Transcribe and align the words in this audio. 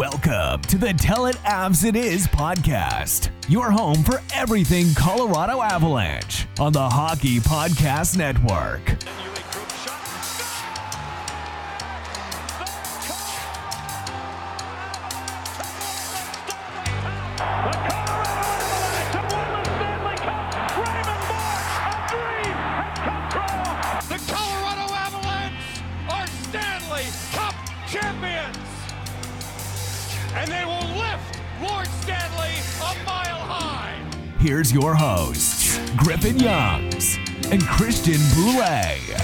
Welcome 0.00 0.62
to 0.62 0.78
the 0.78 0.94
Tell 0.94 1.26
It 1.26 1.36
Avs 1.44 1.84
It 1.84 1.94
Is 1.94 2.26
podcast, 2.26 3.28
your 3.50 3.70
home 3.70 4.02
for 4.02 4.22
everything 4.32 4.94
Colorado 4.94 5.60
Avalanche 5.60 6.46
on 6.58 6.72
the 6.72 6.88
Hockey 6.88 7.38
Podcast 7.38 8.16
Network. 8.16 8.96
Here's 34.70 34.82
your 34.84 34.94
hosts, 34.94 35.80
Griffin 35.96 36.38
Youngs 36.38 37.18
and 37.50 37.60
Christian 37.60 38.20
Bolle. 38.36 39.18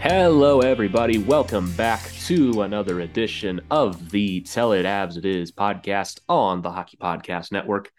Hello, 0.00 0.60
everybody. 0.60 1.18
Welcome 1.18 1.70
back 1.74 2.10
to 2.24 2.62
another 2.62 2.98
edition 2.98 3.60
of 3.70 4.10
the 4.10 4.40
Tell 4.40 4.72
It 4.72 4.84
Avs 4.84 5.16
It 5.16 5.24
Is 5.24 5.52
podcast 5.52 6.18
on 6.28 6.60
the 6.60 6.72
Hockey 6.72 6.96
Podcast 6.96 7.52
Network. 7.52 7.92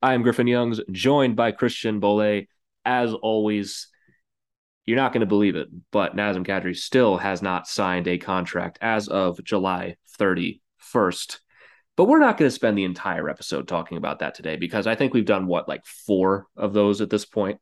I 0.00 0.14
am 0.14 0.22
Griffin 0.22 0.46
Youngs, 0.46 0.80
joined 0.90 1.36
by 1.36 1.52
Christian 1.52 2.00
Bolle. 2.00 2.44
As 2.86 3.12
always, 3.12 3.88
you're 4.86 4.96
not 4.96 5.12
going 5.12 5.20
to 5.20 5.26
believe 5.26 5.56
it, 5.56 5.68
but 5.90 6.16
Nazem 6.16 6.46
Kadri 6.46 6.74
still 6.74 7.18
has 7.18 7.42
not 7.42 7.68
signed 7.68 8.08
a 8.08 8.16
contract 8.16 8.78
as 8.80 9.06
of 9.06 9.44
July 9.44 9.96
31st. 10.18 11.40
But 11.96 12.04
we're 12.04 12.18
not 12.18 12.38
going 12.38 12.48
to 12.48 12.54
spend 12.54 12.78
the 12.78 12.84
entire 12.84 13.28
episode 13.28 13.68
talking 13.68 13.98
about 13.98 14.20
that 14.20 14.34
today 14.34 14.56
because 14.56 14.86
I 14.86 14.94
think 14.94 15.12
we've 15.12 15.24
done 15.24 15.46
what, 15.46 15.68
like 15.68 15.84
four 15.84 16.46
of 16.56 16.72
those 16.72 17.00
at 17.00 17.10
this 17.10 17.24
point? 17.24 17.58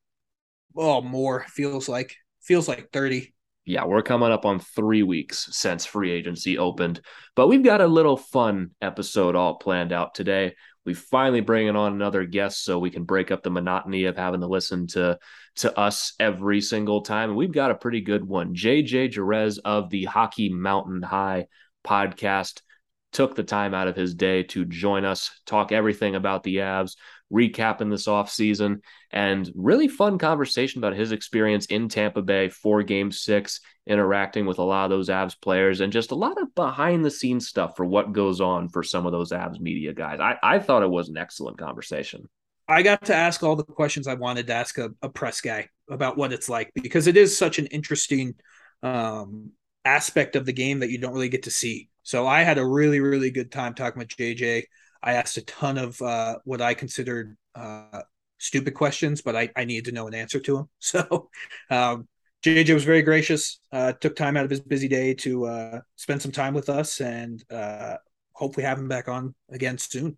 Oh, 0.77 1.01
more 1.01 1.45
feels 1.49 1.89
like 1.89 2.15
feels 2.41 2.69
like 2.69 2.91
thirty. 2.93 3.35
yeah, 3.65 3.85
we're 3.85 4.03
coming 4.03 4.31
up 4.31 4.47
on 4.47 4.61
three 4.61 5.03
weeks 5.03 5.49
since 5.51 5.85
free 5.85 6.11
agency 6.11 6.57
opened, 6.57 7.01
but 7.35 7.49
we've 7.49 7.65
got 7.65 7.81
a 7.81 7.87
little 7.87 8.17
fun 8.17 8.71
episode 8.81 9.35
all 9.35 9.57
planned 9.57 9.93
out 9.93 10.15
today. 10.15 10.55
We 10.87 10.95
finally 10.95 11.43
bringing 11.43 11.77
on 11.77 11.93
another 11.93 12.25
guest 12.25 12.65
so 12.65 12.79
we 12.79 12.91
can 12.91 13.05
break 13.05 13.31
up 13.31 13.43
the 13.43 13.51
monotony 13.51 14.05
of 14.05 14.17
having 14.17 14.41
to 14.41 14.47
listen 14.47 14.87
to 14.89 15.19
to 15.57 15.79
us 15.79 16.15
every 16.19 16.61
single 16.63 17.03
time. 17.03 17.31
And 17.31 17.37
we've 17.37 17.53
got 17.53 17.71
a 17.71 17.75
pretty 17.75 18.01
good 18.01 18.25
one. 18.25 18.55
JJ 18.55 19.11
Jerez 19.11 19.59
of 19.59 19.91
the 19.91 20.05
Hockey 20.05 20.49
Mountain 20.49 21.03
High 21.03 21.49
podcast 21.85 22.63
took 23.13 23.35
the 23.35 23.43
time 23.43 23.75
out 23.75 23.89
of 23.89 23.97
his 23.97 24.15
day 24.15 24.43
to 24.45 24.65
join 24.65 25.05
us, 25.05 25.31
talk 25.47 25.73
everything 25.73 26.15
about 26.15 26.43
the 26.43 26.57
Avs, 26.57 26.97
recapping 27.33 27.91
this 27.91 28.07
offseason, 28.07 28.81
and 29.11 29.51
really 29.55 29.89
fun 29.89 30.19
conversation 30.19 30.79
about 30.79 30.97
his 30.97 31.13
experience 31.13 31.67
in 31.67 31.89
Tampa 31.89 32.23
Bay 32.23 32.49
for 32.49 32.83
game 32.83 33.11
six, 33.11 33.61
interacting 33.87 34.47
with 34.47 34.59
a 34.59 34.63
lot 34.63 34.85
of 34.85 34.91
those 34.91 35.09
Avs 35.09 35.41
players, 35.41 35.81
and 35.81 35.93
just 35.93 36.11
a 36.11 36.17
lot 36.17 36.41
of 36.41 36.55
behind 36.55 37.05
the 37.05 37.11
scenes 37.11 37.49
stuff 37.49 37.77
for 37.77 37.85
what 37.85 38.13
goes 38.13 38.41
on 38.41 38.69
for 38.69 38.83
some 38.83 39.07
of 39.07 39.13
those 39.13 39.33
Avs 39.33 39.61
media 39.61 39.93
guys. 39.93 40.21
I, 40.21 40.37
I 40.43 40.59
thought 40.59 40.83
it 40.83 40.91
was 40.91 41.09
an 41.09 41.17
excellent 41.17 41.59
conversation. 41.59 42.29
I 42.69 42.83
got 42.83 43.07
to 43.07 43.15
ask 43.15 43.43
all 43.43 43.57
the 43.57 43.65
questions 43.65 44.07
I 44.07 44.15
wanted 44.15 44.47
to 44.49 44.55
ask 44.55 44.77
a, 44.77 44.91
a 45.01 45.09
press 45.09 45.41
guy 45.41 45.71
about 45.89 46.19
what 46.19 46.35
it's 46.35 46.51
like 46.51 46.71
because 46.75 47.07
it 47.07 47.17
is 47.17 47.37
such 47.37 47.59
an 47.59 47.67
interesting 47.67 48.35
um, 48.83 49.53
aspect 49.87 50.37
of 50.37 50.45
the 50.45 50.53
game 50.53 50.81
that 50.81 50.91
you 50.91 50.99
don't 50.99 51.15
really 51.15 51.31
get 51.31 51.45
to 51.45 51.51
see. 51.51 51.89
So 52.09 52.27
I 52.27 52.43
had 52.43 52.57
a 52.57 52.65
really, 52.65 53.01
really 53.01 53.31
good 53.31 53.53
time 53.53 53.75
talking 53.75 53.99
with 53.99 54.09
JJ. 54.09 54.63
I 55.03 55.13
asked 55.13 55.37
a 55.37 55.43
ton 55.43 55.77
of 55.77 56.01
uh, 56.01 56.37
what 56.45 56.63
I 56.63 56.73
considered 56.73 57.37
uh, 57.55 58.01
stupid 58.39 58.73
questions, 58.73 59.21
but 59.21 59.37
I, 59.37 59.51
I 59.55 59.67
needed 59.67 59.85
to 59.91 59.93
know 59.93 60.07
an 60.07 60.15
answer 60.15 60.41
to 60.41 60.57
them. 60.57 60.71
So 60.79 61.29
um, 61.69 62.09
JJ 62.43 62.73
was 62.73 62.85
very 62.85 63.03
gracious, 63.03 63.61
uh, 63.73 63.93
took 63.93 64.17
time 64.17 64.39
out 64.39 64.45
of 64.47 64.51
his 64.51 64.61
busy 64.61 64.89
day 64.89 65.13
to 65.17 65.45
uh, 65.45 65.81
spend 65.97 66.23
some 66.23 66.33
time 66.33 66.55
with 66.55 66.71
us, 66.71 67.03
and 67.03 67.45
uh, 67.51 67.97
hopefully 68.33 68.65
have 68.65 68.79
him 68.79 68.89
back 68.89 69.09
on 69.09 69.35
again 69.51 69.77
soon. 69.77 70.17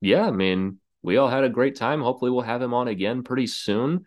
Yeah, 0.00 0.28
I 0.28 0.30
mean, 0.30 0.78
we 1.02 1.16
all 1.16 1.28
had 1.28 1.42
a 1.42 1.48
great 1.48 1.74
time. 1.74 2.02
Hopefully, 2.02 2.30
we'll 2.30 2.42
have 2.42 2.62
him 2.62 2.72
on 2.72 2.86
again 2.86 3.24
pretty 3.24 3.48
soon. 3.48 4.04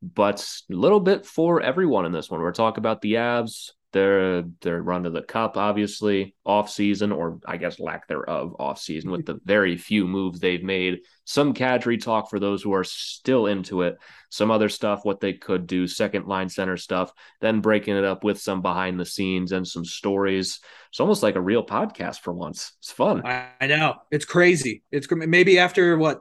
But 0.00 0.40
a 0.70 0.74
little 0.74 1.00
bit 1.00 1.26
for 1.26 1.60
everyone 1.60 2.06
in 2.06 2.12
this 2.12 2.30
one. 2.30 2.40
We're 2.40 2.52
talking 2.52 2.80
about 2.80 3.02
the 3.02 3.14
Avs, 3.14 3.72
their 3.92 4.42
their 4.60 4.82
run 4.82 5.04
to 5.04 5.10
the 5.10 5.22
cup, 5.22 5.56
obviously, 5.56 6.34
off 6.44 6.70
season, 6.70 7.10
or 7.10 7.38
I 7.46 7.56
guess 7.56 7.80
lack 7.80 8.06
thereof 8.06 8.56
off 8.58 8.78
season, 8.78 9.10
with 9.10 9.24
the 9.24 9.40
very 9.44 9.76
few 9.76 10.06
moves 10.06 10.40
they've 10.40 10.62
made. 10.62 11.00
Some 11.24 11.54
Kadri 11.54 12.02
talk 12.02 12.28
for 12.28 12.38
those 12.38 12.62
who 12.62 12.74
are 12.74 12.84
still 12.84 13.46
into 13.46 13.82
it. 13.82 13.96
Some 14.30 14.50
other 14.50 14.68
stuff, 14.68 15.04
what 15.04 15.20
they 15.20 15.32
could 15.32 15.66
do, 15.66 15.86
second 15.86 16.26
line 16.26 16.50
center 16.50 16.76
stuff, 16.76 17.12
then 17.40 17.60
breaking 17.60 17.96
it 17.96 18.04
up 18.04 18.24
with 18.24 18.38
some 18.38 18.60
behind 18.60 19.00
the 19.00 19.06
scenes 19.06 19.52
and 19.52 19.66
some 19.66 19.84
stories. 19.84 20.60
It's 20.90 21.00
almost 21.00 21.22
like 21.22 21.36
a 21.36 21.40
real 21.40 21.64
podcast 21.64 22.20
for 22.20 22.32
once. 22.32 22.72
It's 22.80 22.92
fun. 22.92 23.26
I, 23.26 23.48
I 23.60 23.66
know 23.66 23.94
it's 24.10 24.26
crazy. 24.26 24.82
It's 24.92 25.08
maybe 25.10 25.58
after 25.58 25.96
what 25.96 26.20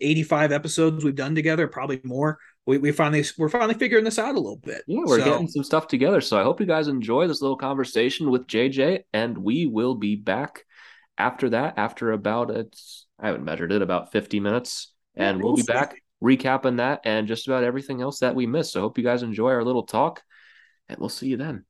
85 0.00 0.52
episodes 0.52 1.04
we've 1.04 1.14
done 1.14 1.34
together, 1.34 1.68
probably 1.68 2.00
more. 2.02 2.38
We, 2.66 2.78
we 2.78 2.92
finally 2.92 3.24
we're 3.36 3.48
finally 3.50 3.74
figuring 3.74 4.04
this 4.04 4.18
out 4.18 4.34
a 4.34 4.40
little 4.40 4.56
bit. 4.56 4.84
Yeah, 4.86 5.00
we're 5.04 5.18
So, 5.18 5.24
getting 5.24 5.48
some 5.48 5.64
stuff 5.64 5.86
together. 5.86 6.20
So 6.20 6.38
I 6.38 6.42
hope 6.42 6.60
you 6.60 6.66
guys 6.66 6.88
enjoy 6.88 7.28
this 7.28 7.42
little 7.42 7.56
conversation 7.56 8.30
with 8.30 8.46
JJ, 8.46 9.00
and 9.12 9.36
we 9.36 9.66
will 9.66 9.94
be 9.94 10.16
back 10.16 10.64
after 11.18 11.50
that. 11.50 11.74
After 11.76 12.12
about 12.12 12.50
it's 12.50 13.06
I 13.18 13.26
haven't 13.26 13.44
measured 13.44 13.72
it 13.72 13.82
about 13.82 14.12
fifty 14.12 14.40
minutes, 14.40 14.92
and 15.14 15.42
we'll 15.42 15.56
be 15.56 15.62
back 15.62 16.00
recapping 16.22 16.78
that 16.78 17.02
and 17.04 17.28
just 17.28 17.46
about 17.46 17.64
everything 17.64 18.00
else 18.00 18.20
that 18.20 18.34
we 18.34 18.46
missed. 18.46 18.72
So 18.72 18.80
I 18.80 18.82
hope 18.82 18.96
you 18.96 19.04
guys 19.04 19.22
enjoy 19.22 19.50
our 19.50 19.64
little 19.64 19.84
talk, 19.84 20.22
and 20.88 20.98
we'll 20.98 21.10
see 21.10 21.28
you 21.28 21.36
then. 21.36 21.64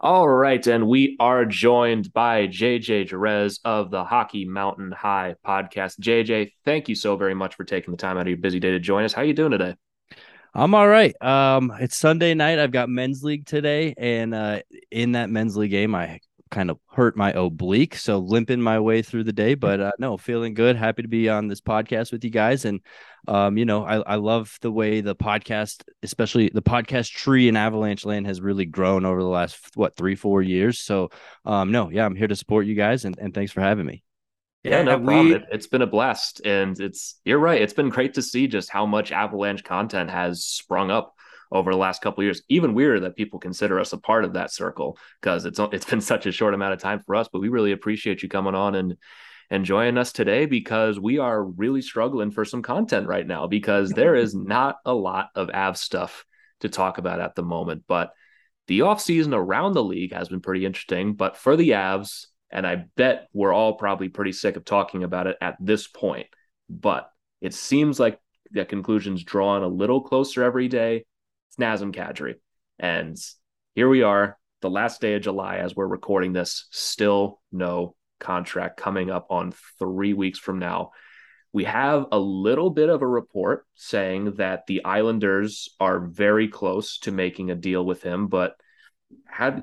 All 0.00 0.28
right, 0.28 0.64
and 0.66 0.86
we 0.86 1.16
are 1.20 1.46
joined 1.46 2.12
by 2.12 2.48
JJ 2.48 3.08
Jerez 3.08 3.60
of 3.64 3.90
the 3.90 4.04
Hockey 4.04 4.44
Mountain 4.44 4.92
High 4.92 5.36
podcast. 5.44 5.98
JJ, 6.00 6.52
thank 6.66 6.90
you 6.90 6.94
so 6.94 7.16
very 7.16 7.34
much 7.34 7.54
for 7.54 7.64
taking 7.64 7.92
the 7.92 7.96
time 7.96 8.18
out 8.18 8.22
of 8.22 8.28
your 8.28 8.36
busy 8.36 8.60
day 8.60 8.72
to 8.72 8.78
join 8.78 9.04
us. 9.04 9.14
How 9.14 9.22
are 9.22 9.24
you 9.24 9.32
doing 9.32 9.52
today? 9.52 9.74
I'm 10.52 10.74
all 10.74 10.86
right. 10.86 11.14
Um, 11.22 11.72
it's 11.80 11.96
Sunday 11.96 12.34
night. 12.34 12.58
I've 12.58 12.72
got 12.72 12.90
men's 12.90 13.22
league 13.22 13.46
today, 13.46 13.94
and 13.96 14.34
uh, 14.34 14.60
in 14.90 15.12
that 15.12 15.30
men's 15.30 15.56
league 15.56 15.70
game, 15.70 15.94
I 15.94 16.20
kind 16.50 16.70
of 16.70 16.78
hurt 16.90 17.16
my 17.16 17.32
oblique, 17.32 17.96
so 17.96 18.18
limping 18.18 18.60
my 18.60 18.78
way 18.78 19.00
through 19.00 19.24
the 19.24 19.32
day. 19.32 19.54
But 19.54 19.80
uh, 19.80 19.92
no, 19.98 20.18
feeling 20.18 20.52
good. 20.52 20.76
Happy 20.76 21.02
to 21.02 21.08
be 21.08 21.30
on 21.30 21.48
this 21.48 21.62
podcast 21.62 22.12
with 22.12 22.22
you 22.22 22.30
guys, 22.30 22.66
and 22.66 22.80
um, 23.28 23.56
you 23.56 23.64
know, 23.64 23.84
I, 23.84 23.96
I 23.98 24.14
love 24.16 24.56
the 24.60 24.70
way 24.70 25.00
the 25.00 25.16
podcast, 25.16 25.82
especially 26.02 26.50
the 26.52 26.62
podcast 26.62 27.10
tree 27.12 27.48
in 27.48 27.56
Avalanche 27.56 28.04
Land, 28.04 28.26
has 28.26 28.40
really 28.40 28.64
grown 28.64 29.04
over 29.04 29.20
the 29.20 29.28
last 29.28 29.58
what 29.74 29.96
three, 29.96 30.14
four 30.14 30.42
years. 30.42 30.78
So, 30.78 31.10
um, 31.44 31.72
no, 31.72 31.90
yeah, 31.90 32.04
I'm 32.04 32.16
here 32.16 32.28
to 32.28 32.36
support 32.36 32.66
you 32.66 32.74
guys, 32.74 33.04
and, 33.04 33.18
and 33.18 33.34
thanks 33.34 33.52
for 33.52 33.60
having 33.60 33.86
me. 33.86 34.02
Yeah, 34.62 34.82
no 34.82 34.98
we- 34.98 35.04
problem. 35.04 35.32
It, 35.32 35.44
it's 35.52 35.66
been 35.66 35.82
a 35.82 35.86
blast, 35.86 36.40
and 36.44 36.78
it's 36.80 37.20
you're 37.24 37.38
right. 37.38 37.60
It's 37.60 37.72
been 37.72 37.88
great 37.88 38.14
to 38.14 38.22
see 38.22 38.48
just 38.48 38.70
how 38.70 38.86
much 38.86 39.12
Avalanche 39.12 39.62
content 39.64 40.10
has 40.10 40.44
sprung 40.44 40.90
up 40.90 41.14
over 41.52 41.70
the 41.70 41.78
last 41.78 42.02
couple 42.02 42.22
of 42.22 42.24
years. 42.24 42.42
Even 42.48 42.74
weirder 42.74 43.00
that 43.00 43.16
people 43.16 43.38
consider 43.38 43.78
us 43.78 43.92
a 43.92 43.98
part 43.98 44.24
of 44.24 44.32
that 44.32 44.52
circle 44.52 44.98
because 45.20 45.44
it's 45.44 45.60
it's 45.72 45.84
been 45.84 46.00
such 46.00 46.26
a 46.26 46.32
short 46.32 46.54
amount 46.54 46.72
of 46.72 46.80
time 46.80 47.00
for 47.06 47.14
us. 47.14 47.28
But 47.32 47.40
we 47.40 47.48
really 47.48 47.72
appreciate 47.72 48.22
you 48.22 48.28
coming 48.28 48.54
on 48.54 48.74
and 48.74 48.96
and 49.50 49.64
joining 49.64 49.98
us 49.98 50.12
today 50.12 50.46
because 50.46 50.98
we 50.98 51.18
are 51.18 51.42
really 51.42 51.82
struggling 51.82 52.30
for 52.30 52.44
some 52.44 52.62
content 52.62 53.06
right 53.06 53.26
now 53.26 53.46
because 53.46 53.90
there 53.90 54.14
is 54.16 54.34
not 54.34 54.76
a 54.84 54.94
lot 54.94 55.30
of 55.34 55.50
Av 55.50 55.76
stuff 55.76 56.24
to 56.60 56.68
talk 56.68 56.98
about 56.98 57.20
at 57.20 57.34
the 57.34 57.42
moment. 57.42 57.84
But 57.86 58.12
the 58.66 58.80
offseason 58.80 59.34
around 59.34 59.74
the 59.74 59.84
league 59.84 60.12
has 60.12 60.28
been 60.28 60.40
pretty 60.40 60.66
interesting. 60.66 61.14
But 61.14 61.36
for 61.36 61.56
the 61.56 61.70
Avs, 61.70 62.26
and 62.50 62.66
I 62.66 62.86
bet 62.96 63.28
we're 63.32 63.52
all 63.52 63.74
probably 63.74 64.08
pretty 64.08 64.32
sick 64.32 64.56
of 64.56 64.64
talking 64.64 65.04
about 65.04 65.26
it 65.26 65.36
at 65.40 65.56
this 65.60 65.86
point. 65.86 66.26
But 66.68 67.10
it 67.40 67.54
seems 67.54 68.00
like 68.00 68.18
the 68.50 68.64
conclusion's 68.64 69.24
drawn 69.24 69.62
a 69.62 69.68
little 69.68 70.00
closer 70.00 70.42
every 70.42 70.68
day. 70.68 71.04
It's 71.48 71.56
Nazem 71.56 71.94
Kadri. 71.94 72.34
And 72.78 73.16
here 73.74 73.88
we 73.88 74.02
are, 74.02 74.38
the 74.62 74.70
last 74.70 75.00
day 75.00 75.14
of 75.14 75.22
July 75.22 75.56
as 75.58 75.74
we're 75.74 75.86
recording 75.86 76.32
this, 76.32 76.66
still 76.70 77.40
no 77.52 77.94
contract 78.18 78.76
coming 78.76 79.10
up 79.10 79.26
on 79.30 79.52
three 79.78 80.12
weeks 80.12 80.38
from 80.38 80.58
now. 80.58 80.92
We 81.52 81.64
have 81.64 82.06
a 82.12 82.18
little 82.18 82.70
bit 82.70 82.88
of 82.88 83.02
a 83.02 83.06
report 83.06 83.66
saying 83.74 84.34
that 84.34 84.66
the 84.66 84.84
Islanders 84.84 85.68
are 85.80 86.00
very 86.00 86.48
close 86.48 86.98
to 87.00 87.12
making 87.12 87.50
a 87.50 87.54
deal 87.54 87.84
with 87.84 88.02
him, 88.02 88.28
but 88.28 88.56
how 89.24 89.62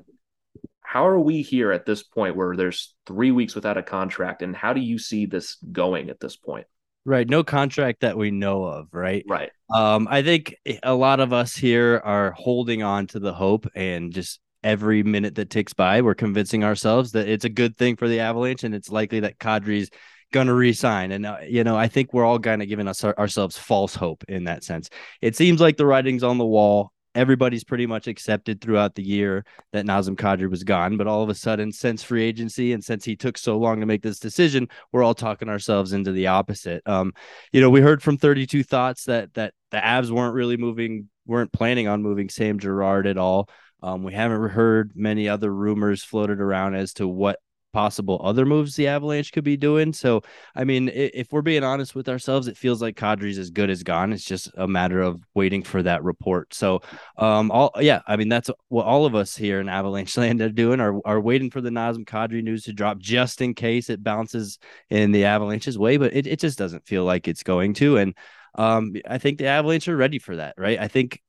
how 0.82 1.08
are 1.08 1.20
we 1.20 1.42
here 1.42 1.72
at 1.72 1.86
this 1.86 2.04
point 2.04 2.36
where 2.36 2.56
there's 2.56 2.94
three 3.06 3.32
weeks 3.32 3.56
without 3.56 3.78
a 3.78 3.84
contract, 3.84 4.42
and 4.42 4.56
how 4.56 4.74
do 4.74 4.82
you 4.82 5.00
see 5.00 5.26
this 5.26 5.58
going 5.72 6.10
at 6.10 6.20
this 6.20 6.36
point? 6.36 6.68
Right, 7.06 7.28
no 7.28 7.44
contract 7.44 8.02
that 8.02 8.18
we 8.18 8.32
know 8.32 8.64
of. 8.64 8.88
Right. 8.94 9.26
Right. 9.28 9.52
Um, 9.74 10.08
I 10.10 10.22
think 10.22 10.56
a 10.84 10.94
lot 10.94 11.20
of 11.20 11.34
us 11.34 11.56
here 11.56 12.02
are 12.04 12.32
holding 12.32 12.82
on 12.82 13.08
to 13.08 13.20
the 13.20 13.34
hope 13.34 13.68
and 13.76 14.14
just 14.14 14.40
every 14.64 15.04
minute 15.04 15.36
that 15.36 15.50
ticks 15.50 15.74
by, 15.74 16.02
we're 16.02 16.16
convincing 16.16 16.64
ourselves 16.64 17.12
that 17.12 17.28
it's 17.28 17.46
a 17.46 17.50
good 17.50 17.78
thing 17.78 17.96
for 17.96 18.08
the 18.08 18.20
Avalanche 18.20 18.64
and 18.64 18.74
it's 18.74 18.90
likely 18.90 19.22
that 19.22 19.40
Kadri's 19.40 19.90
going 20.32 20.48
to 20.48 20.54
resign. 20.54 21.12
And, 21.12 21.26
uh, 21.26 21.38
you 21.48 21.64
know, 21.64 21.78
I 21.78 21.88
think 21.88 22.14
we're 22.14 22.26
all 22.26 22.40
kind 22.40 22.62
of 22.62 22.68
giving 22.68 22.88
us 22.88 23.04
our, 23.04 23.18
ourselves 23.18 23.58
false 23.58 23.96
hope 23.96 24.24
in 24.28 24.46
that 24.46 24.64
sense. 24.64 24.90
It 25.22 25.36
seems 25.36 25.62
like 25.62 25.78
the 25.78 25.86
writing's 25.86 26.24
on 26.24 26.38
the 26.38 26.46
wall 26.46 26.94
everybody's 27.16 27.64
pretty 27.64 27.86
much 27.86 28.08
accepted 28.08 28.62
throughout 28.62 28.96
the 28.96 29.04
year 29.04 29.46
that 29.72 29.86
Nazem 29.86 30.16
Kadri 30.16 30.50
was 30.50 30.64
gone. 30.64 30.98
But 30.98 31.08
all 31.08 31.24
of 31.24 31.30
a 31.30 31.36
sudden, 31.36 31.72
since 31.72 32.04
free 32.04 32.24
agency 32.24 32.74
and 32.74 32.84
since 32.84 33.06
he 33.06 33.16
took 33.16 33.38
so 33.38 33.58
long 33.58 33.80
to 33.80 33.86
make 33.86 34.02
this 34.02 34.20
decision, 34.20 34.68
we're 34.92 35.04
all 35.04 35.14
talking 35.14 35.50
ourselves 35.50 35.94
into 35.94 36.12
the 36.12 36.28
opposite. 36.28 36.82
Um, 36.88 37.14
you 37.52 37.62
know, 37.62 37.70
we 37.70 37.82
heard 37.82 38.02
from 38.02 38.18
32 38.18 38.64
Thoughts 38.64 39.06
that 39.06 39.34
that 39.36 39.54
the 39.72 39.78
Avs 39.78 40.10
weren't 40.10 40.36
really 40.36 40.58
moving, 40.58 41.10
weren't 41.26 41.52
planning 41.52 41.88
on 41.88 42.02
moving 42.02 42.30
Sam 42.30 42.60
Girard 42.60 43.08
at 43.08 43.18
all. 43.18 43.50
Um, 43.84 44.04
we 44.04 44.14
haven't 44.14 44.50
heard 44.50 44.94
many 44.96 45.28
other 45.28 45.54
rumors 45.54 46.04
floated 46.04 46.40
around 46.40 46.76
as 46.76 46.94
to 46.94 47.08
what 47.08 47.40
possible 47.74 48.22
other 48.24 48.46
moves 48.46 48.76
the 48.76 48.88
Avalanche 48.88 49.34
could 49.34 49.44
be 49.44 49.58
doing. 49.58 49.92
So, 49.92 50.22
I 50.56 50.64
mean, 50.64 50.90
if 50.94 51.34
we're 51.34 51.42
being 51.42 51.64
honest 51.64 51.96
with 51.96 52.08
ourselves, 52.08 52.48
it 52.48 52.56
feels 52.56 52.82
like 52.82 52.96
Kadri's 52.96 53.38
as 53.38 53.50
good 53.50 53.70
as 53.70 53.84
gone. 53.84 54.14
It's 54.14 54.24
just 54.24 54.50
a 54.56 54.68
matter 54.68 55.02
of 55.02 55.22
waiting 55.34 55.64
for 55.64 55.84
that 55.84 56.04
report. 56.04 56.54
So, 56.54 56.82
um, 57.18 57.52
all 57.52 57.72
yeah, 57.80 58.02
I 58.08 58.16
mean, 58.16 58.30
that's 58.30 58.50
what 58.70 58.86
all 58.86 59.06
of 59.06 59.16
us 59.16 59.36
here 59.36 59.60
in 59.60 59.68
Avalanche 59.68 60.16
land 60.18 60.40
are 60.42 60.50
doing 60.50 60.80
are 60.80 61.06
are 61.06 61.20
waiting 61.20 61.50
for 61.50 61.60
the 61.60 61.72
Nazem 61.72 62.06
Kadri 62.06 62.42
news 62.42 62.64
to 62.64 62.74
drop 62.74 63.00
just 63.00 63.42
in 63.42 63.54
case 63.54 63.90
it 63.90 64.04
bounces 64.04 64.60
in 64.90 65.12
the 65.12 65.26
Avalanche's 65.26 65.78
way, 65.78 65.98
but 65.98 66.16
it, 66.16 66.26
it 66.28 66.40
just 66.40 66.58
doesn't 66.58 66.88
feel 66.88 67.04
like 67.04 67.28
it's 67.28 67.44
going 67.44 67.74
to. 67.76 67.98
And 67.98 68.16
um, 68.56 68.94
I 69.10 69.18
think 69.18 69.40
the 69.40 69.48
Avalanche 69.48 69.90
are 69.90 69.98
ready 69.98 70.20
for 70.20 70.38
that, 70.38 70.54
right? 70.58 70.80
I 70.80 70.88
think 70.88 71.20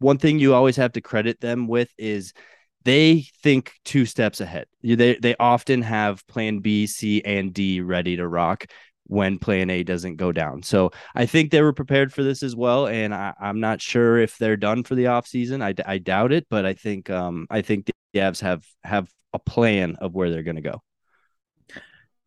one 0.00 0.18
thing 0.18 0.38
you 0.38 0.54
always 0.54 0.76
have 0.76 0.92
to 0.92 1.00
credit 1.00 1.40
them 1.40 1.68
with 1.68 1.90
is 1.96 2.32
they 2.84 3.26
think 3.42 3.72
two 3.84 4.06
steps 4.06 4.40
ahead. 4.40 4.66
They 4.82 5.16
they 5.16 5.36
often 5.38 5.82
have 5.82 6.26
plan 6.26 6.60
B, 6.60 6.86
C, 6.86 7.22
and 7.24 7.52
D 7.54 7.80
ready 7.80 8.16
to 8.16 8.26
rock 8.26 8.66
when 9.04 9.38
plan 9.38 9.70
A 9.70 9.82
doesn't 9.82 10.16
go 10.16 10.32
down. 10.32 10.62
So 10.62 10.92
I 11.14 11.26
think 11.26 11.50
they 11.50 11.62
were 11.62 11.72
prepared 11.72 12.12
for 12.12 12.22
this 12.22 12.42
as 12.42 12.56
well. 12.56 12.86
And 12.86 13.14
I, 13.14 13.34
am 13.40 13.60
not 13.60 13.82
sure 13.82 14.18
if 14.18 14.38
they're 14.38 14.56
done 14.56 14.84
for 14.84 14.94
the 14.94 15.04
offseason. 15.04 15.62
I, 15.62 15.74
I 15.84 15.98
doubt 15.98 16.32
it, 16.32 16.46
but 16.48 16.64
I 16.64 16.74
think 16.74 17.10
um 17.10 17.46
I 17.50 17.62
think 17.62 17.86
the 17.86 18.20
Avs 18.20 18.40
have 18.40 18.64
have 18.84 19.10
a 19.32 19.38
plan 19.38 19.96
of 19.96 20.14
where 20.14 20.30
they're 20.30 20.42
gonna 20.42 20.62
go. 20.62 20.82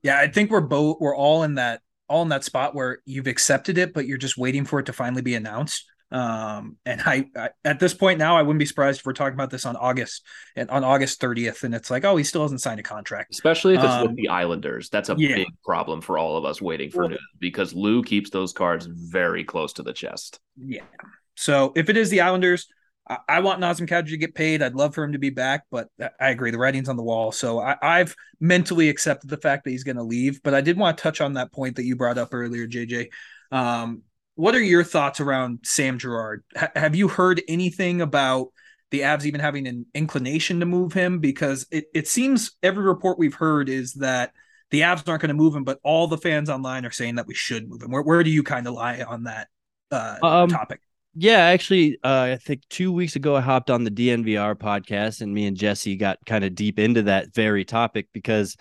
Yeah, 0.04 0.20
I 0.20 0.28
think 0.28 0.52
we're 0.52 0.62
both 0.62 0.98
we're 1.00 1.16
all 1.16 1.44
in 1.44 1.56
that 1.56 1.82
all 2.08 2.22
in 2.22 2.30
that 2.30 2.44
spot 2.44 2.76
where 2.76 3.00
you've 3.06 3.28
accepted 3.28 3.78
it, 3.78 3.94
but 3.94 4.06
you're 4.06 4.18
just 4.18 4.38
waiting 4.38 4.66
for 4.66 4.80
it 4.80 4.86
to 4.86 4.94
finally 4.94 5.22
be 5.22 5.36
announced. 5.36 5.86
Um, 6.14 6.78
and 6.86 7.02
I, 7.02 7.26
I, 7.36 7.50
at 7.66 7.80
this 7.80 7.96
point 7.96 8.20
now, 8.20 8.38
I 8.38 8.44
wouldn't 8.44 8.60
be 8.60 8.68
surprised 8.68 9.00
if 9.00 9.06
we're 9.06 9.14
talking 9.14 9.34
about 9.34 9.50
this 9.50 9.66
on 9.66 9.76
August 9.76 10.24
and 10.56 10.70
on 10.70 10.84
August 10.84 11.20
30th, 11.20 11.64
and 11.64 11.74
it's 11.74 11.90
like, 11.90 12.06
oh, 12.06 12.16
he 12.16 12.24
still 12.24 12.44
hasn't 12.44 12.62
signed 12.62 12.80
a 12.80 12.84
contract. 12.84 13.34
Especially 13.34 13.74
if 13.74 13.84
it's 13.84 13.92
um, 13.92 14.08
with 14.08 14.16
the 14.16 14.30
Islanders. 14.30 14.90
That's 14.90 15.10
a 15.10 15.16
yeah. 15.18 15.36
big 15.36 15.48
problem 15.66 16.02
for 16.02 16.20
all 16.20 16.38
of 16.38 16.46
us 16.46 16.62
waiting 16.62 16.92
for 16.92 17.02
well, 17.02 17.10
news 17.10 17.28
because 17.40 17.74
Lou 17.74 18.04
keeps 18.04 18.30
those 18.30 18.54
cards 18.54 18.86
very 18.86 19.44
close 19.44 19.74
to 19.74 19.84
the 19.84 19.92
chest. 19.92 20.40
Yeah. 20.56 20.84
So 21.36 21.74
if 21.76 21.90
it 21.90 21.98
is 21.98 22.12
the 22.12 22.22
Islanders, 22.22 22.68
I, 23.10 23.18
I 23.28 23.40
want 23.40 23.60
Nazem 23.60 23.90
Kadri 23.90 24.10
to 24.10 24.18
get 24.18 24.36
paid. 24.36 24.62
I'd 24.62 24.76
love 24.76 24.94
for 24.94 25.04
him 25.04 25.14
to 25.14 25.20
be 25.20 25.32
back, 25.32 25.64
but 25.72 25.88
I 26.20 26.30
agree. 26.30 26.52
The 26.52 26.60
writing's 26.60 26.90
on 26.90 26.98
the 26.98 27.04
wall. 27.04 27.32
So 27.32 27.60
I, 27.60 27.76
I've 27.82 28.16
mentally 28.40 28.90
accepted 28.90 29.32
the 29.32 29.38
fact 29.38 29.64
that 29.64 29.72
he's 29.72 29.84
going 29.84 29.98
to 29.98 30.04
leave. 30.04 30.44
But 30.44 30.54
I 30.54 30.62
did 30.62 30.78
want 30.78 30.96
to 30.96 31.02
touch 31.02 31.22
on 31.22 31.34
that 31.34 31.52
point 31.52 31.78
that 31.78 31.86
you 31.86 31.96
brought 31.96 32.20
up 32.20 32.30
earlier, 32.34 32.68
JJ. 32.68 33.10
Um, 33.52 34.04
what 34.36 34.56
are 34.56 34.62
your 34.62 34.84
thoughts 34.84 35.20
around 35.20 35.60
Sam 35.64 36.00
Girard? 36.00 36.44
H- 36.56 36.70
have 36.76 36.96
you 36.96 37.08
heard 37.08 37.42
anything 37.48 38.02
about 38.02 38.48
the 38.92 39.02
Avs 39.02 39.26
even 39.26 39.40
having 39.40 39.68
an 39.68 39.86
inclination 39.94 40.60
to 40.60 40.66
move 40.66 40.94
him? 40.94 41.20
Because 41.20 41.68
it, 41.72 41.86
it 41.94 42.08
seems 42.08 42.52
every 42.64 42.84
report 42.84 43.20
we've 43.20 43.34
heard 43.34 43.70
is 43.70 43.94
that 43.96 44.32
the 44.72 44.82
Avs 44.82 45.08
aren't 45.08 45.22
going 45.22 45.30
to 45.30 45.36
move 45.36 45.56
him, 45.56 45.64
but 45.64 45.80
all 45.84 46.08
the 46.08 46.18
fans 46.18 46.50
online 46.50 46.86
are 46.86 46.92
saying 46.92 47.16
that 47.16 47.28
we 47.28 47.36
should 47.36 47.70
move 47.70 47.84
him. 47.84 47.92
Where, 47.92 48.02
where 48.02 48.24
do 48.24 48.30
you 48.30 48.44
kind 48.44 48.68
of 48.68 48.74
lie 48.74 49.02
on 49.02 49.24
that 49.24 49.48
uh, 49.92 50.18
um, 50.24 50.50
topic? 50.50 50.82
Yeah, 51.16 51.38
actually, 51.38 52.00
uh, 52.04 52.34
I 52.34 52.38
think 52.38 52.64
two 52.70 52.92
weeks 52.92 53.16
ago 53.16 53.36
I 53.36 53.42
hopped 53.42 53.70
on 53.70 53.84
the 53.84 53.92
DNVR 53.92 54.56
podcast, 54.56 55.22
and 55.22 55.32
me 55.32 55.46
and 55.46 55.56
Jesse 55.56 55.96
got 55.96 56.18
kind 56.26 56.44
of 56.44 56.56
deep 56.56 56.80
into 56.80 57.04
that 57.04 57.36
very 57.36 57.66
topic 57.66 58.08
because 58.14 58.58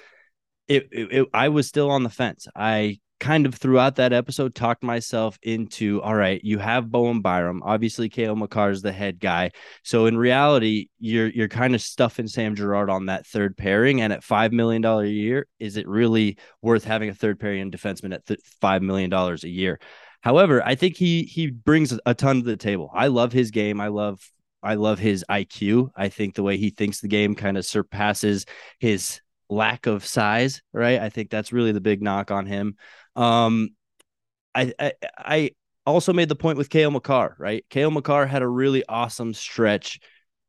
it, 0.68 0.88
it, 0.92 1.12
it, 1.12 1.28
I 1.32 1.48
was 1.48 1.66
still 1.66 1.90
on 1.90 2.02
the 2.02 2.10
fence. 2.10 2.46
I 2.54 2.98
kind 3.22 3.46
of 3.46 3.54
throughout 3.54 3.94
that 3.94 4.12
episode 4.12 4.52
talked 4.52 4.82
myself 4.82 5.38
into 5.44 6.02
all 6.02 6.16
right 6.16 6.40
you 6.42 6.58
have 6.58 6.90
bowen 6.90 7.20
byram 7.20 7.62
obviously 7.62 8.08
Cale 8.08 8.34
Makar 8.34 8.70
is 8.70 8.82
the 8.82 8.90
head 8.90 9.20
guy 9.20 9.52
so 9.84 10.06
in 10.06 10.18
reality 10.18 10.88
you're 10.98 11.28
you're 11.28 11.46
kind 11.46 11.76
of 11.76 11.80
stuffing 11.80 12.26
sam 12.26 12.56
girard 12.56 12.90
on 12.90 13.06
that 13.06 13.24
third 13.24 13.56
pairing 13.56 14.00
and 14.00 14.12
at 14.12 14.24
five 14.24 14.52
million 14.52 14.82
dollar 14.82 15.04
a 15.04 15.08
year 15.08 15.46
is 15.60 15.76
it 15.76 15.86
really 15.86 16.36
worth 16.62 16.82
having 16.82 17.10
a 17.10 17.14
third 17.14 17.38
pairing 17.38 17.70
defenseman 17.70 18.12
at 18.12 18.26
th- 18.26 18.40
five 18.60 18.82
million 18.82 19.08
dollars 19.08 19.44
a 19.44 19.48
year 19.48 19.78
however 20.20 20.60
i 20.66 20.74
think 20.74 20.96
he 20.96 21.22
he 21.22 21.46
brings 21.46 21.96
a 22.04 22.14
ton 22.14 22.40
to 22.40 22.42
the 22.42 22.56
table 22.56 22.90
i 22.92 23.06
love 23.06 23.32
his 23.32 23.52
game 23.52 23.80
i 23.80 23.86
love 23.86 24.18
I 24.64 24.74
love 24.74 25.00
his 25.00 25.24
IQ. 25.28 25.90
I 25.96 26.08
think 26.08 26.36
the 26.36 26.44
way 26.44 26.56
he 26.56 26.70
thinks 26.70 27.00
the 27.00 27.08
game 27.08 27.34
kind 27.34 27.58
of 27.58 27.66
surpasses 27.66 28.46
his 28.78 29.20
lack 29.52 29.86
of 29.86 30.04
size, 30.04 30.62
right? 30.72 31.00
I 31.00 31.10
think 31.10 31.30
that's 31.30 31.52
really 31.52 31.72
the 31.72 31.80
big 31.80 32.02
knock 32.02 32.30
on 32.30 32.46
him. 32.46 32.76
Um, 33.16 33.70
I, 34.54 34.72
I, 34.78 34.92
I 35.18 35.50
also 35.86 36.12
made 36.12 36.28
the 36.28 36.36
point 36.36 36.58
with 36.58 36.70
Cale 36.70 36.90
Makar, 36.90 37.36
right? 37.38 37.64
Cale 37.70 37.90
Makar 37.90 38.26
had 38.26 38.42
a 38.42 38.48
really 38.48 38.84
awesome 38.88 39.34
stretch 39.34 40.00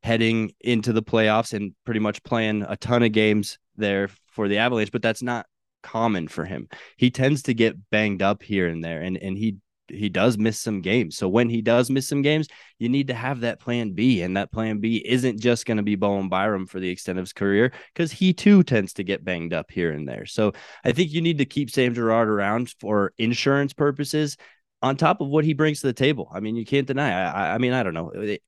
heading 0.04 0.54
into 0.60 0.92
the 0.94 1.04
playoffs 1.04 1.54
and 1.54 1.74
pretty 1.86 2.00
much 2.00 2.24
playing 2.24 2.64
a 2.68 2.76
ton 2.76 3.04
of 3.04 3.12
games 3.12 3.58
there 3.76 4.10
for 4.28 4.48
the 4.48 4.58
Avalanche, 4.58 4.92
but 4.92 5.02
that's 5.02 5.24
not 5.24 5.46
common 5.82 6.28
for 6.28 6.46
him. 6.46 6.68
He 6.98 7.10
tends 7.10 7.44
to 7.44 7.54
get 7.54 7.90
banged 7.90 8.22
up 8.22 8.44
here 8.44 8.68
and 8.68 8.84
there, 8.84 9.02
and 9.02 9.18
and 9.18 9.38
he 9.38 9.58
he 9.88 10.10
does 10.10 10.38
miss 10.38 10.60
some 10.60 10.82
games. 10.82 11.18
So 11.18 11.28
when 11.28 11.50
he 11.50 11.62
does 11.62 11.90
miss 11.90 12.08
some 12.08 12.22
games, 12.22 12.48
you 12.80 12.90
need 12.90 13.08
to 13.08 13.14
have 13.14 13.42
that 13.42 13.60
plan 13.60 13.92
B. 13.92 14.22
And 14.22 14.38
that 14.38 14.52
plan 14.52 14.80
B 14.80 14.98
isn't 15.06 15.40
just 15.40 15.66
going 15.66 15.78
to 15.78 15.84
be 15.84 15.96
Bowen 15.96 16.30
Byram 16.30 16.66
for 16.66 16.80
the 16.80 16.90
extent 16.90 17.20
of 17.20 17.24
his 17.24 17.34
career 17.34 17.74
because 17.94 18.12
he 18.12 18.34
too 18.34 18.64
tends 18.64 18.94
to 18.94 19.04
get 19.04 19.26
banged 19.26 19.54
up 19.54 19.72
here 19.72 19.92
and 19.92 20.08
there. 20.08 20.26
So 20.26 20.54
I 20.84 20.92
think 20.92 21.12
you 21.12 21.22
need 21.22 21.40
to 21.40 21.46
keep 21.46 21.70
Sam 21.70 21.94
Girard 21.94 22.30
around 22.30 22.74
for 22.80 23.14
insurance 23.18 23.74
purposes 23.74 24.38
on 24.82 24.98
top 24.98 25.22
of 25.22 25.28
what 25.28 25.46
he 25.46 25.54
brings 25.54 25.82
to 25.82 25.88
the 25.88 25.94
table. 25.94 26.30
I 26.34 26.40
mean, 26.40 26.56
you 26.56 26.66
can't 26.66 26.88
deny. 26.88 27.12
I, 27.12 27.56
I 27.56 27.58
mean, 27.58 27.74
I 27.74 27.84
don't 27.84 27.94
know. 27.94 28.10
It, 28.10 28.42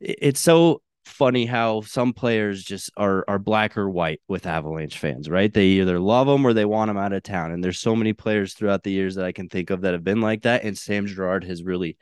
it's 0.00 0.40
so 0.40 0.82
funny 1.06 1.46
how 1.46 1.80
some 1.82 2.12
players 2.12 2.64
just 2.64 2.90
are 2.96 3.24
are 3.28 3.38
black 3.38 3.76
or 3.76 3.88
white 3.88 4.20
with 4.28 4.44
Avalanche 4.44 4.98
fans, 4.98 5.30
right? 5.30 5.52
They 5.52 5.66
either 5.66 6.00
love 6.00 6.26
them 6.26 6.44
or 6.44 6.52
they 6.52 6.64
want 6.64 6.88
them 6.88 6.96
out 6.98 7.12
of 7.12 7.22
town. 7.22 7.52
And 7.52 7.62
there's 7.62 7.78
so 7.78 7.94
many 7.94 8.12
players 8.12 8.54
throughout 8.54 8.82
the 8.82 8.90
years 8.90 9.14
that 9.14 9.24
I 9.24 9.32
can 9.32 9.48
think 9.48 9.70
of 9.70 9.82
that 9.82 9.92
have 9.92 10.04
been 10.04 10.20
like 10.20 10.42
that. 10.42 10.64
And 10.64 10.76
Sam 10.76 11.06
Girard 11.06 11.44
has 11.44 11.62
really 11.62 11.96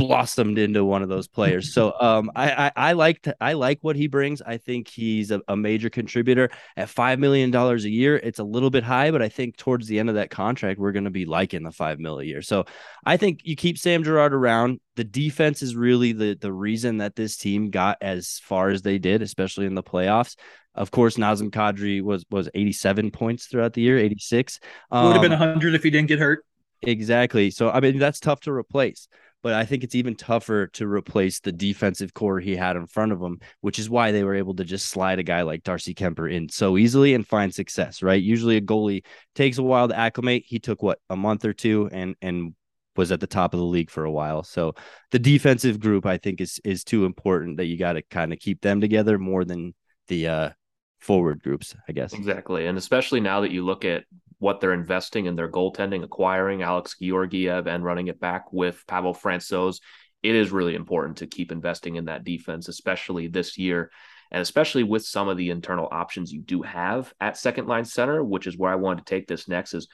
blossomed 0.00 0.58
into 0.58 0.82
one 0.82 1.02
of 1.02 1.10
those 1.10 1.28
players. 1.28 1.74
So 1.74 1.92
um, 2.00 2.30
I, 2.34 2.50
I, 2.50 2.72
I 2.76 2.92
like 2.92 3.20
to, 3.22 3.36
I 3.38 3.52
like 3.52 3.80
what 3.82 3.96
he 3.96 4.06
brings. 4.06 4.40
I 4.40 4.56
think 4.56 4.88
he's 4.88 5.30
a, 5.30 5.42
a 5.46 5.56
major 5.56 5.90
contributor 5.90 6.48
at 6.76 6.88
five 6.88 7.18
million 7.18 7.50
dollars 7.50 7.84
a 7.84 7.90
year. 7.90 8.16
It's 8.16 8.38
a 8.38 8.44
little 8.44 8.70
bit 8.70 8.82
high, 8.82 9.10
but 9.10 9.20
I 9.20 9.28
think 9.28 9.58
towards 9.58 9.86
the 9.86 9.98
end 9.98 10.08
of 10.08 10.14
that 10.14 10.30
contract, 10.30 10.80
we're 10.80 10.92
going 10.92 11.04
to 11.04 11.10
be 11.10 11.26
liking 11.26 11.62
the 11.62 11.70
five 11.70 11.98
mil 12.00 12.18
a 12.18 12.24
year. 12.24 12.40
So 12.40 12.64
I 13.04 13.18
think 13.18 13.40
you 13.44 13.56
keep 13.56 13.76
Sam 13.76 14.02
Girard 14.02 14.32
around. 14.32 14.80
The 14.96 15.04
defense 15.04 15.60
is 15.60 15.76
really 15.76 16.12
the 16.12 16.34
the 16.34 16.52
reason 16.52 16.98
that 16.98 17.14
this 17.14 17.36
team 17.36 17.70
got 17.70 17.98
as 18.00 18.40
far 18.42 18.70
as 18.70 18.80
they 18.80 18.98
did, 18.98 19.20
especially 19.20 19.66
in 19.66 19.74
the 19.74 19.82
playoffs. 19.82 20.36
Of 20.74 20.90
course, 20.90 21.16
Nazem 21.16 21.50
Kadri 21.50 22.00
was 22.00 22.24
was 22.30 22.48
87 22.54 23.10
points 23.10 23.46
throughout 23.46 23.74
the 23.74 23.82
year, 23.82 23.98
86. 23.98 24.60
Um, 24.90 25.06
Would 25.06 25.12
have 25.12 25.22
been 25.22 25.32
100 25.32 25.74
if 25.74 25.82
he 25.82 25.90
didn't 25.90 26.08
get 26.08 26.20
hurt. 26.20 26.44
Exactly. 26.80 27.50
So 27.50 27.70
I 27.70 27.80
mean, 27.80 27.98
that's 27.98 28.20
tough 28.20 28.40
to 28.42 28.52
replace 28.52 29.06
but 29.42 29.54
I 29.54 29.64
think 29.64 29.84
it's 29.84 29.94
even 29.94 30.14
tougher 30.14 30.66
to 30.68 30.86
replace 30.86 31.40
the 31.40 31.52
defensive 31.52 32.14
core 32.14 32.40
he 32.40 32.56
had 32.56 32.76
in 32.76 32.86
front 32.86 33.12
of 33.12 33.20
him, 33.20 33.40
which 33.60 33.78
is 33.78 33.88
why 33.88 34.12
they 34.12 34.24
were 34.24 34.34
able 34.34 34.54
to 34.56 34.64
just 34.64 34.88
slide 34.88 35.18
a 35.18 35.22
guy 35.22 35.42
like 35.42 35.62
Darcy 35.62 35.94
Kuemper 35.94 36.32
in 36.32 36.48
so 36.48 36.76
easily 36.76 37.14
and 37.14 37.26
find 37.26 37.54
success, 37.54 38.02
right? 38.02 38.22
Usually 38.22 38.56
a 38.56 38.60
goalie 38.60 39.04
takes 39.34 39.58
a 39.58 39.62
while 39.62 39.88
to 39.88 39.98
acclimate. 39.98 40.44
He 40.46 40.58
took 40.58 40.82
what 40.82 40.98
a 41.08 41.16
month 41.16 41.44
or 41.44 41.52
two 41.52 41.88
and 41.92 42.14
and 42.20 42.54
was 42.96 43.12
at 43.12 43.20
the 43.20 43.26
top 43.26 43.54
of 43.54 43.60
the 43.60 43.66
league 43.66 43.90
for 43.90 44.04
a 44.04 44.10
while. 44.10 44.42
So 44.42 44.74
the 45.10 45.18
defensive 45.18 45.80
group 45.80 46.06
I 46.06 46.18
think 46.18 46.40
is 46.40 46.60
is 46.64 46.84
too 46.84 47.04
important 47.04 47.56
that 47.56 47.66
you 47.66 47.78
got 47.78 47.94
to 47.94 48.02
kind 48.02 48.32
of 48.32 48.38
keep 48.38 48.60
them 48.60 48.80
together 48.80 49.18
more 49.18 49.44
than 49.44 49.74
the 50.08 50.28
uh 50.28 50.50
forward 50.98 51.42
groups, 51.42 51.74
I 51.88 51.92
guess. 51.92 52.12
Exactly. 52.12 52.66
And 52.66 52.76
especially 52.76 53.20
now 53.20 53.40
that 53.40 53.52
you 53.52 53.64
look 53.64 53.84
at 53.84 54.04
what 54.40 54.60
they're 54.60 54.72
investing 54.72 55.26
in 55.26 55.36
their 55.36 55.50
goaltending, 55.50 56.02
acquiring 56.02 56.62
Alex 56.62 56.96
Georgiev 57.00 57.68
and 57.68 57.84
running 57.84 58.08
it 58.08 58.18
back 58.18 58.52
with 58.52 58.82
Pavel 58.88 59.14
Francouz, 59.14 59.80
it 60.22 60.34
is 60.34 60.50
really 60.50 60.74
important 60.74 61.18
to 61.18 61.26
keep 61.26 61.52
investing 61.52 61.94
in 61.94 62.06
that 62.06 62.24
defense, 62.24 62.66
especially 62.66 63.28
this 63.28 63.56
year. 63.56 63.90
And 64.32 64.40
especially 64.40 64.82
with 64.82 65.04
some 65.04 65.28
of 65.28 65.36
the 65.36 65.50
internal 65.50 65.88
options 65.90 66.32
you 66.32 66.40
do 66.40 66.62
have 66.62 67.12
at 67.20 67.36
second 67.36 67.66
line 67.66 67.84
center, 67.84 68.24
which 68.24 68.46
is 68.46 68.56
where 68.56 68.72
I 68.72 68.76
wanted 68.76 69.06
to 69.06 69.14
take 69.14 69.26
this 69.28 69.46
next, 69.46 69.74
is 69.74 69.88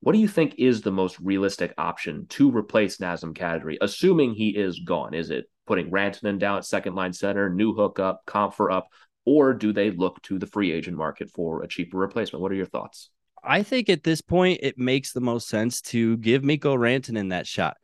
what 0.00 0.12
do 0.12 0.18
you 0.18 0.28
think 0.28 0.56
is 0.58 0.82
the 0.82 0.90
most 0.90 1.20
realistic 1.20 1.72
option 1.78 2.26
to 2.30 2.50
replace 2.50 2.96
Nazem 2.96 3.36
Kadri, 3.36 3.76
assuming 3.80 4.34
he 4.34 4.48
is 4.48 4.80
gone? 4.80 5.14
Is 5.14 5.30
it 5.30 5.44
putting 5.66 5.92
Rantanen 5.92 6.40
down 6.40 6.58
at 6.58 6.64
second 6.64 6.96
line 6.96 7.12
center, 7.12 7.48
Newhook 7.48 8.00
up, 8.00 8.22
Compher 8.26 8.72
up, 8.72 8.88
or 9.24 9.54
do 9.54 9.72
they 9.72 9.92
look 9.92 10.20
to 10.22 10.40
the 10.40 10.46
free 10.46 10.72
agent 10.72 10.96
market 10.96 11.30
for 11.30 11.62
a 11.62 11.68
cheaper 11.68 11.98
replacement? 11.98 12.42
What 12.42 12.50
are 12.50 12.56
your 12.56 12.66
thoughts? 12.66 13.10
I 13.44 13.62
think 13.62 13.88
at 13.88 14.04
this 14.04 14.20
point 14.20 14.60
it 14.62 14.78
makes 14.78 15.12
the 15.12 15.20
most 15.20 15.48
sense 15.48 15.80
to 15.82 16.16
give 16.18 16.44
Mikko 16.44 16.76
Rantanen 16.76 17.30
that 17.30 17.46
shot. 17.46 17.76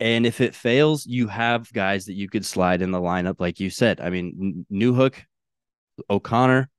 And 0.00 0.26
if 0.26 0.40
it 0.40 0.54
fails, 0.54 1.06
you 1.06 1.26
have 1.28 1.72
guys 1.72 2.04
that 2.04 2.14
you 2.14 2.28
could 2.28 2.44
slide 2.44 2.82
in 2.82 2.92
the 2.92 3.00
lineup, 3.00 3.40
like 3.40 3.58
you 3.58 3.70
said. 3.70 4.00
I 4.00 4.10
mean, 4.10 4.64
Newhook, 4.70 5.14
O'Connor, 6.08 6.70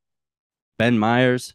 Ben 0.77 0.98
Meyers. 0.98 1.53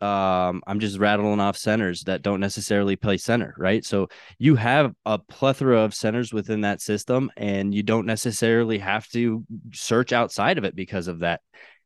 Um, 0.00 0.62
I'm 0.66 0.80
just 0.80 0.98
rattling 0.98 1.40
off 1.40 1.56
centers 1.56 2.02
that 2.02 2.22
don't 2.22 2.40
necessarily 2.40 2.96
play 2.96 3.16
center, 3.16 3.54
right? 3.56 3.84
So 3.84 4.08
you 4.38 4.54
have 4.56 4.92
a 5.06 5.18
plethora 5.18 5.80
of 5.80 5.94
centers 5.94 6.32
within 6.32 6.62
that 6.62 6.82
system, 6.82 7.30
and 7.36 7.74
you 7.74 7.82
don't 7.82 8.04
necessarily 8.04 8.78
have 8.78 9.08
to 9.08 9.44
search 9.72 10.12
outside 10.12 10.58
of 10.58 10.64
it 10.64 10.74
because 10.74 11.08
of 11.08 11.20
that. 11.20 11.40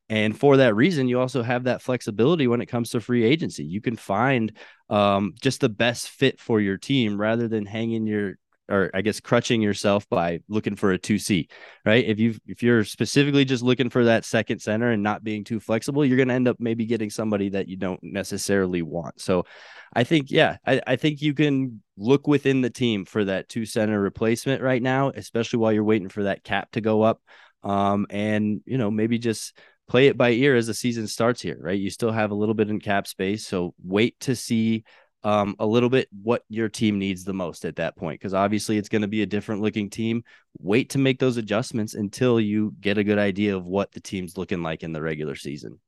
And 0.09 0.39
for 0.39 0.57
that 0.59 0.75
reason, 0.75 1.09
you 1.09 1.21
also 1.21 1.43
have 1.43 1.65
that 1.65 1.83
flexibility 1.83 2.47
when 2.47 2.61
it 2.61 2.67
comes 2.67 2.91
to 2.91 3.01
free 3.01 3.25
agency. 3.25 3.65
You 3.65 3.81
can 3.81 3.97
find 3.97 4.57
um, 4.89 5.35
just 5.41 5.61
the 5.61 5.69
best 5.69 6.09
fit 6.09 6.41
for 6.41 6.61
your 6.61 6.79
team 6.79 7.21
rather 7.21 7.47
than 7.49 7.67
hanging 7.67 8.07
your 8.07 8.39
or 8.71 8.91
I 8.93 9.01
guess 9.01 9.21
crutching 9.21 9.63
yourself 9.63 10.09
by 10.09 10.41
looking 10.49 10.77
for 10.77 10.93
a 10.93 10.99
2C, 10.99 11.49
right? 11.85 12.05
If 12.05 12.19
you 12.19 12.35
if 12.47 12.63
you're 12.63 12.85
specifically 12.85 13.45
just 13.45 13.63
looking 13.63 13.91
for 13.91 14.05
that 14.05 14.25
second 14.25 14.61
center 14.61 14.91
and 14.91 15.03
not 15.03 15.25
being 15.25 15.45
too 15.45 15.59
flexible, 15.59 16.05
you're 16.05 16.17
going 16.19 16.29
to 16.29 16.35
end 16.35 16.49
up 16.49 16.57
maybe 16.59 16.85
getting 16.85 17.11
somebody 17.11 17.49
that 17.51 17.69
you 17.69 17.77
don't 17.77 18.03
necessarily 18.03 18.83
want. 18.83 19.21
So 19.21 19.47
I 19.95 20.05
think 20.05 20.31
yeah, 20.31 20.59
I, 20.67 20.83
I 20.87 20.97
think 20.97 21.23
you 21.23 21.33
can 21.33 21.83
look 21.97 22.27
within 22.27 22.61
the 22.61 22.71
team 22.71 23.05
for 23.05 23.25
that 23.25 23.49
two 23.49 23.65
center 23.65 23.99
replacement 23.99 24.63
right 24.63 24.83
now, 24.83 25.11
especially 25.11 25.61
while 25.61 25.73
you're 25.73 25.85
waiting 25.85 26.11
for 26.11 26.25
that 26.25 26.45
cap 26.45 26.71
to 26.73 26.81
go 26.81 27.03
up. 27.03 27.23
Um, 27.63 28.07
and 28.11 28.61
you 28.67 28.77
know, 28.77 28.91
maybe 28.91 29.19
just 29.19 29.57
play 29.89 30.09
it 30.09 30.17
by 30.17 30.31
ear 30.31 30.55
as 30.55 30.67
the 30.67 30.75
season 30.75 31.07
starts 31.07 31.41
here, 31.41 31.59
right? 31.61 31.79
You 31.79 31.91
still 31.91 32.13
have 32.13 32.31
a 32.31 32.35
little 32.35 32.55
bit 32.55 32.71
in 32.71 32.81
cap 32.81 33.07
space, 33.07 33.47
so 33.47 33.75
wait 33.83 34.19
to 34.21 34.37
see 34.37 34.85
um, 35.25 35.57
a 35.59 35.67
little 35.67 35.89
bit 35.89 36.09
what 36.23 36.43
your 36.49 36.69
team 36.69 36.99
needs 36.99 37.25
the 37.25 37.33
most 37.33 37.65
at 37.65 37.77
that 37.77 37.97
point 37.97 38.21
because 38.21 38.35
obviously 38.35 38.79
it's 38.79 38.89
going 38.89 39.03
to 39.03 39.09
be 39.09 39.23
a 39.23 39.27
different 39.27 39.63
looking 39.63 39.91
team. 39.91 40.23
Wait 40.61 40.91
to 40.91 40.99
make 40.99 41.19
those 41.19 41.37
adjustments 41.37 41.95
until 41.95 42.39
you 42.39 42.75
get 42.81 42.99
a 42.99 43.05
good 43.05 43.19
idea 43.19 43.57
of 43.57 43.67
what 43.67 43.91
the 43.93 44.01
team's 44.01 44.37
looking 44.37 44.63
like 44.63 44.83
in 44.83 44.93
the 44.93 45.03
regular 45.03 45.35
season. 45.35 45.81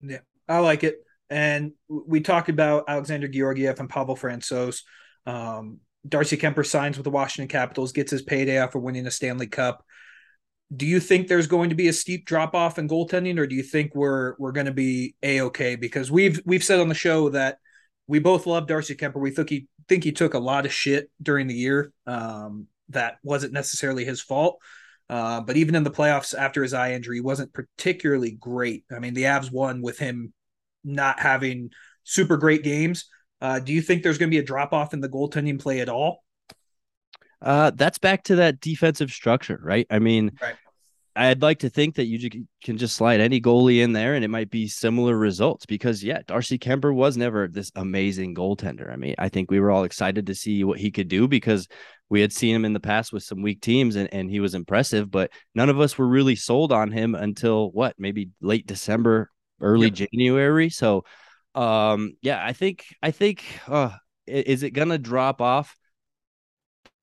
Yeah, 0.00 0.18
I 0.48 0.58
like 0.58 0.82
it. 0.82 0.96
And 1.30 1.72
we 1.88 2.20
talked 2.20 2.48
about 2.48 2.84
Alexander 2.88 3.28
Georgiev 3.28 3.78
and 3.78 3.88
Pavel 3.88 4.16
Francouz. 4.16 4.82
Um, 5.24 5.78
Darcy 6.06 6.36
Kuemper 6.36 6.66
signs 6.66 6.96
with 6.96 7.04
the 7.04 7.10
Washington 7.10 7.48
Capitals, 7.48 7.92
gets 7.92 8.10
his 8.10 8.22
payday 8.22 8.58
after 8.58 8.78
winning 8.78 9.06
a 9.06 9.10
Stanley 9.10 9.46
Cup. 9.46 9.84
Do 10.74 10.86
you 10.86 11.00
think 11.00 11.28
there's 11.28 11.46
going 11.46 11.68
to 11.68 11.74
be 11.74 11.88
a 11.88 11.92
steep 11.92 12.24
drop 12.24 12.54
off 12.54 12.78
in 12.78 12.88
goaltending, 12.88 13.38
or 13.38 13.46
do 13.46 13.54
you 13.54 13.62
think 13.62 13.94
we're 13.94 14.34
we're 14.38 14.52
going 14.52 14.66
to 14.66 14.72
be 14.72 15.14
a 15.22 15.42
okay? 15.42 15.76
Because 15.76 16.10
we've 16.10 16.40
we've 16.46 16.64
said 16.64 16.80
on 16.80 16.88
the 16.88 16.94
show 16.94 17.28
that 17.30 17.58
we 18.06 18.18
both 18.18 18.46
love 18.46 18.66
Darcy 18.66 18.94
Kuemper. 18.94 19.20
We 19.20 19.30
think 19.30 19.50
he 19.50 19.68
think 19.88 20.04
he 20.04 20.12
took 20.12 20.34
a 20.34 20.38
lot 20.38 20.64
of 20.64 20.72
shit 20.72 21.10
during 21.20 21.46
the 21.46 21.54
year 21.54 21.92
um, 22.06 22.66
that 22.88 23.18
wasn't 23.22 23.52
necessarily 23.52 24.04
his 24.04 24.20
fault. 24.20 24.58
Uh, 25.10 25.40
but 25.42 25.56
even 25.56 25.74
in 25.74 25.82
the 25.82 25.90
playoffs 25.90 26.34
after 26.34 26.62
his 26.62 26.72
eye 26.72 26.92
injury, 26.92 27.20
wasn't 27.20 27.52
particularly 27.52 28.30
great. 28.30 28.84
I 28.90 28.98
mean, 28.98 29.14
the 29.14 29.24
Avs 29.24 29.52
won 29.52 29.82
with 29.82 29.98
him 29.98 30.32
not 30.84 31.20
having 31.20 31.70
super 32.04 32.36
great 32.36 32.62
games. 32.62 33.06
Uh, 33.40 33.58
do 33.58 33.72
you 33.72 33.82
think 33.82 34.02
there's 34.02 34.18
going 34.18 34.30
to 34.30 34.34
be 34.34 34.38
a 34.38 34.44
drop 34.44 34.72
off 34.72 34.94
in 34.94 35.00
the 35.00 35.08
goaltending 35.08 35.60
play 35.60 35.80
at 35.80 35.88
all? 35.88 36.21
Uh, 37.42 37.72
that's 37.74 37.98
back 37.98 38.22
to 38.24 38.36
that 38.36 38.60
defensive 38.60 39.10
structure, 39.10 39.60
right? 39.62 39.86
I 39.90 39.98
mean, 39.98 40.30
right. 40.40 40.54
I'd 41.14 41.42
like 41.42 41.58
to 41.58 41.68
think 41.68 41.96
that 41.96 42.06
you 42.06 42.46
can 42.64 42.78
just 42.78 42.96
slide 42.96 43.20
any 43.20 43.40
goalie 43.40 43.82
in 43.82 43.92
there 43.92 44.14
and 44.14 44.24
it 44.24 44.28
might 44.28 44.48
be 44.48 44.68
similar 44.68 45.16
results 45.16 45.66
because, 45.66 46.02
yeah, 46.02 46.20
Darcy 46.26 46.58
Kuemper 46.58 46.94
was 46.94 47.16
never 47.16 47.48
this 47.48 47.70
amazing 47.74 48.34
goaltender. 48.34 48.90
I 48.90 48.96
mean, 48.96 49.14
I 49.18 49.28
think 49.28 49.50
we 49.50 49.60
were 49.60 49.70
all 49.70 49.84
excited 49.84 50.26
to 50.26 50.34
see 50.34 50.64
what 50.64 50.78
he 50.78 50.90
could 50.90 51.08
do 51.08 51.28
because 51.28 51.68
we 52.08 52.20
had 52.20 52.32
seen 52.32 52.54
him 52.54 52.64
in 52.64 52.72
the 52.72 52.80
past 52.80 53.12
with 53.12 53.24
some 53.24 53.42
weak 53.42 53.60
teams 53.60 53.96
and, 53.96 54.08
and 54.12 54.30
he 54.30 54.40
was 54.40 54.54
impressive, 54.54 55.10
but 55.10 55.30
none 55.54 55.68
of 55.68 55.80
us 55.80 55.98
were 55.98 56.08
really 56.08 56.36
sold 56.36 56.72
on 56.72 56.90
him 56.90 57.14
until 57.14 57.70
what, 57.72 57.94
maybe 57.98 58.30
late 58.40 58.66
December, 58.66 59.30
early. 59.60 59.90
January. 59.90 60.70
So, 60.70 61.04
um, 61.54 62.14
yeah, 62.22 62.42
I 62.42 62.52
think, 62.54 62.86
I 63.02 63.10
think, 63.10 63.44
uh, 63.66 63.90
is 64.26 64.62
it 64.62 64.70
going 64.70 64.88
to 64.90 64.98
drop 64.98 65.42
off? 65.42 65.76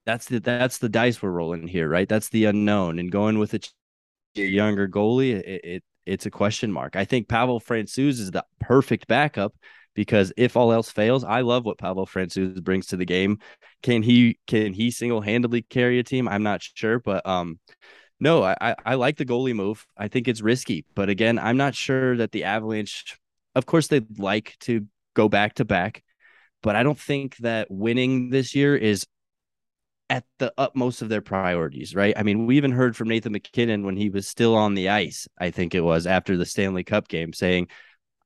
That's 0.10 0.26
the 0.26 0.40
that's 0.40 0.80
the 0.80 0.90
dice 0.90 1.22
we're 1.22 1.30
rolling 1.30 1.68
here, 1.68 1.88
right? 1.88 2.10
That's 2.10 2.30
the 2.30 2.46
unknown, 2.46 2.98
and 2.98 3.12
going 3.12 3.38
with 3.38 3.54
a 3.54 3.60
younger 4.34 4.88
goalie, 4.88 5.34
it, 5.34 5.62
it 5.64 5.84
it's 6.08 6.26
a 6.26 6.32
question 6.32 6.72
mark. 6.72 6.96
I 6.96 7.06
think 7.06 7.28
Pavel 7.28 7.60
Francouz 7.60 8.20
is 8.20 8.32
the 8.32 8.44
perfect 8.60 9.06
backup 9.06 9.54
because 9.94 10.34
if 10.36 10.58
all 10.58 10.74
else 10.74 10.92
fails, 10.92 11.24
I 11.24 11.42
love 11.42 11.64
what 11.64 11.78
Pavel 11.78 12.08
Francouz 12.08 12.60
brings 12.64 12.88
to 12.88 12.98
the 12.98 13.06
game. 13.06 13.38
Can 13.84 14.02
he 14.02 14.40
can 14.48 14.74
he 14.74 14.90
single 14.90 15.22
handedly 15.22 15.62
carry 15.62 16.00
a 16.00 16.04
team? 16.04 16.28
I'm 16.28 16.42
not 16.42 16.64
sure, 16.64 16.98
but 17.00 17.24
um, 17.28 17.60
no, 18.20 18.44
I 18.44 18.76
I 18.84 18.96
like 18.96 19.18
the 19.18 19.28
goalie 19.28 19.56
move. 19.56 19.86
I 19.96 20.08
think 20.08 20.28
it's 20.28 20.42
risky, 20.42 20.86
but 20.96 21.10
again, 21.10 21.38
I'm 21.38 21.58
not 21.58 21.76
sure 21.76 22.18
that 22.18 22.32
the 22.32 22.46
Avalanche. 22.46 23.16
Of 23.54 23.68
course, 23.68 23.86
they'd 23.86 24.18
like 24.18 24.56
to 24.62 24.88
go 25.14 25.30
back 25.30 25.54
to 25.56 25.66
back, 25.66 26.04
but 26.64 26.76
I 26.76 26.82
don't 26.82 27.00
think 27.00 27.38
that 27.38 27.70
winning 27.70 28.32
this 28.32 28.56
year 28.56 28.76
is 28.76 29.06
at 30.10 30.26
the 30.40 30.52
utmost 30.58 31.02
of 31.02 31.10
their 31.10 31.22
priorities, 31.22 31.94
right? 31.94 32.14
I 32.18 32.24
mean, 32.24 32.46
we 32.46 32.58
even 32.58 32.72
heard 32.72 32.96
from 32.96 33.10
Nathan 33.10 33.32
MacKinnon 33.32 33.86
when 33.86 33.96
he 33.96 34.10
was 34.10 34.28
still 34.28 34.56
on 34.56 34.74
the 34.74 34.90
ice, 34.90 35.28
I 35.38 35.52
think 35.52 35.76
it 35.76 35.82
was 35.82 36.08
after 36.08 36.36
the 36.36 36.46
Stanley 36.46 36.84
Cup 36.84 37.08
game, 37.08 37.32
saying, 37.32 37.68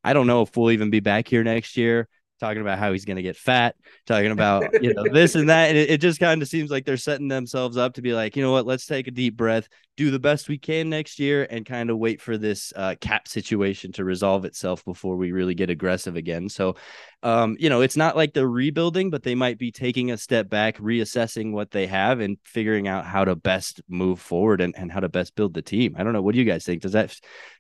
I 0.04 0.14
don't 0.14 0.28
know 0.28 0.42
if 0.42 0.56
we'll 0.56 0.72
even 0.72 0.90
be 0.90 1.02
back 1.02 1.28
here 1.28 1.44
next 1.44 1.78
year 1.78 2.08
talking 2.40 2.62
about 2.62 2.80
how 2.80 2.92
he's 2.92 3.06
going 3.06 3.18
to 3.18 3.24
get 3.24 3.38
fat, 3.38 3.76
talking 4.06 4.32
about 4.38 4.82
you 4.82 4.94
know 4.94 5.04
this 5.12 5.36
and 5.36 5.50
that, 5.50 5.70
and 5.70 5.78
it, 5.78 5.90
it 5.92 6.02
just 6.02 6.20
kind 6.20 6.42
of 6.42 6.48
seems 6.48 6.70
like 6.70 6.86
they're 6.86 6.98
setting 6.98 7.28
themselves 7.28 7.78
up 7.78 7.94
to 7.94 8.02
be 8.02 8.14
like, 8.14 8.36
you 8.36 8.44
know 8.44 8.52
what, 8.52 8.66
let's 8.66 8.86
take 8.86 9.08
a 9.08 9.12
deep 9.12 9.36
breath, 9.38 9.68
do 9.96 10.12
the 10.12 10.20
best 10.20 10.50
we 10.50 10.58
can 10.58 10.90
next 10.90 11.20
year, 11.20 11.48
and 11.50 11.66
kind 11.66 11.90
of 11.90 11.98
wait 11.98 12.22
for 12.22 12.38
this 12.38 12.74
uh, 12.76 12.96
cap 13.00 13.28
situation 13.28 13.92
to 13.94 14.04
resolve 14.04 14.46
itself 14.46 14.84
before 14.86 15.16
we 15.16 15.32
really 15.32 15.56
get 15.56 15.70
aggressive 15.70 16.16
again. 16.16 16.50
So, 16.50 16.76
um, 17.22 17.56
you 17.60 17.70
know, 17.70 17.82
it's 17.82 17.98
not 17.98 18.16
like 18.16 18.34
they're 18.34 18.48
rebuilding, 18.48 19.10
but 19.10 19.24
they 19.24 19.36
might 19.36 19.58
be 19.58 19.72
taking 19.72 20.12
a 20.12 20.18
step 20.18 20.50
back, 20.50 20.78
reassessing 20.78 21.52
what 21.52 21.72
they 21.72 21.88
have, 21.88 22.20
and 22.20 22.38
figuring 22.44 22.88
out 22.88 23.06
how 23.06 23.26
to 23.26 23.36
best 23.36 23.82
move 23.88 24.20
forward 24.20 24.62
and, 24.62 24.74
and 24.78 24.92
how 24.92 25.00
to 25.00 25.10
best 25.10 25.36
build 25.36 25.54
the 25.54 25.62
team. 25.62 25.96
I 25.98 26.04
don't 26.04 26.14
know. 26.14 26.22
What 26.22 26.34
do 26.34 26.40
you 26.40 26.46
guys 26.46 26.66
think? 26.66 26.82
Does 26.82 26.94
that 26.94 27.16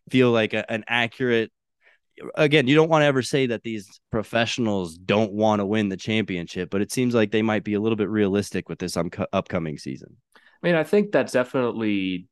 feel 0.10 0.32
like 0.32 0.54
a, 0.54 0.70
an 0.72 0.84
accurate 0.88 1.52
again, 2.36 2.68
you 2.68 2.76
don't 2.76 2.90
want 2.90 3.02
to 3.02 3.08
ever 3.08 3.22
say 3.22 3.48
that 3.48 3.64
these 3.64 4.00
professionals 4.12 4.98
don't 4.98 5.34
want 5.34 5.60
to 5.60 5.66
win 5.66 5.90
the 5.90 5.98
championship, 5.98 6.70
but 6.70 6.82
it 6.82 6.92
seems 6.92 7.14
like 7.14 7.32
they 7.32 7.42
might 7.42 7.64
be 7.64 7.74
a 7.74 7.80
little 7.80 7.96
bit 7.96 8.10
realistic 8.10 8.70
with 8.70 8.80
this 8.80 8.98
um, 8.98 9.10
upcoming 9.32 9.78
season. 9.78 10.16
I 10.36 10.40
mean, 10.68 10.76
I 10.76 10.84
think 10.84 11.12
that 11.12 11.32
definitely 11.32 12.28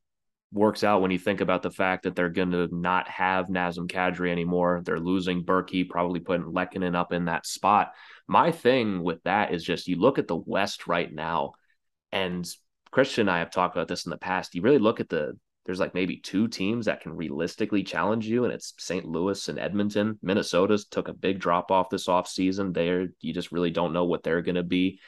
works 0.54 0.84
out 0.84 1.02
when 1.02 1.12
you 1.12 1.20
think 1.20 1.42
about 1.42 1.64
the 1.64 1.72
fact 1.72 2.04
that 2.04 2.16
they're 2.16 2.30
going 2.30 2.52
to 2.52 2.68
not 2.72 3.08
have 3.08 3.48
Nazem 3.48 3.90
Kadri 3.90 4.32
anymore. 4.32 4.82
They're 4.84 5.00
losing 5.00 5.44
Berkey, 5.44 5.90
probably 5.90 6.20
putting 6.20 6.46
Lehkonen 6.46 6.96
up 6.96 7.14
in 7.14 7.26
that 7.26 7.46
spot. 7.46 7.94
My 8.28 8.52
thing 8.52 9.02
with 9.02 9.24
that 9.24 9.54
is 9.54 9.64
just 9.64 9.88
you 9.88 9.96
look 9.98 10.20
at 10.20 10.28
the 10.28 10.36
West 10.36 10.88
right 10.88 11.12
now, 11.12 11.54
and 12.12 12.48
Christian 12.92 13.22
and 13.22 13.32
I 13.32 13.40
have 13.40 13.52
talked 13.52 13.76
about 13.76 13.88
this 13.88 14.06
in 14.06 14.10
the 14.10 14.18
past. 14.18 14.54
You 14.54 14.62
really 14.62 14.78
look 14.78 15.00
at 15.00 15.10
the 15.10 15.38
there's 15.66 15.80
like 15.80 15.94
maybe 15.94 16.18
two 16.18 16.48
teams 16.48 16.88
that 16.88 17.02
can 17.02 17.14
realistically 17.14 17.84
challenge 17.84 18.28
you, 18.28 18.46
and 18.46 18.54
it's 18.54 18.74
St. 18.80 19.06
Louis 19.06 19.48
and 19.48 19.60
Edmonton. 19.60 20.18
Minnesota's 20.22 20.86
took 20.86 21.08
a 21.08 21.14
big 21.14 21.40
drop 21.40 21.72
off 21.72 21.90
this 21.90 22.08
offseason. 22.08 22.74
There, 22.74 23.10
you 23.20 23.34
just 23.34 23.52
really 23.52 23.70
don't 23.70 23.94
know 23.94 24.06
what 24.06 24.24
they're 24.24 24.42
going 24.42 24.56
to 24.56 24.64
be. 24.64 25.00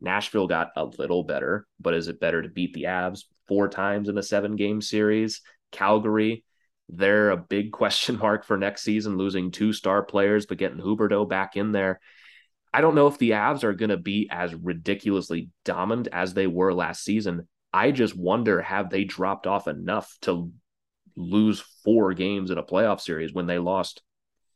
Nashville 0.00 0.46
got 0.46 0.70
a 0.76 0.84
little 0.84 1.24
better, 1.24 1.66
but 1.80 1.94
is 1.94 2.08
it 2.08 2.20
better 2.20 2.40
to 2.42 2.48
beat 2.48 2.72
the 2.72 2.84
Avs 2.84 3.24
four 3.48 3.68
times 3.68 4.08
in 4.08 4.16
a 4.16 4.22
seven 4.22 4.56
game 4.56 4.80
series? 4.80 5.42
Calgary, 5.72 6.44
they're 6.88 7.30
a 7.30 7.36
big 7.36 7.72
question 7.72 8.18
mark 8.18 8.44
for 8.44 8.56
next 8.56 8.82
season, 8.82 9.18
losing 9.18 9.50
two 9.50 9.72
star 9.72 10.02
players, 10.02 10.46
but 10.46 10.58
getting 10.58 10.78
Huberdeau 10.78 11.28
back 11.28 11.56
in 11.56 11.72
there. 11.72 12.00
I 12.72 12.80
don't 12.80 12.94
know 12.94 13.06
if 13.06 13.18
the 13.18 13.30
Avs 13.30 13.64
are 13.64 13.72
going 13.72 13.90
to 13.90 13.96
be 13.96 14.28
as 14.30 14.54
ridiculously 14.54 15.50
dominant 15.64 16.08
as 16.12 16.34
they 16.34 16.46
were 16.46 16.72
last 16.72 17.02
season. 17.02 17.48
I 17.72 17.90
just 17.90 18.16
wonder 18.16 18.62
have 18.62 18.90
they 18.90 19.04
dropped 19.04 19.46
off 19.46 19.68
enough 19.68 20.16
to 20.22 20.52
lose 21.16 21.60
four 21.84 22.14
games 22.14 22.50
in 22.50 22.58
a 22.58 22.62
playoff 22.62 23.00
series 23.00 23.32
when 23.32 23.46
they 23.46 23.58
lost 23.58 24.02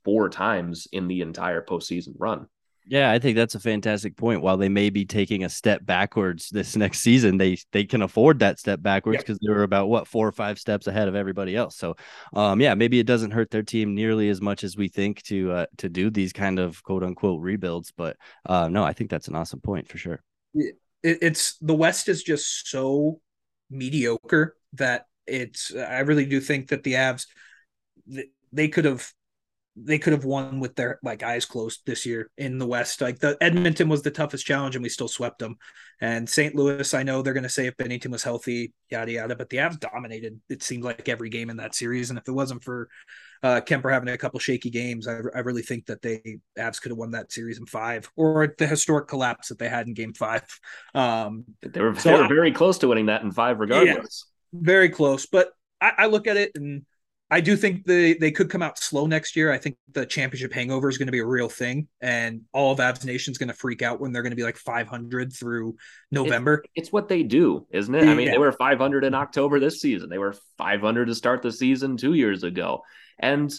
four 0.04 0.28
times 0.28 0.87
in 0.92 1.09
the 1.09 1.21
entire 1.21 1.62
postseason 1.62 2.14
run? 2.19 2.47
Yeah, 2.85 3.12
I 3.12 3.21
think 3.21 3.37
that's 3.37 3.54
a 3.54 3.61
fantastic 3.61 4.16
point. 4.16 4.42
While 4.42 4.57
they 4.57 4.69
may 4.69 4.90
be 4.90 5.04
taking 5.04 5.45
a 5.45 5.49
step 5.49 5.87
backwards 5.87 6.49
this 6.49 6.75
next 6.75 6.99
season, 6.99 7.37
they 7.37 7.57
they 7.71 7.85
can 7.85 8.02
afford 8.02 8.40
that 8.40 8.59
step 8.59 8.83
backwards 8.83 9.19
because 9.19 9.38
yep. 9.40 9.49
they 9.49 9.57
were 9.57 9.62
about 9.62 9.88
what 9.88 10.09
four 10.09 10.26
or 10.26 10.33
five 10.33 10.59
steps 10.59 10.88
ahead 10.88 11.07
of 11.07 11.14
everybody 11.14 11.54
else. 11.54 11.76
So, 11.76 11.95
um, 12.33 12.61
yeah, 12.61 12.75
maybe 12.75 12.99
it 12.99 13.07
doesn't 13.07 13.31
hurt 13.31 13.50
their 13.50 13.62
team 13.62 13.95
nearly 13.95 14.28
as 14.31 14.40
much 14.40 14.64
as 14.64 14.76
we 14.76 14.88
think 14.88 15.23
to 15.25 15.52
uh, 15.52 15.66
to 15.78 15.88
do 15.88 16.11
these 16.11 16.33
kind 16.33 16.59
of 16.59 16.83
quote 16.83 17.04
unquote 17.04 17.40
rebuilds. 17.40 17.92
But 17.92 18.16
uh, 18.47 18.69
no, 18.69 18.83
I 18.83 18.95
think 18.95 19.11
that's 19.11 19.28
an 19.28 19.37
awesome 19.37 19.61
point 19.61 19.88
for 19.88 19.99
sure 19.99 20.21
it, 21.03 21.19
it's 21.23 21.57
the 21.59 21.75
West 21.75 22.09
is 22.09 22.23
just 22.23 22.69
so 22.69 23.21
mediocre 23.71 24.57
that 24.75 25.07
it's 25.27 25.75
I 25.75 26.01
really 26.01 26.27
do 26.27 26.41
think 26.41 26.69
that 26.69 26.83
the 26.83 26.95
Avs 26.95 27.27
they 28.53 28.69
could 28.69 28.85
have 28.85 29.11
they 29.75 29.99
could 29.99 30.12
have 30.12 30.25
won 30.25 30.61
with 30.61 30.75
their 30.76 30.99
like 31.02 31.23
eyes 31.23 31.47
closed 31.47 31.81
this 31.87 32.05
year 32.05 32.31
in 32.37 32.59
the 32.59 32.67
West. 32.67 33.00
Like 33.00 33.19
the 33.19 33.38
Edmonton 33.41 33.88
was 33.88 34.02
the 34.02 34.11
toughest 34.11 34.45
challenge, 34.45 34.76
and 34.76 34.83
we 34.83 34.88
still 34.88 35.09
swept 35.09 35.38
them. 35.38 35.57
And 36.00 36.29
St. 36.29 36.55
Louis, 36.55 36.93
I 36.93 37.02
know 37.02 37.23
they're 37.23 37.33
going 37.33 37.43
to 37.45 37.49
say 37.49 37.67
if 37.67 37.76
Binnington 37.76 38.11
was 38.11 38.23
healthy, 38.23 38.75
yada 38.91 39.12
yada, 39.12 39.35
but 39.35 39.49
the 39.49 39.59
Avs 39.59 39.81
dominated. 39.81 40.41
It 40.50 40.62
seemed 40.62 40.85
like 40.85 41.09
every 41.09 41.31
game 41.31 41.49
in 41.49 41.57
that 41.57 41.75
series, 41.75 42.11
and 42.11 42.19
if 42.19 42.29
it 42.29 42.33
wasn't 42.33 42.62
for 42.62 42.88
uh, 43.43 43.61
Kuemper 43.62 43.91
having 43.91 44.11
a 44.11 44.19
couple 44.19 44.38
shaky 44.41 44.69
games, 44.69 45.09
I, 45.09 45.21
I 45.35 45.38
really 45.41 45.62
think 45.62 45.87
that 45.87 46.02
they 46.02 46.38
Avs 46.59 46.81
could 46.81 46.91
have 46.91 46.99
won 46.99 47.12
that 47.12 47.33
series 47.33 47.59
in 47.59 47.67
five, 47.67 48.11
or 48.14 48.55
the 48.59 48.67
historic 48.67 49.09
collapse 49.09 49.49
that 49.49 49.59
they 49.59 49.69
had 49.69 49.87
in 49.87 49.95
Game 49.95 50.12
Five. 50.12 50.45
Um, 50.95 51.45
they 51.62 51.81
were 51.81 51.95
so 51.95 52.11
they 52.11 52.23
were 52.23 52.29
very 52.29 52.52
close 52.52 52.79
to 52.79 52.88
winning 52.88 53.07
that 53.07 53.23
in 53.23 53.33
five, 53.33 53.59
regardless. 53.59 54.26
Yeah, 54.52 54.61
very 54.61 54.91
close, 54.91 55.25
but 55.25 55.52
I, 55.81 55.93
I 55.99 56.07
look 56.07 56.26
at 56.26 56.37
it 56.37 56.52
and 56.55 56.85
I 57.33 57.41
do 57.41 57.57
think 57.57 57.87
they 57.87 58.12
they 58.12 58.31
could 58.31 58.51
come 58.51 58.61
out 58.61 58.79
slow 58.79 59.07
next 59.07 59.37
year. 59.37 59.51
I 59.51 59.57
think 59.57 59.79
the 59.91 60.05
championship 60.05 60.53
hangover 60.53 60.91
is 60.91 60.99
going 60.99 61.07
to 61.07 61.12
be 61.12 61.21
a 61.21 61.27
real 61.27 61.49
thing, 61.49 61.89
and 62.03 62.43
all 62.53 62.73
of 62.73 62.79
Avs 62.79 63.07
Nation 63.07 63.33
is 63.33 63.39
going 63.39 63.49
to 63.49 63.55
freak 63.55 63.81
out 63.81 64.01
when 64.01 64.12
they're 64.12 64.23
going 64.23 64.33
to 64.33 64.37
be 64.37 64.43
like 64.43 64.59
500 64.59 65.33
through 65.33 65.77
November. 66.11 66.62
It's, 66.75 66.89
it's 66.89 66.93
what 66.93 67.09
they 67.09 67.23
do, 67.23 67.67
isn't 67.71 67.95
it? 67.95 68.07
I 68.07 68.15
mean, 68.15 68.27
yeah. 68.27 68.33
they 68.33 68.39
were 68.39 68.53
500 68.53 69.05
in 69.05 69.15
October 69.15 69.59
this 69.59 69.81
season. 69.81 70.11
They 70.11 70.19
were 70.19 70.35
500 70.59 71.07
to 71.07 71.15
start 71.15 71.41
the 71.41 71.51
season 71.51 71.97
two 71.97 72.12
years 72.12 72.45
ago, 72.45 72.83
and 73.19 73.51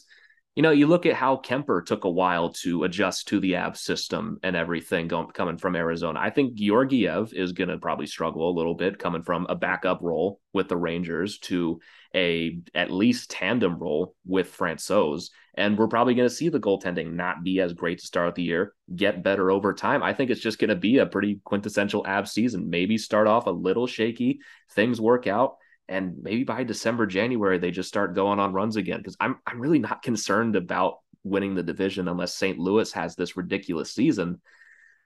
you 0.56 0.62
know, 0.62 0.70
you 0.70 0.86
look 0.86 1.08
at 1.08 1.16
how 1.16 1.38
Kuemper 1.38 1.84
took 1.84 2.04
a 2.04 2.10
while 2.10 2.54
to 2.62 2.84
adjust 2.84 3.30
to 3.30 3.40
the 3.40 3.54
Avs 3.54 3.78
system 3.78 4.38
and 4.44 4.56
everything 4.56 5.08
going 5.08 5.32
coming 5.32 5.58
from 5.58 5.76
Arizona. 5.76 6.20
I 6.20 6.30
think 6.30 6.54
Georgiev 6.54 7.34
is 7.34 7.54
going 7.54 7.70
to 7.70 7.80
probably 7.80 8.06
struggle 8.06 8.48
a 8.48 8.54
little 8.54 8.76
bit 8.76 9.00
coming 9.00 9.24
from 9.24 9.48
a 9.50 9.56
backup 9.56 10.02
role 10.04 10.40
with 10.54 10.68
the 10.68 10.78
Rangers 10.78 11.40
to 11.40 11.80
a 12.16 12.60
at 12.76 12.92
least 12.92 13.32
tandem 13.32 13.78
role 13.78 14.16
with 14.26 14.56
Francouz. 14.56 15.30
And 15.56 15.78
we're 15.78 15.88
probably 15.88 16.16
going 16.16 16.28
to 16.28 16.34
see 16.34 16.50
the 16.50 16.60
goaltending 16.60 17.14
not 17.14 17.44
be 17.44 17.60
as 17.60 17.74
great 17.74 18.00
to 18.00 18.06
start 18.06 18.34
the 18.36 18.44
year, 18.44 18.74
get 18.96 19.24
better 19.24 19.52
over 19.52 19.74
time. 19.74 20.02
I 20.02 20.14
think 20.14 20.32
it's 20.32 20.42
just 20.42 20.60
going 20.60 20.70
to 20.70 20.76
be 20.76 20.98
a 20.98 21.06
pretty 21.06 21.42
quintessential 21.44 22.04
Avs 22.04 22.30
season. 22.30 22.70
Maybe 22.70 22.98
start 22.98 23.28
off 23.28 23.46
a 23.46 23.52
little 23.52 23.86
shaky, 23.86 24.40
things 24.72 25.00
work 25.00 25.28
out 25.28 25.58
and 25.88 26.16
maybe 26.22 26.44
by 26.44 26.64
December, 26.64 27.06
January, 27.06 27.58
they 27.58 27.72
just 27.72 27.90
start 27.90 28.16
going 28.16 28.40
on 28.40 28.54
runs 28.54 28.78
again. 28.78 29.00
Because 29.00 29.18
I'm 29.20 29.40
I'm 29.46 29.60
really 29.60 29.80
not 29.80 30.02
concerned 30.02 30.56
about 30.56 31.00
winning 31.24 31.56
the 31.56 31.64
division 31.64 32.08
unless 32.08 32.36
St. 32.36 32.58
Louis 32.58 32.92
has 32.94 33.16
this 33.16 33.36
ridiculous 33.36 33.94
season. 33.94 34.42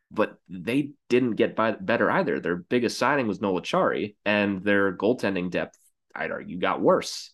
But 0.09 0.37
they 0.47 0.91
didn't 1.09 1.35
get 1.35 1.55
by, 1.55 1.71
better 1.71 2.09
either. 2.09 2.39
Their 2.39 2.55
biggest 2.55 2.97
signing 2.97 3.27
was 3.27 3.41
Noel 3.41 3.61
Acciari, 3.61 4.15
and 4.23 4.63
their 4.63 4.95
goaltending 4.95 5.49
depth, 5.49 5.77
I'd 6.17 6.31
argue, 6.31 6.57
got 6.57 6.81
worse. 6.81 7.31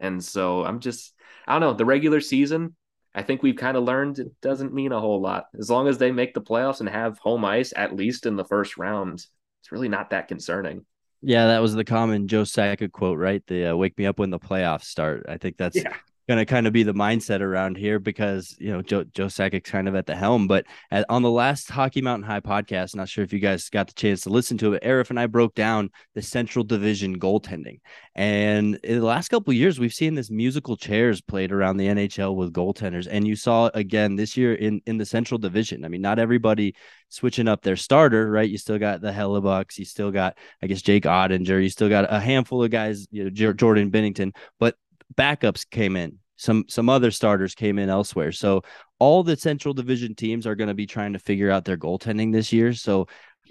And 0.00 0.22
so 0.22 0.64
I'm 0.64 0.80
just, 0.80 1.14
I 1.46 1.52
don't 1.52 1.60
know. 1.60 1.72
The 1.74 1.84
regular 1.84 2.20
season, 2.20 2.74
I 3.14 3.22
think 3.22 3.42
we've 3.42 3.56
kind 3.56 3.76
of 3.76 3.84
learned 3.84 4.18
it 4.18 4.32
doesn't 4.42 4.74
mean 4.74 4.92
a 4.92 5.00
whole 5.00 5.20
lot. 5.20 5.46
As 5.58 5.70
long 5.70 5.88
as 5.88 5.98
they 5.98 6.10
make 6.10 6.34
the 6.34 6.42
playoffs 6.42 6.80
and 6.80 6.88
have 6.88 7.18
home 7.18 7.44
ice, 7.44 7.72
at 7.76 7.94
least 7.94 8.26
in 8.26 8.36
the 8.36 8.44
first 8.44 8.76
round, 8.76 9.24
it's 9.62 9.72
really 9.72 9.88
not 9.88 10.10
that 10.10 10.28
concerning. 10.28 10.84
Yeah, 11.22 11.46
that 11.46 11.62
was 11.62 11.74
the 11.74 11.84
common 11.84 12.28
Joe 12.28 12.42
Sakic 12.42 12.92
quote, 12.92 13.18
right? 13.18 13.42
The 13.46 13.72
uh, 13.72 13.76
"Wake 13.76 13.96
me 13.96 14.04
up 14.04 14.18
when 14.18 14.28
the 14.28 14.38
playoffs 14.38 14.84
start." 14.84 15.24
I 15.26 15.38
think 15.38 15.56
that's 15.56 15.76
yeah 15.76 15.94
going 16.28 16.38
to 16.38 16.46
kind 16.46 16.66
of 16.66 16.72
be 16.72 16.82
the 16.82 16.94
mindset 16.94 17.40
around 17.40 17.76
here 17.76 17.98
because 17.98 18.56
you 18.58 18.72
know 18.72 18.82
Joe 18.82 19.04
Joe 19.04 19.28
Sakic's 19.28 19.70
kind 19.70 19.88
of 19.88 19.94
at 19.94 20.06
the 20.06 20.16
helm. 20.16 20.46
But 20.46 20.66
at, 20.90 21.04
on 21.08 21.22
the 21.22 21.30
last 21.30 21.70
Hockey 21.70 22.00
Mountain 22.00 22.28
High 22.28 22.40
podcast, 22.40 22.94
not 22.94 23.08
sure 23.08 23.24
if 23.24 23.32
you 23.32 23.38
guys 23.38 23.68
got 23.68 23.86
the 23.86 23.94
chance 23.94 24.22
to 24.22 24.30
listen 24.30 24.58
to 24.58 24.74
it. 24.74 24.82
Arif 24.82 25.10
and 25.10 25.20
I 25.20 25.26
broke 25.26 25.54
down 25.54 25.90
the 26.14 26.22
Central 26.22 26.64
Division 26.64 27.18
goaltending, 27.18 27.80
and 28.14 28.76
in 28.76 29.00
the 29.00 29.06
last 29.06 29.28
couple 29.28 29.52
years, 29.52 29.78
we've 29.78 29.92
seen 29.92 30.14
this 30.14 30.30
musical 30.30 30.76
chairs 30.76 31.20
played 31.20 31.52
around 31.52 31.76
the 31.76 31.88
NHL 31.88 32.34
with 32.34 32.52
goaltenders, 32.52 33.06
and 33.10 33.26
you 33.26 33.36
saw 33.36 33.70
again 33.74 34.16
this 34.16 34.36
year 34.36 34.54
in 34.54 34.80
in 34.86 34.98
the 34.98 35.06
Central 35.06 35.38
Division. 35.38 35.84
I 35.84 35.88
mean, 35.88 36.02
not 36.02 36.18
everybody 36.18 36.74
switching 37.14 37.48
up 37.48 37.62
their 37.62 37.76
starter, 37.76 38.30
right? 38.30 38.48
You 38.48 38.58
still 38.58 38.78
got 38.78 39.00
the 39.00 39.12
Hellebuycks, 39.12 39.78
you 39.78 39.84
still 39.84 40.10
got, 40.10 40.36
I 40.60 40.66
guess, 40.66 40.82
Jake 40.82 41.04
Oettinger, 41.04 41.62
you 41.62 41.68
still 41.68 41.88
got 41.88 42.12
a 42.12 42.18
handful 42.18 42.64
of 42.64 42.70
guys, 42.70 43.06
you 43.10 43.24
know, 43.24 43.52
Jordan 43.52 43.90
Binnington, 43.90 44.34
but 44.58 44.74
backups 45.16 45.68
came 45.68 45.96
in. 45.96 46.18
Some 46.36 46.64
some 46.68 46.88
other 46.88 47.10
starters 47.10 47.54
came 47.54 47.78
in 47.78 47.88
elsewhere. 47.88 48.32
So 48.32 48.62
all 48.98 49.22
the 49.22 49.36
central 49.36 49.74
division 49.74 50.14
teams 50.14 50.46
are 50.46 50.54
going 50.54 50.68
to 50.68 50.74
be 50.74 50.86
trying 50.86 51.12
to 51.12 51.18
figure 51.18 51.50
out 51.50 51.64
their 51.64 51.76
goaltending 51.76 52.32
this 52.32 52.52
year. 52.52 52.72
So 52.72 53.06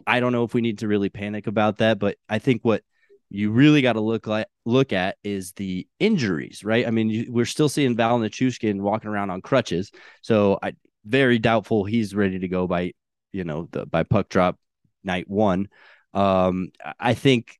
i 0.07 0.19
don't 0.19 0.31
know 0.31 0.43
if 0.43 0.53
we 0.53 0.61
need 0.61 0.79
to 0.79 0.87
really 0.87 1.09
panic 1.09 1.47
about 1.47 1.77
that 1.77 1.99
but 1.99 2.17
i 2.29 2.39
think 2.39 2.63
what 2.63 2.81
you 3.29 3.49
really 3.51 3.81
got 3.81 3.93
to 3.93 3.99
look 3.99 4.27
like 4.27 4.47
look 4.65 4.93
at 4.93 5.17
is 5.23 5.53
the 5.53 5.87
injuries 5.99 6.63
right? 6.63 6.87
I 6.87 6.91
mean 6.91 7.09
you, 7.09 7.25
we're 7.29 7.45
still 7.45 7.67
seeing 7.67 7.95
val 7.95 8.19
nichushkin 8.19 8.79
walking 8.79 9.09
around 9.09 9.31
on 9.31 9.41
crutches. 9.41 9.91
So 10.21 10.59
i 10.61 10.73
very 11.05 11.39
doubtful 11.39 11.83
he's 11.83 12.15
ready 12.15 12.39
to 12.39 12.47
go 12.47 12.67
by 12.67 12.93
you 13.31 13.43
know 13.43 13.67
the 13.71 13.85
by 13.85 14.03
puck 14.03 14.29
drop 14.29 14.57
night 15.03 15.27
one. 15.27 15.67
Um 16.13 16.69
i 16.99 17.15
think 17.15 17.57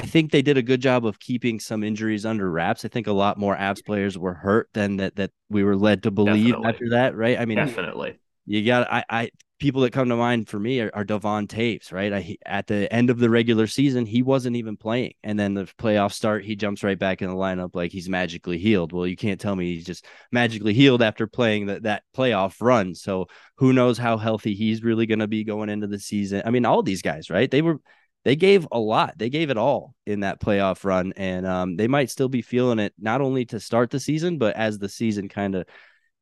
I 0.00 0.06
think 0.06 0.30
they 0.30 0.40
did 0.40 0.56
a 0.56 0.62
good 0.62 0.80
job 0.80 1.04
of 1.04 1.20
keeping 1.20 1.60
some 1.60 1.84
injuries 1.84 2.24
under 2.24 2.50
wraps. 2.50 2.86
I 2.86 2.88
think 2.88 3.06
a 3.06 3.12
lot 3.12 3.38
more 3.38 3.54
Avs 3.54 3.84
players 3.84 4.16
were 4.16 4.32
hurt 4.32 4.70
than 4.72 4.96
that 4.96 5.16
that 5.16 5.30
we 5.50 5.62
were 5.62 5.76
led 5.76 6.04
to 6.04 6.10
believe 6.10 6.54
Definitely. 6.54 6.68
after 6.68 6.88
that, 6.90 7.14
right? 7.14 7.38
I 7.38 7.44
mean, 7.44 7.58
Definitely. 7.58 8.18
You 8.46 8.64
got 8.64 8.90
I 8.90 9.04
I 9.10 9.30
people 9.58 9.82
that 9.82 9.92
come 9.92 10.08
to 10.08 10.16
mind 10.16 10.48
for 10.48 10.58
me 10.58 10.80
are, 10.80 10.90
are 10.94 11.04
Devon 11.04 11.46
Toews, 11.46 11.92
right? 11.92 12.12
I, 12.14 12.36
at 12.46 12.66
the 12.66 12.90
end 12.90 13.10
of 13.10 13.18
the 13.18 13.28
regular 13.28 13.66
season, 13.66 14.06
he 14.06 14.22
wasn't 14.22 14.56
even 14.56 14.78
playing, 14.78 15.12
and 15.22 15.38
then 15.38 15.52
the 15.52 15.64
playoff 15.78 16.14
start, 16.14 16.44
he 16.44 16.56
jumps 16.56 16.82
right 16.82 16.98
back 16.98 17.20
in 17.20 17.28
the 17.28 17.36
lineup 17.36 17.74
like 17.74 17.92
he's 17.92 18.08
magically 18.08 18.56
healed. 18.56 18.92
Well, 18.92 19.06
you 19.06 19.16
can't 19.16 19.38
tell 19.38 19.54
me 19.54 19.74
he's 19.74 19.84
just 19.84 20.06
magically 20.32 20.72
healed 20.72 21.02
after 21.02 21.26
playing 21.26 21.66
that 21.66 21.82
that 21.82 22.04
playoff 22.16 22.56
run. 22.62 22.94
So 22.94 23.26
who 23.56 23.74
knows 23.74 23.98
how 23.98 24.16
healthy 24.16 24.54
he's 24.54 24.82
really 24.82 25.04
going 25.04 25.18
to 25.18 25.28
be 25.28 25.44
going 25.44 25.68
into 25.68 25.86
the 25.86 25.98
season? 25.98 26.42
I 26.46 26.50
mean, 26.50 26.64
all 26.64 26.82
these 26.82 27.02
guys, 27.02 27.28
right? 27.28 27.50
They 27.50 27.60
were 27.60 27.80
they 28.24 28.36
gave 28.36 28.66
a 28.70 28.78
lot. 28.78 29.14
They 29.16 29.30
gave 29.30 29.50
it 29.50 29.56
all 29.56 29.94
in 30.06 30.20
that 30.20 30.40
playoff 30.40 30.84
run, 30.84 31.12
and 31.16 31.46
um, 31.46 31.76
they 31.76 31.88
might 31.88 32.10
still 32.10 32.28
be 32.28 32.42
feeling 32.42 32.78
it 32.78 32.92
not 32.98 33.20
only 33.20 33.44
to 33.46 33.60
start 33.60 33.90
the 33.90 34.00
season, 34.00 34.38
but 34.38 34.56
as 34.56 34.78
the 34.78 34.88
season 34.88 35.28
kind 35.28 35.54
of 35.54 35.66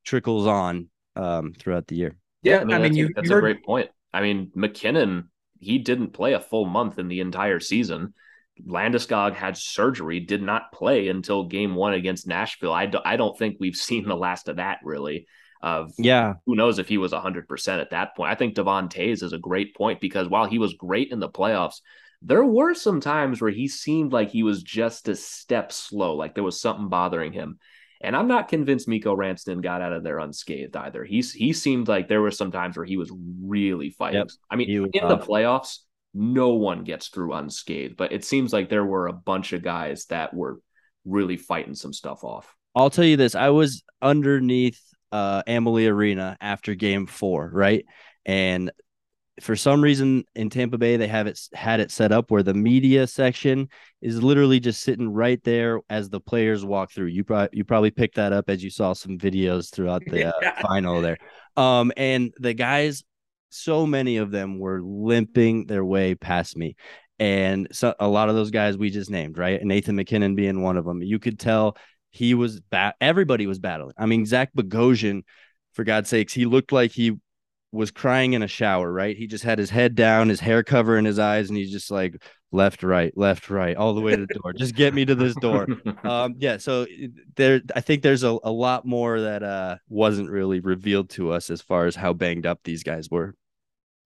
trickles 0.05 0.47
on 0.47 0.89
um, 1.17 1.55
throughout 1.59 1.87
the 1.87 1.97
year. 1.97 2.17
Yeah, 2.43 2.61
I 2.61 2.65
mean, 2.65 2.77
I 2.77 2.79
mean 2.79 2.95
you, 2.95 3.11
that's 3.15 3.31
a 3.31 3.41
great 3.41 3.65
point. 3.65 3.91
I 4.13 4.23
mean, 4.23 4.53
MacKinnon 4.55 5.29
he 5.61 5.79
didn't 5.79 6.13
play 6.13 6.35
a 6.35 6.41
full 6.41 6.65
month 6.65 6.99
in 6.99 7.09
the 7.09 7.21
entire 7.21 7.61
season. 7.61 8.15
Landeskog 8.67 9.35
had 9.35 9.57
surgery, 9.57 10.21
did 10.21 10.43
not 10.43 10.73
play 10.73 11.09
until 11.09 11.45
game 11.45 11.75
one 11.75 11.95
against 11.95 12.27
Nashville. 12.27 12.73
I, 12.73 12.87
do, 12.87 12.99
I 13.05 13.17
don't 13.17 13.37
think 13.37 13.57
we've 13.59 13.77
seen 13.77 14.07
the 14.07 14.17
last 14.17 14.49
of 14.49 14.57
that 14.57 14.79
really 14.83 15.27
of 15.61 15.93
yeah. 15.99 16.35
who 16.47 16.55
knows 16.55 16.79
if 16.79 16.89
he 16.89 16.99
was 16.99 17.13
100% 17.13 17.81
at 17.81 17.91
that 17.91 18.17
point. 18.17 18.31
I 18.31 18.35
think 18.35 18.55
devon 18.55 18.89
Toews 18.89 19.23
is 19.23 19.33
a 19.33 19.39
great 19.39 19.75
point 19.75 20.01
because 20.01 20.29
while 20.29 20.47
he 20.47 20.59
was 20.59 20.75
great 20.75 21.11
in 21.13 21.21
the 21.21 21.29
playoffs 21.29 21.81
there 22.21 22.45
were 22.45 22.75
some 22.75 23.01
times 23.01 23.41
where 23.41 23.51
he 23.51 23.69
seemed 23.69 24.13
like 24.13 24.31
he 24.31 24.43
was 24.43 24.63
just 24.63 25.07
a 25.09 25.15
step 25.15 25.71
slow 25.71 26.17
like 26.17 26.35
there 26.35 26.43
was 26.43 26.61
something 26.61 26.89
bothering 26.89 27.33
him. 27.33 27.59
And 28.01 28.15
i'm 28.17 28.29
not 28.29 28.49
convinced 28.49 28.89
mikko 28.89 29.17
rantanen 29.17 29.63
got 29.63 29.83
out 29.83 29.93
of 29.93 30.05
there 30.05 30.19
unscathed 30.19 30.77
either. 30.77 31.05
He's 31.05 31.33
he 31.33 31.53
seemed 31.53 31.89
like 31.89 32.09
there 32.09 32.23
were 32.23 32.31
some 32.31 32.53
times 32.53 32.77
where 32.77 32.87
he 32.87 32.97
was 32.97 33.13
really 33.43 33.91
fighting. 33.91 34.21
Yep. 34.21 34.29
i 34.51 34.57
mean 34.57 34.71
in 34.93 35.09
the 35.09 35.19
playoffs 35.19 35.79
no 36.15 36.51
one 36.51 36.85
gets 36.85 37.09
through 37.09 37.35
unscathed 37.35 37.97
but 37.97 38.13
it 38.13 38.25
seems 38.25 38.53
like 38.53 38.69
there 38.69 38.85
were 38.85 39.09
a 39.09 39.13
bunch 39.13 39.53
of 39.53 39.63
guys 39.63 40.07
that 40.07 40.33
were 40.35 40.61
really 41.09 41.37
fighting 41.37 41.75
some 41.75 41.93
stuff 41.93 42.23
off. 42.23 42.55
I'll 42.75 42.91
tell 42.91 43.05
you 43.05 43.17
this. 43.17 43.35
I 43.35 43.49
was 43.49 43.83
underneath 44.01 44.81
uh 45.13 45.43
Amalie 45.47 45.87
Arena 45.87 46.37
after 46.41 46.75
game 46.75 47.07
four, 47.07 47.51
right? 47.53 47.85
And 48.27 48.71
for 49.41 49.57
some 49.57 49.83
reason 49.83 50.25
in 50.35 50.51
Tampa 50.51 50.79
Bay, 50.79 50.97
they 50.97 51.07
have 51.07 51.27
it 51.27 51.41
had 51.53 51.81
it 51.81 51.91
set 51.91 52.13
up 52.13 52.31
where 52.31 52.43
the 52.43 52.55
media 52.55 53.07
section 53.07 53.69
is 54.01 54.23
literally 54.23 54.61
just 54.61 54.83
sitting 54.83 55.09
right 55.09 55.43
there 55.45 55.81
as 55.89 56.11
the 56.11 56.21
players 56.21 56.65
walk 56.65 56.93
through. 56.93 57.07
You 57.07 57.25
probably 57.25 57.57
you 57.57 57.65
probably 57.65 57.91
picked 57.91 58.17
that 58.17 58.33
up 58.33 58.51
as 58.51 58.63
you 58.63 58.71
saw 58.71 58.93
some 58.93 59.19
videos 59.19 59.71
throughout 59.71 60.03
the 60.07 60.35
uh, 60.35 60.63
final 60.63 61.01
there. 61.01 61.19
Um, 61.57 61.93
and 61.97 62.33
the 62.39 62.55
guys, 62.55 63.05
so 63.51 63.87
many 63.87 64.17
of 64.17 64.31
them 64.31 64.59
were 64.59 64.81
limping 64.83 65.67
their 65.67 65.85
way 65.85 66.15
past 66.15 66.57
me, 66.57 66.77
and 67.19 67.69
so 67.73 67.95
a 67.99 68.09
lot 68.09 68.29
of 68.29 68.35
those 68.35 68.51
guys 68.51 68.77
we 68.77 68.91
just 68.91 69.11
named, 69.11 69.39
right? 69.39 69.63
Nathan 69.63 69.97
MacKinnon 69.97 70.35
being 70.35 70.63
one 70.63 70.77
of 70.77 70.85
them. 70.85 71.03
You 71.03 71.19
could 71.19 71.39
tell 71.39 71.77
he 72.11 72.35
was 72.35 72.61
bat. 72.61 72.97
Everybody 73.01 73.47
was 73.47 73.59
battling. 73.59 73.95
I 73.99 74.07
mean, 74.07 74.27
Zach 74.27 74.51
Bogosian, 74.57 75.23
for 75.73 75.85
God's 75.85 76.09
sakes, 76.09 76.33
he 76.33 76.47
looked 76.47 76.73
like 76.73 76.93
he 76.93 77.17
was 77.71 77.91
crying 77.91 78.33
in 78.33 78.43
a 78.43 78.49
shower. 78.49 78.91
Right? 78.93 79.17
He 79.17 79.27
just 79.27 79.45
had 79.45 79.59
his 79.59 79.71
head 79.71 79.95
down, 79.95 80.29
his 80.29 80.41
hair 80.41 80.63
covering 80.63 81.05
his 81.05 81.19
eyes, 81.19 81.49
and 81.49 81.57
he's 81.57 81.73
just 81.73 81.91
like 81.91 82.23
left, 82.51 82.83
right, 82.83 83.17
left, 83.17 83.51
right, 83.51 83.77
all 83.77 83.95
the 83.95 84.01
way 84.01 84.17
to 84.17 84.27
the 84.27 84.35
door. 84.35 84.53
just 84.53 84.75
get 84.75 84.95
me 84.95 85.05
to 85.05 85.15
this 85.15 85.35
door. 85.37 85.67
Um, 86.05 86.37
yeah. 86.39 86.57
So 86.59 86.87
there, 87.37 87.61
I 87.75 87.81
think 87.81 88.03
there's 88.03 88.23
a, 88.23 88.39
a 88.43 88.51
lot 88.51 88.87
more 88.87 89.21
that 89.21 89.43
uh 89.43 89.77
wasn't 89.89 90.31
really 90.31 90.61
revealed 90.61 91.11
to 91.11 91.33
us 91.33 91.51
as 91.51 91.61
far 91.61 91.87
as 91.87 91.97
how 91.97 92.13
banged 92.13 92.47
up 92.47 92.61
these 92.65 92.83
guys 92.83 93.11
were. 93.11 93.35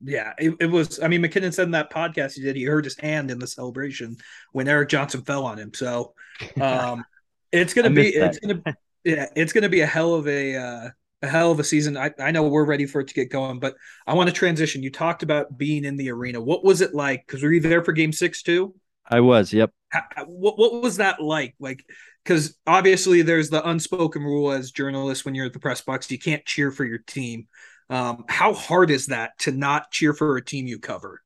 Yeah, 0.05 0.33
it, 0.39 0.55
it 0.59 0.67
was. 0.67 1.01
I 1.01 1.09
mean, 1.09 1.21
MacKinnon 1.21 1.53
said 1.53 1.67
in 1.67 1.71
that 1.73 1.93
podcast 1.93 2.35
he 2.35 2.43
did, 2.43 2.57
he 2.57 2.65
hurt 2.65 2.85
his 2.85 2.99
hand 2.99 3.31
in 3.31 3.39
the 3.39 3.47
celebration 3.47 4.17
when 4.53 4.67
Erik 4.67 4.89
Johnson 4.89 5.23
fell 5.23 5.45
on 5.45 5.59
him. 5.59 5.73
So, 5.75 6.15
um, 6.61 7.05
it's 7.53 7.75
gonna 7.75 7.91
be, 7.91 8.09
it's 8.09 8.39
gonna, 8.39 8.63
yeah, 9.05 9.27
it's 9.37 9.53
gonna 9.53 9.69
be 9.69 9.81
a 9.81 9.87
hell 9.87 10.15
of 10.15 10.27
a, 10.27 10.57
uh, 10.57 10.91
a 11.23 11.29
hell 11.29 11.53
of 11.53 11.61
a 11.61 11.65
season. 11.65 11.97
I, 11.97 12.11
I 12.19 12.33
know 12.33 12.43
we're 12.49 12.65
ready 12.65 12.87
for 12.87 13.01
it 13.01 13.09
to 13.09 13.15
get 13.15 13.31
going, 13.31 13.61
but 13.61 13.77
I 14.07 14.15
want 14.15 14.29
to 14.29 14.35
transition. 14.35 14.83
You 14.83 14.91
talked 14.91 15.23
about 15.23 15.57
being 15.57 15.85
in 15.85 15.97
the 15.97 16.11
arena. 16.11 16.41
What 16.41 16.65
was 16.65 16.81
it 16.81 16.95
like? 16.95 17.25
Because 17.27 17.43
were 17.43 17.53
you 17.53 17.61
there 17.61 17.85
for 17.85 17.93
Game 17.93 18.13
Six 18.13 18.43
too? 18.43 18.75
I 19.09 19.21
was. 19.21 19.53
Yep. 19.53 19.71
How, 19.91 20.03
what 20.27 20.59
What 20.59 20.83
was 20.83 20.97
that 20.97 21.23
like? 21.23 21.55
Like, 21.61 21.85
because 22.25 22.57
obviously 22.67 23.23
there's 23.23 23.51
the 23.51 23.67
unspoken 23.69 24.23
rule 24.23 24.51
as 24.53 24.73
journalists 24.73 25.25
when 25.25 25.35
you're 25.35 25.47
at 25.47 25.53
the 25.53 25.59
press 25.59 25.81
box, 25.81 26.11
you 26.11 26.19
can't 26.19 26.45
cheer 26.45 26.71
for 26.71 26.85
your 26.85 26.99
team. 26.99 27.47
Um, 27.91 28.25
how 28.29 28.55
hard 28.55 28.91
is 28.91 29.07
that 29.07 29.39
to 29.41 29.53
not 29.53 29.91
cheer 29.91 30.15
for 30.15 30.37
a 30.37 30.45
team 30.45 30.67
you 30.67 30.79
cover? 30.79 31.23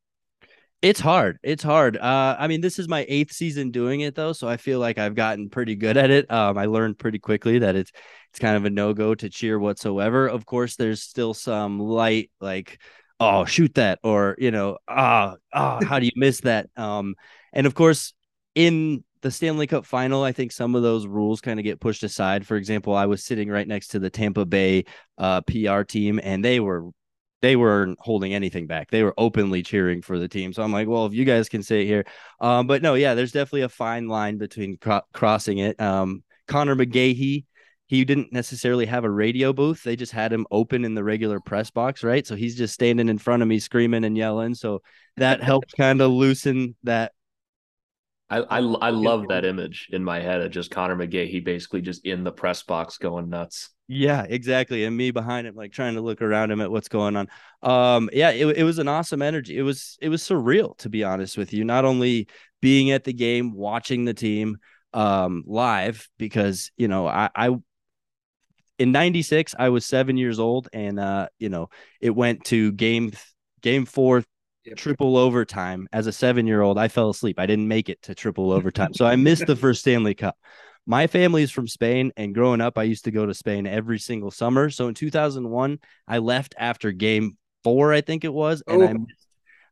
It's 0.82 1.00
hard. 1.00 1.38
It's 1.42 1.62
hard. 1.62 1.96
Uh, 1.96 2.36
I 2.38 2.46
mean, 2.48 2.60
this 2.60 2.78
is 2.78 2.86
my 2.86 3.04
eighth 3.08 3.32
season 3.32 3.70
doing 3.70 4.00
it 4.00 4.14
though, 4.14 4.32
so 4.32 4.46
I 4.46 4.56
feel 4.56 4.78
like 4.78 4.98
I've 4.98 5.14
gotten 5.14 5.48
pretty 5.48 5.74
good 5.74 5.96
at 5.96 6.10
it. 6.10 6.30
Um, 6.30 6.58
I 6.58 6.66
learned 6.66 6.98
pretty 6.98 7.18
quickly 7.18 7.58
that 7.60 7.74
it's 7.76 7.90
it's 8.30 8.38
kind 8.38 8.56
of 8.56 8.64
a 8.66 8.70
no 8.70 8.92
go 8.92 9.14
to 9.14 9.30
cheer 9.30 9.58
whatsoever. 9.58 10.28
Of 10.28 10.44
course, 10.44 10.76
there's 10.76 11.02
still 11.02 11.32
some 11.34 11.80
light 11.80 12.30
like, 12.40 12.78
oh, 13.18 13.44
shoot 13.46 13.74
that, 13.74 14.00
or 14.04 14.36
you 14.38 14.50
know, 14.50 14.76
ah, 14.86 15.36
ah, 15.52 15.80
how 15.82 15.98
do 15.98 16.06
you 16.06 16.12
miss 16.14 16.40
that? 16.42 16.68
Um, 16.76 17.14
and 17.52 17.66
of 17.66 17.74
course, 17.74 18.12
in 18.54 19.02
the 19.22 19.30
Stanley 19.30 19.66
Cup 19.66 19.86
final, 19.86 20.22
I 20.22 20.32
think 20.32 20.52
some 20.52 20.74
of 20.74 20.82
those 20.82 21.06
rules 21.06 21.40
kind 21.40 21.58
of 21.58 21.64
get 21.64 21.80
pushed 21.80 22.02
aside. 22.02 22.46
For 22.46 22.56
example, 22.56 22.94
I 22.94 23.06
was 23.06 23.24
sitting 23.24 23.48
right 23.48 23.66
next 23.66 23.88
to 23.88 23.98
the 23.98 24.10
Tampa 24.10 24.44
Bay 24.44 24.84
uh, 25.16 25.40
PR 25.40 25.82
team, 25.82 26.20
and 26.22 26.44
they 26.44 26.60
were 26.60 26.90
they 27.46 27.54
weren't 27.54 27.96
holding 28.00 28.34
anything 28.34 28.66
back. 28.66 28.90
They 28.90 29.04
were 29.04 29.14
openly 29.16 29.62
cheering 29.62 30.02
for 30.02 30.18
the 30.18 30.26
team. 30.26 30.52
So 30.52 30.64
I'm 30.64 30.72
like, 30.72 30.88
well, 30.88 31.06
if 31.06 31.12
you 31.12 31.24
guys 31.24 31.48
can 31.48 31.62
say 31.62 31.82
it 31.82 31.86
here, 31.86 32.04
um, 32.40 32.66
but 32.66 32.82
no, 32.82 32.94
yeah, 32.94 33.14
there's 33.14 33.30
definitely 33.30 33.60
a 33.60 33.68
fine 33.68 34.08
line 34.08 34.36
between 34.36 34.78
cro- 34.78 35.06
crossing 35.12 35.58
it. 35.58 35.80
Um, 35.80 36.24
Conor 36.48 36.74
McGahey, 36.74 37.44
he 37.86 38.04
didn't 38.04 38.32
necessarily 38.32 38.84
have 38.86 39.04
a 39.04 39.10
radio 39.10 39.52
booth. 39.52 39.84
They 39.84 39.94
just 39.94 40.10
had 40.10 40.32
him 40.32 40.44
open 40.50 40.84
in 40.84 40.96
the 40.96 41.04
regular 41.04 41.38
press 41.38 41.70
box, 41.70 42.02
right? 42.02 42.26
So 42.26 42.34
he's 42.34 42.56
just 42.56 42.74
standing 42.74 43.08
in 43.08 43.16
front 43.16 43.42
of 43.42 43.48
me, 43.48 43.60
screaming 43.60 44.02
and 44.02 44.16
yelling. 44.16 44.56
So 44.56 44.82
that 45.16 45.40
helped 45.40 45.76
kind 45.76 46.00
of 46.00 46.10
loosen 46.10 46.74
that 46.82 47.12
I, 48.28 48.38
I, 48.38 48.58
I 48.58 48.90
love 48.90 49.28
that 49.28 49.44
image 49.44 49.86
in 49.92 50.02
my 50.02 50.18
head 50.18 50.40
of 50.40 50.50
just 50.50 50.72
Conor 50.72 50.96
McGahey 50.96 51.44
basically 51.44 51.80
just 51.80 52.04
in 52.04 52.24
the 52.24 52.32
press 52.32 52.64
box 52.64 52.98
going 52.98 53.28
nuts. 53.28 53.70
Yeah, 53.88 54.26
exactly. 54.28 54.84
And 54.84 54.96
me 54.96 55.12
behind 55.12 55.46
him, 55.46 55.54
like 55.54 55.72
trying 55.72 55.94
to 55.94 56.00
look 56.00 56.20
around 56.20 56.50
him 56.50 56.60
at 56.60 56.70
what's 56.70 56.88
going 56.88 57.16
on. 57.16 57.28
Um, 57.62 58.10
yeah, 58.12 58.30
it, 58.30 58.46
it 58.58 58.64
was 58.64 58.78
an 58.78 58.88
awesome 58.88 59.22
energy. 59.22 59.56
It 59.56 59.62
was 59.62 59.96
it 60.00 60.08
was 60.08 60.22
surreal 60.22 60.76
to 60.78 60.88
be 60.88 61.04
honest 61.04 61.38
with 61.38 61.52
you. 61.52 61.64
Not 61.64 61.84
only 61.84 62.26
being 62.60 62.90
at 62.90 63.04
the 63.04 63.12
game, 63.12 63.52
watching 63.54 64.04
the 64.04 64.14
team 64.14 64.58
um 64.92 65.44
live, 65.46 66.08
because 66.18 66.72
you 66.76 66.88
know, 66.88 67.06
I, 67.06 67.30
I 67.34 67.56
in 68.78 68.92
96 68.92 69.54
i 69.58 69.68
was 69.68 69.86
seven 69.86 70.16
years 70.16 70.38
old 70.38 70.68
and 70.72 71.00
uh 71.00 71.28
you 71.38 71.48
know 71.48 71.68
it 72.00 72.10
went 72.10 72.44
to 72.44 72.72
game 72.72 73.12
game 73.62 73.84
four 73.86 74.22
Yep. 74.64 74.78
triple 74.78 75.16
overtime 75.16 75.86
as 75.92 76.08
a 76.08 76.12
seven 76.12 76.44
year 76.44 76.60
old 76.60 76.76
i 76.76 76.88
fell 76.88 77.08
asleep 77.08 77.38
i 77.38 77.46
didn't 77.46 77.68
make 77.68 77.88
it 77.88 78.02
to 78.02 78.16
triple 78.16 78.50
overtime 78.50 78.92
so 78.92 79.06
i 79.06 79.14
missed 79.14 79.46
the 79.46 79.54
first 79.54 79.80
stanley 79.80 80.12
cup 80.12 80.36
my 80.86 81.06
family 81.06 81.42
is 81.42 81.50
from 81.50 81.68
spain 81.68 82.12
and 82.16 82.34
growing 82.34 82.60
up 82.60 82.78
i 82.78 82.82
used 82.82 83.04
to 83.04 83.10
go 83.10 83.26
to 83.26 83.34
spain 83.34 83.66
every 83.66 83.98
single 83.98 84.30
summer 84.30 84.70
so 84.70 84.88
in 84.88 84.94
2001 84.94 85.78
i 86.08 86.18
left 86.18 86.54
after 86.58 86.92
game 86.92 87.36
four 87.64 87.92
i 87.92 88.00
think 88.00 88.24
it 88.24 88.32
was 88.32 88.62
and 88.66 88.82
oh. 88.82 88.86
I, 88.86 88.92
missed, 88.92 89.26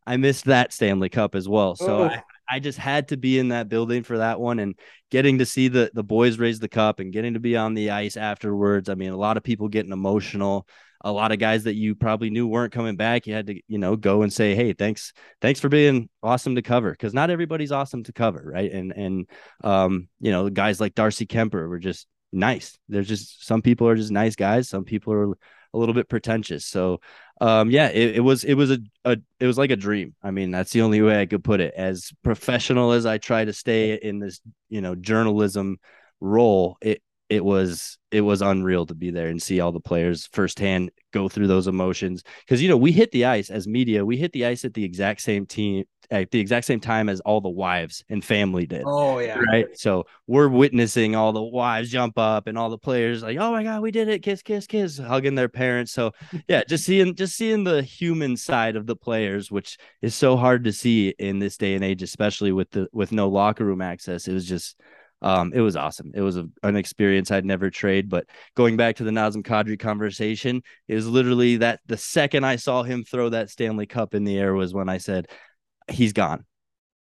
I 0.07 0.17
missed 0.17 0.45
that 0.45 0.73
stanley 0.73 1.09
cup 1.09 1.35
as 1.35 1.47
well 1.47 1.75
so 1.75 2.03
oh. 2.03 2.05
I, 2.05 2.23
I 2.49 2.59
just 2.59 2.77
had 2.77 3.07
to 3.09 3.17
be 3.17 3.39
in 3.39 3.49
that 3.49 3.69
building 3.69 4.03
for 4.03 4.17
that 4.17 4.39
one 4.39 4.59
and 4.59 4.75
getting 5.09 5.39
to 5.39 5.45
see 5.45 5.67
the 5.67 5.89
the 5.93 6.03
boys 6.03 6.37
raise 6.37 6.59
the 6.59 6.67
cup 6.67 6.99
and 6.99 7.11
getting 7.11 7.33
to 7.33 7.39
be 7.39 7.57
on 7.57 7.73
the 7.73 7.91
ice 7.91 8.17
afterwards. 8.17 8.89
I 8.89 8.95
mean, 8.95 9.11
a 9.11 9.17
lot 9.17 9.37
of 9.37 9.43
people 9.43 9.67
getting 9.67 9.91
emotional 9.91 10.67
a 11.05 11.11
lot 11.11 11.31
of 11.31 11.37
guys 11.37 11.65
that 11.65 11.75
you 11.75 11.93
probably 11.93 12.31
knew 12.31 12.47
weren't 12.47 12.73
coming 12.73 12.95
back. 12.95 13.27
You 13.27 13.35
had 13.35 13.47
to, 13.47 13.61
you 13.67 13.77
know, 13.77 13.95
go 13.95 14.23
and 14.23 14.33
say, 14.33 14.55
"Hey, 14.55 14.73
thanks, 14.73 15.13
thanks 15.39 15.59
for 15.59 15.69
being 15.69 16.09
awesome 16.23 16.55
to 16.55 16.63
cover," 16.63 16.91
because 16.91 17.13
not 17.13 17.29
everybody's 17.29 17.71
awesome 17.71 18.03
to 18.03 18.11
cover, 18.11 18.43
right? 18.53 18.71
And 18.71 18.91
and 18.91 19.29
um, 19.63 20.09
you 20.19 20.31
know, 20.31 20.49
guys 20.49 20.81
like 20.81 20.95
Darcy 20.95 21.27
Kuemper 21.27 21.69
were 21.69 21.79
just 21.79 22.07
nice. 22.33 22.77
There's 22.89 23.07
just 23.07 23.45
some 23.45 23.61
people 23.61 23.87
are 23.87 23.95
just 23.95 24.11
nice 24.11 24.35
guys. 24.35 24.67
Some 24.67 24.83
people 24.83 25.13
are 25.13 25.31
a 25.75 25.77
little 25.77 25.93
bit 25.93 26.09
pretentious. 26.09 26.65
So, 26.65 27.01
um, 27.39 27.69
yeah, 27.69 27.89
it, 27.89 28.15
it 28.15 28.21
was 28.21 28.43
it 28.43 28.55
was 28.55 28.71
a, 28.71 28.79
a 29.03 29.17
it 29.39 29.45
was 29.45 29.59
like 29.59 29.71
a 29.71 29.75
dream. 29.75 30.15
I 30.23 30.31
mean, 30.31 30.49
that's 30.49 30.71
the 30.71 30.81
only 30.81 31.03
way 31.03 31.21
I 31.21 31.27
could 31.27 31.43
put 31.43 31.59
it. 31.59 31.75
As 31.77 32.11
professional 32.23 32.93
as 32.93 33.05
I 33.05 33.19
try 33.19 33.45
to 33.45 33.53
stay 33.53 33.93
in 33.93 34.17
this, 34.17 34.41
you 34.69 34.81
know, 34.81 34.95
journalism 34.95 35.77
role, 36.19 36.77
it 36.81 37.03
it 37.29 37.43
was 37.43 37.97
it 38.11 38.21
was 38.21 38.41
unreal 38.41 38.85
to 38.85 38.93
be 38.93 39.09
there 39.09 39.27
and 39.27 39.41
see 39.41 39.59
all 39.59 39.71
the 39.71 39.79
players 39.79 40.27
firsthand 40.31 40.91
go 41.11 41.27
through 41.27 41.47
those 41.47 41.67
emotions. 41.67 42.23
Because 42.41 42.61
you 42.61 42.69
know 42.69 42.77
we 42.77 42.91
hit 42.91 43.11
the 43.11 43.25
ice 43.25 43.49
as 43.49 43.67
media 43.67 44.05
we 44.05 44.17
hit 44.17 44.31
the 44.31 44.45
ice 44.45 44.63
at 44.63 44.73
the 44.73 44.83
exact 44.83 45.21
same 45.21 45.45
team 45.45 45.85
at 46.11 46.29
the 46.29 46.39
exact 46.39 46.67
same 46.67 46.79
time 46.79 47.09
as 47.09 47.19
all 47.21 47.41
the 47.41 47.49
wives 47.49 48.03
and 48.09 48.23
family 48.23 48.67
did 48.67 48.83
oh 48.85 49.17
yeah. 49.17 49.39
right? 49.51 49.65
So 49.73 50.05
we're 50.27 50.49
witnessing 50.49 51.15
all 51.15 51.33
the 51.33 51.41
wives 51.41 51.89
jump 51.89 52.19
up 52.19 52.45
and 52.45 52.59
all 52.59 52.69
the 52.69 52.77
players 52.77 53.23
like 53.23 53.37
oh 53.37 53.51
my 53.51 53.63
god 53.63 53.81
we 53.81 53.91
did 53.91 54.07
it. 54.07 54.19
Kiss 54.19 54.43
kiss 54.43 54.67
kiss 54.67 54.99
hugging 54.99 55.35
their 55.35 55.49
parents. 55.49 55.91
So 55.91 56.11
yeah 56.47 56.63
just 56.67 56.85
seeing 56.85 57.15
just 57.15 57.35
seeing 57.35 57.63
the 57.63 57.81
human 57.81 58.37
side 58.37 58.75
of 58.75 58.85
the 58.85 58.95
players 58.95 59.49
which 59.49 59.77
is 60.03 60.13
so 60.13 60.37
hard 60.37 60.63
to 60.65 60.71
see 60.71 61.09
in 61.17 61.39
this 61.39 61.57
day 61.57 61.73
and 61.73 61.83
age 61.83 62.03
especially 62.03 62.51
with 62.51 62.69
the 62.69 62.87
with 62.93 63.11
no 63.11 63.29
locker 63.29 63.65
room 63.65 63.81
access 63.81 64.27
it 64.27 64.33
was 64.33 64.47
just 64.47 64.79
um, 65.21 65.53
it 65.53 65.61
was 65.61 65.75
awesome. 65.75 66.11
It 66.13 66.21
was 66.21 66.37
a, 66.37 66.47
an 66.63 66.75
experience 66.75 67.31
I'd 67.31 67.45
never 67.45 67.69
trade. 67.69 68.09
But 68.09 68.25
going 68.55 68.77
back 68.77 68.97
to 68.97 69.03
the 69.03 69.11
Nazem 69.11 69.43
Kadri 69.43 69.79
conversation, 69.79 70.61
is 70.87 71.07
literally 71.07 71.57
that 71.57 71.79
the 71.85 71.97
second 71.97 72.45
I 72.45 72.57
saw 72.57 72.83
him 72.83 73.03
throw 73.03 73.29
that 73.29 73.49
Stanley 73.49 73.85
Cup 73.85 74.13
in 74.13 74.23
the 74.23 74.37
air 74.37 74.53
was 74.53 74.73
when 74.73 74.89
I 74.89 74.97
said, 74.97 75.27
he's 75.89 76.13
gone. 76.13 76.45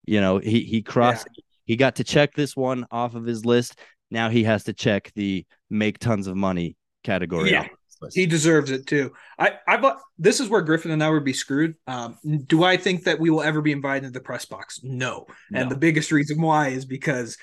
You 0.04 0.20
know, 0.20 0.38
he 0.38 0.60
he 0.60 0.82
crossed. 0.82 1.26
Yeah. 1.34 1.42
He 1.66 1.76
got 1.76 1.96
to 1.96 2.04
check 2.04 2.34
this 2.34 2.54
one 2.54 2.86
off 2.90 3.14
of 3.14 3.24
his 3.24 3.46
list. 3.46 3.78
Now 4.10 4.28
he 4.28 4.44
has 4.44 4.64
to 4.64 4.74
check 4.74 5.10
the 5.14 5.46
make 5.70 5.98
tons 5.98 6.26
of 6.26 6.36
money 6.36 6.76
category. 7.02 7.50
Yeah. 7.50 7.68
He 8.12 8.26
deserves 8.26 8.70
it 8.70 8.86
too. 8.86 9.12
I, 9.38 9.52
I, 9.66 9.94
this 10.18 10.40
is 10.40 10.50
where 10.50 10.60
Griffin 10.60 10.90
and 10.90 11.02
I 11.02 11.08
would 11.08 11.24
be 11.24 11.32
screwed. 11.32 11.74
Um, 11.86 12.18
do 12.46 12.62
I 12.62 12.76
think 12.76 13.04
that 13.04 13.18
we 13.18 13.30
will 13.30 13.42
ever 13.42 13.62
be 13.62 13.72
invited 13.72 14.08
to 14.08 14.10
the 14.10 14.20
press 14.20 14.44
box? 14.44 14.80
No. 14.82 15.26
no. 15.50 15.60
And 15.60 15.70
the 15.70 15.76
biggest 15.76 16.12
reason 16.12 16.42
why 16.42 16.68
is 16.68 16.84
because 16.84 17.38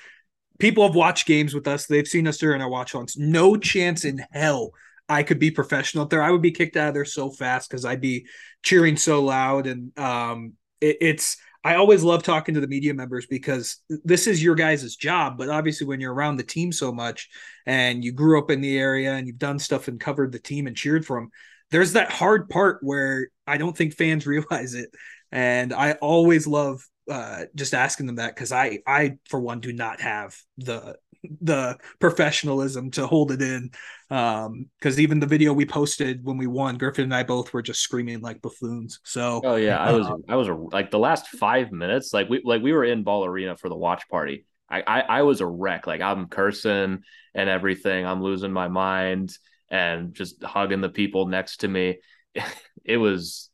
people 0.62 0.86
have 0.86 0.94
watched 0.94 1.26
games 1.26 1.54
with 1.54 1.66
us. 1.66 1.86
They've 1.86 2.06
seen 2.06 2.28
us 2.28 2.38
during 2.38 2.62
our 2.62 2.68
watch 2.68 2.94
ons. 2.94 3.16
No 3.16 3.56
chance 3.56 4.04
in 4.04 4.24
hell 4.30 4.70
I 5.08 5.24
could 5.24 5.40
be 5.40 5.50
professional 5.50 6.06
there. 6.06 6.22
I 6.22 6.30
would 6.30 6.40
be 6.40 6.52
kicked 6.52 6.76
out 6.76 6.86
of 6.86 6.94
there 6.94 7.04
so 7.04 7.30
fast 7.30 7.68
because 7.68 7.84
I'd 7.84 8.00
be 8.00 8.26
cheering 8.62 8.96
so 8.96 9.24
loud. 9.24 9.66
And 9.66 9.98
um, 9.98 10.52
it, 10.80 10.98
it's 11.00 11.36
I 11.64 11.74
always 11.74 12.04
love 12.04 12.22
talking 12.22 12.54
to 12.54 12.60
the 12.60 12.68
media 12.68 12.94
members 12.94 13.26
because 13.26 13.78
this 14.04 14.28
is 14.28 14.40
your 14.40 14.54
guys' 14.54 14.94
job. 14.94 15.36
But 15.36 15.48
obviously, 15.48 15.88
when 15.88 16.00
you're 16.00 16.14
around 16.14 16.36
the 16.36 16.44
team 16.44 16.70
so 16.70 16.92
much 16.92 17.28
and 17.66 18.04
you 18.04 18.12
grew 18.12 18.38
up 18.38 18.48
in 18.48 18.60
the 18.60 18.78
area 18.78 19.14
and 19.14 19.26
you've 19.26 19.38
done 19.38 19.58
stuff 19.58 19.88
and 19.88 19.98
covered 19.98 20.30
the 20.30 20.38
team 20.38 20.68
and 20.68 20.76
cheered 20.76 21.04
for 21.04 21.16
them, 21.18 21.30
there's 21.72 21.94
that 21.94 22.12
hard 22.12 22.48
part 22.48 22.78
where 22.82 23.30
I 23.48 23.58
don't 23.58 23.76
think 23.76 23.94
fans 23.94 24.26
realize 24.28 24.74
it. 24.74 24.90
And 25.32 25.72
I 25.72 25.94
always 25.94 26.46
love 26.46 26.86
uh, 27.10 27.44
just 27.54 27.74
asking 27.74 28.06
them 28.06 28.16
that 28.16 28.34
because 28.34 28.52
I, 28.52 28.78
I 28.86 29.16
for 29.28 29.40
one, 29.40 29.60
do 29.60 29.72
not 29.72 30.00
have 30.00 30.36
the 30.58 30.96
the 31.40 31.78
professionalism 32.00 32.90
to 32.90 33.06
hold 33.06 33.30
it 33.32 33.42
in. 33.42 33.70
Um, 34.10 34.66
because 34.78 34.98
even 34.98 35.20
the 35.20 35.26
video 35.26 35.52
we 35.52 35.64
posted 35.64 36.24
when 36.24 36.36
we 36.36 36.46
won, 36.46 36.78
Griffin 36.78 37.04
and 37.04 37.14
I 37.14 37.22
both 37.22 37.52
were 37.52 37.62
just 37.62 37.80
screaming 37.80 38.20
like 38.20 38.42
buffoons. 38.42 39.00
So, 39.04 39.40
oh 39.44 39.56
yeah, 39.56 39.78
I 39.78 39.92
was, 39.92 40.06
um, 40.06 40.22
I 40.28 40.36
was 40.36 40.48
a, 40.48 40.54
like 40.54 40.90
the 40.90 40.98
last 40.98 41.28
five 41.28 41.72
minutes, 41.72 42.12
like 42.12 42.28
we, 42.28 42.42
like 42.44 42.62
we 42.62 42.72
were 42.72 42.84
in 42.84 43.04
Ball 43.04 43.24
Arena 43.24 43.56
for 43.56 43.68
the 43.68 43.76
watch 43.76 44.08
party. 44.08 44.46
I, 44.68 44.82
I, 44.82 45.00
I 45.00 45.22
was 45.22 45.40
a 45.40 45.46
wreck. 45.46 45.86
Like 45.86 46.00
I'm 46.00 46.28
cursing 46.28 47.02
and 47.34 47.48
everything. 47.48 48.04
I'm 48.04 48.22
losing 48.22 48.52
my 48.52 48.68
mind 48.68 49.36
and 49.70 50.14
just 50.14 50.42
hugging 50.42 50.80
the 50.80 50.88
people 50.88 51.26
next 51.26 51.58
to 51.58 51.68
me. 51.68 51.98
It 52.84 52.96
was 52.96 53.48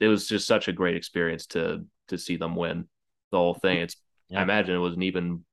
it 0.00 0.08
was 0.08 0.28
just 0.28 0.46
such 0.46 0.68
a 0.68 0.72
great 0.72 0.96
experience 0.96 1.46
to 1.46 1.84
to 2.08 2.18
see 2.18 2.36
them 2.36 2.56
win 2.56 2.88
the 3.30 3.38
whole 3.38 3.54
thing. 3.54 3.78
It's 3.78 3.96
yeah. 4.28 4.40
I 4.40 4.42
imagine 4.42 4.74
it 4.74 4.78
was 4.78 4.94
an 4.94 5.02
even 5.02 5.44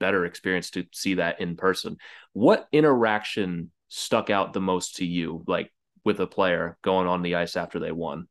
better 0.00 0.24
experience 0.24 0.70
to 0.70 0.84
see 0.92 1.14
that 1.14 1.40
in 1.40 1.56
person. 1.56 1.96
What 2.32 2.66
interaction 2.72 3.70
stuck 3.88 4.30
out 4.30 4.52
the 4.52 4.60
most 4.60 4.96
to 4.96 5.06
you, 5.06 5.44
like 5.46 5.72
with 6.04 6.20
a 6.20 6.26
player 6.26 6.76
going 6.82 7.06
on 7.06 7.22
the 7.22 7.36
ice 7.36 7.56
after 7.56 7.78
they 7.78 7.92
won? 7.92 8.28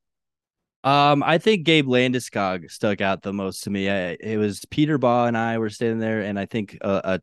Um, 0.83 1.23
I 1.23 1.37
think 1.37 1.63
Gabe 1.63 1.87
Landeskog 1.87 2.69
stuck 2.69 2.99
out 2.99 3.21
the 3.21 3.31
most 3.31 3.63
to 3.63 3.69
me. 3.69 3.89
I, 3.89 4.17
it 4.19 4.37
was 4.37 4.65
Peter 4.69 4.97
Baugh 4.97 5.25
and 5.25 5.37
I 5.37 5.57
were 5.57 5.69
standing 5.69 5.99
there, 5.99 6.21
and 6.21 6.37
I 6.37 6.45
think 6.45 6.77
a, 6.81 7.01
a 7.03 7.19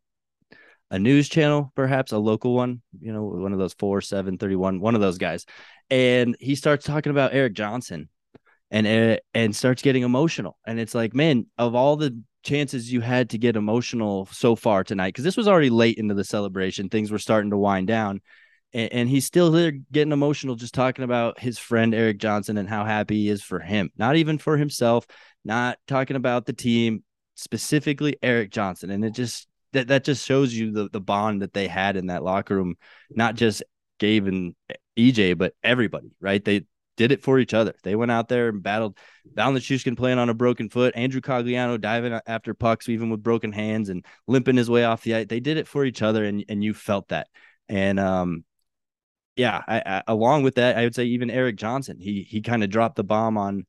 a 0.92 0.98
news 0.98 1.28
channel, 1.28 1.70
perhaps 1.76 2.12
a 2.12 2.18
local 2.18 2.54
one, 2.54 2.82
you 3.00 3.12
know, 3.12 3.22
one 3.22 3.52
of 3.52 3.60
those 3.60 3.74
four, 3.74 4.00
seven, 4.00 4.38
31, 4.38 4.80
one 4.80 4.96
of 4.96 5.00
those 5.00 5.18
guys. 5.18 5.46
And 5.88 6.36
he 6.40 6.56
starts 6.56 6.84
talking 6.84 7.10
about 7.10 7.32
Erik 7.32 7.54
Johnson 7.54 8.08
and 8.70 9.20
and 9.34 9.54
starts 9.54 9.82
getting 9.82 10.02
emotional. 10.02 10.58
And 10.66 10.78
it's 10.78 10.94
like, 10.94 11.14
man, 11.14 11.46
of 11.58 11.74
all 11.74 11.96
the 11.96 12.20
chances 12.42 12.92
you 12.92 13.00
had 13.00 13.30
to 13.30 13.38
get 13.38 13.56
emotional 13.56 14.26
so 14.26 14.56
far 14.56 14.84
tonight, 14.84 15.08
because 15.08 15.24
this 15.24 15.36
was 15.36 15.48
already 15.48 15.70
late 15.70 15.98
into 15.98 16.14
the 16.14 16.24
celebration, 16.24 16.88
things 16.88 17.10
were 17.10 17.18
starting 17.18 17.50
to 17.50 17.56
wind 17.56 17.86
down. 17.86 18.20
And, 18.72 18.92
and 18.92 19.08
he's 19.08 19.26
still 19.26 19.50
there 19.50 19.72
getting 19.92 20.12
emotional, 20.12 20.54
just 20.54 20.74
talking 20.74 21.04
about 21.04 21.40
his 21.40 21.58
friend 21.58 21.94
erik 21.94 22.18
Johnson 22.18 22.56
and 22.56 22.68
how 22.68 22.84
happy 22.84 23.16
he 23.16 23.28
is 23.28 23.42
for 23.42 23.58
him, 23.58 23.90
not 23.96 24.16
even 24.16 24.38
for 24.38 24.56
himself, 24.56 25.06
not 25.44 25.78
talking 25.88 26.16
about 26.16 26.46
the 26.46 26.52
team, 26.52 27.02
specifically 27.34 28.16
erik 28.22 28.50
Johnson. 28.50 28.90
And 28.90 29.04
it 29.04 29.12
just 29.12 29.48
that 29.72 29.88
that 29.88 30.04
just 30.04 30.24
shows 30.24 30.54
you 30.54 30.72
the 30.72 30.88
the 30.88 31.00
bond 31.00 31.42
that 31.42 31.52
they 31.52 31.66
had 31.66 31.96
in 31.96 32.06
that 32.06 32.22
locker 32.22 32.56
room, 32.56 32.76
not 33.10 33.34
just 33.34 33.62
Gabe 33.98 34.26
and 34.28 34.54
EJ, 34.96 35.36
but 35.36 35.54
everybody, 35.62 36.12
right? 36.20 36.44
They 36.44 36.62
did 37.00 37.12
it 37.12 37.22
for 37.22 37.38
each 37.38 37.54
other. 37.54 37.72
They 37.82 37.96
went 37.96 38.10
out 38.10 38.28
there 38.28 38.50
and 38.50 38.62
battled 38.62 38.98
Valentin 39.24 39.96
playing 39.96 40.18
on 40.18 40.28
a 40.28 40.34
broken 40.34 40.68
foot, 40.68 40.92
Andrew 40.94 41.22
Cogliano 41.22 41.80
diving 41.80 42.20
after 42.26 42.52
pucks, 42.52 42.90
even 42.90 43.08
with 43.08 43.22
broken 43.22 43.52
hands 43.52 43.88
and 43.88 44.04
limping 44.26 44.58
his 44.58 44.68
way 44.68 44.84
off 44.84 45.02
the 45.02 45.14
ice. 45.14 45.26
They 45.26 45.40
did 45.40 45.56
it 45.56 45.66
for 45.66 45.86
each 45.86 46.02
other, 46.02 46.26
and 46.26 46.44
and 46.50 46.62
you 46.62 46.74
felt 46.74 47.08
that. 47.08 47.28
And 47.70 47.98
um, 47.98 48.44
yeah, 49.34 49.62
I, 49.66 49.82
I, 49.86 50.02
along 50.08 50.42
with 50.42 50.56
that, 50.56 50.76
I 50.76 50.84
would 50.84 50.94
say 50.94 51.04
even 51.06 51.30
Erik 51.30 51.56
Johnson, 51.56 51.98
he 51.98 52.22
he 52.28 52.42
kind 52.42 52.62
of 52.62 52.68
dropped 52.68 52.96
the 52.96 53.04
bomb 53.04 53.38
on 53.38 53.64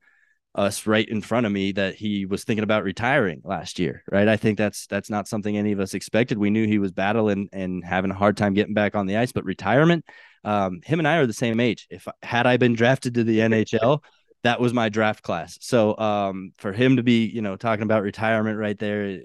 us 0.54 0.86
right 0.86 1.08
in 1.08 1.22
front 1.22 1.46
of 1.46 1.52
me 1.52 1.72
that 1.72 1.96
he 1.96 2.26
was 2.26 2.44
thinking 2.44 2.64
about 2.64 2.84
retiring 2.84 3.42
last 3.44 3.80
year, 3.80 4.04
right? 4.12 4.28
I 4.28 4.36
think 4.38 4.58
that's 4.58 4.86
that's 4.88 5.10
not 5.10 5.28
something 5.28 5.58
any 5.58 5.72
of 5.72 5.80
us 5.80 5.94
expected. 5.94 6.38
We 6.38 6.50
knew 6.50 6.68
he 6.68 6.80
was 6.80 6.92
battling 6.92 7.50
and 7.54 7.84
having 7.84 8.12
a 8.12 8.16
hard 8.16 8.36
time 8.36 8.54
getting 8.54 8.74
back 8.74 8.96
on 8.96 9.06
the 9.08 9.18
ice, 9.18 9.32
but 9.32 9.46
retirement, 9.46 10.06
um, 10.44 10.82
him 10.84 11.00
and 11.00 11.08
I 11.08 11.18
are 11.18 11.28
the 11.28 11.34
same 11.34 11.60
age. 11.60 11.88
If 11.90 12.08
had 12.22 12.48
I 12.48 12.58
been 12.58 12.74
drafted 12.74 13.14
to 13.16 13.24
the 13.24 13.40
NHL, 13.40 14.04
that 14.44 14.60
was 14.60 14.74
my 14.74 14.90
draft 14.90 15.24
class. 15.24 15.58
So 15.62 15.98
um, 15.98 16.52
for 16.58 16.74
him 16.74 16.98
to 16.98 17.04
be, 17.04 17.28
you 17.28 17.42
know, 17.42 17.56
talking 17.56 17.84
about 17.84 18.04
retirement 18.04 18.58
right 18.58 18.78
there, 18.78 19.20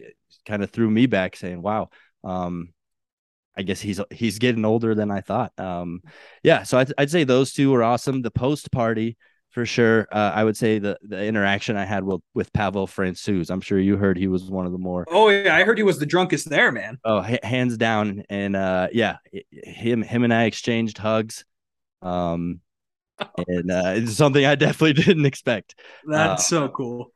kind 0.45 0.62
of 0.62 0.71
threw 0.71 0.91
me 0.91 1.07
back, 1.07 1.37
saying, 1.37 1.61
"Wow." 1.61 1.91
Um, 2.23 2.73
I 3.57 3.62
guess 3.62 3.81
he's 3.81 4.01
he's 4.11 4.39
getting 4.39 4.65
older 4.65 4.95
than 4.95 5.11
I 5.11 5.23
thought. 5.23 5.59
Um, 5.59 6.03
yeah, 6.43 6.62
so 6.62 6.79
I'd, 6.79 6.93
I'd 6.99 7.11
say 7.11 7.25
those 7.25 7.53
two 7.53 7.71
were 7.71 7.83
awesome. 7.83 8.23
The 8.23 8.31
post 8.31 8.71
party, 8.71 9.17
for 9.57 9.64
sure. 9.64 10.07
Uh, 10.12 10.33
I 10.35 10.45
would 10.45 10.55
say 10.55 10.79
the 10.79 10.99
the 11.03 11.25
interaction 11.25 11.79
I 11.79 11.87
had 11.87 12.05
with 12.05 12.21
with 12.35 12.53
Pavel 12.53 12.87
Francouz. 12.87 13.49
I'm 13.49 13.62
sure 13.62 13.79
you 13.79 13.97
heard 13.97 14.19
he 14.19 14.29
was 14.29 14.42
one 14.51 14.66
of 14.66 14.73
the 14.73 14.77
more. 14.79 15.07
Oh 15.09 15.31
yeah, 15.31 15.57
I 15.57 15.64
heard 15.64 15.79
he 15.79 15.83
was 15.83 15.99
the 15.99 16.05
drunkest 16.05 16.51
there, 16.51 16.71
man. 16.71 16.99
Oh, 17.07 17.25
h- 17.25 17.40
hands 17.42 17.79
down, 17.79 18.23
and 18.29 18.55
uh, 18.55 18.88
yeah, 18.92 19.16
him 19.51 20.03
him 20.03 20.25
and 20.25 20.35
I 20.35 20.45
exchanged 20.45 20.99
hugs, 20.99 21.47
um, 22.03 22.61
and 23.49 23.71
uh, 23.71 23.95
it's 23.97 24.12
something 24.12 24.45
I 24.45 24.57
definitely 24.57 24.92
didn't 25.05 25.25
expect. 25.25 25.75
That's 26.07 26.42
uh, 26.42 26.66
so 26.66 26.69
cool. 26.69 27.12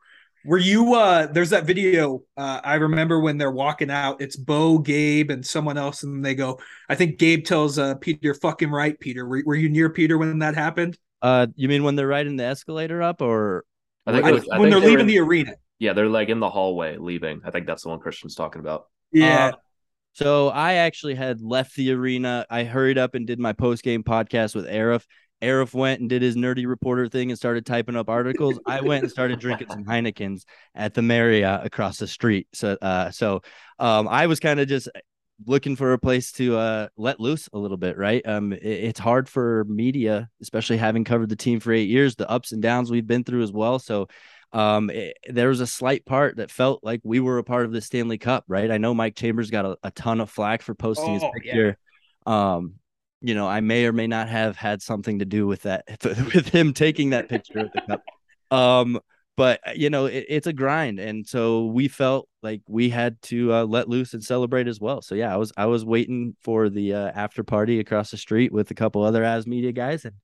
Were 0.46 0.56
you 0.56 0.94
uh 0.94 1.26
there's 1.26 1.50
that 1.50 1.66
video 1.66 2.22
uh 2.38 2.62
I 2.64 2.76
remember 2.76 3.20
when 3.20 3.36
they're 3.36 3.50
walking 3.50 3.90
out 3.90 4.22
it's 4.22 4.36
Bo, 4.36 4.78
Gabe 4.78 5.30
and 5.30 5.44
someone 5.44 5.76
else 5.76 6.04
and 6.04 6.24
they 6.24 6.34
go 6.34 6.58
I 6.88 6.94
think 6.94 7.18
Gabe 7.18 7.44
tells 7.44 7.78
uh 7.78 7.96
Peter 7.96 8.20
You're 8.22 8.32
fucking 8.32 8.70
right 8.70 8.98
Peter 8.98 9.26
were, 9.26 9.42
were 9.44 9.54
you 9.54 9.68
near 9.68 9.90
Peter 9.90 10.16
when 10.16 10.38
that 10.38 10.54
happened? 10.54 10.96
Uh, 11.22 11.46
you 11.56 11.68
mean 11.68 11.84
when 11.84 11.96
they're 11.96 12.06
riding 12.06 12.36
the 12.36 12.44
escalator 12.44 13.02
up, 13.02 13.20
or 13.20 13.64
I 14.06 14.12
think 14.12 14.24
was, 14.24 14.46
when 14.46 14.70
they're 14.70 14.80
leaving 14.80 15.00
in, 15.00 15.06
the 15.06 15.18
arena? 15.18 15.52
Yeah, 15.78 15.92
they're 15.92 16.08
like 16.08 16.28
in 16.28 16.40
the 16.40 16.50
hallway 16.50 16.96
leaving. 16.96 17.40
I 17.44 17.50
think 17.50 17.66
that's 17.66 17.82
the 17.82 17.88
one 17.88 18.00
Christian's 18.00 18.34
talking 18.34 18.60
about. 18.60 18.86
Yeah. 19.12 19.48
Uh, 19.48 19.52
so 20.12 20.48
I 20.48 20.74
actually 20.74 21.14
had 21.14 21.40
left 21.40 21.74
the 21.76 21.92
arena. 21.92 22.46
I 22.50 22.64
hurried 22.64 22.98
up 22.98 23.14
and 23.14 23.26
did 23.26 23.38
my 23.38 23.52
post 23.52 23.82
game 23.82 24.02
podcast 24.02 24.54
with 24.54 24.66
Arif. 24.66 25.04
Arif 25.42 25.72
went 25.72 26.00
and 26.00 26.10
did 26.10 26.20
his 26.20 26.36
nerdy 26.36 26.66
reporter 26.66 27.08
thing 27.08 27.30
and 27.30 27.38
started 27.38 27.64
typing 27.64 27.96
up 27.96 28.10
articles. 28.10 28.58
I 28.66 28.80
went 28.82 29.04
and 29.04 29.10
started 29.10 29.40
drinking 29.40 29.68
some 29.70 29.84
Heinekens 29.84 30.44
at 30.74 30.92
the 30.92 31.02
Marriott 31.02 31.64
across 31.64 31.98
the 31.98 32.06
street. 32.06 32.46
So, 32.52 32.76
uh, 32.82 33.10
so 33.10 33.40
um, 33.78 34.06
I 34.06 34.26
was 34.26 34.38
kind 34.38 34.60
of 34.60 34.68
just 34.68 34.88
looking 35.46 35.76
for 35.76 35.92
a 35.92 35.98
place 35.98 36.32
to 36.32 36.56
uh, 36.56 36.88
let 36.96 37.20
loose 37.20 37.48
a 37.52 37.58
little 37.58 37.76
bit, 37.76 37.96
right? 37.96 38.26
Um, 38.26 38.52
it, 38.52 38.62
it's 38.62 39.00
hard 39.00 39.28
for 39.28 39.64
media, 39.64 40.28
especially 40.40 40.76
having 40.76 41.04
covered 41.04 41.28
the 41.28 41.36
team 41.36 41.60
for 41.60 41.72
eight 41.72 41.88
years, 41.88 42.16
the 42.16 42.30
ups 42.30 42.52
and 42.52 42.62
downs 42.62 42.90
we've 42.90 43.06
been 43.06 43.24
through 43.24 43.42
as 43.42 43.52
well. 43.52 43.78
So, 43.78 44.08
um, 44.52 44.90
it, 44.90 45.16
there 45.28 45.48
was 45.48 45.60
a 45.60 45.66
slight 45.66 46.04
part 46.04 46.36
that 46.36 46.50
felt 46.50 46.82
like 46.82 47.00
we 47.04 47.20
were 47.20 47.38
a 47.38 47.44
part 47.44 47.66
of 47.66 47.72
the 47.72 47.80
Stanley 47.80 48.18
Cup, 48.18 48.44
right? 48.48 48.70
I 48.70 48.78
know 48.78 48.94
Mike 48.94 49.14
Chambers 49.14 49.50
got 49.50 49.64
a, 49.64 49.76
a 49.82 49.90
ton 49.92 50.20
of 50.20 50.30
flack 50.30 50.62
for 50.62 50.74
posting 50.74 51.10
oh, 51.10 51.14
his 51.14 51.24
picture. 51.34 51.78
Yeah. 52.26 52.54
Um, 52.54 52.74
you 53.22 53.34
know, 53.34 53.46
I 53.46 53.60
may 53.60 53.86
or 53.86 53.92
may 53.92 54.06
not 54.06 54.28
have 54.28 54.56
had 54.56 54.82
something 54.82 55.18
to 55.20 55.24
do 55.24 55.46
with 55.46 55.62
that, 55.62 55.84
with 56.04 56.48
him 56.48 56.72
taking 56.72 57.10
that 57.10 57.28
picture 57.28 57.60
of 57.60 57.72
the 57.72 57.80
cup. 57.82 58.02
Um, 58.52 58.98
but 59.36 59.60
uh, 59.66 59.72
you 59.74 59.90
know 59.90 60.06
it, 60.06 60.26
it's 60.28 60.46
a 60.46 60.52
grind 60.52 60.98
and 60.98 61.26
so 61.26 61.66
we 61.66 61.88
felt 61.88 62.28
like 62.42 62.62
we 62.68 62.90
had 62.90 63.20
to 63.22 63.52
uh, 63.52 63.64
let 63.64 63.88
loose 63.88 64.14
and 64.14 64.24
celebrate 64.24 64.68
as 64.68 64.80
well. 64.80 65.02
So 65.02 65.14
yeah 65.14 65.32
i 65.32 65.36
was 65.36 65.52
i 65.56 65.66
was 65.66 65.84
waiting 65.84 66.36
for 66.40 66.68
the 66.68 66.94
uh, 66.94 67.10
after 67.14 67.42
party 67.42 67.80
across 67.80 68.10
the 68.10 68.16
street 68.16 68.52
with 68.52 68.70
a 68.70 68.74
couple 68.74 69.02
other 69.02 69.24
as 69.24 69.46
media 69.46 69.72
guys 69.72 70.04
and 70.04 70.14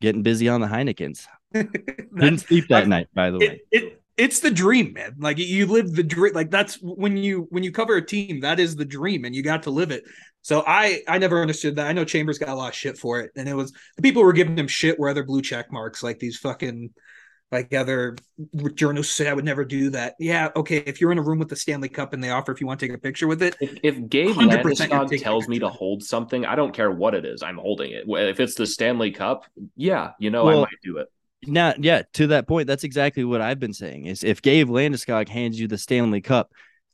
getting 0.00 0.22
busy 0.22 0.48
on 0.48 0.60
the 0.60 0.66
heinekens. 0.66 1.26
Didn't 1.52 2.38
sleep 2.38 2.68
that 2.68 2.84
I, 2.84 2.86
night 2.86 3.08
by 3.14 3.30
the 3.30 3.38
it, 3.38 3.50
way. 3.50 3.60
it, 3.70 4.02
it's 4.16 4.40
the 4.40 4.50
dream 4.50 4.92
man. 4.94 5.16
Like 5.18 5.38
you 5.38 5.66
live 5.66 5.94
the 5.94 6.02
dream 6.02 6.32
like 6.34 6.50
that's 6.50 6.78
when 6.80 7.16
you 7.16 7.46
when 7.50 7.62
you 7.62 7.72
cover 7.72 7.96
a 7.96 8.04
team 8.04 8.40
that 8.40 8.58
is 8.58 8.76
the 8.76 8.84
dream 8.84 9.24
and 9.24 9.34
you 9.34 9.42
got 9.42 9.64
to 9.64 9.70
live 9.70 9.90
it. 9.90 10.04
So 10.42 10.62
I 10.66 11.02
I 11.06 11.18
never 11.18 11.40
understood 11.40 11.76
that. 11.76 11.86
I 11.86 11.92
know 11.92 12.04
Chambers 12.04 12.38
got 12.38 12.48
a 12.48 12.54
lot 12.54 12.68
of 12.68 12.74
shit 12.74 12.96
for 12.96 13.20
it, 13.20 13.32
and 13.36 13.48
it 13.48 13.54
was 13.54 13.72
the 13.96 14.02
people 14.02 14.22
were 14.22 14.32
giving 14.32 14.58
him 14.58 14.68
shit 14.68 14.98
were 14.98 15.08
other 15.08 15.24
blue 15.24 15.42
check 15.42 15.70
marks 15.70 16.02
like 16.02 16.18
these 16.18 16.38
fucking 16.38 16.90
like 17.52 17.72
other 17.72 18.16
journalists 18.74 19.14
say 19.14 19.28
I 19.28 19.32
would 19.32 19.44
never 19.44 19.64
do 19.64 19.90
that. 19.90 20.14
Yeah, 20.18 20.48
okay. 20.56 20.78
If 20.78 21.00
you're 21.00 21.12
in 21.12 21.18
a 21.18 21.22
room 21.22 21.38
with 21.38 21.48
the 21.48 21.56
Stanley 21.56 21.88
Cup 21.88 22.12
and 22.12 22.22
they 22.22 22.30
offer 22.30 22.52
if 22.52 22.60
you 22.60 22.66
want 22.66 22.80
to 22.80 22.86
take 22.86 22.94
a 22.94 22.98
picture 22.98 23.28
with 23.28 23.42
it, 23.42 23.56
if, 23.60 23.78
if 23.82 24.08
Gabe 24.08 24.34
Landeskog 24.34 25.22
tells 25.22 25.46
me 25.46 25.60
to 25.60 25.68
hold 25.68 26.02
something, 26.02 26.44
I 26.44 26.56
don't 26.56 26.74
care 26.74 26.90
what 26.90 27.14
it 27.14 27.24
is. 27.24 27.42
I'm 27.42 27.58
holding 27.58 27.92
it. 27.92 28.04
If 28.06 28.40
it's 28.40 28.54
the 28.54 28.66
Stanley 28.66 29.12
Cup, 29.12 29.44
yeah, 29.76 30.12
you 30.18 30.30
know, 30.30 30.44
well, 30.44 30.58
I 30.58 30.62
might 30.62 30.82
do 30.82 30.98
it. 30.98 31.08
Now, 31.46 31.74
yeah, 31.78 32.02
to 32.14 32.28
that 32.28 32.48
point, 32.48 32.66
that's 32.66 32.84
exactly 32.84 33.22
what 33.22 33.40
I've 33.40 33.60
been 33.60 33.74
saying. 33.74 34.06
Is 34.06 34.24
if 34.24 34.42
Gabe 34.42 34.68
Landeskog 34.68 35.28
hands 35.28 35.60
you 35.60 35.68
the 35.68 35.78
Stanley 35.78 36.20
Cup, 36.20 36.50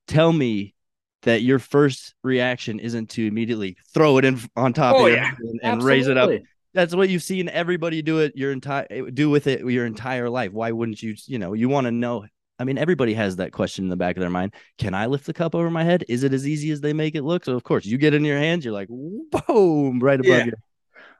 tell 0.07 0.33
me 0.33 0.75
that 1.23 1.41
your 1.43 1.61
first 1.61 2.15
reaction 2.23 2.79
isn't 2.79 3.11
to 3.11 3.27
immediately 3.27 3.77
throw 3.95 4.19
it 4.19 4.25
in 4.25 4.41
on 4.57 4.73
top 4.73 4.97
oh, 4.99 5.07
of 5.07 5.13
yeah. 5.13 5.33
and, 5.39 5.61
and 5.63 5.83
raise 5.83 6.09
it 6.09 6.19
up 6.19 6.31
that's 6.75 6.95
what 6.95 7.09
you've 7.09 7.23
seen 7.23 7.49
everybody 7.49 8.03
do 8.03 8.19
it 8.21 8.37
your 8.37 8.53
entire 8.53 9.11
do 9.11 9.31
with 9.31 9.47
it 9.47 9.61
your 9.61 9.87
entire 9.87 10.31
life. 10.31 10.53
Why 10.53 10.73
wouldn't 10.73 11.03
you? 11.03 11.15
You 11.27 11.39
know, 11.39 11.53
you 11.53 11.69
want 11.69 11.87
to 11.87 11.91
know. 11.91 12.27
I 12.59 12.65
mean, 12.65 12.79
everybody 12.79 13.15
has 13.15 13.37
that 13.37 13.53
question 13.53 13.85
in 13.85 13.91
the 13.91 13.97
back 13.97 14.17
of 14.17 14.21
their 14.21 14.31
mind. 14.31 14.55
Can 14.79 14.95
I 14.95 15.07
lift 15.07 15.27
the 15.27 15.33
cup 15.33 15.55
over 15.55 15.71
my 15.71 15.85
head? 15.85 16.05
Is 16.09 16.23
it 16.23 16.33
as 16.33 16.47
easy 16.47 16.71
as 16.71 16.81
they 16.81 16.93
make 16.93 17.15
it 17.15 17.23
look? 17.23 17.45
So 17.45 17.55
of 17.55 17.65
course, 17.65 17.85
you 17.85 17.99
get 17.99 18.15
in 18.15 18.25
your 18.25 18.39
hands, 18.39 18.65
you're 18.65 18.75
like, 18.75 18.89
boom, 18.89 19.99
right 20.01 20.21
above 20.21 20.27
yeah. 20.27 20.45
you. 20.45 20.53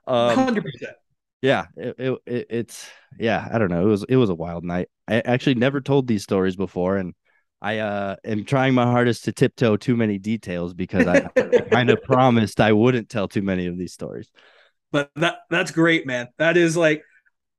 Um, 0.07 0.35
Hundred 0.35 0.63
percent. 0.63 0.95
Yeah, 1.41 1.65
it, 1.75 1.95
it, 1.99 2.19
it, 2.25 2.47
it's 2.49 2.89
yeah. 3.19 3.47
I 3.51 3.59
don't 3.59 3.69
know. 3.69 3.81
It 3.81 3.89
was 3.89 4.05
it 4.07 4.15
was 4.15 4.29
a 4.29 4.35
wild 4.35 4.63
night. 4.63 4.89
I 5.07 5.15
actually 5.19 5.55
never 5.55 5.81
told 5.81 6.07
these 6.07 6.23
stories 6.23 6.55
before, 6.55 6.97
and 6.97 7.13
I 7.61 7.79
uh, 7.79 8.15
am 8.23 8.45
trying 8.45 8.73
my 8.73 8.85
hardest 8.85 9.25
to 9.25 9.33
tiptoe 9.33 9.75
too 9.75 9.97
many 9.97 10.19
details 10.19 10.73
because 10.73 11.07
I, 11.07 11.29
I 11.35 11.59
kind 11.69 11.89
of 11.89 12.01
promised 12.03 12.61
I 12.61 12.71
wouldn't 12.71 13.09
tell 13.09 13.27
too 13.27 13.41
many 13.41 13.67
of 13.67 13.77
these 13.77 13.93
stories 13.93 14.29
but 14.93 15.11
that 15.17 15.39
that's 15.49 15.71
great, 15.71 16.07
man. 16.07 16.29
That 16.37 16.55
is 16.55 16.77
like 16.77 17.03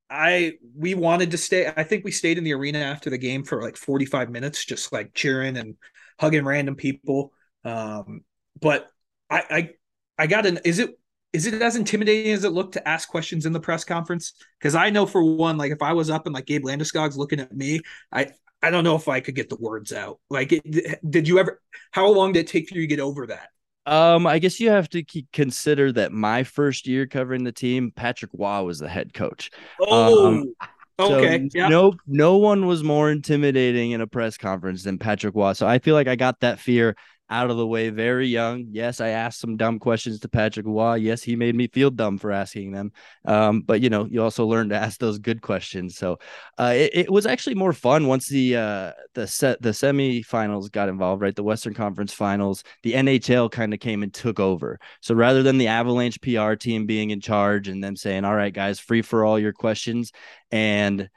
I 0.09 0.55
we 0.77 0.95
wanted 0.95 1.33
to 1.33 1.39
stay. 1.39 1.71
I 1.77 1.83
think 1.83 2.05
we 2.05 2.13
stayed 2.13 2.39
in 2.39 2.45
the 2.45 2.55
arena 2.55 2.79
after 2.79 3.11
the 3.11 3.19
game 3.19 3.45
for 3.45 3.61
like 3.61 3.77
45 3.77 4.31
minutes, 4.31 4.65
just 4.65 4.93
like 4.93 5.13
cheering 5.13 5.57
and 5.59 5.75
hugging 6.19 6.45
random 6.47 6.77
people. 6.77 7.33
Um, 7.65 8.23
but 8.61 8.89
I 9.29 9.43
I 9.51 9.71
I 10.19 10.27
got 10.29 10.47
an 10.47 10.61
is 10.65 10.79
it 10.79 10.99
is 11.33 11.47
it 11.47 11.61
as 11.61 11.75
intimidating 11.75 12.33
as 12.33 12.45
it 12.45 12.53
looked 12.53 12.75
to 12.75 12.89
ask 12.89 13.09
questions 13.09 13.45
in 13.45 13.53
the 13.53 13.61
press 13.61 13.85
conference? 13.85 14.35
Because 14.61 14.77
I 14.77 14.91
know 14.91 15.05
for 15.05 15.23
one, 15.25 15.59
like 15.59 15.73
if 15.73 15.83
I 15.83 15.93
was 15.93 16.09
up 16.09 16.27
and 16.27 16.35
like 16.35 16.47
Gabe 16.47 16.65
Landeskog's 16.65 17.19
looking 17.19 17.41
at 17.41 17.55
me, 17.55 17.81
I 18.13 18.29
I 18.63 18.71
don't 18.71 18.85
know 18.85 18.97
if 18.97 19.09
I 19.09 19.21
could 19.21 19.35
get 19.35 19.51
the 19.51 19.57
words 19.57 19.93
out. 19.93 20.21
Like, 20.31 20.53
it, 20.53 21.01
did 21.11 21.29
you 21.29 21.41
ever? 21.41 21.61
How 21.91 22.09
long 22.09 22.33
did 22.33 22.41
it 22.41 22.47
take 22.47 22.69
for 22.69 22.77
you 22.77 22.83
to 22.83 22.87
get 22.87 23.01
over 23.01 23.27
that? 23.27 23.49
Um, 23.87 24.27
I 24.27 24.39
guess 24.39 24.61
you 24.61 24.71
have 24.71 24.89
to 24.91 25.05
consider 25.33 25.93
that 25.93 26.13
my 26.13 26.43
first 26.43 26.87
year 26.87 27.07
covering 27.07 27.45
the 27.45 27.53
team, 27.53 27.93
Patrick 27.95 28.31
Roy 28.35 28.63
was 28.63 28.79
the 28.79 28.89
head 28.89 29.13
coach. 29.13 29.51
Oh, 29.81 30.27
um, 30.27 30.55
okay. 30.99 31.49
So 31.53 31.69
No, 31.69 31.93
no 32.07 32.39
one 32.39 32.67
was 32.67 32.83
more 32.83 33.11
intimidating 33.11 33.91
in 33.91 34.01
a 34.01 34.07
press 34.07 34.39
conference 34.39 34.85
than 34.85 34.99
Patrick 34.99 35.35
Roy. 35.35 35.53
So 35.53 35.67
I 35.67 35.79
feel 35.79 35.95
like 35.95 36.09
I 36.09 36.17
got 36.17 36.41
that 36.41 36.59
fear 36.59 36.97
out 37.31 37.51
of 37.51 37.57
the 37.57 37.67
way 37.67 37.89
very 37.89 38.29
young. 38.29 38.67
Yes, 38.71 39.01
I 39.01 39.09
asked 39.09 39.41
some 39.41 39.57
dumb 39.57 39.79
questions 39.79 40.21
to 40.21 40.29
Patrick 40.29 40.67
Roy. 40.67 40.97
Yes, 40.97 41.23
he 41.23 41.37
made 41.37 41.55
me 41.55 41.69
feel 41.69 41.91
dumb 41.91 42.19
for 42.19 42.31
asking 42.31 42.73
them. 42.73 42.93
Um, 43.25 43.63
but 43.63 43.81
you 43.81 43.89
know, 43.89 44.05
you 44.05 44.23
also 44.23 44.47
learn 44.47 44.69
to 44.69 44.77
ask 44.77 44.99
those 45.01 45.19
good 45.19 45.41
questions. 45.41 45.97
So 45.97 46.19
uh, 46.59 46.75
it, 46.77 46.91
it, 46.95 47.11
was 47.11 47.27
actually 47.27 47.55
more 47.55 47.73
fun 47.73 48.07
once 48.07 48.29
the 48.29 48.57
uh, 48.57 48.93
the 49.15 49.27
set 49.27 49.63
the 49.63 49.71
semifinals 49.71 50.71
got 50.71 50.89
involved, 50.89 51.23
right? 51.23 51.35
The 51.35 51.43
Western 51.43 51.75
Conference 51.75 52.13
Finals. 52.13 52.63
The 52.83 52.93
NHL 52.93 53.51
kind 53.51 53.73
of 53.73 53.81
came 53.81 54.03
and 54.03 54.13
took 54.13 54.39
over. 54.39 54.79
So 55.01 55.15
rather 55.15 55.43
than 55.43 55.59
the 55.59 55.69
Avalanche 55.69 56.21
PR 56.21 56.55
team 56.55 56.87
being 56.87 57.11
in 57.11 57.21
charge 57.21 57.69
and 57.69 57.83
them 57.83 57.97
saying, 57.97 58.25
"All 58.25 58.35
right, 58.35 58.53
guys, 58.53 58.81
free 58.81 59.03
for 59.03 59.25
all 59.25 59.39
your 59.39 59.53
questions," 59.53 60.13
and 60.51 61.09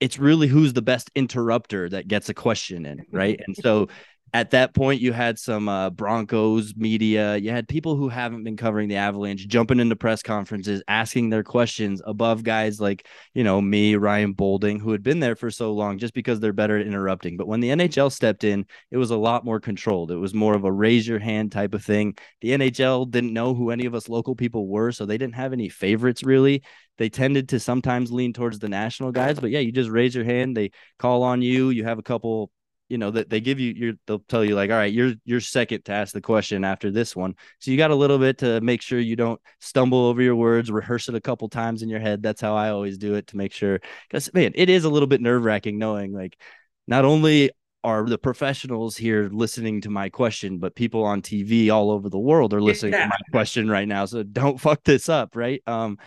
it's 0.00 0.18
really 0.18 0.46
who's 0.46 0.72
the 0.72 0.82
best 0.82 1.10
interrupter 1.14 1.88
that 1.88 2.08
gets 2.08 2.28
a 2.28 2.34
question 2.34 2.86
in, 2.86 3.04
right? 3.10 3.40
And 3.44 3.56
so 3.56 3.88
at 4.32 4.50
that 4.50 4.74
point 4.74 5.00
you 5.00 5.12
had 5.12 5.38
some 5.38 5.68
uh, 5.68 5.90
broncos 5.90 6.74
media. 6.76 7.36
You 7.36 7.50
had 7.50 7.68
people 7.68 7.96
who 7.96 8.08
haven't 8.08 8.44
been 8.44 8.56
covering 8.56 8.88
the 8.88 8.96
avalanche 8.96 9.46
jumping 9.48 9.80
into 9.80 9.96
press 9.96 10.22
conferences 10.22 10.82
asking 10.88 11.30
their 11.30 11.42
questions 11.42 12.02
above 12.04 12.42
guys 12.42 12.80
like 12.80 13.06
you 13.34 13.44
know 13.44 13.60
me 13.60 13.96
ryan 13.96 14.32
boulding 14.32 14.78
who 14.78 14.92
had 14.92 15.02
been 15.02 15.20
there 15.20 15.36
for 15.36 15.50
so 15.50 15.72
long 15.72 15.98
just 15.98 16.14
because 16.14 16.40
they're 16.40 16.52
better 16.52 16.78
at 16.78 16.86
interrupting. 16.86 17.36
But 17.36 17.48
when 17.48 17.60
the 17.60 17.70
nhl 17.70 18.12
stepped 18.12 18.44
in 18.44 18.66
it 18.90 18.96
was 18.96 19.10
a 19.10 19.16
lot 19.16 19.44
more 19.44 19.60
controlled. 19.60 20.10
It 20.10 20.16
was 20.16 20.34
more 20.34 20.54
of 20.54 20.64
a 20.64 20.72
raise 20.72 21.06
your 21.06 21.18
hand 21.18 21.52
type 21.52 21.74
of 21.74 21.84
thing. 21.84 22.16
The 22.40 22.50
nhl 22.50 23.10
didn't 23.10 23.32
know 23.32 23.54
who 23.54 23.70
any 23.70 23.86
of 23.86 23.94
us 23.94 24.08
local 24.08 24.34
people 24.34 24.68
were 24.68 24.92
so 24.92 25.06
they 25.06 25.18
didn't 25.18 25.36
have 25.36 25.52
any 25.52 25.68
favorites 25.68 26.22
really. 26.22 26.62
They 26.98 27.08
tended 27.08 27.50
to 27.50 27.60
sometimes 27.60 28.10
lean 28.10 28.32
towards 28.32 28.58
the 28.58 28.68
national 28.68 29.12
guys 29.12 29.38
but 29.38 29.50
yeah 29.50 29.60
you 29.60 29.72
just 29.72 29.90
raise 29.90 30.14
your 30.14 30.24
hand 30.24 30.56
they 30.56 30.72
call 30.98 31.22
on 31.22 31.42
you 31.42 31.70
you 31.70 31.84
have 31.84 31.98
a 31.98 32.02
couple 32.02 32.50
you 32.88 32.98
know 32.98 33.10
that 33.10 33.28
they 33.28 33.40
give 33.40 33.60
you 33.60 33.72
your 33.72 33.92
they'll 34.06 34.18
tell 34.20 34.44
you 34.44 34.54
like 34.54 34.70
all 34.70 34.76
right 34.76 34.92
you're 34.92 35.14
you're 35.24 35.40
second 35.40 35.84
to 35.84 35.92
ask 35.92 36.12
the 36.12 36.20
question 36.20 36.64
after 36.64 36.90
this 36.90 37.14
one. 37.14 37.34
So 37.58 37.70
you 37.70 37.76
got 37.76 37.90
a 37.90 37.94
little 37.94 38.18
bit 38.18 38.38
to 38.38 38.60
make 38.60 38.82
sure 38.82 38.98
you 38.98 39.16
don't 39.16 39.40
stumble 39.60 40.06
over 40.06 40.22
your 40.22 40.36
words 40.36 40.70
rehearse 40.70 41.08
it 41.08 41.14
a 41.14 41.20
couple 41.20 41.48
times 41.48 41.82
in 41.82 41.88
your 41.88 42.00
head. 42.00 42.22
That's 42.22 42.40
how 42.40 42.56
i 42.56 42.70
always 42.70 42.98
do 42.98 43.14
it 43.14 43.26
to 43.28 43.36
make 43.36 43.52
sure 43.52 43.80
because 44.08 44.32
man 44.34 44.52
it 44.54 44.70
is 44.70 44.84
a 44.84 44.90
little 44.90 45.06
bit 45.06 45.20
nerve-wracking 45.20 45.78
knowing 45.78 46.12
like 46.12 46.38
not 46.86 47.04
only 47.04 47.50
are 47.84 48.04
the 48.04 48.18
professionals 48.18 48.96
here 48.96 49.28
listening 49.32 49.80
to 49.80 49.90
my 49.90 50.08
question 50.08 50.58
but 50.58 50.74
people 50.74 51.04
on 51.04 51.22
tv 51.22 51.70
all 51.70 51.90
over 51.90 52.08
the 52.08 52.18
world 52.18 52.52
are 52.52 52.60
listening 52.60 52.92
yeah. 52.92 53.04
to 53.04 53.08
my 53.08 53.18
question 53.30 53.70
right 53.70 53.86
now. 53.86 54.04
So 54.04 54.22
don't 54.22 54.60
fuck 54.60 54.82
this 54.84 55.08
up 55.08 55.36
right? 55.36 55.62
Um 55.66 55.98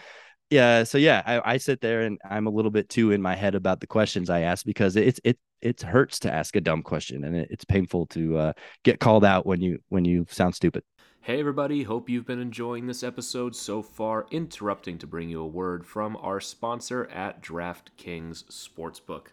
yeah 0.52 0.84
so 0.84 1.00
yeah 1.00 1.24
I, 1.26 1.54
I, 1.54 1.58
sit 1.58 1.82
there 1.82 2.02
and 2.02 2.20
i'm 2.30 2.46
a 2.46 2.52
little 2.52 2.70
bit 2.70 2.90
too 2.90 3.12
in 3.12 3.22
my 3.22 3.36
head 3.36 3.56
about 3.56 3.80
the 3.80 3.88
questions 3.88 4.30
i 4.30 4.42
ask 4.42 4.66
because 4.66 4.96
it's 4.96 5.20
it 5.24 5.40
it 5.62 5.82
hurts 5.82 6.20
to 6.20 6.34
ask 6.34 6.56
a 6.56 6.62
dumb 6.62 6.82
question 6.82 7.24
and 7.24 7.36
it, 7.36 7.48
it's 7.52 7.66
painful 7.66 8.08
to 8.08 8.38
uh, 8.38 8.54
get 8.84 9.00
called 9.00 9.24
out 9.24 9.46
when 9.46 9.62
you 9.62 9.80
when 9.90 10.06
you 10.06 10.26
sound 10.30 10.56
stupid. 10.56 10.84
Hey 11.22 11.40
everybody. 11.40 11.84
Hope 11.84 12.10
you've 12.10 12.26
been 12.26 12.42
enjoying 12.42 12.88
this 12.88 13.04
episode 13.04 13.56
so 13.56 13.84
far. 13.84 14.26
Interrupting 14.32 14.98
to 14.98 15.08
bring 15.08 15.30
you 15.30 15.42
a 15.42 15.48
word 15.48 15.86
from 15.86 16.18
our 16.18 16.40
sponsor 16.40 17.08
at 17.12 17.44
draftkings 17.44 18.44
sportsbook. 18.46 19.28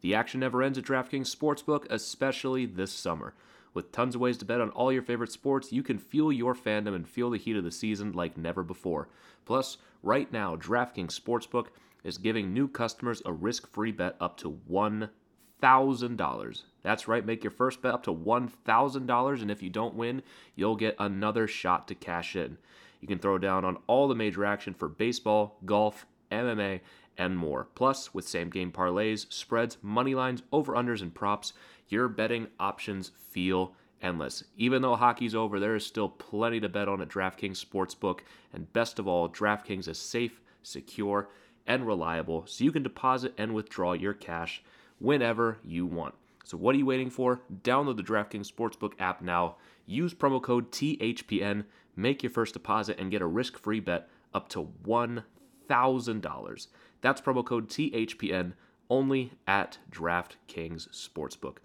The 0.00 0.14
action 0.14 0.40
never 0.40 0.62
ends 0.62 0.78
at 0.78 0.84
draftkings 0.84 1.34
sportsbook 1.34 1.86
especially 1.90 2.66
this 2.66 2.92
summer. 2.92 3.34
With 3.72 3.90
tons 3.90 4.14
of 4.14 4.20
ways 4.20 4.38
to 4.38 4.44
bet 4.44 4.60
on 4.60 4.70
all 4.70 4.92
your 4.92 5.02
favorite 5.02 5.32
sports, 5.32 5.72
you 5.72 5.82
can 5.82 5.98
fuel 5.98 6.32
your 6.32 6.54
fandom 6.54 6.94
and 6.94 7.08
feel 7.08 7.30
the 7.30 7.38
heat 7.38 7.56
of 7.56 7.64
the 7.64 7.72
season 7.72 8.12
like 8.12 8.36
never 8.36 8.62
before. 8.62 9.08
Plus, 9.44 9.78
right 10.02 10.32
now, 10.32 10.56
DraftKings 10.56 11.18
Sportsbook 11.18 11.66
is 12.02 12.18
giving 12.18 12.52
new 12.52 12.68
customers 12.68 13.22
a 13.24 13.32
risk 13.32 13.66
free 13.66 13.92
bet 13.92 14.16
up 14.20 14.36
to 14.38 14.58
$1,000. 14.70 16.62
That's 16.82 17.08
right, 17.08 17.24
make 17.24 17.42
your 17.42 17.50
first 17.50 17.80
bet 17.80 17.94
up 17.94 18.02
to 18.04 18.14
$1,000, 18.14 19.42
and 19.42 19.50
if 19.50 19.62
you 19.62 19.70
don't 19.70 19.94
win, 19.94 20.22
you'll 20.54 20.76
get 20.76 20.96
another 20.98 21.46
shot 21.46 21.88
to 21.88 21.94
cash 21.94 22.36
in. 22.36 22.58
You 23.00 23.08
can 23.08 23.18
throw 23.18 23.38
down 23.38 23.64
on 23.64 23.78
all 23.86 24.08
the 24.08 24.14
major 24.14 24.44
action 24.44 24.74
for 24.74 24.88
baseball, 24.88 25.58
golf, 25.64 26.06
MMA, 26.30 26.80
and 27.16 27.36
more. 27.36 27.68
Plus, 27.74 28.12
with 28.12 28.26
same 28.26 28.50
game 28.50 28.72
parlays, 28.72 29.32
spreads, 29.32 29.78
money 29.82 30.14
lines, 30.14 30.42
over 30.52 30.74
unders, 30.74 31.00
and 31.02 31.14
props, 31.14 31.52
your 31.88 32.08
betting 32.08 32.48
options 32.58 33.12
feel 33.30 33.74
endless. 34.04 34.44
Even 34.56 34.82
though 34.82 34.94
hockey's 34.94 35.34
over, 35.34 35.58
there 35.58 35.74
is 35.74 35.84
still 35.84 36.08
plenty 36.08 36.60
to 36.60 36.68
bet 36.68 36.88
on 36.88 37.00
at 37.00 37.08
DraftKings 37.08 37.64
Sportsbook. 37.64 38.20
And 38.52 38.72
best 38.72 38.98
of 38.98 39.08
all, 39.08 39.28
DraftKings 39.28 39.88
is 39.88 39.98
safe, 39.98 40.40
secure, 40.62 41.28
and 41.66 41.86
reliable, 41.86 42.44
so 42.46 42.62
you 42.62 42.70
can 42.70 42.82
deposit 42.82 43.32
and 43.38 43.54
withdraw 43.54 43.94
your 43.94 44.12
cash 44.12 44.62
whenever 44.98 45.58
you 45.64 45.86
want. 45.86 46.14
So, 46.44 46.58
what 46.58 46.74
are 46.74 46.78
you 46.78 46.86
waiting 46.86 47.08
for? 47.08 47.40
Download 47.62 47.96
the 47.96 48.02
DraftKings 48.02 48.52
Sportsbook 48.52 48.92
app 48.98 49.22
now. 49.22 49.56
Use 49.86 50.12
promo 50.12 50.42
code 50.42 50.70
THPN, 50.70 51.64
make 51.96 52.22
your 52.22 52.30
first 52.30 52.52
deposit, 52.52 52.98
and 52.98 53.10
get 53.10 53.22
a 53.22 53.26
risk 53.26 53.58
free 53.58 53.80
bet 53.80 54.08
up 54.34 54.48
to 54.50 54.68
$1,000. 54.86 56.66
That's 57.00 57.20
promo 57.20 57.44
code 57.44 57.68
THPN 57.68 58.52
only 58.90 59.32
at 59.46 59.78
DraftKings 59.90 60.88
Sportsbook. 60.90 61.56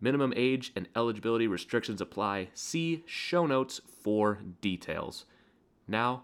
Minimum 0.00 0.32
age 0.36 0.72
and 0.76 0.88
eligibility 0.96 1.46
restrictions 1.46 2.00
apply. 2.00 2.48
See 2.54 3.02
show 3.06 3.46
notes 3.46 3.80
for 4.02 4.40
details. 4.60 5.26
Now, 5.86 6.22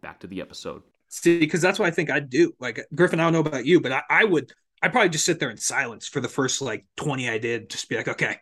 back 0.00 0.20
to 0.20 0.26
the 0.26 0.40
episode. 0.40 0.82
See, 1.08 1.40
because 1.40 1.60
that's 1.60 1.78
what 1.78 1.86
I 1.86 1.90
think 1.90 2.10
I'd 2.10 2.30
do. 2.30 2.52
Like 2.60 2.86
Griffin, 2.94 3.18
I 3.18 3.24
don't 3.24 3.32
know 3.32 3.40
about 3.40 3.66
you, 3.66 3.80
but 3.80 3.92
I, 3.92 4.02
I 4.08 4.24
would 4.24 4.52
I'd 4.82 4.92
probably 4.92 5.10
just 5.10 5.24
sit 5.26 5.40
there 5.40 5.50
in 5.50 5.56
silence 5.56 6.06
for 6.06 6.20
the 6.20 6.28
first 6.28 6.62
like 6.62 6.86
20 6.96 7.28
I 7.28 7.38
did, 7.38 7.68
just 7.68 7.88
be 7.88 7.96
like, 7.96 8.08
okay, 8.08 8.36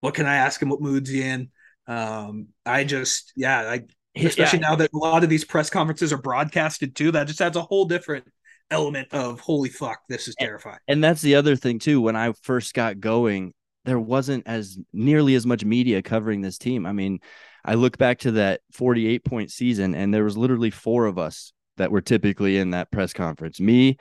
what 0.00 0.14
can 0.14 0.26
I 0.26 0.36
ask 0.36 0.62
him? 0.62 0.68
What 0.68 0.80
mood's 0.80 1.10
he 1.10 1.22
in? 1.22 1.50
Um, 1.86 2.48
I 2.64 2.84
just 2.84 3.32
yeah, 3.36 3.60
I 3.60 3.82
especially 4.14 4.60
yeah. 4.60 4.68
now 4.68 4.76
that 4.76 4.92
a 4.92 4.96
lot 4.96 5.24
of 5.24 5.30
these 5.30 5.44
press 5.44 5.68
conferences 5.68 6.12
are 6.12 6.18
broadcasted 6.18 6.94
too, 6.94 7.10
that 7.12 7.26
just 7.26 7.40
adds 7.40 7.56
a 7.56 7.62
whole 7.62 7.86
different 7.86 8.24
element 8.70 9.08
of 9.12 9.40
holy 9.40 9.68
fuck, 9.68 10.00
this 10.08 10.28
is 10.28 10.34
terrifying. 10.38 10.78
And 10.88 11.02
that's 11.02 11.22
the 11.22 11.34
other 11.34 11.56
thing 11.56 11.78
too. 11.78 12.00
When 12.00 12.16
I 12.16 12.32
first 12.42 12.74
got 12.74 13.00
going, 13.00 13.52
there 13.84 13.98
wasn't 13.98 14.46
as 14.46 14.78
nearly 14.92 15.34
as 15.34 15.46
much 15.46 15.64
media 15.64 16.02
covering 16.02 16.40
this 16.40 16.58
team. 16.58 16.86
I 16.86 16.92
mean, 16.92 17.20
I 17.64 17.74
look 17.74 17.98
back 17.98 18.18
to 18.20 18.32
that 18.32 18.60
48 18.72 19.24
point 19.24 19.50
season, 19.50 19.94
and 19.94 20.12
there 20.12 20.24
was 20.24 20.36
literally 20.36 20.70
four 20.70 21.06
of 21.06 21.18
us 21.18 21.52
that 21.76 21.90
were 21.90 22.00
typically 22.00 22.58
in 22.58 22.70
that 22.70 22.90
press 22.90 23.12
conference. 23.12 23.60
Me, 23.60 23.96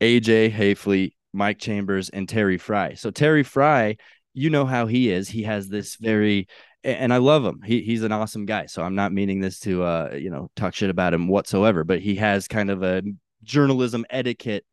AJ 0.00 0.52
Haefele, 0.52 1.12
Mike 1.32 1.58
Chambers, 1.58 2.08
and 2.08 2.28
Terry 2.28 2.58
Frei. 2.58 2.94
So 2.96 3.10
Terry 3.10 3.42
Frei, 3.42 3.96
you 4.34 4.50
know 4.50 4.64
how 4.64 4.86
he 4.86 5.10
is. 5.10 5.28
He 5.28 5.42
has 5.42 5.68
this 5.68 5.96
very 5.96 6.48
and 6.84 7.12
I 7.12 7.18
love 7.18 7.44
him. 7.44 7.60
He 7.64 7.82
he's 7.82 8.02
an 8.02 8.12
awesome 8.12 8.44
guy. 8.44 8.66
So 8.66 8.82
I'm 8.82 8.96
not 8.96 9.12
meaning 9.12 9.40
this 9.40 9.60
to 9.60 9.84
uh, 9.84 10.16
you 10.18 10.30
know, 10.30 10.50
talk 10.56 10.74
shit 10.74 10.90
about 10.90 11.14
him 11.14 11.28
whatsoever, 11.28 11.84
but 11.84 12.00
he 12.00 12.16
has 12.16 12.48
kind 12.48 12.70
of 12.70 12.82
a 12.82 13.02
journalism 13.44 14.04
etiquette 14.10 14.64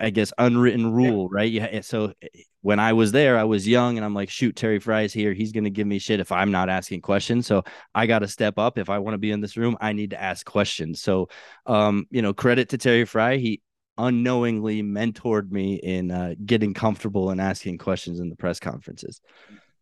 I 0.00 0.10
guess 0.10 0.32
unwritten 0.38 0.92
rule, 0.92 1.28
right? 1.28 1.50
Yeah. 1.50 1.80
So 1.82 2.12
eh, 2.22 2.28
when 2.62 2.80
I 2.80 2.92
was 2.92 3.12
there, 3.12 3.38
I 3.38 3.44
was 3.44 3.66
young 3.66 3.96
and 3.96 4.04
I'm 4.04 4.14
like, 4.14 4.30
shoot, 4.30 4.56
Terry 4.56 4.78
Frei's 4.78 5.12
here. 5.12 5.32
He's 5.32 5.52
going 5.52 5.64
to 5.64 5.70
give 5.70 5.86
me 5.86 5.98
shit 5.98 6.20
if 6.20 6.32
I'm 6.32 6.50
not 6.50 6.68
asking 6.68 7.02
questions. 7.02 7.46
So 7.46 7.62
I 7.94 8.06
got 8.06 8.20
to 8.20 8.28
step 8.28 8.58
up. 8.58 8.78
If 8.78 8.90
I 8.90 8.98
want 8.98 9.14
to 9.14 9.18
be 9.18 9.30
in 9.30 9.40
this 9.40 9.56
room, 9.56 9.76
I 9.80 9.92
need 9.92 10.10
to 10.10 10.20
ask 10.20 10.44
questions. 10.44 11.00
So, 11.00 11.28
um, 11.66 12.06
you 12.10 12.22
know, 12.22 12.32
credit 12.32 12.70
to 12.70 12.78
Terry 12.78 13.04
Fry. 13.04 13.36
He 13.36 13.62
unknowingly 13.96 14.82
mentored 14.82 15.50
me 15.50 15.74
in 15.74 16.10
uh, 16.10 16.34
getting 16.44 16.74
comfortable 16.74 17.30
and 17.30 17.40
asking 17.40 17.78
questions 17.78 18.20
in 18.20 18.30
the 18.30 18.36
press 18.36 18.58
conferences. 18.60 19.20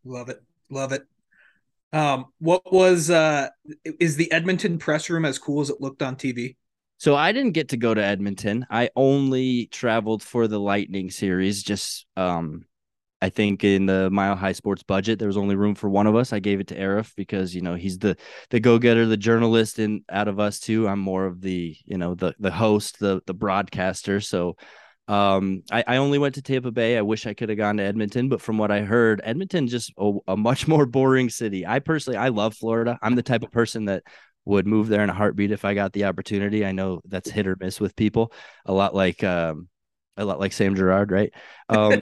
Love 0.05 0.29
it. 0.29 0.43
Love 0.71 0.93
it. 0.93 1.03
Um, 1.93 2.27
what 2.39 2.71
was, 2.71 3.11
uh, 3.11 3.49
is 3.85 4.17
the 4.17 4.31
Edmonton 4.31 4.79
press 4.79 5.09
room 5.09 5.25
as 5.25 5.39
cool 5.39 5.61
as 5.63 5.71
it 5.71 5.81
looked 5.81 6.03
on 6.03 6.17
TV? 6.17 6.57
So 6.99 7.15
I 7.15 7.33
didn't 7.33 7.53
get 7.53 7.69
to 7.71 7.77
go 7.77 7.95
to 7.95 8.03
Edmonton. 8.03 8.67
I 8.71 8.91
only 8.97 9.67
traveled 9.67 10.23
for 10.23 10.49
the 10.49 10.59
Lightning 10.59 11.11
series. 11.11 11.63
Just 11.63 12.07
um, 12.17 12.65
I 13.23 13.31
think 13.31 13.63
in 13.63 13.87
the 13.87 14.11
Mile 14.11 14.35
High 14.35 14.53
Sports 14.53 14.83
budget, 14.83 15.19
there 15.19 15.29
was 15.29 15.37
only 15.37 15.55
room 15.55 15.77
for 15.77 15.89
one 15.89 16.09
of 16.09 16.17
us. 16.17 16.33
I 16.33 16.41
gave 16.41 16.59
it 16.59 16.67
to 16.69 16.77
Aarif 16.77 17.15
because 17.17 17.55
you 17.55 17.63
know 17.63 17.77
he's 17.77 17.99
the 17.99 18.17
the 18.51 18.59
go 18.59 18.79
getter, 18.79 19.07
the 19.07 19.17
journalist, 19.17 19.79
and 19.79 20.03
out 20.11 20.27
of 20.27 20.41
us 20.41 20.59
two, 20.59 20.89
I'm 20.89 20.99
more 20.99 21.27
of 21.27 21.41
the 21.41 21.77
you 21.85 21.99
know 21.99 22.15
the 22.15 22.35
the 22.41 22.51
host, 22.51 22.99
the 22.99 23.23
the 23.27 23.35
broadcaster. 23.35 24.21
So 24.21 24.57
um, 25.09 25.63
I, 25.71 25.85
I 25.87 25.97
only 25.97 26.19
went 26.19 26.35
to 26.35 26.43
Tampa 26.43 26.71
Bay. 26.71 26.99
I 26.99 27.03
wish 27.03 27.27
I 27.27 27.33
could 27.33 27.49
have 27.49 27.59
gone 27.59 27.79
to 27.79 27.83
Edmonton, 27.83 28.29
but 28.29 28.43
from 28.43 28.59
what 28.59 28.71
I 28.71 28.81
heard, 28.81 29.23
Edmonton 29.25 29.67
just 29.67 29.93
a, 29.97 30.13
a 30.29 30.37
much 30.37 30.69
more 30.69 30.85
boring 30.85 31.31
city. 31.31 31.67
I 31.67 31.79
personally, 31.79 32.19
I 32.19 32.29
love 32.29 32.55
Florida. 32.55 32.99
I'm 33.03 33.15
the 33.15 33.23
type 33.23 33.43
of 33.43 33.51
person 33.51 33.87
that 33.87 34.03
would 34.49 34.67
move 34.67 34.89
there 34.89 35.05
in 35.05 35.11
a 35.11 35.15
heartbeat 35.15 35.53
if 35.53 35.65
I 35.65 35.75
got 35.75 35.93
the 35.93 36.05
opportunity. 36.05 36.65
I 36.65 36.73
know 36.73 37.03
that's 37.05 37.31
hit 37.31 37.47
or 37.47 37.57
miss 37.61 37.81
with 37.81 37.95
people, 37.95 38.33
a 38.65 38.73
lot 38.73 38.95
like 38.95 39.23
um, 39.23 39.69
a 40.17 40.25
lot 40.25 40.41
like 40.41 40.53
Sam 40.53 40.75
Girard, 40.75 41.11
right? 41.11 41.33
Um, 41.69 42.01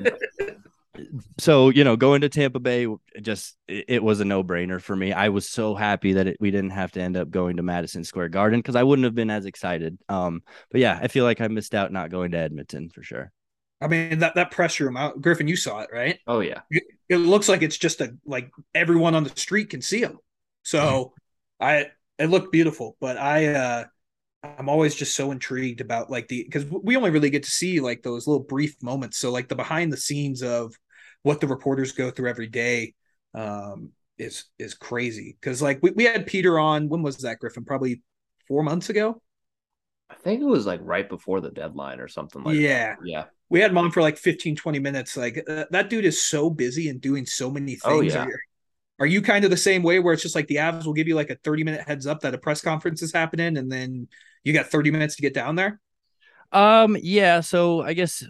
so 1.39 1.71
you 1.71 1.85
know, 1.85 1.97
going 1.97 2.21
to 2.21 2.29
Tampa 2.29 2.61
Bay, 2.61 2.87
just 3.21 3.57
it, 3.67 3.87
it 3.89 4.03
was 4.03 4.21
a 4.21 4.25
no 4.25 4.45
brainer 4.45 4.81
for 4.81 4.95
me. 4.95 5.13
I 5.13 5.29
was 5.29 5.49
so 5.49 5.75
happy 5.75 6.15
that 6.15 6.29
it, 6.29 6.37
we 6.41 6.51
didn't 6.51 6.71
have 6.71 6.93
to 6.93 7.01
end 7.01 7.17
up 7.17 7.31
going 7.31 7.57
to 7.57 7.63
Madison 7.63 8.05
Square 8.05 8.29
Garden 8.31 8.61
because 8.61 8.77
I 8.77 8.85
wouldn't 8.85 9.05
have 9.05 9.15
been 9.15 9.31
as 9.31 9.45
excited. 9.45 9.99
Um, 10.09 10.43
but 10.71 10.81
yeah, 10.81 10.99
I 11.03 11.09
feel 11.09 11.25
like 11.25 11.41
I 11.41 11.49
missed 11.49 11.75
out 11.75 11.93
not 11.93 12.11
going 12.11 12.31
to 12.31 12.39
Edmonton 12.39 12.91
for 12.91 13.03
sure. 13.03 13.33
I 13.81 13.89
mean 13.89 14.21
that 14.21 14.37
that 14.37 14.53
press 14.53 14.81
room 14.81 14.97
out 14.97 15.21
Griffin, 15.21 15.49
you 15.49 15.57
saw 15.57 15.81
it, 15.81 15.91
right? 15.93 16.19
Oh 16.27 16.41
yeah. 16.41 16.61
It, 16.71 16.85
it 17.09 17.19
looks 17.19 17.49
like 17.49 17.63
it's 17.63 17.77
just 17.77 18.01
a 18.01 18.17
like 18.25 18.51
everyone 18.75 19.15
on 19.15 19.25
the 19.25 19.31
street 19.31 19.71
can 19.71 19.83
see 19.83 20.01
them. 20.01 20.19
So 20.63 21.13
I 21.61 21.89
it 22.19 22.31
looked 22.31 22.53
beautiful, 22.53 22.97
but 23.01 23.17
I 23.17 23.47
uh 23.47 23.85
I'm 24.43 24.69
always 24.69 24.95
just 24.95 25.17
so 25.17 25.33
intrigued 25.33 25.81
about 25.81 26.11
like 26.11 26.29
the 26.29 26.45
because 26.45 26.65
we 26.65 26.97
only 26.97 27.11
really 27.11 27.31
get 27.31 27.43
to 27.45 27.51
see 27.51 27.81
like 27.81 28.03
those 28.03 28.27
little 28.27 28.43
brief 28.43 28.83
moments. 28.83 29.19
So 29.19 29.31
like 29.31 29.49
the 29.49 29.57
behind 29.57 29.93
the 29.93 29.97
scenes 29.97 30.43
of 30.43 30.75
what 31.23 31.41
the 31.41 31.47
reporters 31.47 31.93
go 31.93 32.11
through 32.11 32.31
every 32.31 32.47
day 32.47 32.95
um 33.35 33.91
is 34.19 34.45
is 34.59 34.75
crazy. 34.75 35.37
Cause 35.43 35.61
like 35.61 35.81
we, 35.83 35.91
we 35.91 36.05
had 36.05 36.27
Peter 36.27 36.59
on 36.59 36.89
when 36.89 37.03
was 37.03 37.19
that 37.19 37.39
Griffin? 37.39 37.65
Probably 37.65 38.03
four 38.47 38.63
months 38.63 38.91
ago. 38.91 39.21
I 40.09 40.15
think 40.15 40.41
it 40.41 40.47
was 40.47 40.67
like 40.67 40.81
right 40.83 41.09
before 41.09 41.41
the 41.41 41.51
deadline 41.51 41.99
or 41.99 42.09
something 42.09 42.45
like 42.45 42.57
yeah. 42.57 42.95
that. 42.95 42.99
Yeah. 43.05 43.25
We 43.49 43.61
had 43.61 43.73
mom 43.73 43.91
for 43.91 44.03
like 44.03 44.17
15, 44.17 44.57
20 44.57 44.79
minutes. 44.79 45.17
Like 45.17 45.43
uh, 45.49 45.65
that 45.71 45.91
dude 45.91 46.05
is 46.05 46.23
so 46.23 46.49
busy 46.49 46.89
and 46.89 47.01
doing 47.01 47.27
so 47.27 47.51
many 47.51 47.73
things. 47.73 47.83
Oh, 47.85 48.01
yeah. 48.01 48.27
Are, 48.99 49.07
you, 49.07 49.21
kind 49.21 49.45
of 49.45 49.51
the 49.51 49.57
same 49.57 49.83
way 49.83 49.99
where 49.99 50.15
it's 50.15 50.23
just 50.23 50.35
like 50.35 50.47
the 50.47 50.57
Avs 50.57 50.87
will 50.87 50.95
give 50.95 51.09
you 51.09 51.15
like 51.15 51.31
a 51.31 51.37
30 51.37 51.65
minute 51.65 51.87
heads 51.87 52.07
up 52.07 52.21
that 52.21 52.35
a 52.35 52.39
press 52.39 52.61
conference 52.61 53.03
is 53.03 53.13
happening 53.13 53.57
and 53.57 53.71
then 53.71 54.09
you 54.45 54.53
got 54.53 54.67
30 54.67 54.91
minutes 54.91 55.17
to 55.17 55.23
get 55.23 55.35
down 55.35 55.57
there? 55.57 55.81
Um, 56.53 56.97
yeah. 57.01 57.41
So 57.41 57.83
I 57.83 57.93
guess 57.93 58.25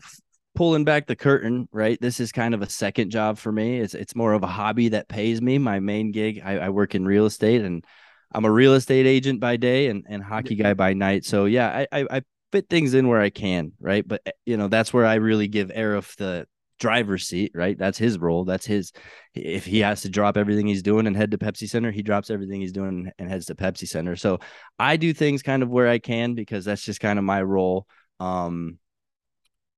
pulling 0.55 0.85
back 0.85 1.07
the 1.07 1.14
curtain, 1.14 1.69
right? 1.71 2.01
This 2.01 2.19
is 2.19 2.33
kind 2.33 2.55
of 2.55 2.62
a 2.62 2.69
second 2.69 3.11
job 3.11 3.39
for 3.39 3.53
me. 3.53 3.79
It's 3.79 3.95
it's 3.95 4.17
more 4.17 4.33
of 4.33 4.43
a 4.43 4.49
hobby 4.49 4.89
that 4.89 5.09
pays 5.09 5.41
me. 5.41 5.59
My 5.59 5.79
main 5.79 6.11
gig, 6.11 6.43
I, 6.45 6.59
I 6.59 6.69
work 6.71 6.95
in 6.95 7.05
real 7.05 7.27
estate 7.27 7.62
and 7.62 7.85
I'm 8.33 8.45
a 8.45 8.51
real 8.51 8.75
estate 8.75 9.07
agent 9.07 9.39
by 9.39 9.57
day 9.57 9.89
and, 9.89 10.05
and 10.09 10.23
hockey 10.23 10.57
guy 10.57 10.75
by 10.75 10.95
night. 10.95 11.25
So 11.25 11.45
yeah, 11.45 11.85
I, 11.93 12.01
I, 12.01 12.07
I 12.11 12.23
fit 12.53 12.69
things 12.69 12.95
in 12.95 13.07
where 13.07 13.21
I 13.21 13.31
can, 13.31 13.73
right? 13.79 14.07
But 14.07 14.23
you 14.45 14.57
know, 14.57 14.69
that's 14.69 14.93
where 14.93 15.07
I 15.07 15.14
really 15.14 15.47
give 15.47 15.69
Aarif 15.69 16.17
the 16.17 16.47
driver's 16.79 17.27
seat, 17.27 17.53
right? 17.55 17.77
That's 17.79 17.99
his 17.99 18.18
role. 18.18 18.45
That's 18.45 18.66
his 18.66 18.93
if 19.35 19.64
he 19.64 19.81
has 19.81 20.03
to 20.03 20.09
drop 20.09 20.37
everything 20.37 20.66
he's 20.66 20.83
doing 20.83 21.07
and 21.07 21.16
head 21.16 21.31
to 21.31 21.39
Pepsi 21.39 21.68
Center, 21.68 21.91
he 21.91 22.03
drops 22.03 22.31
everything 22.31 22.61
he's 22.61 22.72
doing 22.72 23.11
and 23.18 23.29
heads 23.29 23.47
to 23.47 23.55
Pepsi 23.55 23.89
Center. 23.89 24.16
So 24.16 24.41
I 24.79 24.97
do 24.97 25.12
things 25.12 25.43
kind 25.43 25.62
of 25.62 25.68
where 25.68 25.89
I 25.89 25.99
can 25.99 26.35
because 26.35 26.64
that's 26.64 26.83
just 26.83 27.01
kind 27.01 27.18
of 27.18 27.24
my 27.24 27.43
role. 27.43 27.87
Um 28.20 28.79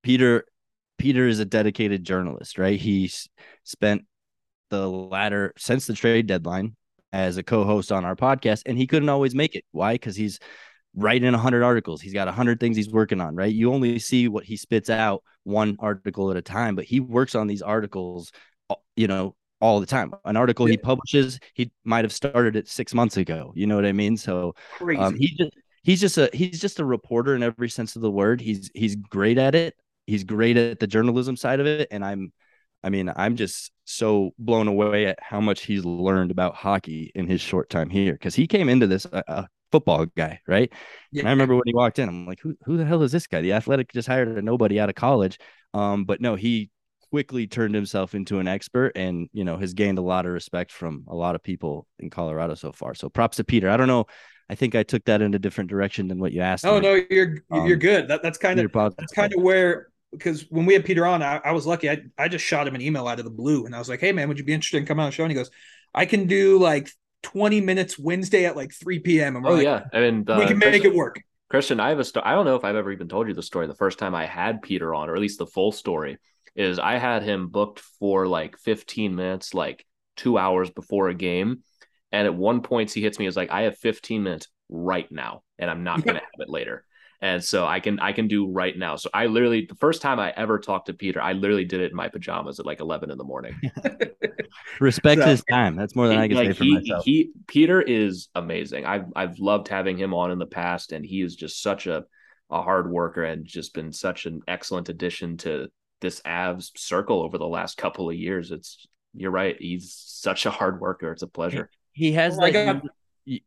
Peter 0.02 0.44
Peter 0.98 1.28
is 1.28 1.38
a 1.38 1.44
dedicated 1.44 2.04
journalist, 2.04 2.58
right? 2.58 2.78
He's 2.78 3.28
spent 3.64 4.04
the 4.70 4.88
latter 4.88 5.52
since 5.56 5.86
the 5.86 5.94
trade 5.94 6.26
deadline 6.26 6.76
as 7.12 7.36
a 7.36 7.42
co-host 7.42 7.90
on 7.90 8.04
our 8.04 8.16
podcast 8.16 8.62
and 8.66 8.76
he 8.76 8.86
couldn't 8.86 9.08
always 9.08 9.34
make 9.34 9.54
it 9.54 9.64
why 9.72 9.94
because 9.94 10.14
he's 10.14 10.38
writing 10.94 11.32
100 11.32 11.62
articles 11.62 12.00
he's 12.00 12.12
got 12.12 12.26
100 12.26 12.60
things 12.60 12.76
he's 12.76 12.90
working 12.90 13.20
on 13.20 13.34
right 13.34 13.54
you 13.54 13.72
only 13.72 13.98
see 13.98 14.28
what 14.28 14.44
he 14.44 14.56
spits 14.56 14.90
out 14.90 15.22
one 15.48 15.76
article 15.80 16.30
at 16.30 16.36
a 16.36 16.42
time 16.42 16.74
but 16.76 16.84
he 16.84 17.00
works 17.00 17.34
on 17.34 17.46
these 17.46 17.62
articles 17.62 18.30
you 18.96 19.06
know 19.06 19.34
all 19.60 19.80
the 19.80 19.86
time. 19.86 20.12
An 20.24 20.36
article 20.36 20.66
he 20.66 20.76
publishes 20.76 21.40
he 21.54 21.72
might 21.82 22.04
have 22.04 22.12
started 22.12 22.54
it 22.54 22.68
six 22.68 22.94
months 22.94 23.16
ago 23.16 23.52
you 23.56 23.66
know 23.66 23.74
what 23.74 23.86
i 23.86 23.92
mean? 23.92 24.16
So 24.16 24.54
um, 24.98 25.16
he 25.16 25.34
just 25.36 25.50
he's 25.82 26.00
just 26.00 26.18
a 26.18 26.30
he's 26.32 26.60
just 26.60 26.80
a 26.80 26.84
reporter 26.84 27.34
in 27.34 27.42
every 27.42 27.68
sense 27.68 27.96
of 27.96 28.02
the 28.02 28.10
word. 28.10 28.40
He's 28.40 28.70
he's 28.74 28.94
great 28.96 29.38
at 29.38 29.54
it. 29.54 29.74
He's 30.06 30.24
great 30.24 30.56
at 30.56 30.78
the 30.78 30.86
journalism 30.86 31.36
side 31.36 31.60
of 31.60 31.66
it. 31.66 31.88
And 31.90 32.04
i'm 32.04 32.32
I 32.84 32.90
mean, 32.90 33.12
I'm 33.16 33.34
just 33.34 33.72
so 33.86 34.30
blown 34.38 34.68
away 34.68 35.06
at 35.06 35.18
how 35.20 35.40
much 35.40 35.64
he's 35.64 35.84
learned 35.84 36.30
about 36.30 36.54
hockey 36.54 37.10
in 37.14 37.26
his 37.26 37.40
short 37.40 37.68
time 37.70 37.90
here 37.90 38.12
because 38.12 38.36
he 38.36 38.46
came 38.46 38.68
into 38.68 38.86
this 38.86 39.04
a, 39.06 39.24
a 39.26 39.48
football 39.70 40.06
guy, 40.16 40.40
right? 40.46 40.72
Yeah. 41.12 41.20
And 41.20 41.28
I 41.28 41.32
remember 41.32 41.54
when 41.54 41.64
he 41.66 41.74
walked 41.74 41.98
in, 41.98 42.08
I'm 42.08 42.26
like, 42.26 42.40
who 42.40 42.56
who 42.64 42.76
the 42.76 42.84
hell 42.84 43.02
is 43.02 43.12
this 43.12 43.26
guy? 43.26 43.40
The 43.40 43.52
Athletic 43.52 43.92
just 43.92 44.08
hired 44.08 44.28
a 44.28 44.42
nobody 44.42 44.80
out 44.80 44.88
of 44.88 44.94
college, 44.94 45.38
um, 45.74 46.04
but 46.04 46.20
no, 46.20 46.34
he 46.34 46.70
quickly 47.10 47.46
turned 47.46 47.74
himself 47.74 48.14
into 48.14 48.38
an 48.38 48.46
expert 48.46 48.92
and 48.94 49.30
you 49.32 49.44
know 49.44 49.56
has 49.56 49.72
gained 49.72 49.98
a 49.98 50.02
lot 50.02 50.26
of 50.26 50.32
respect 50.32 50.70
from 50.70 51.04
a 51.08 51.14
lot 51.14 51.34
of 51.34 51.42
people 51.42 51.86
in 51.98 52.10
Colorado 52.10 52.54
so 52.54 52.72
far. 52.72 52.94
So 52.94 53.08
props 53.08 53.38
to 53.38 53.44
Peter. 53.44 53.70
I 53.70 53.76
don't 53.76 53.88
know. 53.88 54.06
I 54.50 54.54
think 54.54 54.74
I 54.74 54.82
took 54.82 55.04
that 55.04 55.20
in 55.20 55.34
a 55.34 55.38
different 55.38 55.68
direction 55.68 56.08
than 56.08 56.18
what 56.18 56.32
you 56.32 56.40
asked. 56.40 56.64
Oh 56.64 56.76
me. 56.76 56.80
no, 56.80 56.94
you're 57.10 57.36
you're 57.50 57.74
um, 57.74 57.78
good. 57.78 58.08
That, 58.08 58.22
that's 58.22 58.38
kind 58.38 58.58
of 58.58 58.72
that's 58.72 59.12
kind 59.12 59.32
of 59.34 59.42
where 59.42 59.88
because 60.12 60.46
when 60.50 60.66
we 60.66 60.72
had 60.72 60.84
Peter 60.84 61.06
on, 61.06 61.22
I, 61.22 61.40
I, 61.44 61.52
was 61.52 61.66
lucky. 61.66 61.90
I, 61.90 61.98
I 62.16 62.28
just 62.28 62.44
shot 62.44 62.66
him 62.66 62.74
an 62.74 62.80
email 62.80 63.06
out 63.06 63.18
of 63.18 63.24
the 63.24 63.30
blue 63.30 63.66
and 63.66 63.74
I 63.74 63.78
was 63.78 63.90
like, 63.90 64.00
hey, 64.00 64.12
man, 64.12 64.28
would 64.28 64.38
you 64.38 64.44
be 64.44 64.54
interested 64.54 64.78
in 64.78 64.86
coming 64.86 65.02
on 65.02 65.08
the 65.10 65.14
show? 65.14 65.24
And 65.24 65.30
he 65.30 65.36
goes, 65.36 65.50
I 65.94 66.06
can 66.06 66.26
do 66.26 66.58
like 66.58 66.90
20 67.22 67.60
minutes 67.60 67.98
Wednesday 67.98 68.46
at 68.46 68.56
like 68.56 68.72
3 68.72 69.00
p.m. 69.00 69.36
And 69.36 69.46
oh, 69.46 69.54
like, 69.54 69.64
yeah. 69.64 69.84
I 69.92 70.00
mean, 70.00 70.24
uh, 70.28 70.38
we 70.38 70.46
can 70.46 70.58
make 70.58 70.84
it 70.84 70.94
work. 70.94 71.22
Christian, 71.50 71.80
I 71.80 71.88
have 71.88 71.98
a 71.98 72.04
story. 72.04 72.24
I 72.26 72.32
don't 72.32 72.44
know 72.44 72.56
if 72.56 72.64
I've 72.64 72.76
ever 72.76 72.92
even 72.92 73.08
told 73.08 73.28
you 73.28 73.34
the 73.34 73.42
story. 73.42 73.66
The 73.66 73.74
first 73.74 73.98
time 73.98 74.14
I 74.14 74.26
had 74.26 74.62
Peter 74.62 74.94
on, 74.94 75.08
or 75.08 75.14
at 75.14 75.20
least 75.20 75.38
the 75.38 75.46
full 75.46 75.72
story, 75.72 76.18
is 76.54 76.78
I 76.78 76.98
had 76.98 77.22
him 77.22 77.48
booked 77.48 77.80
for 77.80 78.26
like 78.26 78.58
15 78.58 79.14
minutes, 79.14 79.54
like 79.54 79.86
two 80.16 80.36
hours 80.36 80.70
before 80.70 81.08
a 81.08 81.14
game. 81.14 81.62
And 82.12 82.26
at 82.26 82.34
one 82.34 82.62
point, 82.62 82.90
he 82.90 83.02
hits 83.02 83.18
me 83.18 83.26
as 83.26 83.36
like, 83.36 83.50
I 83.50 83.62
have 83.62 83.78
15 83.78 84.22
minutes 84.22 84.48
right 84.68 85.10
now, 85.10 85.42
and 85.58 85.70
I'm 85.70 85.84
not 85.84 86.04
going 86.04 86.16
to 86.16 86.20
have 86.20 86.40
it 86.40 86.50
later 86.50 86.84
and 87.20 87.42
so 87.42 87.66
I 87.66 87.80
can 87.80 87.98
I 87.98 88.12
can 88.12 88.28
do 88.28 88.46
right 88.46 88.76
now. 88.76 88.96
So 88.96 89.10
I 89.12 89.26
literally 89.26 89.66
the 89.68 89.74
first 89.74 90.02
time 90.02 90.20
I 90.20 90.32
ever 90.36 90.58
talked 90.58 90.86
to 90.86 90.94
Peter, 90.94 91.20
I 91.20 91.32
literally 91.32 91.64
did 91.64 91.80
it 91.80 91.90
in 91.90 91.96
my 91.96 92.08
pajamas 92.08 92.60
at 92.60 92.66
like 92.66 92.80
eleven 92.80 93.10
in 93.10 93.18
the 93.18 93.24
morning. 93.24 93.60
Respect 94.80 95.22
so, 95.22 95.26
his 95.26 95.42
time. 95.50 95.74
That's 95.74 95.96
more 95.96 96.08
than 96.08 96.18
I 96.18 96.28
can 96.28 96.36
like 96.36 96.48
say 96.48 96.52
for 96.54 96.64
he, 96.64 96.74
myself. 96.74 97.04
He 97.04 97.32
Peter 97.48 97.82
is 97.82 98.28
amazing. 98.34 98.86
I've 98.86 99.06
I've 99.16 99.38
loved 99.38 99.68
having 99.68 99.98
him 99.98 100.14
on 100.14 100.30
in 100.30 100.38
the 100.38 100.46
past, 100.46 100.92
and 100.92 101.04
he 101.04 101.22
is 101.22 101.34
just 101.34 101.60
such 101.60 101.86
a 101.86 102.04
a 102.50 102.62
hard 102.62 102.90
worker 102.90 103.24
and 103.24 103.44
just 103.44 103.74
been 103.74 103.92
such 103.92 104.26
an 104.26 104.40
excellent 104.46 104.88
addition 104.88 105.36
to 105.38 105.68
this 106.00 106.20
Avs 106.22 106.70
circle 106.76 107.22
over 107.22 107.36
the 107.36 107.46
last 107.46 107.76
couple 107.76 108.08
of 108.08 108.16
years. 108.16 108.52
It's 108.52 108.86
you're 109.12 109.32
right. 109.32 109.56
He's 109.58 109.92
such 109.92 110.46
a 110.46 110.50
hard 110.50 110.80
worker. 110.80 111.10
It's 111.10 111.22
a 111.22 111.26
pleasure. 111.26 111.68
He, 111.92 112.06
he 112.06 112.12
has 112.12 112.38
oh 112.38 112.42
that 112.42 112.82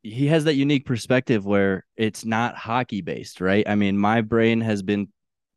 he 0.03 0.27
has 0.27 0.43
that 0.45 0.55
unique 0.55 0.85
perspective 0.85 1.45
where 1.45 1.85
it's 1.97 2.25
not 2.25 2.55
hockey 2.55 3.01
based, 3.01 3.41
right? 3.41 3.67
I 3.67 3.75
mean, 3.75 3.97
my 3.97 4.21
brain 4.21 4.61
has 4.61 4.81
been 4.81 5.07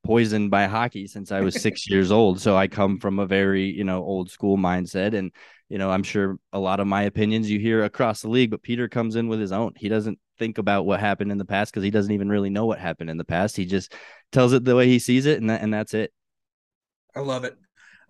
poisoned 0.05 0.51
by 0.51 0.67
hockey 0.67 1.07
since 1.07 1.33
I 1.33 1.41
was 1.41 1.61
six 1.61 1.87
years 1.91 2.11
old. 2.13 2.41
So 2.41 2.57
I 2.57 2.69
come 2.69 2.99
from 2.99 3.19
a 3.19 3.27
very, 3.27 3.65
you 3.65 3.85
know, 3.85 4.03
old 4.03 4.31
school 4.31 4.57
mindset. 4.57 5.15
And, 5.15 5.33
you 5.69 5.79
know, 5.79 5.91
I'm 5.91 6.03
sure 6.03 6.37
a 6.53 6.59
lot 6.59 6.81
of 6.81 6.87
my 6.87 7.03
opinions 7.03 7.51
you 7.51 7.59
hear 7.59 7.85
across 7.85 8.23
the 8.23 8.29
league, 8.29 8.51
but 8.51 8.63
Peter 8.63 8.89
comes 8.89 9.17
in 9.17 9.29
with 9.29 9.41
his 9.41 9.53
own. 9.53 9.73
He 9.77 9.89
doesn't 9.89 10.19
think 10.39 10.59
about 10.59 10.87
what 10.87 11.01
happened 11.01 11.33
in 11.33 11.39
the 11.39 11.45
past 11.45 11.73
because 11.73 11.85
he 11.85 11.91
doesn't 11.91 12.13
even 12.13 12.29
really 12.29 12.51
know 12.51 12.67
what 12.67 12.79
happened 12.79 13.11
in 13.11 13.17
the 13.17 13.25
past. 13.25 13.57
He 13.57 13.65
just 13.65 13.95
tells 14.33 14.53
it 14.53 14.65
the 14.65 14.77
way 14.77 14.87
he 14.87 14.99
sees 14.99 15.27
it, 15.27 15.41
and 15.41 15.51
that, 15.51 15.63
and 15.63 15.73
that's 15.73 15.95
it. 15.95 16.13
I 17.15 17.21
love 17.21 17.45
it. 17.45 17.57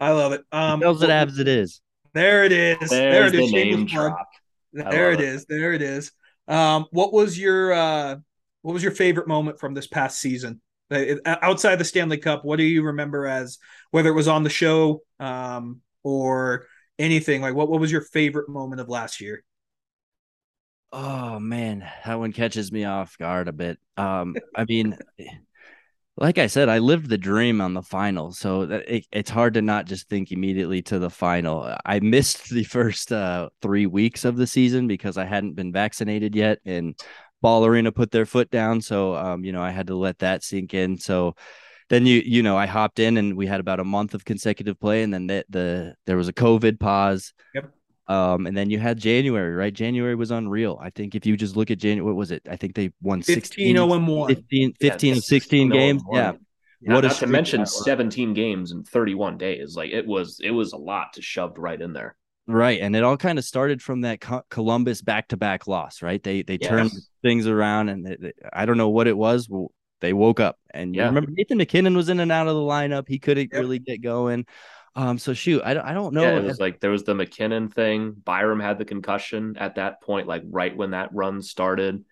I 0.01 0.11
love 0.11 0.33
it. 0.33 0.45
Um, 0.51 0.81
he 0.81 0.85
tells 0.85 1.03
it 1.03 1.11
as 1.11 1.39
it 1.39 1.49
is. 1.49 1.81
There 2.12 2.45
it 2.45 2.53
is. 2.53 2.79
There's 2.79 2.91
there 2.91 3.27
it 3.27 3.35
is. 3.35 3.51
The 3.51 3.65
name 3.65 3.87
drop. 3.87 4.29
There 4.75 5.12
it, 5.12 5.20
it 5.20 5.25
is. 5.25 5.47
There 5.47 5.72
it 5.72 5.83
is. 5.83 6.12
Um, 6.49 6.87
what 6.91 7.12
was 7.12 7.39
your 7.39 7.72
uh, 7.72 8.16
what 8.62 8.72
was 8.72 8.83
your 8.83 8.93
favorite 8.93 9.29
moment 9.29 9.61
from 9.61 9.75
this 9.75 9.87
past 9.87 10.20
season? 10.20 10.61
Uh, 10.91 11.16
outside 11.27 11.77
the 11.77 11.85
Stanley 11.85 12.18
Cup, 12.18 12.45
what 12.45 12.57
do 12.57 12.64
you 12.64 12.83
remember 12.83 13.27
as 13.27 13.59
whether 13.91 14.11
it 14.11 14.14
was 14.14 14.29
on 14.29 14.43
the 14.43 14.51
show 14.51 15.03
um, 15.20 15.81
or 16.03 16.66
anything? 16.99 17.41
Like, 17.41 17.55
what 17.55 17.68
what 17.68 17.81
was 17.81 17.93
your 17.93 18.03
favorite 18.03 18.49
moment 18.49 18.81
of 18.81 18.89
last 18.89 19.20
year? 19.20 19.43
Oh 20.93 21.39
man, 21.41 21.89
that 22.05 22.18
one 22.18 22.33
catches 22.33 22.70
me 22.70 22.85
off 22.85 23.18
guard 23.18 23.49
a 23.49 23.53
bit. 23.53 23.79
Um, 23.97 24.37
I 24.55 24.64
mean, 24.64 24.97
like 26.17 26.39
I 26.39 26.47
said, 26.47 26.69
I 26.69 26.79
lived 26.79 27.09
the 27.09 27.19
dream 27.19 27.61
on 27.61 27.75
the 27.75 27.83
final, 27.83 28.33
so 28.33 28.62
it, 28.62 29.07
it's 29.11 29.31
hard 29.31 29.55
to 29.55 29.62
not 29.62 29.87
just 29.87 30.09
think 30.09 30.31
immediately 30.31 30.81
to 30.83 31.01
the 31.01 31.11
final. 31.11 31.77
I 31.85 31.99
missed 32.01 32.51
the 32.51 32.65
first 32.79 33.11
uh, 33.11 33.49
three 33.61 33.87
weeks 33.87 34.25
of 34.25 34.37
the 34.37 34.47
season 34.47 34.87
because 34.87 35.19
I 35.19 35.25
hadn't 35.25 35.55
been 35.55 35.73
vaccinated 35.73 36.37
yet, 36.37 36.61
and 36.65 36.99
Ball 37.43 37.67
Arena 37.67 37.91
put 37.91 38.12
their 38.12 38.27
foot 38.27 38.51
down, 38.51 38.81
so 38.81 39.17
um, 39.17 39.45
you 39.45 39.53
know 39.53 39.62
I 39.62 39.71
had 39.71 39.89
to 39.89 39.97
let 39.97 40.21
that 40.21 40.45
sink 40.45 40.73
in. 40.73 40.99
So 40.99 41.35
then 41.89 42.07
you 42.07 42.23
you 42.25 42.43
know 42.45 42.57
I 42.57 42.67
hopped 42.67 43.01
in, 43.01 43.17
and 43.17 43.37
we 43.37 43.47
had 43.47 43.61
about 43.61 43.81
a 43.81 43.85
month 43.85 44.15
of 44.15 44.25
consecutive 44.25 44.79
play, 44.79 45.03
and 45.03 45.12
then 45.12 45.27
the, 45.27 45.45
the 45.49 45.95
there 46.07 46.17
was 46.17 46.29
a 46.29 46.33
COVID 46.33 46.79
pause. 46.79 47.33
Yep. 47.55 47.73
Um, 48.07 48.47
and 48.47 48.57
then 48.57 48.69
you 48.69 48.79
had 48.79 48.99
January, 48.99 49.55
right? 49.55 49.73
January 49.73 50.15
was 50.15 50.31
unreal. 50.31 50.79
I 50.81 50.91
think 50.91 51.15
if 51.15 51.25
you 51.25 51.37
just 51.37 51.57
look 51.57 51.71
at 51.71 51.79
January, 51.79 52.07
what 52.07 52.17
was 52.17 52.31
it? 52.31 52.43
I 52.51 52.57
think 52.57 52.75
they 52.75 52.91
won 53.01 53.23
16, 53.23 53.77
15, 53.77 54.27
15, 54.27 54.75
15 54.81 55.15
yeah, 55.15 55.21
16 55.21 55.71
games. 55.71 56.03
Yeah. 56.13 56.33
Not, 56.83 56.97
what 56.97 57.05
not 57.05 57.17
to 57.17 57.27
mention 57.27 57.65
17 57.65 58.35
games 58.35 58.73
in 58.73 58.85
31 58.85 59.39
days. 59.39 59.75
Like 59.75 59.91
it 59.91 60.07
was, 60.07 60.39
it 60.45 60.51
was 60.51 60.75
a 60.75 60.77
lot 60.77 61.15
to 61.15 61.23
shoved 61.23 61.57
right 61.59 61.81
in 61.81 61.95
there. 61.95 62.15
Right. 62.47 62.81
And 62.81 62.95
it 62.95 63.03
all 63.03 63.17
kind 63.17 63.39
of 63.39 63.45
started 63.47 63.81
from 63.81 64.03
that 64.03 64.21
Columbus 64.51 65.01
back 65.01 65.29
to 65.29 65.39
back 65.39 65.67
loss, 65.67 66.03
right? 66.03 66.23
They, 66.23 66.43
they 66.43 66.59
yes. 66.61 66.69
turned 66.69 66.93
things 67.23 67.47
around 67.47 67.89
and 67.89 68.05
they, 68.05 68.17
they, 68.17 68.33
I 68.53 68.67
don't 68.67 68.77
know 68.77 68.91
what 68.91 69.07
it 69.07 69.17
was. 69.17 69.49
Well, 69.49 69.73
they 70.03 70.13
woke 70.13 70.41
up 70.41 70.59
and 70.75 70.95
yeah. 70.95 71.07
remember 71.07 71.31
Nathan 71.31 71.57
MacKinnon 71.57 71.97
was 71.97 72.11
in 72.11 72.21
and 72.21 72.31
out 72.31 72.49
of 72.49 72.55
the 72.55 72.61
lineup. 72.61 73.05
He 73.09 73.19
couldn't 73.19 73.49
yep. 73.51 73.61
really 73.61 73.79
get 73.79 74.03
going. 74.03 74.45
Um, 74.97 75.18
so 75.18 75.34
shoot, 75.34 75.61
I, 75.64 75.70
I 75.90 75.92
don't 75.92 76.14
know. 76.14 76.22
Yeah, 76.22 76.36
it 76.38 76.45
was 76.45 76.61
like 76.61 76.80
there 76.80 76.90
was 76.90 77.05
the 77.05 77.14
MacKinnon 77.14 77.68
thing. 77.68 78.12
Byram 78.24 78.61
had 78.61 78.78
the 78.78 78.84
concussion 78.84 79.57
at 79.59 79.74
that 79.76 80.01
point, 80.03 80.28
like 80.28 80.42
right 80.47 80.76
when 80.76 80.92
that 80.92 81.12
run 81.12 81.42
started. 81.42 82.05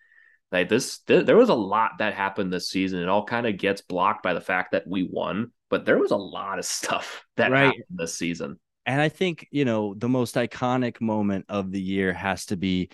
Like 0.50 0.68
this, 0.68 0.98
th- 1.00 1.24
there 1.24 1.36
was 1.36 1.48
a 1.48 1.54
lot 1.54 1.92
that 1.98 2.14
happened 2.14 2.52
this 2.52 2.68
season. 2.68 3.00
It 3.00 3.08
all 3.08 3.24
kind 3.24 3.46
of 3.46 3.56
gets 3.56 3.80
blocked 3.80 4.22
by 4.22 4.34
the 4.34 4.40
fact 4.40 4.72
that 4.72 4.86
we 4.86 5.02
won, 5.04 5.52
but 5.70 5.84
there 5.84 5.98
was 5.98 6.10
a 6.10 6.16
lot 6.16 6.58
of 6.58 6.64
stuff 6.64 7.24
that 7.36 7.52
Right. 7.52 7.64
happened 7.64 7.84
this 7.90 8.16
season. 8.18 8.58
And 8.84 9.00
I 9.00 9.08
think, 9.08 9.46
you 9.50 9.64
know, 9.64 9.94
the 9.94 10.08
most 10.08 10.34
iconic 10.34 11.00
moment 11.00 11.46
of 11.48 11.70
the 11.70 11.80
year 11.80 12.12
has 12.12 12.46
to 12.46 12.56
be 12.56 12.90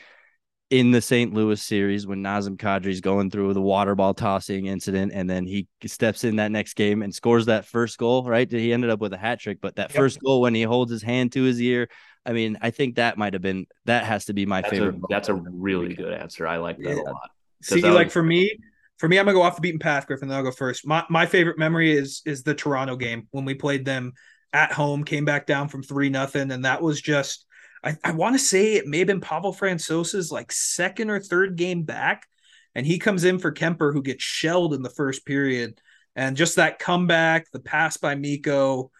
in 0.71 0.91
the 0.91 1.01
St. 1.01 1.33
Louis 1.33 1.61
series 1.63 2.07
when 2.07 2.23
Nazem 2.23 2.57
Kadri's 2.59 3.01
going 3.01 3.31
through 3.31 3.55
the 3.55 3.61
water 3.63 3.95
ball 3.95 4.13
tossing 4.13 4.67
incident 4.67 5.13
and 5.15 5.29
then 5.29 5.47
he 5.47 5.67
steps 5.87 6.25
in 6.25 6.37
that 6.37 6.51
next 6.51 6.75
game 6.75 7.03
and 7.03 7.15
scores 7.15 7.47
that 7.47 7.65
first 7.65 7.97
goal, 7.97 8.23
right? 8.25 8.51
He 8.51 8.73
ended 8.73 8.91
up 8.91 9.01
with 9.01 9.15
a 9.15 9.19
hat 9.19 9.41
trick, 9.41 9.61
but 9.63 9.77
that 9.77 9.91
Yep. 9.91 9.97
first 9.97 10.21
goal 10.21 10.43
when 10.43 10.55
he 10.55 10.63
holds 10.63 10.93
his 10.93 11.03
hand 11.03 11.33
to 11.33 11.43
his 11.43 11.61
ear, 11.61 11.89
I 12.27 12.33
mean, 12.33 12.59
I 12.61 12.71
think 12.71 12.97
that 12.97 13.17
might 13.17 13.33
have 13.33 13.41
been 13.41 13.67
that 13.87 14.05
has 14.05 14.27
to 14.27 14.35
be 14.35 14.45
my 14.45 14.61
That's 14.61 14.73
favorite. 14.73 14.97
a, 14.97 15.01
that's 15.09 15.29
a 15.31 15.33
moment 15.33 15.49
of 15.49 15.53
the 15.55 15.59
really 15.59 15.95
good 15.95 16.13
answer. 16.13 16.47
I 16.47 16.59
like 16.59 16.77
that 16.79 16.85
Yeah. 16.85 17.01
a 17.01 17.03
lot. 17.03 17.31
See, 17.63 17.81
that 17.81 17.93
like 17.95 18.11
for 18.11 18.23
me, 18.23 18.59
for 18.99 19.09
me, 19.09 19.19
I'm 19.19 19.25
gonna 19.25 19.35
go 19.39 19.43
off 19.43 19.57
the 19.57 19.63
beaten 19.63 19.79
path, 19.81 20.07
Griffin. 20.07 20.29
Then 20.29 20.37
I'll 20.37 20.45
go 20.45 20.51
first. 20.51 20.87
My 20.87 21.05
my 21.09 21.25
favorite 21.25 21.59
memory 21.59 21.97
is 21.97 22.21
is 22.27 22.43
the 22.43 22.55
Toronto 22.55 22.95
game 22.97 23.27
when 23.31 23.47
we 23.47 23.55
played 23.55 23.87
them 23.87 24.13
at 24.53 24.73
home, 24.73 25.05
came 25.05 25.25
back 25.25 25.47
down 25.47 25.69
from 25.69 25.83
three 25.83 26.11
nothing, 26.11 26.51
and 26.51 26.65
that 26.67 26.83
was 26.83 27.01
just 27.01 27.47
I, 27.85 27.97
I 28.05 28.13
want 28.13 28.35
to 28.35 28.39
say 28.39 28.75
it 28.75 28.87
may 28.87 28.99
have 28.99 29.07
been 29.07 29.21
Pavel 29.21 29.53
Francouz's 29.53 30.33
like 30.33 30.53
second 30.53 31.11
or 31.11 31.21
third 31.21 31.57
game 31.57 31.83
back, 31.83 32.27
and 32.75 32.87
he 32.87 32.99
comes 32.99 33.25
in 33.25 33.39
for 33.39 33.53
Kuemper, 33.53 33.93
who 33.93 34.03
gets 34.03 34.23
shelled 34.23 34.75
in 34.75 34.83
the 34.83 34.91
first 34.91 35.25
period, 35.25 35.81
and 36.17 36.37
just 36.37 36.57
that 36.57 36.79
comeback, 36.79 37.51
the 37.53 37.61
pass 37.61 37.97
by 37.97 38.15
Mikko 38.15 38.91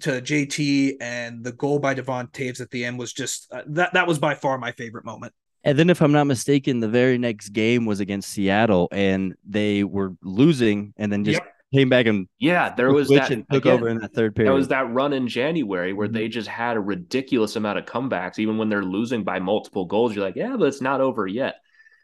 to 0.00 0.10
JT, 0.20 0.96
and 1.00 1.44
the 1.44 1.52
goal 1.52 1.78
by 1.78 1.94
Devon 1.94 2.28
Toews 2.28 2.60
at 2.60 2.70
the 2.70 2.84
end 2.84 2.98
was 2.98 3.12
just 3.12 3.52
uh, 3.52 3.62
that 3.68 3.94
that 3.94 4.06
was 4.06 4.18
by 4.18 4.34
far 4.34 4.58
my 4.58 4.72
favorite 4.72 5.04
moment. 5.04 5.32
And 5.66 5.78
then, 5.78 5.88
if 5.88 6.02
I'm 6.02 6.12
not 6.12 6.24
mistaken, 6.24 6.80
the 6.80 6.88
very 6.88 7.16
next 7.16 7.50
game 7.50 7.86
was 7.86 8.00
against 8.00 8.30
Seattle, 8.30 8.88
and 8.92 9.34
they 9.48 9.82
were 9.82 10.14
losing, 10.22 10.92
and 10.96 11.10
then 11.12 11.24
just 11.24 11.40
Yep. 11.40 11.53
Came 11.74 11.88
back 11.88 12.06
and 12.06 12.26
Yeah, 12.38 12.74
there 12.74 12.92
was 12.92 13.08
that 13.08 13.30
and 13.30 13.44
took 13.50 13.64
again, 13.64 13.74
over 13.74 13.88
in 13.88 13.98
that 13.98 14.14
third 14.14 14.34
period. 14.34 14.50
That 14.50 14.56
was 14.56 14.68
that 14.68 14.92
run 14.92 15.12
in 15.12 15.28
January 15.28 15.92
where 15.92 16.08
Mhm. 16.08 16.12
they 16.12 16.28
just 16.28 16.48
had 16.48 16.76
a 16.76 16.80
ridiculous 16.80 17.56
amount 17.56 17.78
of 17.78 17.84
comebacks, 17.84 18.38
even 18.38 18.56
when 18.58 18.68
they're 18.68 18.82
losing 18.84 19.24
by 19.24 19.38
multiple 19.40 19.84
goals. 19.84 20.14
You're 20.14 20.24
like, 20.24 20.36
yeah, 20.36 20.56
but 20.56 20.68
it's 20.68 20.80
not 20.80 21.00
over 21.00 21.26
yet. 21.26 21.56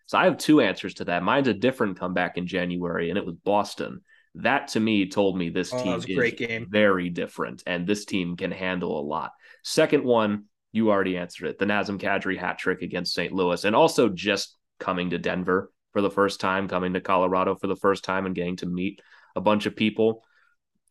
So 0.07 0.19
I 0.19 0.25
have 0.25 0.39
two 0.39 0.61
answers 0.61 0.95
to 0.95 1.05
that. 1.05 1.23
Mine's 1.23 1.49
a 1.49 1.55
different 1.55 1.99
comeback 1.99 2.37
in 2.37 2.47
January, 2.47 3.11
and 3.11 3.17
it 3.19 3.25
was 3.25 3.37
Boston. 3.37 4.01
That 4.37 4.69
to 4.69 4.81
me 4.81 5.09
told 5.09 5.37
me 5.39 5.49
this 5.51 5.73
Oh, 5.73 5.83
team 5.83 5.95
was 5.95 6.05
a 6.05 6.11
is 6.11 6.17
great 6.17 6.37
game. 6.39 6.67
very 6.69 7.09
different, 7.11 7.63
and 7.67 7.87
this 7.87 8.05
team 8.05 8.37
can 8.37 8.51
handle 8.53 8.99
a 8.99 9.03
lot. 9.03 9.31
Second 9.63 10.05
one, 10.05 10.45
you 10.73 10.91
already 10.91 11.17
answered 11.17 11.47
it. 11.49 11.59
The 11.59 11.65
Nazem 11.67 11.99
Kadri 12.01 12.37
hat 12.39 12.59
trick 12.59 12.83
against 12.83 13.15
St. 13.15 13.33
Louis, 13.33 13.65
and 13.65 13.75
also 13.75 14.09
just 14.09 14.57
coming 14.79 15.11
to 15.11 15.19
Denver 15.19 15.71
for 15.93 16.01
the 16.01 16.11
first 16.11 16.39
time, 16.41 16.69
coming 16.69 16.93
to 16.95 17.01
Colorado 17.01 17.57
for 17.57 17.67
the 17.67 17.75
first 17.77 18.05
time, 18.05 18.25
and 18.27 18.35
getting 18.35 18.57
to 18.57 18.67
meet 18.67 19.01
a 19.37 19.41
bunch 19.41 19.67
of 19.67 19.77
people. 19.77 20.23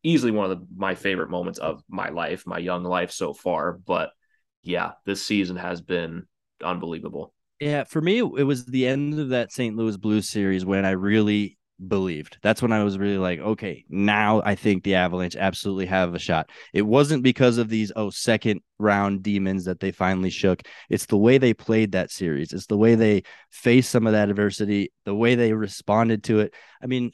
Easily 0.04 0.32
one 0.32 0.50
of 0.50 0.60
the, 0.60 0.68
my 0.76 0.96
favorite 0.96 1.30
moments 1.30 1.60
of 1.60 1.84
my 1.90 2.10
life, 2.10 2.44
my 2.46 2.58
young 2.58 2.84
life 2.84 3.12
so 3.12 3.34
far. 3.34 3.74
But 3.74 4.12
yeah, 4.64 4.92
this 5.06 5.26
season 5.26 5.58
has 5.58 5.82
been 5.82 6.26
unbelievable. 6.64 7.34
Yeah, 7.60 7.84
for 7.84 8.00
me, 8.00 8.20
it 8.20 8.46
was 8.46 8.66
the 8.66 8.88
end 8.88 9.20
of 9.20 9.30
that 9.30 9.52
St. 9.52 9.76
Louis 9.76 9.98
Blues 9.98 10.30
series 10.30 10.66
when 10.66 10.86
I 10.86 10.92
really 10.92 11.58
believed. 11.88 12.38
That's 12.42 12.62
when 12.62 12.72
I 12.72 12.84
was 12.84 12.98
really 12.98 13.18
like, 13.18 13.40
okay, 13.40 13.86
now 13.90 14.42
I 14.44 14.56
think 14.56 14.84
the 14.84 14.96
Avalanche 14.96 15.36
absolutely 15.36 15.86
have 15.88 16.16
a 16.16 16.20
shot. 16.20 16.50
It 16.74 16.82
wasn't 16.82 17.24
because 17.24 17.58
of 17.58 17.70
these 17.70 17.92
oh 17.96 18.10
second 18.10 18.62
round 18.78 19.24
demons 19.24 19.66
that 19.66 19.80
they 19.80 19.92
finally 19.92 20.30
shook. 20.30 20.62
It's 20.90 21.06
the 21.06 21.18
way 21.18 21.38
they 21.38 21.54
played 21.54 21.94
that 21.94 22.12
series. 22.12 22.54
It's 22.54 22.68
the 22.68 22.78
way 22.78 22.96
they 22.96 23.24
faced 23.52 23.92
some 23.92 24.08
of 24.08 24.14
that 24.14 24.30
adversity, 24.30 24.92
the 25.06 25.16
way 25.16 25.36
they 25.36 25.54
responded 25.54 26.24
to 26.26 26.42
it. 26.42 26.54
I 26.82 26.88
mean, 26.88 27.12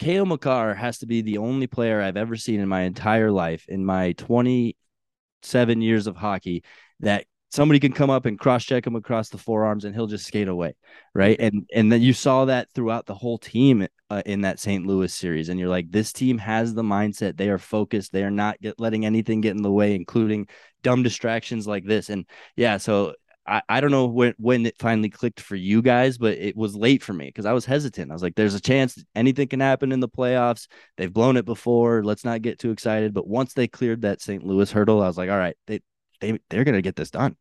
Cale 0.00 0.26
Makar 0.26 0.74
has 0.74 0.98
to 0.98 1.06
be 1.06 1.20
the 1.20 1.38
only 1.38 1.66
player 1.66 2.00
I've 2.00 2.16
ever 2.16 2.34
seen 2.34 2.58
in 2.58 2.68
my 2.68 2.82
entire 2.82 3.30
life, 3.30 3.66
in 3.68 3.84
my 3.84 4.12
27 4.12 5.82
years 5.82 6.06
of 6.06 6.16
hockey, 6.16 6.64
that 7.00 7.26
somebody 7.50 7.78
can 7.78 7.92
come 7.92 8.08
up 8.08 8.24
and 8.24 8.38
cross 8.38 8.64
check 8.64 8.86
him 8.86 8.96
across 8.96 9.28
the 9.28 9.36
forearms 9.36 9.84
and 9.84 9.94
he'll 9.94 10.06
just 10.06 10.26
skate 10.26 10.48
away 10.48 10.74
right? 11.14 11.36
And 11.40 11.68
and 11.74 11.90
then 11.92 12.00
you 12.00 12.12
saw 12.12 12.46
that 12.46 12.68
throughout 12.74 13.06
the 13.06 13.14
whole 13.14 13.38
team 13.38 13.86
uh, 14.08 14.22
in 14.24 14.42
that 14.42 14.58
St. 14.58 14.86
Louis 14.86 15.12
series 15.12 15.48
and 15.48 15.58
you're 15.58 15.68
like 15.68 15.90
this 15.90 16.12
team 16.12 16.38
has 16.38 16.72
the 16.72 16.82
mindset. 16.82 17.36
They 17.36 17.50
are 17.50 17.58
focused. 17.58 18.12
They 18.12 18.22
are 18.24 18.30
not 18.30 18.60
get, 18.60 18.78
letting 18.78 19.04
anything 19.04 19.40
get 19.40 19.56
in 19.56 19.62
the 19.62 19.70
way 19.70 19.94
including 19.94 20.48
dumb 20.82 21.02
distractions 21.02 21.66
like 21.66 21.84
this. 21.84 22.08
And 22.08 22.24
yeah 22.56 22.76
so 22.78 23.14
I, 23.50 23.62
I 23.68 23.80
don't 23.80 23.90
know 23.90 24.06
when 24.06 24.34
when 24.38 24.64
it 24.64 24.76
finally 24.78 25.10
clicked 25.10 25.40
for 25.40 25.56
you 25.56 25.82
guys 25.82 26.16
but 26.16 26.38
it 26.38 26.56
was 26.56 26.76
late 26.76 27.02
for 27.02 27.12
me 27.12 27.26
because 27.26 27.46
I 27.46 27.52
was 27.52 27.64
hesitant 27.64 28.10
I 28.10 28.14
was 28.14 28.22
like 28.22 28.36
there's 28.36 28.54
a 28.54 28.60
chance 28.60 29.02
anything 29.14 29.48
can 29.48 29.60
happen 29.60 29.92
in 29.92 30.00
the 30.00 30.08
playoffs 30.08 30.68
they've 30.96 31.12
blown 31.12 31.36
it 31.36 31.44
before 31.44 32.04
let's 32.04 32.24
not 32.24 32.42
get 32.42 32.58
too 32.58 32.70
excited 32.70 33.12
but 33.12 33.26
once 33.26 33.52
they 33.52 33.66
cleared 33.66 34.02
that 34.02 34.22
St. 34.22 34.44
Louis 34.44 34.70
hurdle 34.70 35.02
I 35.02 35.06
was 35.06 35.18
like 35.18 35.30
all 35.30 35.38
right 35.38 35.56
they 35.66 35.80
they 36.20 36.38
they're 36.48 36.64
gonna 36.64 36.82
get 36.82 36.96
this 36.96 37.10
done. 37.10 37.36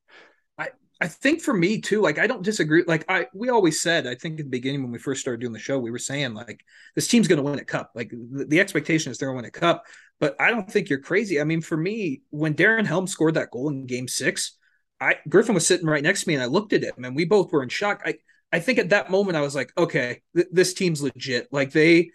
I 0.58 0.70
I 1.00 1.08
think 1.08 1.42
for 1.42 1.54
me 1.54 1.80
too, 1.82 2.02
like 2.02 2.18
I 2.18 2.28
don't 2.28 2.44
disagree. 2.44 2.84
Like 2.88 3.06
I, 3.10 3.28
we 3.34 3.50
always 3.50 3.82
said, 3.82 4.08
I 4.08 4.16
think 4.16 4.40
at 4.40 4.46
the 4.46 4.50
beginning 4.50 4.82
when 4.82 4.92
we 4.92 5.00
first 5.00 5.22
started 5.22 5.42
doing 5.42 5.54
the 5.54 5.60
show, 5.60 5.78
we 5.78 5.92
were 5.92 6.00
saying 6.00 6.34
like 6.34 6.64
this 6.96 7.08
team's 7.08 7.28
going 7.28 7.38
to 7.38 7.44
win 7.44 7.60
a 7.60 7.66
cup. 7.66 7.92
Like 7.94 8.10
the, 8.10 8.46
the 8.46 8.60
expectation 8.60 9.12
is 9.12 9.18
they're 9.18 9.30
going 9.30 9.38
to 9.38 9.44
win 9.44 9.50
a 9.50 9.52
cup. 9.52 9.84
But 10.20 10.36
I 10.40 10.50
don't 10.52 10.70
think 10.70 10.90
you're 10.90 11.00
crazy. 11.00 11.40
I 11.40 11.46
mean, 11.46 11.62
for 11.62 11.78
me, 11.78 12.24
when 12.30 12.54
Darren 12.54 12.86
Helm 12.86 13.08
scored 13.08 13.36
that 13.36 13.52
goal 13.52 13.70
in 13.70 13.86
Game 13.86 14.08
Six, 14.08 14.58
I 15.02 15.18
Griffin 15.28 15.56
was 15.56 15.68
sitting 15.68 15.88
right 15.88 16.04
next 16.04 16.24
to 16.24 16.28
me, 16.28 16.36
and 16.36 16.44
I 16.44 16.48
looked 16.48 16.74
at 16.74 16.84
him, 16.84 17.04
and 17.04 17.16
we 17.16 17.26
both 17.26 17.52
were 17.52 17.64
in 17.64 17.70
shock. 17.70 18.02
I, 18.06 18.16
I 18.52 18.60
think 18.60 18.80
at 18.80 18.90
that 18.90 19.12
moment 19.12 19.38
I 19.38 19.42
was 19.42 19.56
like, 19.56 19.72
okay, 19.78 20.22
th- 20.36 20.48
this 20.52 20.74
team's 20.74 21.02
legit. 21.02 21.48
Like 21.52 21.72
they, 21.72 22.12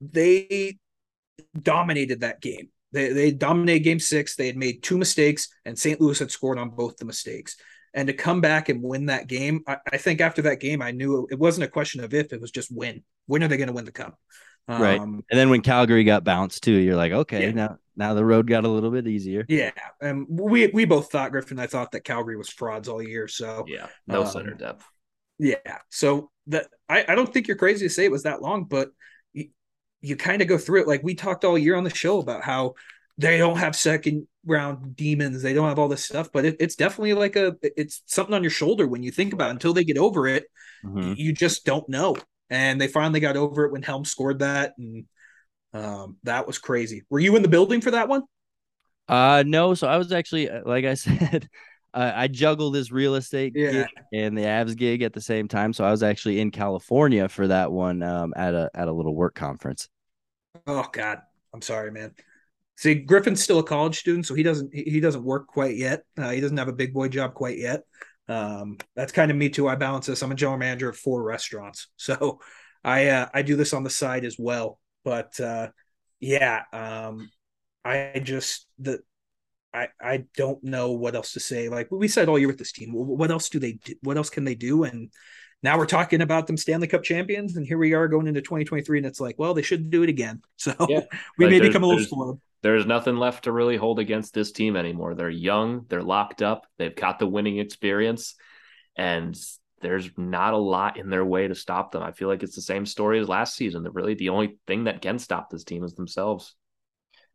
they 0.00 0.78
dominated 1.60 2.20
that 2.20 2.40
game. 2.40 2.68
They 2.92 3.12
they 3.12 3.30
dominated 3.30 3.80
Game 3.80 4.00
Six. 4.00 4.36
They 4.36 4.46
had 4.46 4.56
made 4.56 4.82
two 4.82 4.98
mistakes, 4.98 5.48
and 5.64 5.78
St. 5.78 6.00
Louis 6.00 6.18
had 6.18 6.30
scored 6.30 6.58
on 6.58 6.70
both 6.70 6.96
the 6.96 7.04
mistakes 7.04 7.56
and 7.94 8.08
to 8.08 8.12
come 8.12 8.40
back 8.40 8.68
and 8.68 8.82
win 8.82 9.06
that 9.06 9.28
game 9.28 9.62
I, 9.66 9.78
I, 9.92 9.96
think 9.96 10.20
after 10.20 10.42
that 10.42 10.60
game 10.60 10.82
i 10.82 10.90
knew 10.90 11.26
it 11.30 11.38
wasn't 11.38 11.64
a 11.64 11.68
question 11.68 12.02
of 12.02 12.12
if 12.12 12.32
it 12.32 12.40
was 12.40 12.50
just 12.50 12.74
when 12.74 13.02
when 13.26 13.42
are 13.42 13.48
they 13.48 13.56
going 13.56 13.68
to 13.68 13.72
win 13.72 13.84
the 13.84 13.92
cup 13.92 14.18
um, 14.68 14.82
right 14.82 15.00
and 15.00 15.22
then 15.30 15.48
when 15.48 15.62
calgary 15.62 16.04
got 16.04 16.24
bounced 16.24 16.64
too 16.64 16.72
you're 16.72 16.96
like 16.96 17.12
okay 17.12 17.46
yeah. 17.46 17.52
now 17.52 17.78
now 17.96 18.14
the 18.14 18.24
road 18.24 18.46
got 18.46 18.64
a 18.64 18.68
little 18.68 18.90
bit 18.90 19.06
easier 19.06 19.44
yeah 19.48 19.70
and 20.00 20.26
we 20.28 20.66
we 20.68 20.84
both 20.84 21.10
thought 21.10 21.30
griffin 21.30 21.58
i 21.58 21.66
thought 21.66 21.92
that 21.92 22.04
calgary 22.04 22.36
was 22.36 22.50
frauds 22.50 22.88
all 22.88 23.02
year 23.02 23.28
so 23.28 23.64
yeah 23.66 23.86
no 24.06 24.22
um, 24.22 24.26
center 24.26 24.54
depth 24.54 24.84
yeah 25.38 25.78
so 25.90 26.30
that 26.46 26.66
I, 26.88 27.04
I 27.08 27.14
don't 27.14 27.32
think 27.32 27.48
you're 27.48 27.56
crazy 27.56 27.86
to 27.86 27.92
say 27.92 28.04
it 28.04 28.10
was 28.10 28.24
that 28.24 28.42
long 28.42 28.64
but 28.64 28.90
you, 29.32 29.48
you 30.00 30.16
kind 30.16 30.42
of 30.42 30.48
go 30.48 30.58
through 30.58 30.82
it 30.82 30.88
like 30.88 31.02
we 31.02 31.14
talked 31.14 31.44
all 31.44 31.58
year 31.58 31.76
on 31.76 31.84
the 31.84 31.94
show 31.94 32.18
about 32.18 32.44
how 32.44 32.74
they 33.16 33.38
don't 33.38 33.58
have 33.58 33.76
second 33.76 34.26
round 34.44 34.96
demons. 34.96 35.42
They 35.42 35.54
don't 35.54 35.68
have 35.68 35.78
all 35.78 35.88
this 35.88 36.04
stuff, 36.04 36.30
but 36.32 36.44
it, 36.44 36.56
it's 36.60 36.76
definitely 36.76 37.14
like 37.14 37.36
a 37.36 37.56
it's 37.62 38.02
something 38.06 38.34
on 38.34 38.42
your 38.42 38.50
shoulder 38.50 38.86
when 38.86 39.02
you 39.02 39.10
think 39.10 39.32
about 39.32 39.48
it. 39.48 39.52
Until 39.52 39.72
they 39.72 39.84
get 39.84 39.98
over 39.98 40.26
it, 40.26 40.46
mm-hmm. 40.84 41.14
you 41.16 41.32
just 41.32 41.64
don't 41.64 41.88
know. 41.88 42.16
And 42.50 42.80
they 42.80 42.88
finally 42.88 43.20
got 43.20 43.36
over 43.36 43.64
it 43.64 43.72
when 43.72 43.82
Helm 43.82 44.04
scored 44.04 44.40
that, 44.40 44.74
and 44.78 45.06
um, 45.74 46.16
that 46.22 46.46
was 46.46 46.58
crazy. 46.58 47.02
Were 47.10 47.18
you 47.18 47.36
in 47.36 47.42
the 47.42 47.48
building 47.48 47.80
for 47.80 47.90
that 47.90 48.08
one? 48.08 48.22
Uh, 49.08 49.42
no. 49.46 49.74
So 49.74 49.88
I 49.88 49.98
was 49.98 50.12
actually, 50.12 50.48
like 50.48 50.84
I 50.84 50.94
said, 50.94 51.48
uh, 51.92 52.12
I 52.14 52.28
juggle 52.28 52.70
this 52.70 52.90
real 52.90 53.16
estate 53.16 53.52
yeah. 53.54 53.70
gig 53.70 53.86
and 54.12 54.38
the 54.38 54.42
Avs 54.42 54.76
gig 54.76 55.02
at 55.02 55.12
the 55.12 55.20
same 55.20 55.48
time. 55.48 55.72
So 55.72 55.84
I 55.84 55.90
was 55.90 56.02
actually 56.02 56.40
in 56.40 56.50
California 56.50 57.28
for 57.28 57.48
that 57.48 57.70
one 57.70 58.02
um, 58.02 58.32
at 58.36 58.54
a 58.54 58.70
at 58.74 58.88
a 58.88 58.92
little 58.92 59.14
work 59.14 59.34
conference. 59.34 59.88
Oh 60.66 60.86
God, 60.92 61.18
I'm 61.52 61.62
sorry, 61.62 61.90
man. 61.90 62.14
See, 62.76 62.94
Griffin's 62.94 63.42
still 63.42 63.60
a 63.60 63.64
college 63.64 63.98
student, 63.98 64.26
so 64.26 64.34
he 64.34 64.42
doesn't 64.42 64.74
he 64.74 65.00
doesn't 65.00 65.22
work 65.22 65.46
quite 65.46 65.76
yet. 65.76 66.04
Uh, 66.16 66.30
he 66.30 66.40
doesn't 66.40 66.56
have 66.56 66.68
a 66.68 66.72
big 66.72 66.94
boy 66.94 67.08
job 67.08 67.34
quite 67.34 67.58
yet. 67.58 67.82
Um, 68.28 68.78
that's 68.96 69.12
kind 69.12 69.30
of 69.30 69.36
me 69.36 69.48
too. 69.48 69.68
I 69.68 69.74
balance 69.76 70.06
this. 70.06 70.22
I'm 70.22 70.32
a 70.32 70.36
general 70.36 70.58
manager 70.58 70.88
of 70.88 70.96
four 70.96 71.22
restaurants, 71.22 71.88
so 71.96 72.40
I 72.82 73.08
uh, 73.08 73.28
I 73.32 73.42
do 73.42 73.56
this 73.56 73.72
on 73.72 73.84
the 73.84 73.90
side 73.90 74.24
as 74.24 74.36
well. 74.38 74.78
But 75.04 75.38
uh, 75.38 75.68
yeah, 76.20 76.62
um, 76.72 77.30
I 77.84 78.20
just 78.22 78.66
the 78.78 79.00
I 79.72 79.88
I 80.00 80.24
don't 80.36 80.62
know 80.64 80.92
what 80.92 81.14
else 81.14 81.32
to 81.34 81.40
say. 81.40 81.68
Like 81.68 81.88
we 81.90 82.08
said 82.08 82.28
all 82.28 82.38
year 82.38 82.48
with 82.48 82.58
this 82.58 82.72
team, 82.72 82.92
what 82.92 83.30
else 83.30 83.48
do 83.48 83.58
they 83.58 83.72
do? 83.72 83.94
What 84.02 84.16
else 84.16 84.30
can 84.30 84.44
they 84.44 84.54
do? 84.54 84.84
And 84.84 85.10
now 85.62 85.78
we're 85.78 85.86
talking 85.86 86.20
about 86.20 86.46
them 86.46 86.56
Stanley 86.56 86.88
Cup 86.88 87.02
champions, 87.02 87.56
and 87.56 87.66
here 87.66 87.78
we 87.78 87.94
are 87.94 88.08
going 88.08 88.26
into 88.26 88.42
2023, 88.42 88.98
and 88.98 89.06
it's 89.06 89.20
like, 89.20 89.38
well, 89.38 89.54
they 89.54 89.62
should 89.62 89.90
do 89.90 90.02
it 90.02 90.08
again. 90.08 90.42
So 90.56 90.74
yeah. 90.88 91.00
we 91.36 91.44
like 91.44 91.52
may 91.52 91.60
become 91.60 91.82
a 91.82 91.86
little 91.86 92.04
slow 92.04 92.40
there's 92.64 92.86
nothing 92.86 93.18
left 93.18 93.44
to 93.44 93.52
really 93.52 93.76
hold 93.76 93.98
against 93.98 94.32
this 94.32 94.50
team 94.50 94.74
anymore. 94.74 95.14
They're 95.14 95.28
young, 95.28 95.84
they're 95.90 96.02
locked 96.02 96.40
up, 96.40 96.66
they've 96.78 96.96
got 96.96 97.18
the 97.18 97.26
winning 97.26 97.58
experience, 97.58 98.36
and 98.96 99.38
there's 99.84 100.10
not 100.16 100.54
a 100.54 100.58
lot 100.58 100.96
in 100.96 101.10
their 101.10 101.24
way 101.24 101.46
to 101.46 101.54
stop 101.54 101.92
them. 101.92 102.02
I 102.02 102.12
feel 102.12 102.26
like 102.26 102.42
it's 102.42 102.56
the 102.56 102.62
same 102.62 102.86
story 102.86 103.20
as 103.20 103.28
last 103.28 103.54
season. 103.54 103.82
That 103.82 103.92
really 103.92 104.14
the 104.14 104.30
only 104.30 104.56
thing 104.66 104.84
that 104.84 105.02
can 105.02 105.18
stop 105.18 105.50
this 105.50 105.62
team 105.62 105.84
is 105.84 105.92
themselves. 105.92 106.56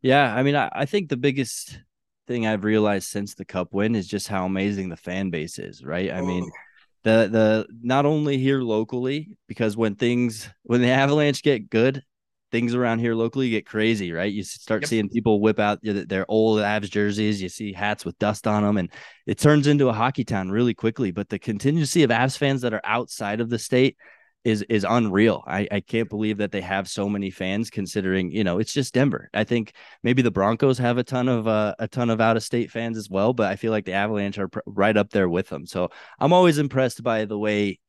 Yeah, 0.02 0.34
I 0.34 0.42
mean, 0.42 0.56
I, 0.56 0.68
I 0.72 0.84
think 0.84 1.08
the 1.08 1.16
biggest 1.16 1.78
thing 2.26 2.46
I've 2.46 2.64
realized 2.64 3.08
since 3.08 3.34
the 3.34 3.44
cup 3.44 3.72
win 3.72 3.94
is 3.94 4.08
just 4.08 4.26
how 4.26 4.46
amazing 4.46 4.88
the 4.88 4.96
fan 4.96 5.30
base 5.30 5.60
is, 5.60 5.84
right? 5.84 6.10
I 6.10 6.22
mean, 6.22 6.44
oh. 6.44 6.58
the 7.04 7.28
the 7.30 7.66
not 7.82 8.04
only 8.04 8.38
here 8.38 8.62
locally, 8.62 9.36
because 9.46 9.76
when 9.76 9.94
things 9.94 10.48
when 10.64 10.80
the 10.80 10.90
Avalanche 10.90 11.42
get 11.42 11.70
good, 11.70 12.02
things 12.50 12.74
around 12.74 12.98
here 12.98 13.14
locally 13.14 13.50
get 13.50 13.66
crazy, 13.66 14.12
right? 14.12 14.32
You 14.32 14.42
start 14.42 14.82
Yep. 14.82 14.88
seeing 14.88 15.08
people 15.08 15.40
whip 15.40 15.58
out 15.58 15.78
their 15.82 16.24
old 16.28 16.58
Avs 16.60 16.90
jerseys. 16.90 17.40
You 17.40 17.48
see 17.48 17.72
hats 17.72 18.04
with 18.04 18.18
dust 18.18 18.46
on 18.46 18.62
them, 18.62 18.76
and 18.76 18.90
it 19.26 19.38
turns 19.38 19.66
into 19.66 19.88
a 19.88 19.92
hockey 19.92 20.24
town 20.24 20.50
really 20.50 20.74
quickly. 20.74 21.10
But 21.10 21.28
the 21.28 21.38
contingency 21.38 22.02
of 22.02 22.10
Avs 22.10 22.36
fans 22.36 22.62
that 22.62 22.74
are 22.74 22.80
outside 22.84 23.40
of 23.40 23.50
the 23.50 23.58
state 23.58 23.96
is 24.42 24.62
is 24.62 24.86
unreal. 24.88 25.44
I, 25.46 25.68
I 25.70 25.80
can't 25.80 26.08
believe 26.08 26.38
that 26.38 26.50
they 26.50 26.62
have 26.62 26.88
so 26.88 27.08
many 27.10 27.30
fans 27.30 27.68
considering, 27.68 28.30
you 28.30 28.42
know, 28.42 28.58
it's 28.58 28.72
just 28.72 28.94
Denver. 28.94 29.28
I 29.34 29.44
think 29.44 29.74
maybe 30.02 30.22
the 30.22 30.30
Broncos 30.30 30.78
have 30.78 30.96
a 30.96 31.04
ton 31.04 31.28
of 31.28 31.46
uh, 31.46 31.74
a 31.78 31.86
ton 31.86 32.08
of 32.08 32.20
out 32.22 32.38
of 32.38 32.42
state 32.42 32.70
fans 32.70 32.96
as 32.96 33.10
well, 33.10 33.34
but 33.34 33.50
I 33.52 33.56
feel 33.56 33.70
like 33.70 33.84
the 33.84 33.92
Avalanche 33.92 34.38
are 34.38 34.48
pr- 34.48 34.60
right 34.66 34.96
up 34.96 35.10
there 35.10 35.28
with 35.28 35.48
them. 35.48 35.66
So 35.66 35.90
I'm 36.18 36.32
always 36.32 36.56
impressed 36.56 37.02
by 37.02 37.26
the 37.26 37.38
way 37.38 37.80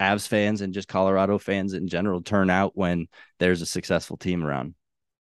Avs 0.00 0.26
fans 0.26 0.60
and 0.60 0.72
just 0.72 0.88
Colorado 0.88 1.38
fans 1.38 1.74
in 1.74 1.86
general 1.88 2.22
turn 2.22 2.50
out 2.50 2.76
when 2.76 3.06
there's 3.38 3.62
a 3.62 3.66
successful 3.66 4.16
team 4.16 4.44
around. 4.44 4.74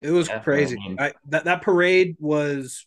It 0.01 0.11
was 0.11 0.29
Yeah, 0.29 0.39
crazy. 0.43 0.77
I 0.99 1.13
that 1.29 1.45
that 1.45 1.61
parade 1.63 2.15
was 2.19 2.85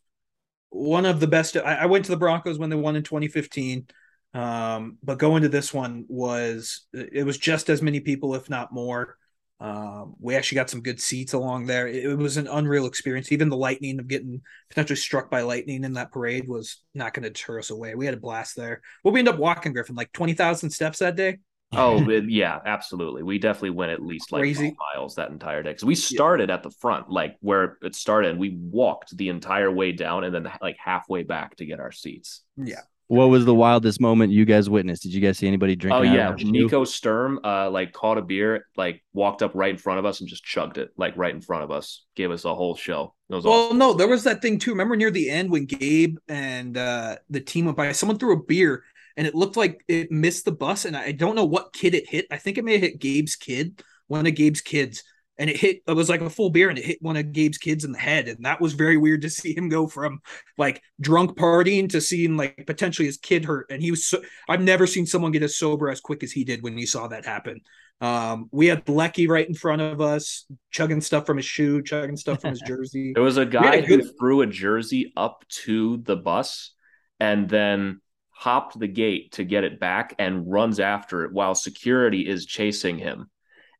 one 0.70 1.06
of 1.06 1.20
the 1.20 1.26
best. 1.26 1.56
I, 1.56 1.76
I 1.76 1.86
went 1.86 2.04
to 2.06 2.10
the 2.10 2.16
Broncos 2.16 2.58
when 2.58 2.70
they 2.70 2.76
won 2.76 2.96
in 2.96 3.02
2015, 3.02 3.86
um, 4.34 4.98
but 5.02 5.18
going 5.18 5.42
to 5.42 5.48
this 5.48 5.74
one 5.74 6.04
was 6.08 6.86
it 6.92 7.26
was 7.26 7.38
just 7.38 7.68
as 7.70 7.82
many 7.82 8.00
people, 8.00 8.34
if 8.34 8.48
not 8.50 8.72
more. 8.72 9.16
Um, 9.58 10.14
we 10.18 10.36
actually 10.36 10.56
got 10.56 10.70
some 10.70 10.80
good 10.80 11.00
seats 11.00 11.34
along 11.34 11.66
there. 11.66 11.86
It, 11.86 12.04
it 12.06 12.16
was 12.16 12.38
an 12.38 12.46
unreal 12.46 12.86
experience. 12.86 13.30
Even 13.30 13.50
the 13.50 13.56
lightning 13.58 13.98
of 13.98 14.08
getting 14.08 14.40
potentially 14.70 14.96
struck 14.96 15.30
by 15.30 15.42
lightning 15.42 15.84
in 15.84 15.92
that 15.94 16.12
parade 16.12 16.48
was 16.48 16.82
not 16.94 17.12
going 17.12 17.24
to 17.24 17.30
deter 17.30 17.58
us 17.58 17.68
away. 17.68 17.94
We 17.94 18.06
had 18.06 18.14
a 18.14 18.20
blast 18.20 18.56
there. 18.56 18.80
What 19.02 19.12
we 19.12 19.20
ended 19.20 19.34
up 19.34 19.40
walking, 19.40 19.74
Griffin, 19.74 19.96
like 19.96 20.12
20,000 20.12 20.70
steps 20.70 21.00
that 21.00 21.16
day. 21.16 21.38
Oh 21.72 22.00
it- 22.10 22.28
yeah, 22.28 22.58
absolutely. 22.64 23.22
We 23.22 23.38
definitely 23.38 23.70
went 23.70 23.92
at 23.92 24.02
least 24.02 24.32
like 24.32 24.40
Crazy. 24.40 24.74
miles 24.94 25.14
that 25.16 25.30
entire 25.30 25.62
day 25.62 25.70
because 25.70 25.84
we 25.84 25.94
started 25.94 26.50
at 26.50 26.62
the 26.62 26.70
front, 26.70 27.10
like 27.10 27.36
where 27.40 27.78
it 27.82 27.94
started. 27.94 28.32
and 28.32 28.40
We 28.40 28.56
walked 28.60 29.16
the 29.16 29.28
entire 29.28 29.70
way 29.70 29.92
down 29.92 30.24
and 30.24 30.34
then 30.34 30.50
like 30.60 30.76
halfway 30.82 31.22
back 31.22 31.56
to 31.56 31.66
get 31.66 31.80
our 31.80 31.92
seats. 31.92 32.42
Yeah. 32.56 32.80
What 33.06 33.26
was 33.26 33.44
the 33.44 33.54
wildest 33.54 34.00
moment 34.00 34.32
you 34.32 34.44
guys 34.44 34.70
witnessed? 34.70 35.02
Did 35.02 35.12
you 35.12 35.20
guys 35.20 35.36
see 35.36 35.48
anybody 35.48 35.74
drinking? 35.74 36.12
Oh 36.12 36.22
out 36.22 36.40
yeah. 36.40 36.48
Nico 36.48 36.84
Sturm, 36.84 37.40
uh, 37.42 37.68
like 37.68 37.92
caught 37.92 38.18
a 38.18 38.22
beer, 38.22 38.66
like 38.76 39.02
walked 39.12 39.42
up 39.42 39.50
right 39.56 39.70
in 39.72 39.78
front 39.78 39.98
of 39.98 40.04
us 40.04 40.20
and 40.20 40.28
just 40.28 40.44
chugged 40.44 40.78
it, 40.78 40.90
like 40.96 41.16
right 41.16 41.34
in 41.34 41.40
front 41.40 41.64
of 41.64 41.72
us. 41.72 42.04
Gave 42.14 42.30
us 42.30 42.44
a 42.44 42.54
whole 42.54 42.76
show. 42.76 43.16
It 43.28 43.34
was 43.34 43.44
Well, 43.44 43.54
awesome. 43.64 43.78
no, 43.78 43.94
there 43.94 44.06
was 44.06 44.22
that 44.24 44.40
thing 44.42 44.60
too. 44.60 44.70
Remember 44.70 44.94
near 44.94 45.10
the 45.10 45.28
end 45.28 45.50
when 45.50 45.64
Gabe 45.64 46.18
and 46.28 46.76
uh, 46.78 47.16
the 47.28 47.40
team 47.40 47.64
went 47.64 47.76
by, 47.76 47.90
someone 47.90 48.16
threw 48.16 48.32
a 48.32 48.42
beer 48.44 48.84
and 49.16 49.26
it 49.26 49.34
looked 49.34 49.56
like 49.56 49.82
it 49.88 50.10
missed 50.10 50.44
the 50.44 50.52
bus. 50.52 50.84
And 50.84 50.96
I 50.96 51.12
don't 51.12 51.36
know 51.36 51.44
what 51.44 51.72
kid 51.72 51.94
it 51.94 52.08
hit. 52.08 52.26
I 52.30 52.36
think 52.36 52.58
it 52.58 52.64
may 52.64 52.72
have 52.72 52.82
hit 52.82 53.00
Gabe's 53.00 53.36
kid, 53.36 53.82
one 54.06 54.26
of 54.26 54.34
Gabe's 54.34 54.60
kids. 54.60 55.02
And 55.38 55.48
it 55.48 55.56
hit, 55.56 55.80
it 55.86 55.92
was 55.92 56.10
like 56.10 56.20
a 56.20 56.28
full 56.28 56.50
beer 56.50 56.68
and 56.68 56.78
it 56.78 56.84
hit 56.84 56.98
one 57.00 57.16
of 57.16 57.32
Gabe's 57.32 57.56
kids 57.56 57.84
in 57.84 57.92
the 57.92 57.98
head. 57.98 58.28
And 58.28 58.44
that 58.44 58.60
was 58.60 58.74
very 58.74 58.98
weird 58.98 59.22
to 59.22 59.30
see 59.30 59.56
him 59.56 59.68
go 59.68 59.86
from 59.86 60.20
like 60.58 60.82
drunk 61.00 61.38
partying 61.38 61.88
to 61.90 62.00
seeing 62.00 62.36
like 62.36 62.66
potentially 62.66 63.06
his 63.06 63.16
kid 63.16 63.44
hurt. 63.44 63.66
And 63.70 63.82
he 63.82 63.90
was 63.90 64.06
so, 64.06 64.20
I've 64.48 64.60
never 64.60 64.86
seen 64.86 65.06
someone 65.06 65.32
get 65.32 65.42
as 65.42 65.56
sober 65.56 65.88
as 65.88 66.00
quick 66.00 66.22
as 66.22 66.32
he 66.32 66.44
did 66.44 66.62
when 66.62 66.76
you 66.76 66.86
saw 66.86 67.08
that 67.08 67.24
happen. 67.24 67.60
Um, 68.02 68.48
we 68.50 68.66
had 68.66 68.88
Lecky 68.88 69.26
right 69.26 69.46
in 69.46 69.54
front 69.54 69.82
of 69.82 70.00
us, 70.00 70.46
chugging 70.70 71.02
stuff 71.02 71.26
from 71.26 71.36
his 71.36 71.46
shoe, 71.46 71.82
chugging 71.82 72.16
stuff 72.16 72.40
from 72.40 72.50
his 72.50 72.62
jersey. 72.66 73.12
There 73.14 73.22
was 73.22 73.36
a 73.36 73.44
guy 73.44 73.76
a 73.76 73.82
who 73.82 74.02
threw 74.02 74.40
a 74.40 74.46
jersey 74.46 75.12
up 75.16 75.44
to 75.64 75.98
the 75.98 76.16
bus 76.16 76.72
and 77.18 77.48
then 77.48 78.00
hopped 78.40 78.78
the 78.78 78.88
gate 78.88 79.32
to 79.32 79.44
get 79.44 79.64
it 79.64 79.78
back 79.78 80.14
and 80.18 80.50
runs 80.50 80.80
after 80.80 81.26
it 81.26 81.32
while 81.32 81.54
security 81.54 82.26
is 82.26 82.46
chasing 82.46 82.96
him. 82.96 83.28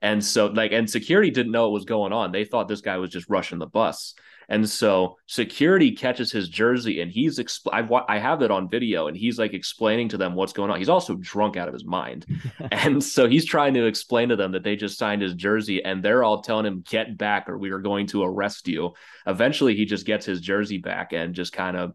And 0.02 0.22
so, 0.22 0.48
like, 0.48 0.72
and 0.72 0.88
security 0.88 1.30
didn't 1.30 1.52
know 1.52 1.62
what 1.62 1.72
was 1.72 1.86
going 1.86 2.12
on. 2.12 2.30
They 2.30 2.44
thought 2.44 2.68
this 2.68 2.82
guy 2.82 2.98
was 2.98 3.08
just 3.08 3.30
rushing 3.30 3.58
the 3.58 3.64
bus. 3.64 4.14
And 4.50 4.68
so, 4.68 5.16
security 5.26 5.92
catches 5.92 6.30
his 6.30 6.50
jersey, 6.50 7.00
and 7.00 7.11
he's 7.11 7.38
expl- 7.38 7.72
I've 7.72 7.90
I 8.06 8.18
have 8.18 8.42
it 8.42 8.50
on 8.50 8.68
video, 8.68 9.06
and 9.06 9.16
he's 9.16 9.38
like 9.38 9.54
explaining 9.54 10.11
to 10.11 10.18
them 10.18 10.34
what's 10.34 10.52
going 10.52 10.70
on. 10.70 10.78
He's 10.78 10.88
also 10.90 11.14
drunk 11.14 11.56
out 11.56 11.68
of 11.68 11.74
his 11.74 11.84
mind, 11.84 12.26
and 12.72 13.02
so 13.02 13.28
he's 13.28 13.46
trying 13.46 13.74
to 13.74 13.86
explain 13.86 14.28
to 14.28 14.36
them 14.36 14.52
that 14.52 14.64
they 14.64 14.76
just 14.76 14.98
signed 14.98 15.22
his 15.22 15.34
jersey, 15.34 15.82
and 15.82 16.02
they're 16.02 16.24
all 16.24 16.42
telling 16.42 16.66
him, 16.66 16.84
"Get 16.86 17.16
back, 17.16 17.48
or 17.48 17.56
we 17.56 17.70
are 17.70 17.78
going 17.78 18.08
to 18.08 18.24
arrest 18.24 18.68
you." 18.68 18.92
Eventually, 19.26 19.74
he 19.74 19.86
just 19.86 20.04
gets 20.04 20.26
his 20.26 20.40
jersey 20.40 20.78
back 20.78 21.12
and 21.12 21.34
just 21.34 21.52
kind 21.52 21.76
of 21.76 21.94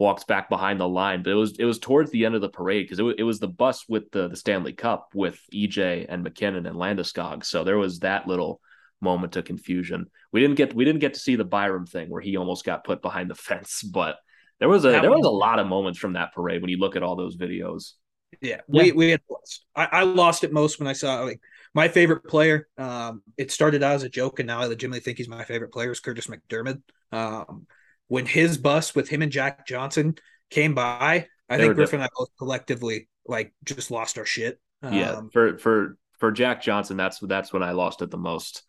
walks 0.00 0.24
back 0.24 0.48
behind 0.48 0.80
the 0.80 0.88
line. 0.88 1.22
But 1.22 1.30
it 1.30 1.34
was 1.34 1.56
it 1.60 1.64
was 1.64 1.78
towards 1.78 2.10
the 2.10 2.24
end 2.24 2.34
of 2.34 2.40
the 2.40 2.48
parade 2.48 2.86
because 2.86 2.98
it, 2.98 3.04
wa- 3.04 3.14
it 3.16 3.22
was 3.22 3.38
the 3.38 3.46
bus 3.48 3.84
with 3.88 4.10
the 4.10 4.26
the 4.28 4.36
Stanley 4.36 4.72
Cup 4.72 5.10
with 5.14 5.38
EJ 5.54 6.06
and 6.08 6.24
MacKinnon 6.24 6.66
and 6.66 6.74
Landeskog. 6.76 7.44
So 7.44 7.62
there 7.62 7.78
was 7.78 8.00
that 8.00 8.26
little 8.26 8.60
moment 9.00 9.36
of 9.36 9.44
confusion. 9.44 10.06
We 10.32 10.40
didn't 10.40 10.56
get 10.56 10.74
we 10.74 10.84
didn't 10.84 11.00
get 11.00 11.14
to 11.14 11.20
see 11.20 11.36
the 11.36 11.44
Byram 11.44 11.86
thing 11.86 12.08
where 12.10 12.20
he 12.22 12.36
almost 12.36 12.64
got 12.64 12.82
put 12.82 13.00
behind 13.02 13.30
the 13.30 13.34
fence, 13.48 13.82
but 13.82 14.16
there 14.58 14.68
was 14.68 14.84
a 14.84 14.88
That 14.90 15.02
there 15.02 15.10
was 15.10 15.18
was- 15.20 15.26
a 15.26 15.30
lot 15.30 15.58
of 15.60 15.66
moments 15.68 15.98
from 16.00 16.14
that 16.14 16.32
parade 16.34 16.60
when 16.62 16.70
you 16.70 16.78
look 16.78 16.96
at 16.96 17.02
all 17.04 17.14
those 17.14 17.36
videos. 17.36 17.92
Yeah, 18.40 18.60
Yeah. 18.68 18.82
we 18.84 18.92
we 18.92 19.10
had 19.10 19.20
lost. 19.30 19.64
I, 19.76 19.84
I 19.92 20.02
lost 20.04 20.44
it 20.44 20.52
most 20.52 20.78
when 20.78 20.88
I 20.88 20.92
saw 20.94 21.20
like 21.20 21.40
my 21.74 21.88
favorite 21.88 22.24
player. 22.24 22.68
Um, 22.78 23.22
it 23.36 23.50
started 23.52 23.82
out 23.82 23.94
as 23.96 24.02
a 24.02 24.08
joke, 24.08 24.38
and 24.40 24.46
now 24.46 24.60
I 24.60 24.66
legitimately 24.66 25.00
think 25.00 25.18
he's 25.18 25.28
my 25.28 25.44
favorite 25.44 25.72
player. 25.72 25.90
Is 25.90 26.00
Kurtis 26.00 26.28
MacDermid. 26.28 26.80
Um, 27.12 27.66
when 28.10 28.26
his 28.26 28.58
bus 28.58 28.94
with 28.94 29.08
him 29.08 29.22
and 29.22 29.32
Jack 29.32 29.66
Johnson 29.68 30.16
came 30.50 30.74
by, 30.74 31.28
I 31.48 31.58
They 31.58 31.60
think 31.60 31.76
Griffin 31.76 32.00
and 32.00 32.06
I 32.06 32.08
both 32.16 32.30
collectively 32.38 33.08
like 33.26 33.54
just 33.64 33.92
lost 33.92 34.18
our 34.18 34.26
shit. 34.26 34.60
yeah, 34.88 35.16
Um, 35.16 35.30
for 35.32 35.58
for 35.58 35.96
for 36.18 36.32
Jack 36.32 36.62
Johnson, 36.62 36.96
that's 36.96 37.18
that's 37.20 37.52
when 37.52 37.62
I 37.62 37.72
lost 37.72 38.02
it 38.02 38.10
the 38.10 38.18
most 38.18 38.62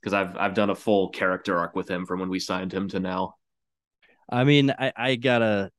because 0.00 0.14
I've 0.14 0.36
I've 0.36 0.54
done 0.54 0.70
a 0.70 0.74
full 0.74 1.10
character 1.10 1.58
arc 1.58 1.74
with 1.76 1.90
him 1.90 2.06
from 2.06 2.20
when 2.20 2.30
we 2.30 2.40
signed 2.40 2.72
him 2.72 2.88
to 2.90 3.00
now. 3.00 3.36
I 4.28 4.44
mean, 4.44 4.70
I, 4.70 4.92
I 4.96 5.16
gotta 5.16 5.70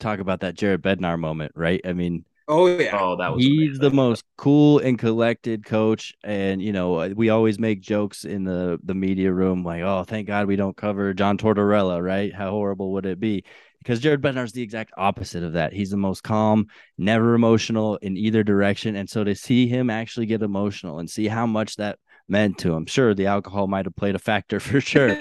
talk 0.00 0.20
about 0.20 0.40
that 0.40 0.56
Jared 0.56 0.82
Bednar 0.82 1.18
moment, 1.18 1.52
right? 1.54 1.80
I 1.84 1.92
mean, 1.92 2.24
oh 2.48 2.66
yeah, 2.66 2.98
Oh, 2.98 3.16
that 3.16 3.34
was 3.34 3.44
he's 3.44 3.78
the 3.78 3.90
most 3.90 4.24
cool 4.36 4.78
and 4.78 4.98
collected 4.98 5.64
coach 5.64 6.14
and 6.22 6.60
you 6.60 6.72
know 6.72 7.08
we 7.16 7.30
always 7.30 7.58
make 7.58 7.80
jokes 7.80 8.24
in 8.24 8.44
the 8.44 8.78
the 8.84 8.94
media 8.94 9.32
room 9.32 9.64
like 9.64 9.82
oh 9.82 10.04
thank 10.04 10.26
god 10.26 10.46
we 10.46 10.56
don't 10.56 10.76
cover 10.76 11.14
john 11.14 11.38
tortorella 11.38 12.02
right? 12.02 12.34
How 12.34 12.50
horrible 12.50 12.92
would 12.92 13.06
it 13.06 13.18
be? 13.20 13.44
Because 13.78 14.00
jared 14.00 14.22
bednar's 14.22 14.52
the 14.52 14.62
exact 14.62 14.92
opposite 14.96 15.42
of 15.42 15.54
that. 15.54 15.72
He's 15.72 15.90
the 15.90 15.96
most 15.96 16.22
calm 16.22 16.66
never 16.98 17.34
emotional 17.34 17.96
in 17.96 18.16
either 18.16 18.42
direction 18.42 18.96
and 18.96 19.08
so 19.08 19.24
to 19.24 19.34
see 19.34 19.66
him 19.66 19.90
actually 19.90 20.26
get 20.26 20.42
emotional 20.42 20.98
and 20.98 21.08
see 21.08 21.28
how 21.28 21.46
much 21.46 21.76
that 21.76 21.98
meant 22.28 22.56
to 22.58 22.72
him 22.72 22.86
sure 22.86 23.14
the 23.14 23.26
alcohol 23.26 23.66
might 23.66 23.84
have 23.84 23.96
played 23.96 24.14
a 24.14 24.18
factor 24.18 24.58
for 24.60 24.80
sure 24.80 25.16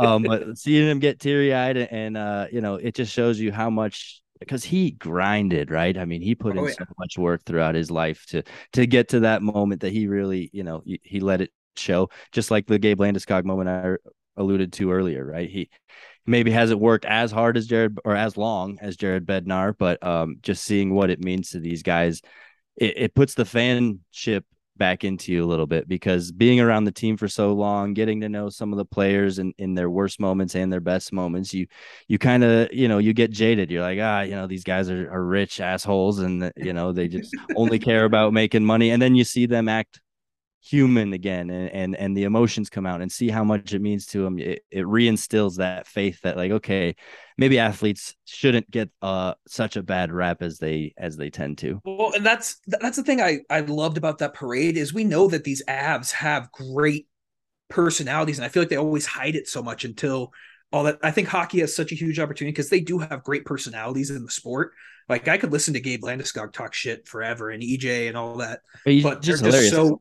um 0.00 0.24
but 0.24 0.58
seeing 0.58 0.88
him 0.88 0.98
get 0.98 1.20
teary-eyed 1.20 1.76
and 1.76 2.16
uh 2.16 2.46
you 2.50 2.60
know 2.60 2.74
it 2.74 2.94
just 2.94 3.12
shows 3.12 3.38
you 3.38 3.52
how 3.52 3.70
much 3.70 4.20
because 4.40 4.64
he 4.64 4.92
grinded 4.92 5.70
right 5.70 5.96
i 5.98 6.04
mean 6.04 6.22
he 6.22 6.34
put 6.34 6.56
Oh, 6.56 6.60
in 6.60 6.66
yeah. 6.66 6.74
so 6.78 6.84
much 6.98 7.18
work 7.18 7.44
throughout 7.44 7.74
his 7.74 7.90
life 7.90 8.24
to 8.28 8.42
to 8.72 8.86
get 8.86 9.08
to 9.10 9.20
that 9.20 9.42
moment 9.42 9.80
that 9.82 9.92
he 9.92 10.06
really 10.08 10.50
you 10.52 10.62
know 10.64 10.82
he, 10.84 11.00
he 11.04 11.20
let 11.20 11.40
it 11.40 11.50
show 11.76 12.08
just 12.32 12.50
like 12.50 12.66
the 12.66 12.78
gabe 12.78 13.00
landeskog 13.00 13.44
moment 13.44 13.68
i 13.68 13.96
alluded 14.40 14.72
to 14.72 14.92
earlier 14.92 15.24
right 15.24 15.50
he 15.50 15.68
maybe 16.26 16.50
hasn't 16.50 16.80
worked 16.80 17.04
as 17.04 17.30
hard 17.32 17.56
as 17.56 17.66
jared 17.66 17.98
or 18.04 18.14
as 18.14 18.36
long 18.36 18.78
as 18.80 18.96
jared 18.96 19.26
bednar 19.26 19.74
but 19.78 20.02
um 20.06 20.36
just 20.42 20.64
seeing 20.64 20.94
what 20.94 21.10
it 21.10 21.20
means 21.22 21.50
to 21.50 21.60
these 21.60 21.82
guys 21.82 22.20
it, 22.76 22.94
it 22.96 23.14
puts 23.14 23.34
the 23.34 23.44
fanship 23.44 24.42
back 24.78 25.04
into 25.04 25.32
you 25.32 25.44
a 25.44 25.46
little 25.46 25.66
bit 25.66 25.88
because 25.88 26.32
being 26.32 26.60
around 26.60 26.84
the 26.84 26.92
team 26.92 27.16
for 27.16 27.28
so 27.28 27.52
long, 27.52 27.92
getting 27.92 28.20
to 28.20 28.28
know 28.28 28.48
some 28.48 28.72
of 28.72 28.78
the 28.78 28.84
players 28.84 29.38
in, 29.38 29.52
in 29.58 29.74
their 29.74 29.90
worst 29.90 30.20
moments 30.20 30.54
and 30.54 30.72
their 30.72 30.80
best 30.80 31.12
moments, 31.12 31.52
you 31.52 31.66
you 32.06 32.18
kind 32.18 32.44
of 32.44 32.72
you 32.72 32.88
know 32.88 32.98
you 32.98 33.12
get 33.12 33.30
jaded. 33.30 33.70
You're 33.70 33.82
like 33.82 33.98
ah 34.00 34.22
you 34.22 34.32
know 34.32 34.46
these 34.46 34.64
guys 34.64 34.88
are, 34.88 35.10
are 35.12 35.24
rich 35.24 35.60
assholes 35.60 36.20
and 36.20 36.50
you 36.56 36.72
know 36.72 36.92
they 36.92 37.08
just 37.08 37.34
only 37.56 37.78
care 37.78 38.04
about 38.04 38.32
making 38.32 38.64
money, 38.64 38.90
and 38.90 39.02
then 39.02 39.14
you 39.14 39.24
see 39.24 39.46
them 39.46 39.68
act 39.68 40.00
human 40.68 41.14
again 41.14 41.48
and, 41.48 41.70
and 41.70 41.96
and 41.96 42.16
the 42.16 42.24
emotions 42.24 42.68
come 42.68 42.84
out 42.84 43.00
and 43.00 43.10
see 43.10 43.30
how 43.30 43.42
much 43.42 43.72
it 43.72 43.80
means 43.80 44.04
to 44.04 44.22
them 44.22 44.38
it, 44.38 44.62
it 44.70 44.84
reinstills 44.84 45.56
that 45.56 45.86
faith 45.86 46.20
that 46.20 46.36
like 46.36 46.50
okay 46.50 46.94
maybe 47.38 47.58
athletes 47.58 48.14
shouldn't 48.26 48.70
get 48.70 48.90
uh 49.00 49.32
such 49.46 49.76
a 49.76 49.82
bad 49.82 50.12
rap 50.12 50.42
as 50.42 50.58
they 50.58 50.92
as 50.98 51.16
they 51.16 51.30
tend 51.30 51.56
to 51.56 51.80
Well, 51.84 52.12
and 52.14 52.26
that's 52.26 52.60
that's 52.66 52.96
the 52.96 53.02
thing 53.02 53.20
I 53.20 53.38
I 53.48 53.60
loved 53.60 53.96
about 53.96 54.18
that 54.18 54.34
parade 54.34 54.76
is 54.76 54.92
we 54.92 55.04
know 55.04 55.28
that 55.28 55.44
these 55.44 55.62
Avs 55.66 56.12
have 56.12 56.52
great 56.52 57.06
personalities, 57.70 58.38
and 58.38 58.44
I 58.44 58.48
feel 58.48 58.62
like 58.62 58.70
they 58.70 58.76
always 58.76 59.06
hide 59.06 59.36
it 59.36 59.48
so 59.48 59.62
much 59.62 59.84
until 59.84 60.32
all 60.72 60.84
that. 60.84 60.98
I 61.02 61.10
think 61.10 61.28
hockey 61.28 61.60
has 61.60 61.74
such 61.74 61.92
a 61.92 61.94
huge 61.94 62.18
opportunity 62.18 62.52
because 62.52 62.70
they 62.70 62.80
do 62.80 62.98
have 62.98 63.22
great 63.22 63.44
personalities 63.44 64.10
in 64.10 64.24
the 64.24 64.30
sport. 64.30 64.72
Like 65.08 65.28
I 65.28 65.38
could 65.38 65.52
listen 65.52 65.74
to 65.74 65.80
Gabe 65.80 66.02
Landeskog 66.02 66.52
talk 66.52 66.74
shit 66.74 67.08
forever 67.08 67.50
and 67.50 67.62
EJ 67.62 68.08
and 68.08 68.16
all 68.16 68.36
that, 68.38 68.60
but 68.84 69.22
they're 69.22 69.36
just 69.36 69.70
so. 69.70 70.00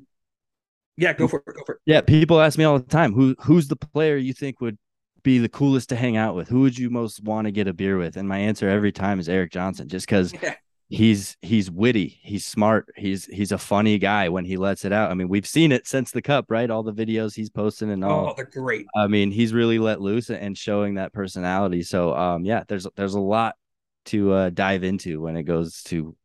Yeah, 0.98 1.14
go 1.14 1.28
for 1.28 1.40
it. 1.40 1.46
Go 1.46 1.62
for 1.66 1.76
it. 1.76 1.82
Yeah, 1.86 2.02
people 2.02 2.42
ask 2.42 2.58
me 2.58 2.64
all 2.64 2.80
the 2.80 2.86
time, 2.86 3.14
who 3.14 3.36
who's 3.42 3.68
the 3.68 3.76
player 3.76 4.18
you 4.18 4.34
think 4.34 4.60
would 4.62 4.78
be 5.24 5.38
the 5.40 5.50
coolest 5.50 5.90
to 5.90 5.96
hang 5.96 6.18
out 6.18 6.36
with? 6.36 6.48
Who 6.50 6.62
would 6.62 6.78
you 6.78 6.90
most 6.90 7.24
want 7.24 7.46
to 7.46 7.52
get 7.52 7.68
a 7.68 7.74
beer 7.74 7.98
with? 7.98 8.18
And 8.18 8.28
my 8.28 8.38
answer 8.38 8.68
every 8.70 8.92
time 8.92 9.20
is 9.20 9.30
Erik 9.30 9.52
Johnson, 9.52 9.88
just 9.90 10.06
because 10.08 10.34
Yeah. 10.42 10.56
he's 10.90 11.36
he's 11.42 11.70
witty, 11.70 12.18
he's 12.24 12.46
smart, 12.46 12.88
he's 12.96 13.26
he's 13.26 13.52
a 13.52 13.58
funny 13.58 14.00
guy 14.00 14.30
when 14.30 14.46
he 14.46 14.58
lets 14.58 14.86
it 14.86 14.92
out. 14.94 15.12
I 15.12 15.14
mean, 15.16 15.28
we've 15.28 15.46
seen 15.48 15.72
it 15.72 15.86
since 15.88 16.12
the 16.12 16.22
cup, 16.22 16.46
right? 16.50 16.70
All 16.70 16.82
the 16.84 16.94
videos 16.94 17.36
he's 17.36 17.50
posting 17.50 17.92
and 17.92 18.04
all. 18.04 18.30
Oh, 18.30 18.34
they're 18.36 18.46
great. 18.46 18.86
I 18.96 19.08
mean, 19.08 19.32
he's 19.32 19.54
really 19.54 19.80
let 19.80 20.02
loose 20.02 20.30
and 20.30 20.58
showing 20.58 20.96
that 20.96 21.14
personality. 21.14 21.84
So, 21.84 22.16
um, 22.16 22.46
yeah, 22.46 22.64
there's 22.68 22.88
there's 22.96 23.16
a 23.16 23.20
lot 23.20 23.56
to 24.06 24.32
uh, 24.32 24.50
dive 24.50 24.84
into 24.84 25.22
when 25.22 25.36
it 25.36 25.44
goes 25.44 25.84
to 25.84 26.16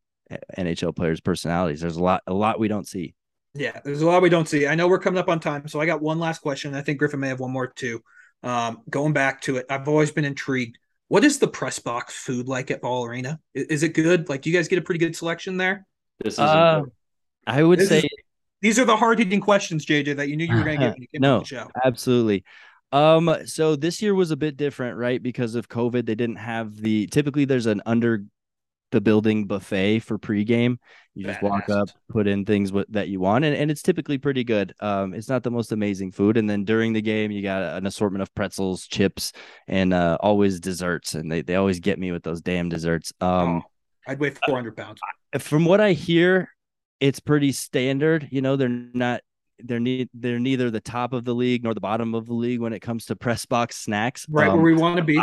NHL 0.57 0.95
players' 0.95 1.21
personalities. 1.21 1.81
There's 1.81 1.97
a 1.97 2.03
lot 2.03 2.23
a 2.27 2.33
lot 2.33 2.61
we 2.61 2.69
don't 2.69 2.87
see. 2.87 3.15
Yeah, 3.55 3.81
there's 3.85 4.01
a 4.03 4.07
lot 4.07 4.23
we 4.23 4.31
don't 4.31 4.49
see. 4.49 4.67
I 4.67 4.75
know 4.75 4.89
we're 4.89 4.99
coming 4.99 5.19
up 5.19 5.29
on 5.29 5.39
time, 5.41 5.69
so 5.69 5.81
I 5.81 5.87
got 5.87 6.01
one 6.01 6.19
last 6.19 6.41
question. 6.41 6.75
I 6.75 6.81
think 6.83 6.99
Griffin 6.99 7.21
may 7.21 7.29
have 7.29 7.41
one 7.41 7.51
more 7.51 7.67
too. 7.67 8.03
Um, 8.43 8.79
going 8.89 9.13
back 9.13 9.43
to 9.43 9.57
it, 9.57 9.67
I've 9.69 9.89
always 9.89 10.11
been 10.11 10.25
intrigued. 10.25 10.79
What 11.09 11.23
is 11.25 11.39
the 11.39 11.49
press 11.49 11.79
box 11.79 12.15
food 12.15 12.49
like 12.49 12.71
at 12.71 12.81
Ball 12.81 13.05
Arena? 13.05 13.39
Is, 13.55 13.67
is 13.67 13.83
it 13.83 13.91
good? 13.91 14.29
Like, 14.31 14.41
do 14.43 14.51
you 14.51 14.57
guys 14.57 14.69
get 14.69 14.79
a 14.79 14.83
pretty 14.83 14.99
good 15.01 15.15
selection 15.15 15.59
there? 15.59 15.87
This 16.25 16.35
is 16.35 16.39
Uh, 16.41 16.83
I 17.47 17.63
would 17.63 17.79
This 17.79 17.89
say 17.91 17.99
is- 17.99 18.09
These 18.63 18.79
are 18.79 18.85
the 18.87 18.97
hard 18.97 19.19
hitting 19.19 19.41
questions, 19.41 19.85
JJ, 19.85 20.17
that 20.17 20.29
you 20.29 20.37
knew 20.37 20.45
you 20.47 20.55
were 20.57 20.65
going 20.65 20.79
to 20.79 20.87
get 20.87 20.93
when 20.95 21.03
you 21.03 21.09
came 21.13 21.21
No. 21.21 21.35
on 21.35 21.39
the 21.41 21.45
show. 21.47 21.69
Absolutely. 21.85 22.45
Um, 22.93 23.37
so 23.47 23.75
this 23.77 24.01
year 24.01 24.15
was 24.15 24.31
a 24.31 24.37
bit 24.37 24.57
different, 24.57 24.97
right? 24.97 25.23
Because 25.23 25.55
of 25.57 25.69
COVID, 25.69 26.07
they 26.07 26.15
didn't 26.15 26.37
have 26.37 26.77
the 26.77 27.07
typically 27.09 27.45
there's 27.45 27.67
an 27.67 27.83
under 27.87 28.25
the 28.93 29.01
building 29.01 29.47
buffet 29.47 30.01
for 30.01 30.19
pregame. 30.19 30.77
You 31.15 31.27
just 31.27 31.43
walk 31.43 31.69
up, 31.69 31.89
put 32.09 32.27
in 32.27 32.47
things 32.47 32.73
what, 32.73 32.91
that 32.93 33.09
you 33.09 33.21
want, 33.21 33.45
and, 33.45 33.55
and 33.55 33.71
it's 33.71 33.83
typically 33.83 34.17
pretty 34.17 34.45
good. 34.45 34.75
Um, 34.81 35.13
it's 35.13 35.29
not 35.29 35.43
the 35.43 35.51
most 35.51 35.71
amazing 35.73 36.13
food. 36.13 36.39
And 36.39 36.49
then 36.49 36.65
during 36.65 36.95
the 36.95 37.03
game, 37.03 37.31
you 37.31 37.43
got 37.43 37.63
an 37.77 37.85
assortment 37.87 38.23
of 38.23 38.35
pretzels, 38.35 38.87
chips, 38.87 39.33
and 39.69 39.93
uh, 39.93 40.17
always 40.21 40.59
desserts. 40.59 41.15
And 41.15 41.31
they, 41.31 41.43
they 41.43 41.57
always 41.57 41.81
get 41.81 41.99
me 41.99 42.13
with 42.13 42.23
those 42.23 42.41
damn 42.41 42.69
desserts. 42.71 43.13
Um, 43.21 43.63
Oh, 43.63 43.63
I'd 44.07 44.21
weigh 44.21 44.31
400 44.47 44.77
pounds. 44.77 45.01
from 45.39 45.65
what 45.65 45.81
I 45.81 45.93
hear, 45.93 46.49
it's 46.99 47.21
pretty 47.21 47.53
standard. 47.53 48.29
You 48.31 48.41
know, 48.41 48.57
they're 48.57 48.69
not 48.69 49.21
they're 49.65 49.81
ne- 49.81 50.09
they're 50.15 50.41
neither 50.41 50.71
the 50.71 50.81
top 50.81 51.13
of 51.13 51.25
the 51.25 51.35
league 51.35 51.63
nor 51.63 51.75
the 51.75 51.81
bottom 51.81 52.15
of 52.15 52.27
the 52.27 52.35
league 52.35 52.61
when 52.61 52.73
it 52.73 52.81
comes 52.81 53.07
to 53.07 53.17
press 53.17 53.47
box 53.47 53.77
snacks. 53.77 54.27
Right 54.29 54.49
Um, 54.49 54.55
where 54.57 54.65
we 54.65 54.75
want 54.75 54.97
to 54.97 55.03
be. 55.05 55.23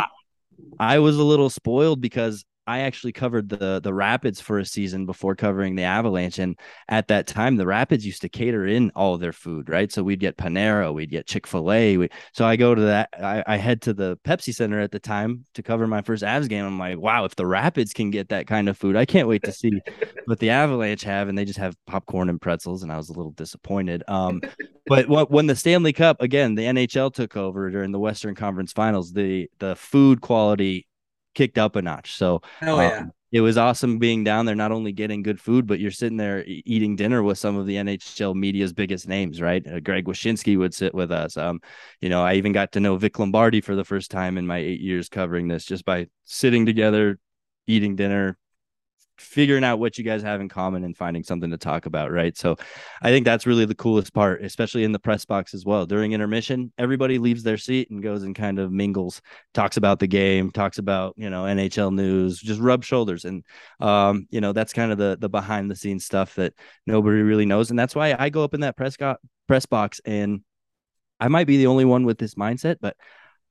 I 0.78 0.98
was 0.98 1.16
a 1.16 1.24
little 1.24 1.50
spoiled 1.50 2.00
because 2.00 2.44
I 2.70 2.80
actually 2.80 3.12
covered 3.12 3.48
the 3.48 3.80
the 3.80 3.92
Rapids 3.92 4.40
for 4.40 4.60
a 4.60 4.64
season 4.64 5.04
before 5.04 5.34
covering 5.34 5.74
the 5.74 5.82
Avalanche, 5.82 6.38
and 6.38 6.56
at 6.88 7.08
that 7.08 7.26
time, 7.26 7.56
the 7.56 7.66
Rapids 7.66 8.06
used 8.06 8.22
to 8.22 8.28
cater 8.28 8.64
in 8.64 8.92
all 8.94 9.18
their 9.18 9.32
food, 9.32 9.68
right? 9.68 9.90
So 9.90 10.04
we'd 10.04 10.20
get 10.20 10.36
Panera, 10.36 10.94
we'd 10.94 11.10
get 11.10 11.26
Chick 11.26 11.48
Fil 11.48 11.72
A. 11.72 12.08
So 12.32 12.44
I 12.44 12.54
go 12.54 12.74
to 12.74 12.82
that. 12.82 13.08
I, 13.20 13.42
I 13.44 13.56
head 13.56 13.82
to 13.82 13.92
the 13.92 14.18
Pepsi 14.24 14.54
Center 14.54 14.78
at 14.78 14.92
the 14.92 15.00
time 15.00 15.46
to 15.54 15.64
cover 15.64 15.88
my 15.88 16.02
first 16.02 16.22
Avs 16.22 16.48
game. 16.48 16.64
I'm 16.64 16.78
like, 16.78 16.98
wow, 16.98 17.24
if 17.24 17.34
the 17.34 17.46
Rapids 17.46 17.92
can 17.92 18.10
get 18.10 18.28
that 18.28 18.46
kind 18.46 18.68
of 18.68 18.78
food, 18.78 18.94
I 18.94 19.04
can't 19.04 19.26
wait 19.26 19.42
to 19.42 19.52
see 19.52 19.80
what 20.26 20.38
the 20.38 20.50
Avalanche 20.50 21.02
have, 21.02 21.28
and 21.28 21.36
they 21.36 21.44
just 21.44 21.58
have 21.58 21.74
popcorn 21.88 22.28
and 22.28 22.40
pretzels, 22.40 22.84
and 22.84 22.92
I 22.92 22.96
was 22.96 23.08
a 23.08 23.14
little 23.14 23.32
disappointed. 23.32 24.04
Um, 24.06 24.40
but 24.86 25.08
when 25.08 25.46
the 25.48 25.56
Stanley 25.56 25.92
Cup 25.92 26.20
again, 26.20 26.54
the 26.54 26.64
NHL 26.64 27.12
took 27.12 27.36
over 27.36 27.68
during 27.70 27.90
the 27.90 27.98
Western 27.98 28.36
Conference 28.36 28.72
Finals, 28.72 29.12
the 29.12 29.48
the 29.58 29.74
food 29.74 30.20
quality 30.20 30.86
kicked 31.40 31.56
up 31.56 31.74
a 31.74 31.80
notch. 31.80 32.16
So 32.16 32.42
yeah. 32.60 32.98
um, 32.98 33.12
it 33.32 33.40
was 33.40 33.56
awesome 33.56 33.98
being 33.98 34.24
down 34.24 34.44
there, 34.44 34.54
not 34.54 34.72
only 34.72 34.92
getting 34.92 35.22
good 35.22 35.40
food, 35.40 35.66
but 35.66 35.80
you're 35.80 35.90
sitting 35.90 36.18
there 36.18 36.44
eating 36.46 36.96
dinner 36.96 37.22
with 37.22 37.38
some 37.38 37.56
of 37.56 37.64
the 37.64 37.76
NHL 37.76 38.34
media's 38.34 38.74
biggest 38.74 39.08
names, 39.08 39.40
right? 39.40 39.66
Uh, 39.66 39.80
Greg 39.80 40.04
Wyshynski 40.04 40.58
would 40.58 40.74
sit 40.74 40.94
with 40.94 41.10
us. 41.10 41.38
Um, 41.38 41.60
you 42.02 42.10
know, 42.10 42.22
I 42.22 42.34
even 42.34 42.52
got 42.52 42.72
to 42.72 42.80
know 42.80 42.98
Vic 42.98 43.18
Lombardi 43.18 43.62
for 43.62 43.74
the 43.74 43.86
first 43.86 44.10
time 44.10 44.36
in 44.36 44.46
my 44.46 44.58
eight 44.58 44.82
years 44.82 45.08
covering 45.08 45.48
this, 45.48 45.64
just 45.64 45.86
by 45.86 46.08
sitting 46.24 46.66
together, 46.66 47.18
eating 47.66 47.96
dinner, 47.96 48.36
figuring 49.20 49.64
out 49.64 49.78
what 49.78 49.98
you 49.98 50.04
guys 50.04 50.22
have 50.22 50.40
in 50.40 50.48
common 50.48 50.84
and 50.84 50.96
finding 50.96 51.22
something 51.22 51.50
to 51.50 51.58
talk 51.58 51.86
about, 51.86 52.10
right? 52.10 52.36
So 52.36 52.56
I 53.02 53.10
think 53.10 53.24
that's 53.24 53.46
really 53.46 53.64
the 53.64 53.74
coolest 53.74 54.12
part, 54.12 54.42
especially 54.42 54.84
in 54.84 54.92
the 54.92 54.98
press 54.98 55.24
box 55.24 55.54
as 55.54 55.64
well. 55.64 55.86
During 55.86 56.12
intermission, 56.12 56.72
everybody 56.78 57.18
leaves 57.18 57.42
their 57.42 57.58
seat 57.58 57.90
and 57.90 58.02
goes 58.02 58.22
and 58.22 58.34
kind 58.34 58.58
of 58.58 58.72
mingles, 58.72 59.20
talks 59.52 59.76
about 59.76 59.98
the 59.98 60.06
game, 60.06 60.50
talks 60.50 60.78
about, 60.78 61.14
you 61.16 61.30
know, 61.30 61.44
NHL 61.44 61.94
news, 61.94 62.40
just 62.40 62.60
rub 62.60 62.82
shoulders. 62.82 63.24
And 63.24 63.44
um, 63.78 64.26
you 64.30 64.40
know, 64.40 64.52
that's 64.52 64.72
kind 64.72 64.90
of 64.90 64.98
the 64.98 65.18
the 65.20 65.28
behind 65.28 65.70
the 65.70 65.76
scenes 65.76 66.04
stuff 66.04 66.34
that 66.36 66.54
nobody 66.86 67.22
really 67.22 67.46
knows. 67.46 67.70
And 67.70 67.78
that's 67.78 67.94
why 67.94 68.16
I 68.18 68.30
go 68.30 68.42
up 68.42 68.54
in 68.54 68.60
that 68.60 68.76
press 68.76 68.96
press 69.46 69.66
box 69.66 70.00
and 70.04 70.40
I 71.20 71.28
might 71.28 71.46
be 71.46 71.58
the 71.58 71.66
only 71.66 71.84
one 71.84 72.04
with 72.04 72.18
this 72.18 72.34
mindset, 72.34 72.76
but 72.80 72.96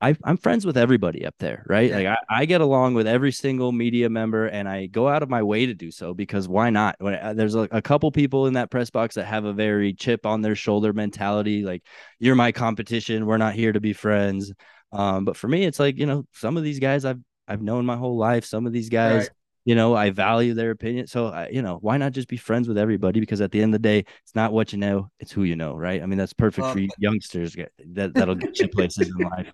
I, 0.02 0.16
I'm 0.24 0.38
friends 0.38 0.64
with 0.64 0.78
everybody 0.78 1.26
up 1.26 1.34
there, 1.38 1.62
right? 1.68 1.90
Like 1.92 2.06
I, 2.06 2.16
I 2.30 2.44
get 2.46 2.62
along 2.62 2.94
with 2.94 3.06
every 3.06 3.32
single 3.32 3.70
media 3.70 4.08
member, 4.08 4.46
and 4.46 4.66
I 4.68 4.86
go 4.86 5.08
out 5.08 5.22
of 5.22 5.28
my 5.28 5.42
way 5.42 5.66
to 5.66 5.74
do 5.74 5.90
so 5.90 6.14
because 6.14 6.48
why 6.48 6.70
not? 6.70 6.96
When 7.00 7.14
uh, 7.14 7.34
there's 7.34 7.54
a, 7.54 7.68
a 7.70 7.82
couple 7.82 8.10
people 8.10 8.46
in 8.46 8.54
that 8.54 8.70
press 8.70 8.88
box 8.88 9.16
that 9.16 9.26
have 9.26 9.44
a 9.44 9.52
very 9.52 9.92
chip 9.92 10.24
on 10.24 10.40
their 10.40 10.54
shoulder 10.54 10.92
mentality, 10.94 11.62
like 11.62 11.82
you're 12.18 12.34
my 12.34 12.50
competition, 12.50 13.26
we're 13.26 13.36
not 13.36 13.54
here 13.54 13.72
to 13.72 13.80
be 13.80 13.92
friends. 13.92 14.52
Um, 14.92 15.24
but 15.26 15.36
for 15.36 15.48
me, 15.48 15.64
it's 15.64 15.78
like 15.78 15.98
you 15.98 16.06
know, 16.06 16.24
some 16.32 16.56
of 16.56 16.62
these 16.62 16.78
guys 16.78 17.04
I've 17.04 17.20
I've 17.46 17.62
known 17.62 17.84
my 17.84 17.96
whole 17.96 18.16
life. 18.16 18.44
Some 18.46 18.66
of 18.66 18.72
these 18.72 18.88
guys, 18.88 19.24
Right. 19.24 19.30
you 19.66 19.74
know, 19.74 19.94
I 19.94 20.10
value 20.10 20.54
their 20.54 20.70
opinion. 20.70 21.08
So 21.08 21.26
I, 21.26 21.48
you 21.50 21.60
know, 21.60 21.76
why 21.82 21.98
not 21.98 22.12
just 22.12 22.28
be 22.28 22.38
friends 22.38 22.68
with 22.68 22.78
everybody? 22.78 23.20
Because 23.20 23.42
at 23.42 23.50
the 23.52 23.60
end 23.60 23.74
of 23.74 23.82
the 23.82 23.88
day, 23.88 23.98
it's 24.22 24.34
not 24.34 24.52
what 24.52 24.72
you 24.72 24.78
know, 24.78 25.10
it's 25.18 25.30
who 25.30 25.42
you 25.42 25.56
know, 25.56 25.74
right? 25.74 26.02
I 26.02 26.06
mean, 26.06 26.18
that's 26.18 26.32
perfect 26.32 26.64
Love 26.64 26.72
for 26.74 26.80
you 26.80 26.88
youngsters. 26.98 27.54
That 27.92 28.14
that'll 28.14 28.34
get 28.34 28.58
you 28.60 28.68
places 28.68 29.08
in 29.08 29.28
life. 29.28 29.52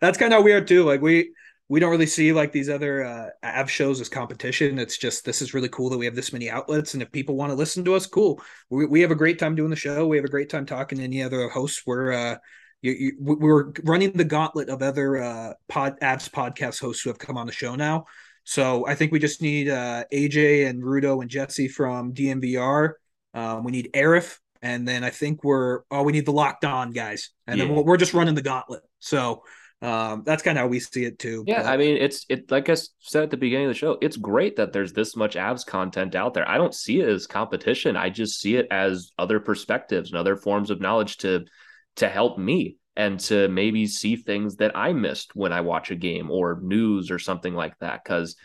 That's 0.00 0.18
kind 0.18 0.34
of 0.34 0.44
weird 0.44 0.66
too. 0.66 0.84
Like 0.84 1.00
we 1.00 1.32
we 1.68 1.80
don't 1.80 1.90
really 1.90 2.06
see 2.06 2.32
like 2.32 2.52
these 2.52 2.68
other 2.68 3.04
uh 3.04 3.28
av 3.42 3.70
shows 3.70 4.00
as 4.00 4.08
competition. 4.08 4.78
It's 4.78 4.98
just 4.98 5.24
this 5.24 5.42
is 5.42 5.54
really 5.54 5.68
cool 5.68 5.90
that 5.90 5.98
we 5.98 6.04
have 6.04 6.14
this 6.14 6.32
many 6.32 6.50
outlets, 6.50 6.94
and 6.94 7.02
if 7.02 7.10
people 7.12 7.36
want 7.36 7.50
to 7.50 7.56
listen 7.56 7.84
to 7.86 7.94
us, 7.94 8.06
cool. 8.06 8.42
We 8.70 8.86
we 8.86 9.00
have 9.00 9.10
a 9.10 9.14
great 9.16 9.38
time 9.38 9.54
doing 9.54 9.70
the 9.70 9.76
show. 9.76 10.06
We 10.06 10.16
have 10.16 10.24
a 10.24 10.28
great 10.28 10.50
time 10.50 10.66
talking 10.66 10.98
to 10.98 11.04
any 11.04 11.22
other 11.22 11.48
hosts. 11.48 11.82
We're 11.86 12.12
uh 12.12 12.36
you, 12.82 12.92
you, 12.92 13.12
we- 13.20 13.34
we're 13.36 13.72
running 13.84 14.12
the 14.12 14.24
gauntlet 14.24 14.68
of 14.68 14.82
other 14.82 15.16
uh 15.16 15.52
pod 15.68 15.98
Avs 16.00 16.28
podcast 16.30 16.80
hosts 16.80 17.02
who 17.02 17.10
have 17.10 17.18
come 17.18 17.36
on 17.36 17.46
the 17.46 17.52
show 17.52 17.74
now. 17.76 18.06
So 18.44 18.86
I 18.86 18.94
think 18.94 19.10
we 19.12 19.18
just 19.18 19.40
need 19.42 19.68
uh 19.68 20.04
AJ 20.12 20.68
and 20.68 20.82
Rudo 20.82 21.20
and 21.22 21.30
Jesse 21.30 21.68
from 21.68 22.12
DNVR. 22.12 22.94
Um, 23.32 23.64
we 23.64 23.72
need 23.72 23.90
Aarif, 23.94 24.38
and 24.64 24.88
then 24.88 25.04
I 25.04 25.10
think 25.10 25.44
we're 25.44 25.80
oh 25.90 26.02
we 26.02 26.12
need 26.12 26.26
the 26.26 26.32
locked 26.32 26.64
on 26.64 26.90
guys, 26.90 27.30
and 27.46 27.60
then 27.60 27.68
Yeah. 27.68 27.74
we're, 27.74 27.82
we're 27.84 27.96
just 27.98 28.14
running 28.14 28.34
the 28.34 28.42
gauntlet. 28.42 28.82
So 28.98 29.42
um, 29.82 30.22
that's 30.24 30.42
kind 30.42 30.56
of 30.56 30.62
how 30.62 30.68
we 30.68 30.80
see 30.80 31.04
it 31.04 31.18
too. 31.18 31.44
Yeah, 31.46 31.62
But- 31.62 31.72
I 31.72 31.76
mean, 31.76 31.98
it's 31.98 32.24
it 32.30 32.50
like 32.50 32.70
I 32.70 32.76
said 33.00 33.24
at 33.24 33.30
the 33.30 33.36
beginning 33.36 33.66
of 33.66 33.70
the 33.74 33.78
show. 33.78 33.98
It's 34.00 34.16
great 34.16 34.56
that 34.56 34.72
there's 34.72 34.94
this 34.94 35.14
much 35.14 35.34
Avs 35.36 35.66
content 35.66 36.14
out 36.14 36.32
there. 36.32 36.48
I 36.48 36.56
don't 36.56 36.74
see 36.74 37.00
it 37.00 37.08
as 37.08 37.26
competition. 37.26 37.94
I 37.96 38.08
just 38.08 38.40
see 38.40 38.56
it 38.56 38.66
as 38.70 39.10
other 39.18 39.38
perspectives 39.40 40.10
and 40.10 40.18
other 40.18 40.36
forms 40.36 40.70
of 40.70 40.80
knowledge 40.80 41.18
to 41.18 41.44
to 41.96 42.08
help 42.08 42.38
me 42.38 42.78
and 42.96 43.20
to 43.20 43.48
maybe 43.48 43.86
see 43.86 44.16
things 44.16 44.56
that 44.56 44.72
I 44.76 44.92
missed 44.94 45.32
when 45.34 45.52
I 45.52 45.60
watch 45.60 45.90
a 45.90 45.96
game 45.96 46.30
or 46.30 46.60
news 46.62 47.10
or 47.10 47.18
something 47.18 47.54
like 47.54 47.76
that. 47.80 48.02
Because 48.02 48.36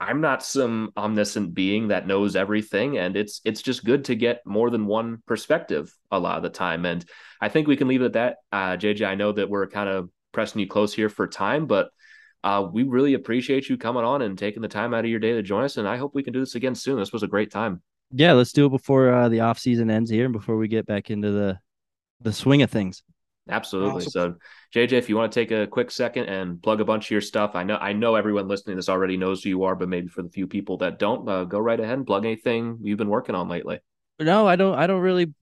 I'm 0.00 0.20
not 0.20 0.42
some 0.42 0.92
omniscient 0.96 1.54
being 1.54 1.88
that 1.88 2.06
knows 2.06 2.36
everything, 2.36 2.98
and 2.98 3.16
it's 3.16 3.40
it's 3.44 3.62
just 3.62 3.84
good 3.84 4.04
to 4.06 4.14
get 4.14 4.46
more 4.46 4.70
than 4.70 4.86
one 4.86 5.22
perspective 5.26 5.94
a 6.10 6.18
lot 6.18 6.36
of 6.36 6.42
the 6.42 6.50
time. 6.50 6.84
And 6.86 7.04
I 7.40 7.48
think 7.48 7.66
we 7.66 7.76
can 7.76 7.88
leave 7.88 8.02
it 8.02 8.06
at 8.06 8.12
that. 8.14 8.36
Uh, 8.52 8.76
JJ, 8.76 9.06
I 9.06 9.14
know 9.14 9.32
that 9.32 9.48
we're 9.48 9.66
kind 9.66 9.88
of 9.88 10.10
pressing 10.32 10.60
you 10.60 10.66
close 10.66 10.94
here 10.94 11.08
for 11.08 11.26
time, 11.26 11.66
but 11.66 11.90
uh, 12.42 12.66
we 12.70 12.82
really 12.82 13.14
appreciate 13.14 13.68
you 13.68 13.76
coming 13.76 14.04
on 14.04 14.22
and 14.22 14.38
taking 14.38 14.62
the 14.62 14.68
time 14.68 14.92
out 14.92 15.04
of 15.04 15.10
your 15.10 15.20
day 15.20 15.32
to 15.32 15.42
join 15.42 15.64
us. 15.64 15.76
And 15.76 15.88
I 15.88 15.96
hope 15.96 16.14
we 16.14 16.22
can 16.22 16.32
do 16.32 16.40
this 16.40 16.54
again 16.54 16.74
soon. 16.74 16.98
This 16.98 17.12
was 17.12 17.22
a 17.22 17.28
great 17.28 17.50
time. 17.50 17.82
Yeah, 18.12 18.32
let's 18.34 18.52
do 18.52 18.66
it 18.66 18.70
before 18.70 19.12
uh, 19.12 19.28
the 19.28 19.40
off 19.40 19.58
season 19.58 19.90
ends 19.90 20.10
here 20.10 20.24
and 20.24 20.32
before 20.32 20.56
we 20.56 20.68
get 20.68 20.86
back 20.86 21.10
into 21.10 21.30
the 21.30 21.58
the 22.20 22.32
swing 22.32 22.62
of 22.62 22.70
things. 22.70 23.02
Absolutely. 23.48 24.06
Awesome. 24.06 24.10
So, 24.10 24.34
JJ, 24.74 24.92
if 24.92 25.08
you 25.08 25.16
want 25.16 25.32
to 25.32 25.40
take 25.40 25.50
a 25.50 25.66
quick 25.66 25.90
second 25.90 26.26
and 26.26 26.62
plug 26.62 26.80
a 26.80 26.84
bunch 26.84 27.06
of 27.06 27.10
your 27.10 27.20
stuff, 27.20 27.54
I 27.54 27.62
know 27.62 27.76
I 27.76 27.92
know 27.92 28.14
everyone 28.14 28.48
listening 28.48 28.76
to 28.76 28.78
this 28.78 28.88
already 28.88 29.16
knows 29.16 29.42
who 29.42 29.50
you 29.50 29.64
are, 29.64 29.74
but 29.74 29.88
maybe 29.88 30.08
for 30.08 30.22
the 30.22 30.30
few 30.30 30.46
people 30.46 30.78
that 30.78 30.98
don't, 30.98 31.28
uh, 31.28 31.44
go 31.44 31.58
right 31.58 31.78
ahead 31.78 31.98
and 31.98 32.06
plug 32.06 32.24
anything 32.24 32.78
you've 32.82 32.98
been 32.98 33.08
working 33.08 33.34
on 33.34 33.48
lately. 33.48 33.80
No, 34.18 34.46
I 34.46 34.56
don't. 34.56 34.74
I 34.74 34.86
don't 34.86 35.00
really. 35.00 35.32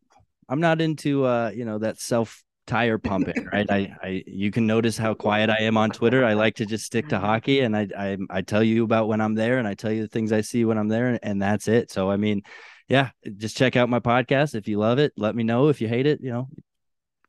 I'm 0.48 0.61
not 0.61 0.80
into 0.80 1.24
uh, 1.24 1.50
you 1.55 1.64
know, 1.64 1.78
that 1.78 2.00
self 2.00 2.42
tire 2.66 2.98
pumping, 2.98 3.46
right? 3.53 3.70
I, 3.70 3.96
I, 4.03 4.24
you 4.26 4.50
can 4.50 4.66
notice 4.66 4.96
how 4.96 5.14
quiet 5.14 5.50
I 5.50 5.59
am 5.62 5.76
on 5.76 5.90
Twitter. 5.90 6.24
I 6.24 6.34
like 6.34 6.57
to 6.57 6.66
just 6.66 6.84
stick 6.84 7.09
to 7.09 7.18
hockey, 7.18 7.61
and 7.61 7.76
I, 7.76 7.88
I, 7.96 8.16
I 8.30 8.42
tell 8.42 8.62
you 8.62 8.84
about 8.84 9.09
when 9.09 9.20
I'm 9.20 9.34
there, 9.34 9.59
and 9.59 9.68
I 9.68 9.74
tell 9.74 9.92
you 9.92 10.03
the 10.03 10.09
things 10.09 10.32
I 10.32 10.40
see 10.40 10.64
when 10.64 10.78
I'm 10.78 10.88
there, 10.88 11.09
and, 11.09 11.18
and 11.22 11.42
that's 11.42 11.68
it. 11.68 11.90
So, 11.90 12.11
I 12.11 12.16
mean, 12.16 12.42
yeah, 12.88 13.11
just 13.36 13.57
check 13.57 13.76
out 13.76 13.88
my 13.88 14.00
podcast 14.00 14.55
if 14.55 14.68
you 14.68 14.78
love 14.78 14.98
it. 14.98 15.12
Let 15.16 15.34
me 15.34 15.42
know 15.44 15.68
if 15.68 15.80
you 15.80 15.88
hate 15.88 16.07
it. 16.07 16.20
You 16.22 16.30
know, 16.30 16.48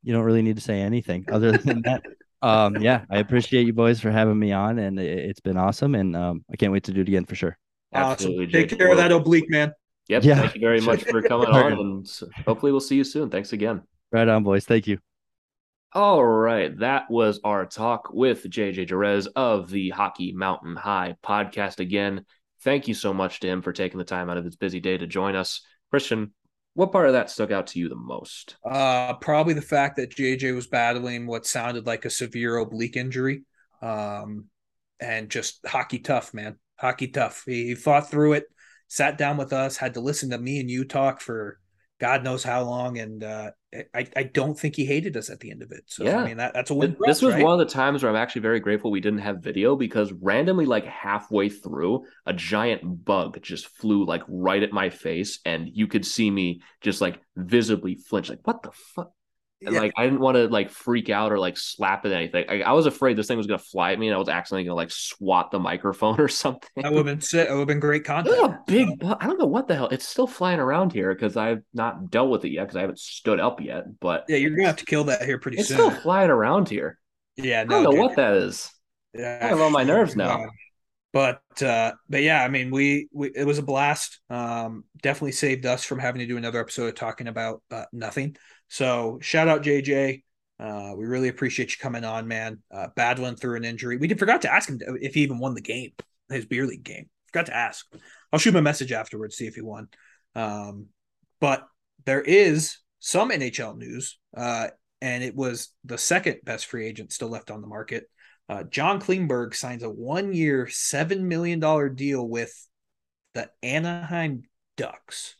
you 0.04 0.14
don't 0.14 0.24
really 0.24 0.42
need 0.42 0.58
to 0.58 0.62
say 0.62 0.82
anything 0.82 1.26
other 1.32 1.58
than 1.58 1.82
that. 1.84 2.04
Um, 2.42 2.82
yeah, 2.82 3.06
I 3.10 3.20
appreciate 3.20 3.66
you 3.66 3.74
boys 3.74 4.02
for 4.02 4.12
having 4.12 4.38
me 4.38 4.52
on, 4.52 4.78
and 4.78 5.00
it, 5.00 5.30
it's 5.30 5.40
been 5.40 5.58
awesome, 5.58 5.96
and 5.96 6.16
um, 6.16 6.44
I 6.52 6.58
can't 6.58 6.74
wait 6.74 6.84
to 6.86 6.92
do 6.92 7.02
it 7.02 7.08
again 7.08 7.26
for 7.26 7.36
sure. 7.36 7.58
Absolutely, 7.94 8.46
awesome. 8.46 8.52
Take 8.52 8.70
JJ. 8.70 8.78
care 8.78 8.92
of 8.92 8.98
that 8.98 9.12
oblique, 9.12 9.50
man. 9.50 9.72
Yep. 10.10 10.24
Yeah. 10.26 10.36
Thank 10.42 10.56
you 10.56 10.62
very 10.62 10.82
much 10.82 11.04
for 11.04 11.22
coming 11.30 11.48
on, 11.48 11.72
and 11.74 12.22
hopefully 12.46 12.72
we'll 12.72 12.82
see 12.82 12.98
you 12.98 13.06
soon. 13.06 13.30
Thanks 13.30 13.54
again. 13.54 13.82
Right 14.12 14.28
on, 14.28 14.44
boys. 14.44 14.66
Thank 14.66 14.88
you. 14.88 15.00
All 15.96 16.24
right, 16.26 16.76
that 16.80 17.10
was 17.10 17.40
our 17.44 17.68
talk 17.68 18.12
with 18.12 18.44
JJ 18.50 18.88
Jerez 18.88 19.28
of 19.28 19.70
the 19.70 19.92
Hockey 19.92 20.32
Mountain 20.32 20.76
High 20.76 21.16
podcast. 21.24 21.80
Again, 21.80 22.26
thank 22.62 22.88
you 22.88 22.96
so 22.96 23.14
much 23.14 23.40
to 23.42 23.48
him 23.48 23.62
for 23.62 23.72
taking 23.72 24.00
the 24.00 24.04
time 24.04 24.30
out 24.30 24.38
of 24.38 24.44
his 24.44 24.56
busy 24.56 24.80
day 24.80 24.98
to 24.98 25.06
join 25.06 25.36
us. 25.36 25.62
Christian, 25.92 26.34
what 26.76 26.92
part 26.92 27.08
of 27.08 27.14
that 27.14 27.30
stuck 27.30 27.52
out 27.52 27.68
to 27.68 27.80
you 27.80 27.90
the 27.90 27.96
most? 27.96 28.56
Uh, 28.64 29.14
probably 29.14 29.54
the 29.54 29.62
fact 29.62 29.98
that 29.98 30.16
JJ 30.16 30.56
was 30.56 30.68
battling 30.68 31.28
what 31.28 31.46
sounded 31.46 31.86
like 31.86 32.06
a 32.06 32.10
severe 32.10 32.58
oblique 32.58 32.98
injury. 32.98 33.44
Um, 33.82 34.46
and 35.00 35.30
just 35.30 35.66
hockey 35.68 36.00
tough, 36.00 36.34
man. 36.34 36.58
Hockey 36.78 37.10
tough. 37.10 37.44
He, 37.46 37.68
he 37.68 37.76
fought 37.76 38.10
through 38.10 38.34
it, 38.34 38.46
sat 38.88 39.18
down 39.18 39.38
with 39.38 39.54
us, 39.54 39.78
had 39.78 39.96
to 39.96 40.00
listen 40.00 40.32
to 40.32 40.38
me 40.38 40.60
and 40.60 40.70
you 40.70 40.86
talk 40.86 41.22
for 41.22 41.60
God 42.04 42.22
knows 42.22 42.44
how 42.44 42.64
long, 42.64 42.98
and 42.98 43.24
uh, 43.24 43.52
I, 43.96 44.06
I 44.14 44.24
don't 44.24 44.60
think 44.60 44.76
he 44.76 44.84
hated 44.84 45.16
us 45.16 45.30
at 45.30 45.40
the 45.40 45.52
end 45.52 45.62
of 45.62 45.72
it. 45.72 45.86
So 45.88 46.04
Yeah. 46.04 46.18
I 46.18 46.26
mean 46.26 46.36
that 46.36 46.54
that's 46.54 46.70
a 46.70 46.74
win. 46.74 46.98
This 47.00 47.20
us, 47.20 47.22
was 47.22 47.36
right? 47.36 47.44
one 47.46 47.54
of 47.54 47.66
the 47.66 47.74
times 47.74 48.04
where 48.04 48.10
I'm 48.10 48.18
actually 48.18 48.42
very 48.42 48.60
grateful 48.60 48.92
we 48.92 49.00
didn't 49.00 49.20
have 49.20 49.42
video 49.42 49.78
because 49.78 50.12
randomly, 50.12 50.66
like 50.66 50.86
halfway 50.86 51.48
through, 51.48 52.04
a 52.26 52.34
giant 52.34 53.06
bug 53.06 53.42
just 53.42 53.68
flew 53.68 54.06
like 54.06 54.22
right 54.28 54.62
at 54.62 54.74
my 54.74 54.90
face, 54.90 55.40
and 55.46 55.70
you 55.72 55.88
could 55.88 56.06
see 56.06 56.30
me 56.30 56.62
just 56.82 57.00
like 57.00 57.22
visibly 57.38 57.96
flinch, 57.96 58.30
like 58.30 58.46
what 58.46 58.64
the 58.64 58.72
fuck. 58.74 59.14
And 59.66 59.74
Yeah. 59.76 59.82
like 59.82 59.94
I 59.98 60.04
didn't 60.04 60.20
want 60.20 60.36
to 60.36 60.48
like 60.48 60.70
freak 60.70 61.10
out 61.10 61.32
or 61.32 61.40
like 61.40 61.58
slap 61.58 62.06
at 62.06 62.12
anything. 62.12 62.46
I, 62.50 62.62
I 62.62 62.72
was 62.74 62.86
afraid 62.86 63.18
this 63.18 63.28
thing 63.28 63.38
was 63.38 63.48
gonna 63.48 63.58
fly 63.60 63.94
at 63.94 64.00
me, 64.00 64.08
and 64.08 64.16
I 64.16 64.18
was 64.20 64.30
accidentally 64.30 64.66
gonna 64.66 64.76
like 64.76 64.92
swat 64.92 65.52
the 65.52 65.60
microphone 65.60 66.20
or 66.22 66.28
something. 66.28 66.70
That 66.78 66.92
would 66.92 66.98
have 66.98 67.06
been 67.06 67.22
sick. 67.22 67.48
It 67.50 67.52
would 67.52 67.60
have 67.60 67.68
been 67.68 67.80
great 67.80 68.04
content. 68.04 68.36
a 68.38 68.60
big. 68.68 68.90
I 69.04 69.26
don't 69.28 69.40
know 69.40 69.46
what 69.46 69.68
the 69.68 69.76
hell. 69.76 69.88
It's 69.90 70.08
still 70.08 70.28
flying 70.28 70.60
around 70.60 70.94
here 70.94 71.14
because 71.14 71.38
I've 71.38 71.62
not 71.74 72.10
dealt 72.12 72.30
with 72.30 72.46
it 72.46 72.50
yet 72.52 72.64
because 72.64 72.76
I 72.78 72.82
haven't 72.82 73.00
stood 73.00 73.40
up 73.40 73.62
yet. 73.62 74.00
But 74.00 74.26
Yeah, 74.28 74.38
you're 74.38 74.52
gonna 74.52 74.68
have 74.68 74.78
to 74.78 74.86
kill 74.86 75.06
that 75.06 75.24
here 75.24 75.38
pretty 75.40 75.58
it's 75.58 75.70
soon. 75.70 75.80
It's 75.80 75.88
still 75.88 76.02
flying 76.02 76.30
around 76.30 76.70
here. 76.70 77.00
yeah, 77.38 77.62
I 77.62 77.66
don't 77.66 77.84
know 77.84 77.92
dude. 77.92 78.00
what 78.00 78.16
that 78.18 78.34
is. 78.36 78.70
Yeah, 79.14 79.40
I 79.42 79.48
have 79.48 79.62
on 79.62 79.72
my 79.72 79.84
nerves 79.84 80.16
now. 80.18 80.46
But 81.14 81.44
uh, 81.62 81.94
but 82.10 82.24
yeah, 82.24 82.44
I 82.44 82.50
mean, 82.50 82.72
we, 82.72 83.08
we 83.14 83.32
it 83.36 83.46
was 83.46 83.60
a 83.60 83.64
blast. 83.64 84.20
Um, 84.32 84.84
definitely 85.04 85.34
saved 85.34 85.66
us 85.66 85.84
from 85.84 86.00
having 86.00 86.20
to 86.20 86.26
do 86.26 86.38
another 86.38 86.60
episode 86.60 86.88
of 86.88 86.96
talking 86.96 87.28
about 87.28 87.62
uh, 87.70 87.86
nothing. 87.94 88.36
So 88.68 89.20
shout 89.22 89.48
out 89.48 89.62
JJ. 89.62 90.24
Uh, 90.60 90.94
we 90.98 91.06
really 91.06 91.28
appreciate 91.28 91.72
you 91.72 91.78
coming 91.80 92.04
on, 92.04 92.28
man. 92.28 92.64
Uh, 92.72 92.88
battling 92.96 93.36
through 93.36 93.58
an 93.58 93.64
injury. 93.64 93.98
We 93.98 94.08
did 94.08 94.18
forgot 94.18 94.42
to 94.42 94.52
ask 94.52 94.68
him 94.68 94.80
if 95.02 95.14
he 95.14 95.22
even 95.22 95.38
won 95.38 95.54
the 95.54 95.62
game, 95.62 95.92
his 96.30 96.48
beer 96.48 96.66
league 96.66 96.84
game. 96.84 97.10
Forgot 97.32 97.46
to 97.48 97.56
ask. 97.56 97.86
I'll 98.32 98.40
shoot 98.40 98.50
him 98.50 98.56
a 98.56 98.62
message 98.64 98.92
afterwards, 98.92 99.36
see 99.36 99.46
if 99.46 99.54
he 99.54 99.62
won. 99.62 99.90
Um, 100.36 100.88
but 101.40 101.68
there 102.06 102.22
is 102.22 102.80
some 103.00 103.30
NHL 103.30 103.78
news, 103.78 104.18
uh, 104.36 104.70
and 105.02 105.24
it 105.24 105.36
was 105.36 105.70
the 105.86 105.98
second 105.98 106.40
best 106.44 106.66
free 106.66 106.88
agent 106.88 107.12
still 107.12 107.30
left 107.30 107.52
on 107.52 107.62
the 107.62 107.68
market. 107.68 108.10
Uh, 108.50 108.64
John 108.64 109.00
Klingberg 109.00 109.56
signs 109.56 109.84
a 109.84 109.90
one-year, 109.90 110.68
seven 110.68 111.28
million 111.28 111.60
dollar 111.60 111.90
deal 111.90 112.28
with 112.28 112.54
the 113.34 113.50
Anaheim 113.62 114.44
Ducks. 114.78 115.36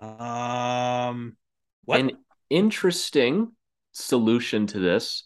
Um, 0.00 1.36
what? 1.84 2.00
An 2.00 2.12
interesting 2.50 3.52
solution 3.92 4.66
to 4.68 4.78
this. 4.78 5.24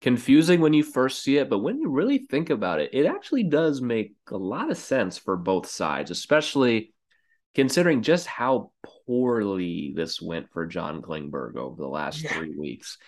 Confusing 0.00 0.60
when 0.60 0.72
you 0.72 0.82
first 0.82 1.22
see 1.22 1.36
it, 1.36 1.48
but 1.48 1.60
when 1.60 1.78
you 1.80 1.88
really 1.88 2.18
think 2.18 2.50
about 2.50 2.80
it, 2.80 2.90
it 2.92 3.06
actually 3.06 3.44
does 3.44 3.80
make 3.80 4.14
a 4.30 4.36
lot 4.36 4.70
of 4.70 4.76
sense 4.76 5.16
for 5.16 5.36
both 5.36 5.68
sides, 5.68 6.10
especially 6.10 6.92
considering 7.54 8.02
just 8.02 8.26
how 8.26 8.72
poorly 9.06 9.92
this 9.94 10.20
went 10.20 10.50
for 10.52 10.66
John 10.66 11.02
Klingberg 11.02 11.56
over 11.56 11.80
the 11.80 11.88
last 11.88 12.22
Yeah. 12.22 12.32
three 12.32 12.54
weeks. 12.56 12.98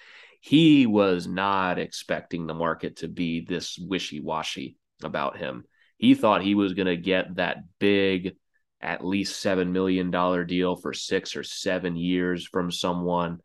He 0.47 0.85
was 0.85 1.27
not 1.27 1.79
expecting 1.79 2.47
the 2.47 2.53
market 2.53 2.97
to 2.97 3.09
be 3.09 3.41
this 3.41 3.79
wishy 3.79 4.21
washy 4.21 4.77
about 5.03 5.39
him. 5.39 5.65
He 5.97 6.15
thought 6.15 6.43
he 6.43 6.55
was 6.55 6.75
going 6.75 6.87
to 6.87 6.99
get 6.99 7.37
that 7.37 7.65
big, 7.79 8.37
at 8.79 9.03
least 9.03 9.43
$7 9.43 9.71
million 9.71 10.11
deal 10.47 10.77
for 10.77 10.93
six 10.93 11.35
or 11.35 11.45
seven 11.45 11.97
years 11.97 12.47
from 12.47 12.71
someone. 12.71 13.39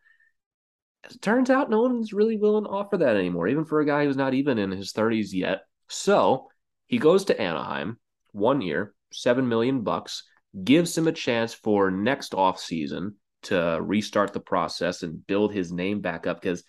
As 1.06 1.16
it 1.16 1.22
turns 1.22 1.50
out, 1.50 1.70
no 1.70 1.84
one's 1.84 2.12
really 2.12 2.36
willing 2.36 2.66
to 2.66 2.70
offer 2.70 2.98
that 2.98 3.16
anymore, 3.16 3.48
even 3.48 3.64
for 3.64 3.80
a 3.80 3.86
guy 3.86 4.04
who's 4.04 4.18
not 4.18 4.34
even 4.34 4.58
in 4.58 4.70
his 4.70 4.92
30s 4.92 5.30
yet. 5.32 5.62
So 5.88 6.50
he 6.88 6.98
goes 6.98 7.24
to 7.26 7.42
Anaheim, 7.42 7.98
one 8.34 8.60
year, 8.60 8.94
seven 9.14 9.48
million 9.48 9.84
bucks, 9.84 10.24
gives 10.66 10.98
him 10.98 11.08
a 11.08 11.14
chance 11.14 11.54
for 11.54 11.92
next 11.92 12.34
offseason 12.34 13.14
to 13.44 13.80
restart 13.82 14.34
the 14.34 14.42
process 14.42 15.02
and 15.02 15.26
build 15.26 15.54
his 15.54 15.72
name 15.72 16.02
back 16.02 16.28
up. 16.28 16.42
Because 16.42 16.66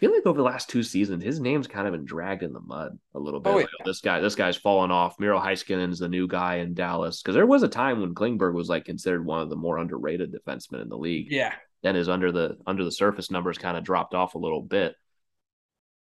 feel 0.00 0.12
like 0.12 0.26
over 0.26 0.38
the 0.38 0.44
last 0.44 0.68
two 0.68 0.82
seasons, 0.82 1.22
his 1.22 1.40
name's 1.40 1.66
kind 1.66 1.86
of 1.86 1.92
been 1.92 2.04
dragged 2.04 2.42
in 2.42 2.52
the 2.52 2.60
mud 2.60 2.98
a 3.14 3.18
little 3.18 3.40
bit. 3.40 3.50
Oh, 3.50 3.56
Like, 3.56 3.68
this 3.84 4.00
guy, 4.00 4.20
this 4.20 4.34
guy's 4.34 4.56
fallen 4.56 4.90
off. 4.90 5.18
Miro 5.18 5.38
Heiskanen's 5.38 5.98
the 5.98 6.08
new 6.08 6.26
guy 6.26 6.56
in 6.56 6.74
Dallas. 6.74 7.22
Because 7.22 7.34
there 7.34 7.46
was 7.46 7.62
a 7.62 7.68
time 7.68 8.00
when 8.00 8.14
Klingberg 8.14 8.54
was 8.54 8.68
like 8.68 8.84
considered 8.84 9.24
one 9.24 9.40
of 9.40 9.50
the 9.50 9.56
more 9.56 9.78
underrated 9.78 10.32
defensemen 10.32 10.82
in 10.82 10.88
the 10.88 10.98
league 10.98 11.28
yeah, 11.30 11.54
then 11.82 11.94
his 11.94 12.08
under 12.08 12.32
the 12.32 12.56
under 12.66 12.84
the 12.84 12.92
surface 12.92 13.30
numbers 13.30 13.58
kind 13.58 13.76
of 13.76 13.84
dropped 13.84 14.14
off 14.14 14.34
a 14.34 14.38
little 14.38 14.62
bit. 14.62 14.94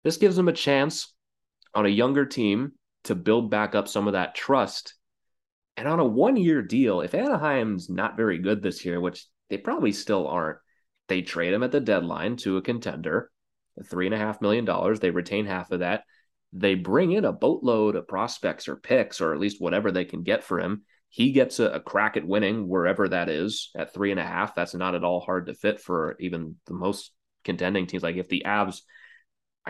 This 0.05 0.17
gives 0.17 0.39
him 0.39 0.49
a 0.49 0.53
chance 0.53 1.13
on 1.75 1.87
a 1.87 1.91
younger 1.91 2.25
team 2.27 2.73
to 3.05 3.15
build 3.15 3.51
back 3.51 3.75
up 3.75 3.89
some 3.89 4.07
of 4.07 4.13
that 4.13 4.35
trust. 4.35 4.95
And 5.77 5.89
on 5.89 5.99
a 6.01 6.05
one 6.05 6.37
year 6.37 6.63
deal, 6.63 7.01
if 7.01 7.15
Anaheim's 7.15 7.91
not 7.91 8.17
very 8.17 8.39
good 8.39 8.63
this 8.63 8.85
year, 8.85 9.01
which 9.01 9.27
they 9.51 9.57
probably 9.59 9.93
still 9.93 10.29
aren't, 10.29 10.59
they 11.09 11.23
trade 11.23 11.53
him 11.53 11.63
at 11.63 11.73
the 11.73 11.81
deadline 11.81 12.37
to 12.39 12.59
a 12.59 12.63
contender, 12.63 13.32
three 13.85 14.07
and 14.07 14.15
a 14.15 14.19
half 14.19 14.41
million 14.41 14.65
dollars. 14.65 15.01
They 15.01 15.11
retain 15.11 15.47
half 15.47 15.71
of 15.71 15.81
that. 15.81 16.05
They 16.53 16.75
bring 16.75 17.13
in 17.13 17.25
a 17.25 17.33
boatload 17.33 17.97
of 17.97 18.09
prospects 18.09 18.69
or 18.69 18.77
picks, 18.77 19.21
or 19.21 19.33
at 19.33 19.41
least 19.41 19.61
whatever 19.61 19.91
they 19.91 20.05
can 20.05 20.23
get 20.23 20.45
for 20.45 20.61
him. 20.61 20.83
He 21.09 21.33
gets 21.33 21.61
a, 21.61 21.67
a 21.67 21.81
crack 21.81 22.17
at 22.17 22.27
winning 22.27 22.69
wherever 22.69 23.09
that 23.09 23.29
is 23.29 23.71
at 23.77 23.93
three 23.93 24.11
and 24.11 24.21
a 24.21 24.25
half. 24.25 24.55
That's 24.55 24.75
not 24.75 24.95
at 24.95 25.05
all 25.05 25.21
hard 25.21 25.47
to 25.47 25.55
fit 25.55 25.81
for 25.81 26.17
even 26.21 26.57
the 26.67 26.75
most 26.75 27.13
contending 27.45 27.87
teams. 27.87 28.03
Like 28.03 28.17
if 28.17 28.29
the 28.29 28.45
Avs, 28.47 28.81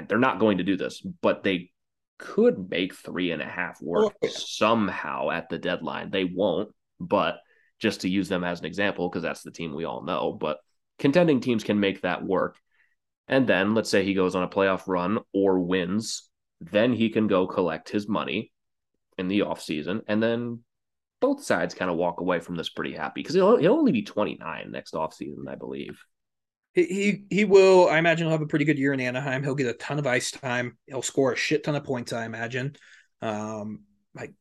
they're 0.09 0.19
not 0.19 0.41
going 0.41 0.59
to 0.59 0.65
do 0.65 0.77
this, 0.77 1.01
but 1.01 1.43
they 1.43 1.71
could 2.19 2.71
make 2.71 2.95
three 2.95 3.33
and 3.33 3.43
a 3.43 3.47
half 3.47 3.81
work 3.83 4.15
Oh, 4.23 4.29
somehow 4.29 5.31
at 5.31 5.49
the 5.49 5.59
deadline. 5.59 6.11
They 6.11 6.25
won't, 6.25 6.71
but 7.01 7.39
just 7.81 8.03
to 8.03 8.09
use 8.09 8.29
them 8.29 8.45
as 8.45 8.61
an 8.61 8.67
example, 8.67 9.09
because 9.09 9.25
that's 9.25 9.43
the 9.43 9.51
team 9.51 9.75
we 9.75 9.85
all 9.85 10.05
know. 10.05 10.33
But 10.33 10.59
contending 11.01 11.41
teams 11.41 11.65
can 11.65 11.81
make 11.81 12.03
that 12.03 12.25
work. 12.25 12.57
And 13.33 13.47
then 13.47 13.75
let's 13.75 13.89
say 13.89 14.05
he 14.05 14.13
goes 14.13 14.35
on 14.35 14.43
a 14.43 14.49
playoff 14.49 14.83
run 14.87 15.19
or 15.33 15.59
wins, 15.59 16.29
then 16.61 16.93
he 16.93 17.09
can 17.09 17.29
go 17.29 17.47
collect 17.47 17.89
his 17.89 18.07
money 18.07 18.53
in 19.17 19.27
the 19.27 19.41
offseason. 19.41 20.03
And 20.07 20.23
then 20.23 20.61
both 21.19 21.43
sides 21.43 21.73
kind 21.73 21.91
of 21.91 21.97
walk 21.97 22.21
away 22.21 22.41
from 22.41 22.57
this 22.57 22.69
pretty 22.69 22.93
happy 22.93 23.23
because 23.23 23.35
he'll, 23.35 23.57
he'll 23.57 23.73
only 23.73 23.91
be 23.91 24.03
29 24.03 24.71
next 24.71 24.93
offseason, 24.93 25.49
I 25.49 25.55
believe. 25.55 25.99
he, 26.75 26.85
he 26.85 27.25
he 27.31 27.45
will. 27.47 27.89
I 27.89 27.97
imagine 27.97 28.27
he'll 28.27 28.33
have 28.33 28.43
a 28.43 28.47
pretty 28.47 28.67
good 28.67 28.79
year 28.79 28.93
in 28.93 29.01
Anaheim. 29.01 29.43
He'll 29.43 29.55
get 29.55 29.67
a 29.67 29.73
ton 29.73 29.99
of 29.99 30.07
ice 30.07 30.31
time. 30.31 30.77
He'll 30.87 31.01
score 31.01 31.33
a 31.33 31.37
shit 31.37 31.65
ton 31.65 31.75
of 31.75 31.85
points. 31.85 32.13
I 32.13 32.27
imagine. 32.27 32.77
Um, 33.23 33.85
like 34.15 34.35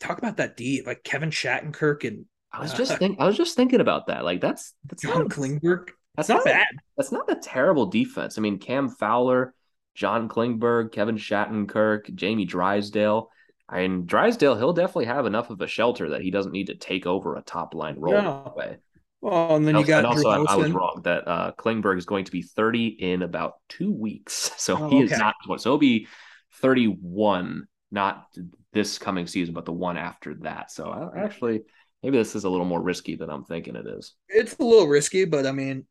talk 0.00 0.18
about 0.18 0.36
that 0.36 0.58
D, 0.58 0.82
like 0.84 1.02
Kevin 1.02 1.30
Shattenkirk 1.30 2.06
and 2.06 2.26
I 2.52 2.60
was 2.60 2.74
just 2.74 2.94
think 2.98 3.18
I 3.20 3.26
was 3.26 3.38
just 3.38 3.56
thinking 3.56 3.80
about 3.80 4.08
that. 4.08 4.22
Like 4.22 4.42
that's 4.42 4.74
that's 4.84 5.02
John 5.02 5.18
not 5.18 5.28
Klingberg. 5.28 5.88
That's 6.18 6.28
not 6.28 6.44
bad. 6.44 6.66
That's 6.96 7.12
not 7.12 7.30
a 7.30 7.36
terrible 7.36 7.86
defense. 7.86 8.38
I 8.38 8.40
mean, 8.40 8.58
Cam 8.58 8.88
Fowler, 8.88 9.54
John 9.94 10.28
Klingberg, 10.28 10.92
Kevin 10.92 11.16
Shattenkirk, 11.16 12.14
Jamie 12.14 12.44
Drysdale. 12.44 13.30
I 13.68 13.80
mean, 13.86 14.06
Drysdale, 14.06 14.56
he'll 14.56 14.72
definitely 14.72 15.06
have 15.06 15.26
enough 15.26 15.50
of 15.50 15.60
a 15.60 15.66
shelter 15.66 16.10
that 16.10 16.22
he 16.22 16.30
doesn't 16.30 16.52
need 16.52 16.68
to 16.68 16.74
take 16.74 17.06
over 17.06 17.36
a 17.36 17.42
top 17.42 17.74
line 17.74 17.98
role. 17.98 18.14
Way. 18.56 18.78
Well, 19.20 19.56
and 19.56 19.66
then 19.66 19.76
you 19.76 19.84
And 19.84 19.88
got 19.88 20.04
also, 20.06 20.28
I, 20.30 20.52
I 20.52 20.56
was 20.56 20.70
wrong 20.70 21.00
that 21.04 21.28
uh, 21.28 21.52
Klingberg 21.58 21.98
is 21.98 22.06
going 22.06 22.24
to 22.24 22.32
be 22.32 22.42
30 22.42 22.86
in 22.88 23.22
about 23.22 23.54
two 23.68 23.92
weeks. 23.92 24.50
So 24.58 24.76
Oh, 24.76 24.88
he 24.90 25.00
is 25.00 25.16
not, 25.16 25.34
so 25.58 25.70
he'll 25.70 25.78
be 25.78 26.06
31, 26.54 27.66
not 27.90 28.26
this 28.72 28.98
coming 28.98 29.26
season, 29.26 29.54
but 29.54 29.64
the 29.64 29.72
one 29.72 29.96
after 29.96 30.34
that. 30.36 30.70
So 30.70 30.90
I, 30.90 31.20
actually, 31.20 31.62
maybe 32.02 32.18
this 32.18 32.36
is 32.36 32.44
a 32.44 32.50
little 32.50 32.66
more 32.66 32.82
risky 32.82 33.16
than 33.16 33.30
I'm 33.30 33.44
thinking 33.44 33.76
it 33.76 33.86
is. 33.86 34.14
It's 34.28 34.56
a 34.58 34.62
little 34.62 34.86
risky, 34.88 35.24
but 35.24 35.46
I 35.46 35.52
mean, 35.52 35.86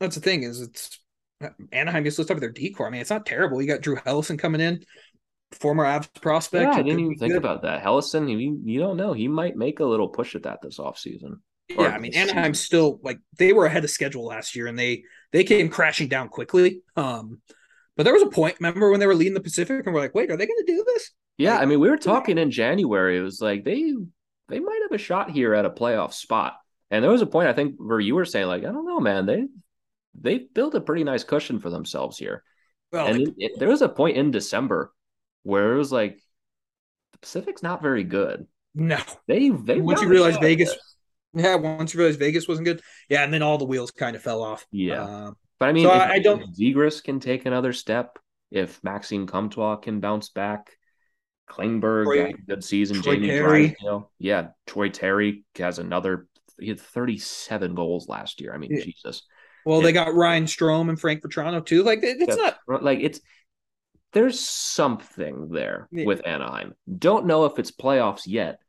that's 0.00 0.14
the 0.14 0.20
thing 0.20 0.42
is 0.42 0.60
it's 0.60 0.98
Anaheim 1.72 2.04
gets 2.04 2.18
lists 2.18 2.30
up 2.30 2.36
with 2.36 2.42
their 2.42 2.52
decor. 2.52 2.86
I 2.86 2.90
mean, 2.90 3.00
it's 3.00 3.10
not 3.10 3.26
terrible. 3.26 3.60
You 3.60 3.68
got 3.68 3.82
Drew 3.82 3.96
Helleson 3.96 4.38
coming 4.38 4.60
in, 4.60 4.84
former 5.52 5.84
Avs 5.84 6.08
prospect. 6.20 6.72
Yeah, 6.72 6.78
I 6.78 6.82
didn't 6.82 7.00
even 7.00 7.16
think 7.16 7.32
good. 7.32 7.38
about 7.38 7.62
that. 7.62 7.82
Helleson, 7.82 8.30
you, 8.30 8.60
you 8.64 8.80
don't 8.80 8.96
know. 8.96 9.12
He 9.12 9.28
might 9.28 9.56
make 9.56 9.80
a 9.80 9.84
little 9.84 10.08
push 10.08 10.34
at 10.34 10.44
that 10.44 10.60
this 10.62 10.78
offseason. 10.78 11.40
Yeah, 11.68 11.88
I 11.88 11.98
mean 11.98 12.14
Anaheim's 12.14 12.60
still 12.60 13.00
like 13.02 13.18
they 13.38 13.52
were 13.52 13.66
ahead 13.66 13.82
of 13.82 13.90
schedule 13.90 14.24
last 14.24 14.54
year 14.54 14.68
and 14.68 14.78
they 14.78 15.02
they 15.32 15.42
came 15.42 15.68
crashing 15.68 16.06
down 16.06 16.28
quickly. 16.28 16.82
Um 16.96 17.40
but 17.96 18.04
there 18.04 18.12
was 18.12 18.22
a 18.22 18.28
point, 18.28 18.56
remember 18.60 18.90
when 18.90 19.00
they 19.00 19.06
were 19.06 19.16
leading 19.16 19.34
the 19.34 19.40
Pacific 19.40 19.84
and 19.84 19.94
we're 19.94 20.00
like, 20.00 20.14
wait, 20.14 20.30
are 20.30 20.36
they 20.36 20.46
gonna 20.46 20.64
do 20.64 20.84
this? 20.86 21.10
Yeah, 21.38 21.58
I 21.58 21.64
mean, 21.64 21.80
we 21.80 21.90
were 21.90 21.96
talking 21.96 22.38
in 22.38 22.52
January. 22.52 23.18
It 23.18 23.22
was 23.22 23.40
like 23.40 23.64
they 23.64 23.94
they 24.48 24.60
might 24.60 24.80
have 24.82 24.92
a 24.92 25.02
shot 25.02 25.30
here 25.30 25.54
at 25.54 25.64
a 25.64 25.70
playoff 25.70 26.12
spot. 26.12 26.54
And 26.90 27.02
there 27.02 27.10
was 27.10 27.22
a 27.22 27.26
point 27.26 27.48
I 27.48 27.52
think 27.52 27.74
where 27.78 27.98
you 27.98 28.14
were 28.14 28.24
saying, 28.24 28.46
like, 28.46 28.62
I 28.62 28.70
don't 28.70 28.86
know, 28.86 29.00
man, 29.00 29.26
they 29.26 29.46
they 30.20 30.38
built 30.38 30.74
a 30.74 30.80
pretty 30.80 31.04
nice 31.04 31.24
cushion 31.24 31.58
for 31.58 31.70
themselves 31.70 32.18
here. 32.18 32.42
Well, 32.92 33.06
and 33.06 33.18
like, 33.18 33.28
it, 33.28 33.34
it- 33.38 33.58
there 33.58 33.68
was 33.68 33.82
a 33.82 33.88
point 33.88 34.16
in 34.16 34.30
December 34.30 34.92
where 35.42 35.74
it 35.74 35.78
was 35.78 35.92
like 35.92 36.18
the 37.12 37.18
Pacific's 37.18 37.62
not 37.62 37.82
very 37.82 38.04
good. 38.04 38.46
No. 38.74 38.98
They 39.26 39.48
they 39.50 39.80
once 39.80 40.02
you 40.02 40.08
realize 40.08 40.36
Vegas, 40.38 40.74
yeah, 41.34 41.54
once 41.56 41.94
you 41.94 41.98
realize 42.00 42.16
Vegas 42.16 42.46
wasn't 42.48 42.66
good, 42.66 42.80
yeah, 43.08 43.24
and 43.24 43.32
then 43.32 43.42
all 43.42 43.58
the 43.58 43.64
wheels 43.64 43.90
kind 43.90 44.14
of 44.16 44.22
fell 44.22 44.42
off. 44.42 44.66
Yeah, 44.70 45.02
Um, 45.02 45.36
but 45.58 45.68
I 45.68 45.72
mean, 45.72 45.84
so 45.86 45.94
if, 45.94 46.02
I- 46.02 46.12
I 46.14 46.18
don't- 46.18 46.54
Zegras 46.54 47.02
can 47.02 47.20
take 47.20 47.46
another 47.46 47.72
step. 47.72 48.18
If 48.50 48.82
Maxime 48.84 49.26
Comtois 49.26 49.76
can 49.76 49.98
bounce 50.00 50.28
back, 50.28 50.70
Klingberg 51.50 52.04
Troy- 52.04 52.32
good 52.46 52.62
season. 52.64 53.02
Troy 53.02 53.14
Jamie 53.14 53.28
Terry. 53.28 53.66
Drysdale, 53.68 54.10
yeah, 54.18 54.48
Troy 54.66 54.88
Terry 54.88 55.44
has 55.58 55.78
another. 55.78 56.28
He 56.58 56.68
had 56.68 56.80
37 56.80 57.74
goals 57.74 58.08
last 58.08 58.40
year. 58.40 58.54
I 58.54 58.58
mean, 58.58 58.70
Yeah. 58.72 58.84
Jesus. 58.84 59.22
Well, 59.66 59.80
they 59.82 59.92
got 59.92 60.14
Ryan 60.14 60.44
Strome 60.44 60.88
and 60.88 60.98
Frank 60.98 61.22
Vatrano 61.22 61.64
too. 61.64 61.82
Like 61.82 62.02
it- 62.02 62.20
it's 62.20 62.36
Yeah, 62.36 62.54
not. 62.68 62.82
like 62.82 63.00
it's 63.00 63.20
there's 64.12 64.40
something 64.40 65.48
there 65.50 65.88
Yeah. 65.92 66.06
with 66.06 66.26
Anaheim. 66.26 66.74
Don't 66.98 67.26
know 67.26 67.44
if 67.44 67.58
it's 67.58 67.70
playoffs 67.70 68.22
yet, 68.26 68.60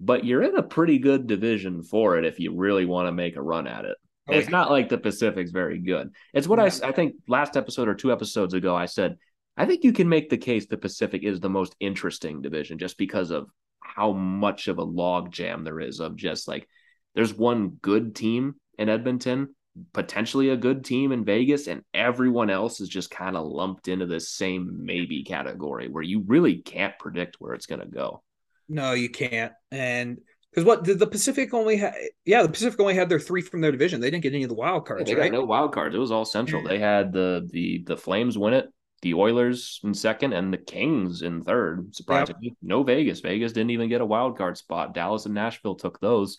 but 0.00 0.24
you're 0.24 0.42
in 0.42 0.56
a 0.56 0.62
pretty 0.62 0.98
good 0.98 1.26
division 1.26 1.82
for 1.82 2.16
it 2.16 2.24
if 2.24 2.40
you 2.40 2.54
really 2.54 2.86
want 2.86 3.06
to 3.06 3.12
make 3.12 3.36
a 3.36 3.42
run 3.42 3.66
at 3.66 3.84
it. 3.84 3.96
Oh, 4.28 4.32
it's 4.32 4.46
yeah. 4.46 4.50
not 4.50 4.70
like 4.70 4.88
the 4.88 4.98
Pacific's 4.98 5.52
very 5.52 5.78
good. 5.78 6.10
It's 6.34 6.48
what 6.48 6.58
I 6.58 6.64
I 6.66 6.88
I 6.88 6.92
think 6.92 7.14
last 7.28 7.56
episode 7.56 7.86
or 7.88 7.94
two 7.94 8.10
episodes 8.10 8.54
ago 8.54 8.74
I 8.74 8.86
said 8.86 9.18
I 9.56 9.64
think 9.66 9.84
you 9.84 9.92
can 9.92 10.08
make 10.08 10.28
the 10.28 10.36
case 10.38 10.66
the 10.66 10.76
Pacific 10.76 11.22
is 11.22 11.38
the 11.40 11.48
most 11.50 11.76
interesting 11.80 12.42
division 12.42 12.78
just 12.78 12.98
because 12.98 13.30
of 13.30 13.48
how 13.80 14.12
much 14.12 14.68
of 14.68 14.78
a 14.78 14.82
log 14.84 15.30
jam 15.32 15.62
there 15.64 15.80
is 15.80 16.00
of 16.00 16.16
just 16.16 16.48
like 16.48 16.66
there's 17.14 17.32
one 17.32 17.78
good 17.80 18.14
team 18.16 18.56
in 18.78 18.88
Edmonton, 18.88 19.54
potentially 19.92 20.50
a 20.50 20.56
good 20.56 20.84
team 20.84 21.12
in 21.12 21.24
Vegas, 21.24 21.66
and 21.66 21.82
everyone 21.94 22.50
else 22.50 22.80
is 22.80 22.88
just 22.88 23.10
kind 23.10 23.36
of 23.36 23.46
lumped 23.46 23.88
into 23.88 24.06
this 24.06 24.30
same 24.30 24.84
maybe 24.84 25.24
category 25.24 25.88
where 25.88 26.02
you 26.02 26.22
really 26.26 26.58
can't 26.58 26.98
predict 26.98 27.36
where 27.38 27.54
it's 27.54 27.66
going 27.66 27.80
to 27.80 27.86
go. 27.86 28.22
No, 28.68 28.92
you 28.92 29.08
can't. 29.10 29.52
And 29.70 30.18
because 30.50 30.64
what 30.64 30.84
did 30.84 30.98
the 30.98 31.06
Pacific 31.06 31.52
only 31.54 31.76
had? 31.76 31.94
Yeah, 32.24 32.42
the 32.42 32.48
Pacific 32.48 32.80
only 32.80 32.94
had 32.94 33.08
their 33.08 33.20
three 33.20 33.42
from 33.42 33.60
their 33.60 33.72
division. 33.72 34.00
They 34.00 34.10
didn't 34.10 34.22
get 34.22 34.34
any 34.34 34.42
of 34.42 34.48
the 34.48 34.54
wild 34.54 34.86
Yeah, 34.96 35.04
cards, 35.04 35.04
they 35.04 35.14
right? 35.14 35.30
got 35.30 35.30
no 35.32 35.44
wild 35.44 35.72
cards. 35.74 35.94
It 35.94 35.98
was 35.98 36.10
all 36.10 36.24
central. 36.24 36.62
Mm. 36.62 36.68
They 36.68 36.78
had 36.78 37.12
the 37.12 37.48
the 37.52 37.82
the 37.86 37.96
Flames 37.96 38.38
win 38.38 38.54
it, 38.54 38.66
the 39.02 39.14
Oilers 39.14 39.80
in 39.84 39.92
second, 39.94 40.32
and 40.32 40.52
the 40.52 40.58
Kings 40.58 41.22
in 41.22 41.44
third. 41.44 41.94
Surprisingly, 41.94 42.56
no 42.62 42.82
Vegas. 42.82 43.20
Vegas 43.20 43.52
didn't 43.52 43.70
even 43.70 43.88
get 43.88 44.00
a 44.00 44.06
wild 44.06 44.38
card 44.38 44.56
spot. 44.56 44.94
Dallas 44.94 45.26
and 45.26 45.34
Nashville 45.34 45.74
took 45.74 46.00
those. 46.00 46.38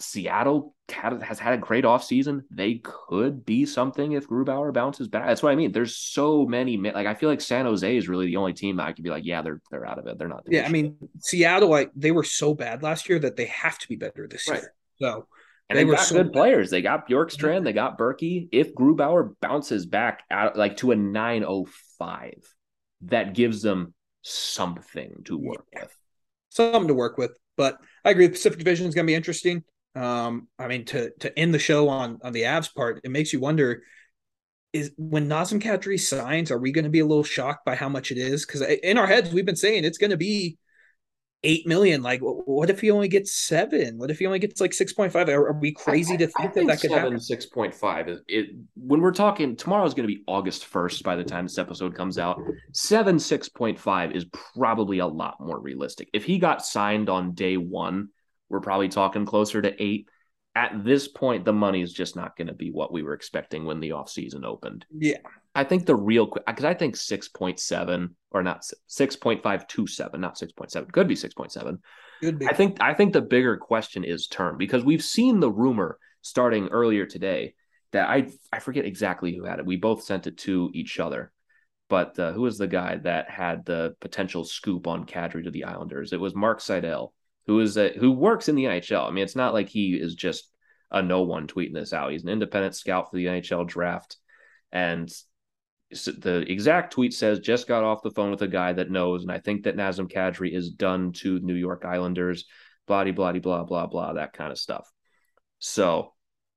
Seattle 0.00 0.74
has 0.90 1.38
had 1.38 1.54
a 1.54 1.58
great 1.58 1.84
offseason. 1.84 2.42
They 2.50 2.76
could 2.84 3.44
be 3.44 3.66
something 3.66 4.12
if 4.12 4.28
Grubauer 4.28 4.72
bounces 4.72 5.08
back. 5.08 5.26
That's 5.26 5.42
what 5.42 5.50
I 5.52 5.56
mean. 5.56 5.72
There's 5.72 5.96
so 5.96 6.46
many. 6.46 6.76
Like 6.76 7.06
I 7.06 7.14
feel 7.14 7.28
like 7.28 7.40
San 7.40 7.64
Jose 7.66 7.96
is 7.96 8.08
really 8.08 8.26
the 8.26 8.36
only 8.36 8.52
team 8.52 8.76
that 8.76 8.86
I 8.86 8.92
could 8.92 9.04
be 9.04 9.10
like, 9.10 9.24
yeah, 9.24 9.42
they're 9.42 9.60
they're 9.70 9.86
out 9.86 9.98
of 9.98 10.06
it. 10.06 10.18
They're 10.18 10.28
not. 10.28 10.44
doing 10.44 10.56
Yeah, 10.56 10.66
I 10.66 10.70
mean 10.70 10.96
Seattle, 11.20 11.68
like 11.68 11.90
they 11.96 12.12
were 12.12 12.24
so 12.24 12.54
bad 12.54 12.82
last 12.82 13.08
year 13.08 13.18
that 13.18 13.36
they 13.36 13.46
have 13.46 13.78
to 13.78 13.88
be 13.88 13.96
better 13.96 14.28
this 14.28 14.48
Right. 14.48 14.62
year. 14.62 14.74
So 15.00 15.26
And 15.68 15.76
They 15.76 15.82
they 15.82 15.84
were 15.84 15.94
got 15.96 16.06
so 16.06 16.14
good 16.14 16.32
bad. 16.32 16.32
players. 16.32 16.70
They 16.70 16.80
got 16.82 17.08
Bjorkstrand, 17.08 17.64
they 17.64 17.72
got 17.72 17.98
Berkey. 17.98 18.48
If 18.52 18.74
Grubauer 18.74 19.34
bounces 19.40 19.84
back 19.84 20.22
out 20.30 20.56
like 20.56 20.76
to 20.78 20.92
a 20.92 20.96
905, 20.96 22.54
that 23.02 23.34
gives 23.34 23.62
them 23.62 23.94
something 24.22 25.22
to 25.26 25.36
work 25.36 25.66
Yeah. 25.72 25.82
with. 25.82 25.94
something 26.50 26.88
to 26.88 26.94
work 26.94 27.18
with. 27.18 27.36
But 27.56 27.78
I 28.04 28.10
agree, 28.10 28.26
the 28.26 28.32
Pacific 28.32 28.58
Division 28.58 28.86
is 28.86 28.94
going 28.94 29.06
to 29.06 29.10
be 29.10 29.14
interesting. 29.14 29.64
Um, 29.94 30.48
I 30.58 30.68
mean, 30.68 30.84
to 30.86 31.10
to 31.20 31.38
end 31.38 31.52
the 31.52 31.58
show 31.58 31.88
on 31.88 32.18
on 32.22 32.32
the 32.32 32.42
Avs 32.42 32.72
part, 32.74 33.00
it 33.04 33.10
makes 33.10 33.32
you 33.32 33.40
wonder: 33.40 33.82
is 34.72 34.92
when 34.96 35.28
Nazem 35.28 35.60
Kadri 35.60 35.98
signs, 35.98 36.50
are 36.50 36.58
we 36.58 36.72
going 36.72 36.84
to 36.84 36.90
be 36.90 37.00
a 37.00 37.06
little 37.06 37.24
shocked 37.24 37.64
by 37.64 37.74
how 37.74 37.88
much 37.88 38.10
it 38.10 38.18
is? 38.18 38.46
Because 38.46 38.62
in 38.62 38.98
our 38.98 39.06
heads, 39.06 39.32
we've 39.32 39.46
been 39.46 39.56
saying 39.56 39.84
it's 39.84 39.98
going 39.98 40.10
to 40.10 40.16
be 40.16 40.58
eight 41.44 41.66
million. 41.66 42.02
Like, 42.02 42.20
wh- 42.20 42.46
what 42.46 42.68
if 42.70 42.80
he 42.80 42.90
only 42.90 43.08
gets 43.08 43.32
seven? 43.32 43.96
What 43.96 44.10
if 44.10 44.18
he 44.18 44.26
only 44.26 44.38
gets 44.38 44.60
like 44.60 44.72
six 44.72 44.92
point 44.92 45.12
five? 45.12 45.28
Are, 45.28 45.52
we 45.52 45.72
crazy 45.72 46.16
to 46.16 46.26
think 46.26 46.54
that 46.54 46.66
that 46.66 46.80
could 46.80 46.90
seven, 46.90 47.12
happen? 47.12 47.20
Six 47.20 47.46
point 47.46 47.74
five 47.74 48.08
is 48.08 48.20
it. 48.28 48.50
When 48.74 49.00
we're 49.00 49.12
talking 49.12 49.56
tomorrow 49.56 49.86
is 49.86 49.94
going 49.94 50.08
to 50.08 50.14
be 50.14 50.22
August 50.26 50.66
first. 50.66 51.02
By 51.02 51.16
the 51.16 51.24
time 51.24 51.44
this 51.46 51.58
episode 51.58 51.94
comes 51.94 52.18
out, 52.18 52.40
seven 52.72 53.18
six 53.18 53.48
point 53.48 53.78
five 53.78 54.12
is 54.12 54.26
probably 54.54 54.98
a 54.98 55.06
lot 55.06 55.36
more 55.40 55.58
realistic. 55.58 56.08
If 56.12 56.24
he 56.24 56.38
got 56.38 56.64
signed 56.64 57.08
on 57.08 57.32
day 57.32 57.56
one, 57.56 58.08
we're 58.48 58.60
probably 58.60 58.88
talking 58.88 59.26
closer 59.26 59.62
to 59.62 59.82
eight. 59.82 60.08
At 60.54 60.84
this 60.84 61.06
point, 61.06 61.44
the 61.44 61.52
money 61.52 61.82
is 61.82 61.92
just 61.92 62.16
not 62.16 62.36
going 62.36 62.48
to 62.48 62.54
be 62.54 62.70
what 62.70 62.92
we 62.92 63.02
were 63.02 63.14
expecting 63.14 63.64
when 63.64 63.78
the 63.78 63.90
offseason 63.90 64.44
opened. 64.44 64.86
Yeah, 64.90 65.18
I 65.54 65.64
think 65.64 65.86
the 65.86 65.94
real 65.94 66.26
because 66.46 66.64
I 66.64 66.74
think 66.74 66.96
six 66.96 67.28
point 67.28 67.60
seven 67.60 68.16
or 68.32 68.42
not 68.42 68.64
six 68.86 69.14
point 69.14 69.42
five 69.42 69.66
two 69.68 69.86
seven, 69.86 70.20
not 70.20 70.38
six 70.38 70.52
point 70.52 70.72
seven, 70.72 70.90
could 70.90 71.06
be 71.06 71.14
six 71.14 71.34
point 71.34 71.52
seven. 71.52 71.78
could 72.20 72.38
be. 72.38 72.46
I 72.46 72.54
think 72.54 72.78
I 72.80 72.94
think 72.94 73.12
the 73.12 73.20
bigger 73.20 73.56
question 73.56 74.02
is 74.02 74.26
term 74.26 74.56
because 74.56 74.84
we've 74.84 75.04
seen 75.04 75.38
the 75.38 75.50
rumor 75.50 75.98
starting 76.22 76.68
earlier 76.68 77.06
today 77.06 77.54
that 77.92 78.08
I 78.08 78.28
I 78.52 78.58
forget 78.58 78.84
exactly 78.84 79.34
who 79.34 79.44
had 79.44 79.60
it. 79.60 79.66
We 79.66 79.76
both 79.76 80.02
sent 80.02 80.26
it 80.26 80.38
to 80.38 80.70
each 80.74 80.98
other, 80.98 81.32
but 81.88 82.18
uh, 82.18 82.32
who 82.32 82.42
was 82.42 82.58
the 82.58 82.66
guy 82.66 82.96
that 83.04 83.30
had 83.30 83.64
the 83.64 83.94
potential 84.00 84.44
scoop 84.44 84.86
on 84.86 85.06
Kadri 85.06 85.44
to 85.44 85.50
the 85.50 85.64
Islanders? 85.64 86.12
It 86.12 86.20
was 86.20 86.34
Mark 86.34 86.60
Seidel, 86.60 87.14
who 87.48 87.58
is 87.60 87.76
a, 87.78 87.88
who 87.98 88.12
works 88.12 88.48
in 88.48 88.54
the 88.54 88.64
NHL. 88.64 89.08
I 89.08 89.10
mean, 89.10 89.24
it's 89.24 89.34
not 89.34 89.54
like 89.54 89.68
he 89.68 89.94
is 89.94 90.14
just 90.14 90.48
a 90.90 91.02
no 91.02 91.22
one 91.22 91.48
tweeting 91.48 91.74
this 91.74 91.92
out. 91.92 92.12
He's 92.12 92.22
an 92.22 92.28
independent 92.28 92.76
scout 92.76 93.10
for 93.10 93.16
the 93.16 93.26
NHL 93.26 93.66
draft, 93.66 94.18
and 94.70 95.10
the 95.90 96.44
exact 96.46 96.92
tweet 96.92 97.14
says 97.14 97.40
just 97.40 97.66
got 97.66 97.82
off 97.82 98.02
the 98.02 98.10
phone 98.10 98.30
with 98.30 98.42
a 98.42 98.48
guy 98.48 98.74
that 98.74 98.90
knows, 98.90 99.22
and 99.22 99.32
I 99.32 99.38
think 99.38 99.64
that 99.64 99.76
Nazem 99.76 100.12
Kadri 100.12 100.54
is 100.54 100.70
done 100.70 101.12
to 101.14 101.40
New 101.40 101.54
York 101.54 101.84
Islanders, 101.86 102.44
blah 102.86 103.04
blah 103.10 103.32
blah 103.32 103.64
blah 103.64 103.86
blah 103.86 104.12
that 104.12 104.34
kind 104.34 104.52
of 104.52 104.58
stuff. 104.58 104.86
So 105.58 106.12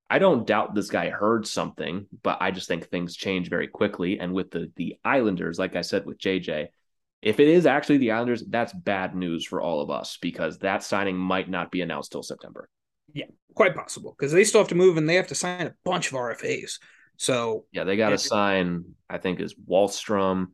I 0.10 0.20
don't 0.20 0.46
doubt 0.46 0.76
this 0.76 0.90
guy 0.90 1.10
heard 1.10 1.48
something, 1.48 2.06
but 2.22 2.40
I 2.42 2.52
just 2.52 2.68
think 2.68 2.90
things 2.90 3.16
change 3.16 3.50
very 3.50 3.70
quickly. 3.70 4.20
And 4.20 4.34
with 4.34 4.52
the 4.52 4.70
the 4.76 4.98
Islanders, 5.06 5.58
like 5.58 5.78
I 5.78 5.82
said 5.82 6.06
with 6.06 6.20
JJ, 6.20 6.68
if 7.22 7.40
it 7.40 7.48
is 7.48 7.66
actually 7.66 7.98
the 7.98 8.12
Islanders, 8.12 8.44
that's 8.48 8.74
bad 8.74 9.16
news 9.16 9.46
for 9.46 9.62
all 9.62 9.82
of 9.82 9.90
us 9.90 10.18
because 10.22 10.58
that 10.60 10.84
signing 10.84 11.18
might 11.18 11.50
not 11.50 11.72
be 11.72 11.82
announced 11.82 12.12
till 12.12 12.24
September. 12.24 12.70
Yeah, 13.14 13.26
quite 13.54 13.76
possible 13.76 14.16
because 14.18 14.32
they 14.32 14.44
still 14.44 14.62
have 14.62 14.70
to 14.70 14.76
move 14.76 14.98
and 14.98 15.08
they 15.08 15.16
have 15.16 15.28
to 15.28 15.36
sign 15.36 15.68
a 15.68 15.74
bunch 15.84 16.08
of 16.08 16.14
RFAs. 16.14 16.80
So 17.18 17.66
Yeah, 17.72 17.84
they 17.84 17.98
got 17.98 18.10
to 18.10 18.18
sign. 18.18 18.96
I 19.10 19.18
think 19.20 19.40
is 19.40 19.54
Wahlstrom 19.54 20.48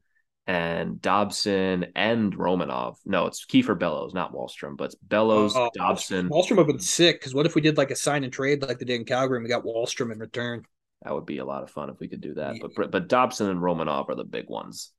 and 0.48 1.02
Dobson 1.02 1.88
and 1.96 2.36
Romanov. 2.36 2.98
No, 3.06 3.28
it's 3.28 3.46
Kiefer 3.46 3.78
Bellows, 3.78 4.14
not 4.14 4.34
Wahlstrom, 4.34 4.76
but 4.76 4.86
it's 4.86 4.96
Bellows, 4.96 5.56
uh, 5.56 5.70
Dobson. 5.74 6.30
Wahlstrom 6.30 6.58
would 6.58 6.60
have 6.60 6.68
been 6.68 6.80
sick 6.80 7.20
because 7.20 7.34
what 7.34 7.46
if 7.46 7.56
we 7.56 7.62
did 7.62 7.78
like 7.78 7.92
a 7.92 7.96
sign 7.96 8.24
and 8.24 8.34
trade 8.34 8.62
like 8.62 8.80
they 8.80 8.86
did 8.86 9.00
in 9.00 9.06
Calgary 9.06 9.38
and 9.38 9.44
we 9.44 9.50
got 9.50 9.64
Wahlstrom 9.64 10.12
in 10.12 10.20
return? 10.20 10.64
That 11.04 11.14
would 11.14 11.26
be 11.26 11.38
a 11.38 11.46
lot 11.46 11.64
of 11.64 11.70
fun 11.70 11.90
if 11.90 12.00
we 12.00 12.08
could 12.08 12.22
do 12.22 12.34
that. 12.34 12.56
Yeah. 12.56 12.68
But 12.76 12.92
but 12.92 13.08
Dobson 13.08 13.50
and 13.50 13.60
Romanov 13.60 14.10
are 14.10 14.16
the 14.16 14.24
big 14.24 14.50
ones. 14.50 14.92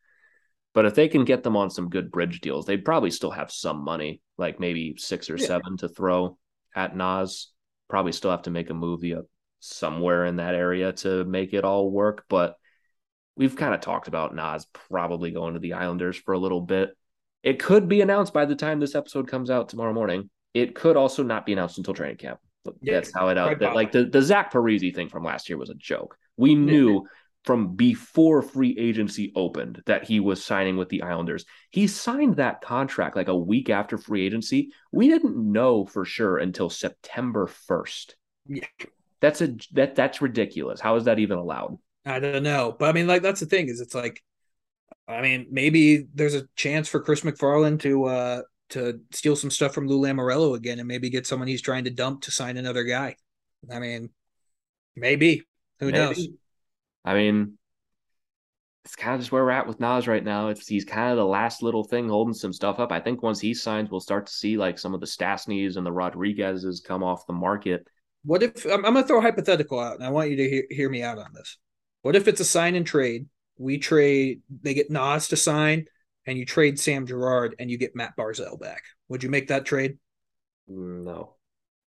But 0.75 0.85
if 0.87 0.95
they 0.95 1.09
can 1.09 1.25
get 1.25 1.43
them 1.43 1.57
on 1.57 1.71
some 1.71 1.89
good 1.89 2.11
bridge 2.11 2.41
deals, 2.41 2.67
they'd 2.67 2.85
probably 2.85 3.11
still 3.11 3.31
have 3.31 3.51
some 3.51 3.83
money, 3.83 4.21
like 4.37 4.61
maybe 4.61 4.95
six 4.97 5.31
or 5.31 5.37
Yeah. 5.37 5.47
seven 5.47 5.77
to 5.79 5.89
throw 5.89 6.39
at 6.75 6.97
Nas. 6.97 7.51
Probably 7.89 8.13
still 8.13 8.31
have 8.31 8.43
to 8.43 8.51
make 8.51 8.71
a 8.71 8.75
movie 8.75 9.15
up 9.15 9.25
somewhere 9.61 10.25
in 10.27 10.37
that 10.37 10.55
area 10.55 10.93
to 10.93 11.25
make 11.25 11.53
it 11.55 11.65
all 11.65 11.91
work. 11.91 12.25
But 12.29 12.57
we've 13.35 13.57
kind 13.57 13.75
of 13.75 13.81
talked 13.81 14.09
about 14.09 14.35
Nas 14.35 14.67
probably 14.91 15.31
going 15.31 15.55
to 15.55 15.61
the 15.61 15.73
Islanders 15.73 16.17
for 16.17 16.35
a 16.35 16.39
little 16.39 16.61
bit. 16.61 16.91
It 17.43 17.61
could 17.61 17.89
be 17.89 18.01
announced 18.01 18.33
by 18.33 18.45
the 18.45 18.57
time 18.57 18.79
this 18.79 18.95
episode 18.95 19.29
comes 19.29 19.51
out 19.51 19.69
tomorrow 19.69 19.93
morning. 19.93 20.29
It 20.55 20.75
could 20.75 20.97
also 20.97 21.23
not 21.23 21.47
be 21.47 21.53
announced 21.53 21.79
until 21.79 21.95
training 21.95 22.17
camp. 22.17 22.41
But 22.65 22.75
Yeah, 22.83 22.95
that's 22.95 23.15
how 23.15 23.29
it 23.29 23.39
out. 23.39 23.61
That, 23.61 23.75
like 23.75 23.93
the, 23.93 24.05
the 24.05 24.21
Zach 24.23 24.53
Parise 24.53 24.95
thing 24.95 25.09
from 25.09 25.25
last 25.25 25.49
year 25.49 25.57
was 25.57 25.71
a 25.71 25.75
joke. 25.75 26.19
We 26.37 26.55
knew 26.55 27.07
from 27.49 27.77
before 27.77 28.43
free 28.43 28.77
agency 28.79 29.33
opened 29.35 29.83
that 29.87 30.05
he 30.05 30.21
was 30.21 30.45
signing 30.45 30.77
with 30.77 30.91
the 30.91 31.01
Islanders. 31.01 31.47
He 31.71 31.87
signed 31.87 32.37
that 32.37 32.61
contract 32.61 33.17
like 33.17 33.29
a 33.29 33.35
week 33.35 33.71
after 33.71 33.97
free 33.97 34.27
agency. 34.27 34.71
We 34.93 35.09
didn't 35.09 35.35
know 35.35 35.87
for 35.87 36.05
sure 36.05 36.37
until 36.37 36.69
September 36.69 37.47
1st. 37.47 38.13
Yeah. 38.49 38.67
That's 39.23 39.41
a 39.41 39.57
that 39.73 39.95
that's 39.95 40.21
ridiculous. 40.21 40.79
How 40.79 40.97
is 40.97 41.05
that 41.05 41.21
even 41.21 41.39
allowed? 41.39 41.79
I 42.05 42.21
don't 42.21 42.43
know, 42.43 42.77
but 42.79 42.91
I 42.91 42.93
mean, 42.93 43.07
like 43.07 43.23
that's 43.23 43.41
the 43.41 43.47
thing 43.47 43.71
is, 43.71 43.81
it's 43.81 43.95
like, 43.95 44.23
I 45.09 45.23
mean, 45.23 45.47
maybe 45.51 46.05
there's 46.15 46.35
a 46.35 46.47
chance 46.55 46.87
for 46.87 47.01
Chris 47.01 47.23
MacFarland 47.23 47.81
to 47.81 48.05
uh 48.05 48.43
to 48.69 49.01
steal 49.11 49.37
some 49.37 49.51
stuff 49.51 49.73
from 49.73 49.89
Lou 49.89 50.03
Lamoriello 50.03 50.55
again, 50.55 50.81
and 50.81 50.87
maybe 50.87 51.09
get 51.09 51.27
someone 51.27 51.49
he's 51.49 51.63
trying 51.63 51.85
to 51.85 51.91
dump 51.91 52.25
to 52.25 52.31
sign 52.31 52.59
another 52.59 52.85
guy. 52.85 53.17
I 53.73 53.79
mean, 53.79 54.11
maybe 54.95 55.45
who 55.81 55.87
Maybe. 55.87 55.99
knows? 55.99 56.29
I 57.09 57.15
mean, 57.15 57.57
it's 58.85 58.95
kind 58.95 59.15
of 59.15 59.21
just 59.21 59.33
where 59.33 59.43
we're 59.43 59.51
at 59.51 59.67
with 59.67 59.81
Nas 59.81 60.07
right 60.07 60.23
now. 60.23 60.49
It's 60.49 60.67
he's 60.67 60.85
kind 60.85 61.11
of 61.11 61.17
the 61.17 61.25
last 61.25 61.63
little 61.63 61.83
thing 61.83 62.07
holding 62.07 62.35
some 62.35 62.53
stuff 62.53 62.79
up. 62.79 62.93
I 62.93 63.01
think 63.01 63.23
once 63.23 63.41
he 63.41 63.55
signs, 63.55 63.91
we'll 63.91 64.01
start 64.01 64.27
to 64.27 64.33
see 64.33 64.59
like 64.59 64.79
some 64.79 64.93
of 64.93 65.01
the 65.01 65.07
Stastnys 65.07 65.79
and 65.79 65.87
the 65.87 65.93
Rodrigues's 65.93 66.83
come 66.87 67.03
off 67.03 67.27
the 67.27 67.33
market. 67.33 67.87
What 68.27 68.43
if 68.43 68.67
I'm, 68.67 68.85
I'm 68.85 68.93
going 68.93 69.05
to 69.05 69.09
throw 69.09 69.21
a 69.21 69.23
hypothetical 69.23 69.81
out, 69.81 69.95
and 69.95 70.05
I 70.05 70.11
want 70.11 70.29
you 70.29 70.37
to 70.37 70.51
hear, 70.51 70.65
hear 70.69 70.91
me 70.91 71.03
out 71.03 71.17
on 71.19 71.33
this. 71.33 71.57
What 72.03 72.15
if 72.15 72.29
it's 72.29 72.41
a 72.41 72.45
sign 72.45 72.75
and 72.75 72.87
trade? 72.87 73.25
We 73.57 73.79
trade, 73.79 74.43
they 74.63 74.75
get 74.75 74.91
Nas 74.91 75.29
to 75.29 75.37
sign, 75.39 75.87
and 76.27 76.37
you 76.37 76.45
trade 76.45 76.79
Sam 76.79 77.07
Girard 77.07 77.55
and 77.59 77.71
you 77.71 77.79
get 77.79 77.97
Matt 77.97 78.19
Barzal 78.19 78.61
back. 78.61 78.83
Would 79.09 79.23
you 79.23 79.31
make 79.31 79.49
that 79.49 79.65
trade? 79.65 79.97
Mm, 80.71 81.05
no, 81.05 81.37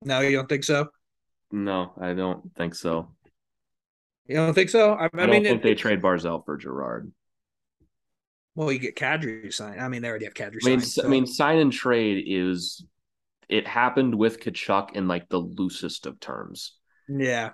No, 0.03 0.21
you 0.21 0.35
don't 0.35 0.49
think 0.49 0.65
so. 0.65 0.89
no, 1.53 1.93
I 2.01 2.15
don't 2.15 2.55
think 2.57 2.75
so. 2.75 3.15
You 4.31 4.37
don't 4.37 4.55
think 4.55 4.71
so? 4.71 4.93
I, 4.93 5.05
I, 5.05 5.05
I, 5.07 5.09
don't 5.09 5.31
mean, 5.31 5.43
think 5.43 5.57
it- 5.59 5.63
they 5.65 5.75
trade 5.75 6.01
Barzal 6.01 6.45
for 6.45 6.57
Girard. 6.57 7.11
well, 8.55 8.71
you 8.71 8.79
get 8.79 8.95
Kadri 8.95 9.53
signed. 9.53 9.81
I 9.81 9.89
mean, 9.89 10.03
they 10.03 10.09
already 10.09 10.27
have 10.27 10.35
Kadri 10.35 10.59
I 10.63 10.67
mean, 10.69 10.81
signed. 10.81 10.83
s- 10.83 10.99
I 10.99 11.03
so- 11.03 11.09
mean, 11.09 11.27
sign 11.27 11.59
and 11.59 11.73
trade 11.73 12.25
is 12.29 12.85
it 13.49 13.67
happened 13.67 14.15
with 14.15 14.39
Tkachuk 14.41 14.93
in 14.95 15.09
like 15.09 15.29
the 15.29 15.39
loosest 15.39 16.07
of 16.07 16.21
terms. 16.21 16.75
yeah. 17.09 17.51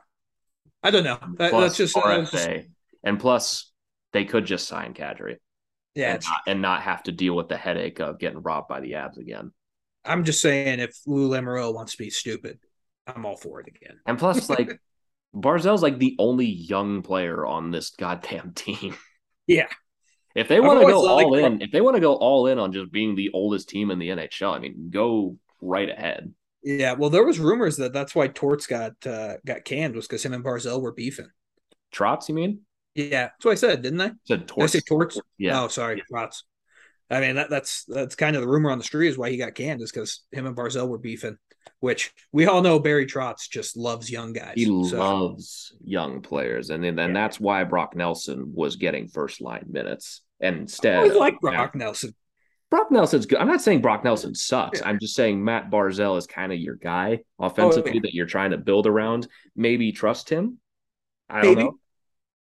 I 0.82 0.90
don't 0.90 1.04
know. 1.04 1.18
That, 1.38 1.50
that's 1.50 1.78
just, 1.78 1.96
uh, 1.96 2.20
just- 2.20 2.34
RFA, 2.34 2.66
and 3.02 3.18
plus 3.18 3.72
they 4.12 4.26
could 4.26 4.44
just 4.44 4.68
sign 4.68 4.92
Kadri 4.92 5.36
yeah. 5.94 6.12
and 6.12 6.22
not, 6.22 6.40
and 6.46 6.62
not 6.62 6.82
have 6.82 7.02
to 7.04 7.12
deal 7.12 7.34
with 7.34 7.48
the 7.48 7.56
headache 7.56 8.00
of 8.00 8.18
getting 8.18 8.42
robbed 8.42 8.68
by 8.68 8.80
the 8.80 8.92
Avs 8.92 9.16
again. 9.16 9.50
I'm 10.04 10.24
just 10.24 10.42
saying, 10.42 10.78
if 10.80 10.94
Lou 11.06 11.30
Lamoriello 11.30 11.74
wants 11.74 11.92
to 11.92 11.98
be 11.98 12.10
stupid, 12.10 12.58
I'm 13.06 13.24
all 13.24 13.36
for 13.36 13.60
it 13.60 13.66
again. 13.66 13.98
And 14.06 14.18
plus, 14.18 14.50
like 14.50 14.78
Barzal's 15.36 15.82
like 15.82 15.98
the 15.98 16.16
only 16.18 16.46
young 16.46 17.02
player 17.02 17.44
on 17.44 17.70
this 17.70 17.90
goddamn 17.90 18.52
team. 18.54 18.96
Yeah. 19.48 19.68
If 20.34 20.48
they 20.48 20.58
want 20.58 20.80
to 20.80 20.86
go 20.88 21.06
all 21.06 21.32
liked 21.32 21.46
in, 21.46 21.62
if 21.62 21.70
they 21.70 21.80
want 21.80 21.94
to 21.94 22.00
go 22.00 22.14
all 22.14 22.48
in 22.48 22.58
on 22.58 22.72
just 22.72 22.90
being 22.90 23.14
the 23.14 23.30
oldest 23.32 23.68
team 23.68 23.92
in 23.92 24.00
the 24.00 24.08
NHL, 24.08 24.56
I 24.56 24.58
mean, 24.58 24.88
go 24.90 25.38
right 25.62 25.88
ahead. 25.88 26.34
Yeah, 26.64 26.94
well, 26.94 27.10
there 27.10 27.24
was 27.24 27.38
rumors 27.38 27.76
that 27.76 27.92
that's 27.92 28.12
why 28.12 28.26
Torts 28.26 28.66
got 28.66 28.94
uh, 29.06 29.34
got 29.46 29.64
canned 29.64 29.94
was 29.94 30.08
because 30.08 30.24
him 30.24 30.32
and 30.32 30.44
Barzal 30.44 30.80
were 30.80 30.90
beefing. 30.90 31.30
Trotz, 31.94 32.28
you 32.28 32.34
mean? 32.34 32.62
Yeah, 32.96 33.28
that's 33.28 33.44
what 33.44 33.52
I 33.52 33.54
said, 33.54 33.82
didn't 33.82 34.00
I? 34.00 34.10
Said 34.24 34.46
Did 34.46 34.62
I 34.62 34.66
say 34.66 34.80
Torts. 34.80 35.14
Torts? 35.14 35.20
Yeah. 35.38 35.62
Oh, 35.62 35.68
sorry, 35.68 36.02
Trotz. 36.12 36.42
I 37.08 37.20
mean, 37.20 37.36
that, 37.36 37.48
that's 37.48 37.84
that's 37.84 38.16
kind 38.16 38.34
of 38.34 38.42
the 38.42 38.48
rumor 38.48 38.70
on 38.70 38.78
the 38.78 38.84
street 38.84 39.10
is 39.10 39.16
why 39.16 39.30
he 39.30 39.36
got 39.36 39.54
canned 39.54 39.80
is 39.80 39.92
because 39.92 40.24
him 40.32 40.46
and 40.46 40.56
Barzell 40.56 40.88
were 40.88 40.98
beefing. 40.98 41.38
Which 41.80 42.12
we 42.32 42.46
all 42.46 42.62
know 42.62 42.78
Barry 42.78 43.06
Trotz 43.06 43.48
just 43.50 43.76
loves 43.76 44.10
young 44.10 44.32
guys. 44.32 44.54
He 44.56 44.64
So, 44.64 44.98
loves 44.98 45.74
young 45.84 46.22
players, 46.22 46.70
and 46.70 46.82
then 46.82 46.98
and 46.98 47.14
Yeah. 47.14 47.20
that's 47.22 47.38
why 47.38 47.64
Brock 47.64 47.94
Nelson 47.94 48.52
was 48.54 48.76
getting 48.76 49.08
first 49.08 49.40
line 49.40 49.66
minutes. 49.70 50.22
And 50.40 50.56
I 50.56 50.58
instead, 50.60 51.06
of- 51.06 51.16
like 51.16 51.38
Brock 51.40 51.74
Nelson. 51.74 52.14
Brock 52.70 52.90
Nelson's 52.90 53.26
good. 53.26 53.38
I'm 53.38 53.46
not 53.46 53.60
saying 53.62 53.80
Brock 53.80 54.02
Nelson 54.04 54.34
sucks. 54.34 54.80
Yeah. 54.80 54.88
I'm 54.88 54.98
just 54.98 55.14
saying 55.14 55.42
Matt 55.44 55.70
Barzal 55.70 56.18
is 56.18 56.26
kind 56.26 56.52
of 56.52 56.58
your 56.58 56.74
guy 56.74 57.20
offensively 57.38 57.92
Oh, 57.92 57.94
yeah. 57.94 58.00
that 58.02 58.14
you're 58.14 58.26
trying 58.26 58.50
to 58.50 58.58
build 58.58 58.86
around. 58.88 59.28
Maybe 59.54 59.92
trust 59.92 60.28
him. 60.28 60.58
I 61.30 61.42
don't 61.42 61.58
know. 61.58 61.78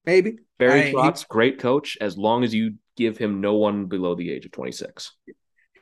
Maybe 0.05 0.39
Barry 0.59 0.81
I- 0.83 0.87
he- 0.89 0.93
Trotz, 0.95 1.27
great 1.27 1.59
coach, 1.59 1.97
as 2.01 2.19
long 2.19 2.45
as 2.45 2.53
you 2.55 2.75
give 2.97 3.17
him 3.17 3.41
no 3.41 3.55
one 3.55 3.87
below 3.87 4.15
the 4.15 4.31
age 4.31 4.45
of 4.45 4.51
26. 4.53 5.17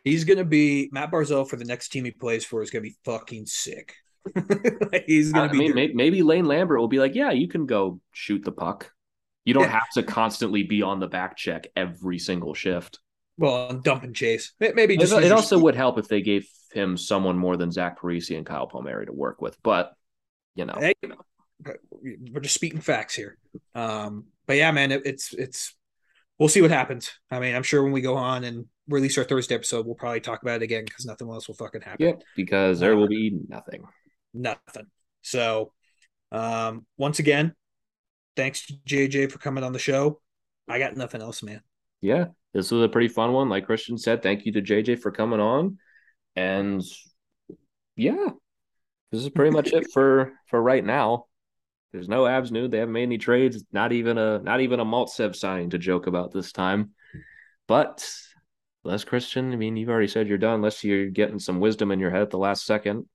He's 0.08 0.24
gonna 0.24 0.44
be 0.44 0.88
Matt 0.92 1.10
Barzal 1.10 1.48
for 1.48 1.56
the 1.56 1.64
next 1.64 1.88
team 1.90 2.04
he 2.04 2.10
plays 2.10 2.44
for 2.44 2.62
is 2.62 2.70
gonna 2.70 2.82
be 2.82 2.96
fucking 3.04 3.46
sick. 3.46 3.94
he's 5.06 5.32
gonna 5.32 5.50
be 5.52 5.58
mean, 5.58 5.74
maybe, 5.74 5.94
maybe 5.94 6.22
Lane 6.22 6.44
Lambert 6.46 6.78
will 6.80 6.88
be 6.88 6.98
like, 6.98 7.14
yeah, 7.14 7.30
you 7.30 7.48
can 7.48 7.66
go 7.66 8.00
shoot 8.12 8.44
the 8.44 8.52
puck. 8.52 8.92
You 9.44 9.54
don't 9.54 9.64
Yeah. 9.64 9.70
have 9.70 9.90
to 9.94 10.02
constantly 10.02 10.62
be 10.62 10.82
on 10.82 11.00
the 11.00 11.06
back 11.06 11.36
check 11.36 11.68
every 11.76 12.18
single 12.18 12.54
shift. 12.54 12.98
well 13.38 13.72
dump 13.74 14.02
and 14.02 14.14
chase. 14.14 14.52
Maybe 14.60 14.94
It, 14.94 15.00
just 15.00 15.12
it 15.12 15.22
use 15.22 15.32
also 15.32 15.56
speed. 15.56 15.62
would 15.64 15.74
help 15.76 15.98
if 15.98 16.08
they 16.08 16.20
gave 16.22 16.48
him 16.72 16.96
someone 16.96 17.38
more 17.38 17.56
than 17.56 17.70
Zach 17.70 17.98
Parise 18.00 18.36
and 18.36 18.44
Kyle 18.44 18.66
Palmieri 18.66 19.06
to 19.06 19.12
work 19.12 19.40
with. 19.40 19.56
But, 19.62 19.92
you 20.54 20.64
know, 20.66 20.74
Hey, 20.78 20.94
we're 22.32 22.40
just 22.40 22.54
speaking 22.54 22.80
facts 22.80 23.14
here. 23.14 23.38
Um, 23.74 24.26
but 24.46 24.56
yeah, 24.56 24.70
man, 24.72 24.92
it, 24.92 25.02
it's 25.06 25.32
it's 25.32 25.74
we'll 26.38 26.48
see 26.48 26.62
what 26.62 26.70
happens. 26.70 27.10
I 27.30 27.40
mean, 27.40 27.54
I'm 27.54 27.62
sure 27.62 27.82
when 27.82 27.92
we 27.92 28.00
go 28.00 28.16
on 28.16 28.44
and 28.44 28.66
release 28.88 29.16
our 29.18 29.24
Thursday 29.24 29.54
episode, 29.54 29.86
we'll 29.86 29.94
probably 29.94 30.20
talk 30.20 30.42
about 30.42 30.56
it 30.56 30.64
again 30.64 30.84
because 30.84 31.06
nothing 31.06 31.28
else 31.28 31.46
will 31.48 31.54
fucking 31.54 31.82
happen. 31.82 32.06
yeah, 32.06 32.12
because 32.36 32.80
there 32.80 32.96
will 32.96 33.08
be 33.08 33.38
nothing. 33.48 33.84
Nothing. 34.34 34.86
So, 35.22 35.72
um, 36.32 36.86
once 36.96 37.18
again, 37.18 37.54
thanks 38.36 38.66
to 38.66 38.74
JJ 38.86 39.30
for 39.30 39.38
coming 39.38 39.64
on 39.64 39.72
the 39.72 39.78
show. 39.78 40.20
I 40.68 40.78
got 40.78 40.96
nothing 40.96 41.22
else, 41.22 41.42
man. 41.42 41.62
yeah, 42.00 42.26
this 42.54 42.70
was 42.70 42.82
a 42.82 42.88
pretty 42.88 43.08
fun 43.08 43.32
one. 43.32 43.48
Like 43.48 43.66
Christian 43.66 43.98
said, 43.98 44.22
thank 44.22 44.46
you 44.46 44.52
to 44.52 44.62
JJ 44.62 45.00
for 45.00 45.10
coming 45.10 45.40
on. 45.40 45.78
And 46.36 46.82
yeah, 47.96 48.28
this 49.10 49.22
is 49.22 49.30
pretty 49.30 49.50
much 49.50 49.72
it 49.72 49.90
for 49.92 50.32
for 50.46 50.60
right 50.60 50.84
now. 50.84 51.24
There's 51.92 52.08
no 52.08 52.24
Avs 52.24 52.50
new. 52.50 52.68
They 52.68 52.78
haven't 52.78 52.92
made 52.92 53.04
any 53.04 53.18
trades. 53.18 53.64
Not 53.72 53.92
even 53.92 54.18
a 54.18 54.38
not 54.38 54.60
even 54.60 54.78
a 54.80 54.84
Maltsev 54.84 55.34
signing 55.34 55.70
to 55.70 55.78
joke 55.78 56.06
about 56.06 56.32
this 56.32 56.52
time. 56.52 56.90
But 57.66 58.08
Les 58.84 59.04
Christian, 59.04 59.52
I 59.52 59.56
mean, 59.56 59.76
you've 59.76 59.88
already 59.88 60.08
said 60.08 60.28
you're 60.28 60.38
done 60.38 60.54
unless 60.54 60.84
you're 60.84 61.10
getting 61.10 61.38
some 61.38 61.60
wisdom 61.60 61.90
in 61.90 61.98
your 61.98 62.10
head 62.10 62.22
at 62.22 62.30
the 62.30 62.38
last 62.38 62.64
second. 62.64 63.06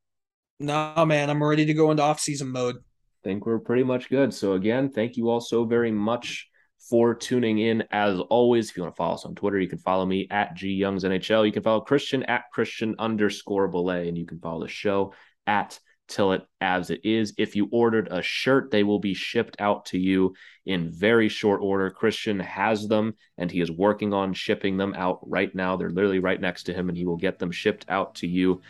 No, 0.59 1.05
man, 1.05 1.29
I'm 1.29 1.43
ready 1.43 1.65
to 1.65 1.73
go 1.73 1.91
into 1.91 2.03
off 2.03 2.19
season 2.19 2.49
mode. 2.49 2.75
I 2.75 3.23
think 3.23 3.45
we're 3.45 3.59
pretty 3.59 3.83
much 3.83 4.09
good. 4.09 4.33
So 4.33 4.53
again, 4.53 4.89
thank 4.89 5.17
you 5.17 5.29
all 5.29 5.41
so 5.41 5.65
very 5.65 5.91
much 5.91 6.49
for 6.89 7.15
tuning 7.15 7.59
in. 7.59 7.83
As 7.91 8.19
always, 8.19 8.69
if 8.69 8.77
you 8.77 8.83
want 8.83 8.93
to 8.93 8.97
follow 8.97 9.15
us 9.15 9.25
on 9.25 9.35
Twitter, 9.35 9.59
you 9.59 9.69
can 9.69 9.79
follow 9.79 10.05
me 10.05 10.27
at 10.29 10.55
G 10.55 10.69
Youngs 10.73 11.03
NHL. 11.03 11.45
You 11.45 11.51
can 11.51 11.63
follow 11.63 11.81
Christian 11.81 12.23
at 12.23 12.43
Christian 12.51 12.95
underscore 12.99 13.67
Bolle, 13.67 13.89
and 13.89 14.17
you 14.17 14.25
can 14.25 14.39
follow 14.39 14.61
the 14.61 14.69
show 14.69 15.13
at 15.47 15.79
Tell 16.13 16.31
It 16.33 16.45
Avs 16.61 16.91
It 16.91 17.01
Is. 17.03 17.33
If 17.39 17.55
you 17.55 17.67
ordered 17.71 18.07
a 18.11 18.21
shirt, 18.21 18.69
they 18.69 18.83
will 18.83 18.99
be 18.99 19.15
shipped 19.15 19.55
out 19.59 19.87
to 19.87 19.97
you 19.97 20.35
in 20.65 20.91
very 20.91 21.27
short 21.27 21.59
order. 21.61 21.89
Christian 21.89 22.39
has 22.39 22.87
them 22.87 23.15
and 23.39 23.49
he 23.49 23.61
is 23.61 23.71
working 23.71 24.13
on 24.13 24.33
shipping 24.33 24.77
them 24.77 24.93
out 24.95 25.19
right 25.27 25.53
now. 25.55 25.75
They're 25.75 25.89
literally 25.89 26.19
right 26.19 26.39
next 26.39 26.63
to 26.63 26.73
him, 26.73 26.89
and 26.89 26.97
he 26.97 27.05
will 27.05 27.17
get 27.17 27.39
them 27.39 27.51
shipped 27.51 27.85
out 27.89 28.13
to 28.15 28.27
you 28.27 28.61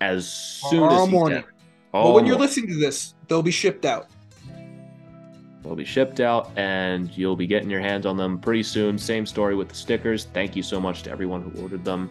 as 0.00 0.30
soon 0.30 0.80
Tomorrow 0.82 1.02
as 1.02 1.06
he 1.08 1.12
morning. 1.12 1.42
can. 1.42 1.52
but 1.90 1.98
All 1.98 2.14
when 2.14 2.26
you're 2.26 2.36
listening 2.38 2.68
to 2.68 2.78
this, 2.78 3.14
they'll 3.28 3.42
be 3.42 3.50
shipped 3.50 3.86
out. 3.86 4.08
They'll 5.62 5.74
be 5.74 5.84
shipped 5.84 6.20
out 6.20 6.50
and 6.56 7.10
you'll 7.16 7.34
be 7.34 7.46
getting 7.46 7.70
your 7.70 7.80
hands 7.80 8.06
on 8.06 8.16
them 8.16 8.38
pretty 8.38 8.62
soon. 8.62 8.96
Same 8.98 9.26
story 9.26 9.56
with 9.56 9.68
the 9.68 9.74
stickers. 9.74 10.26
Thank 10.32 10.54
you 10.54 10.62
so 10.62 10.80
much 10.80 11.02
to 11.04 11.10
everyone 11.10 11.42
who 11.42 11.62
ordered 11.62 11.84
them. 11.84 12.10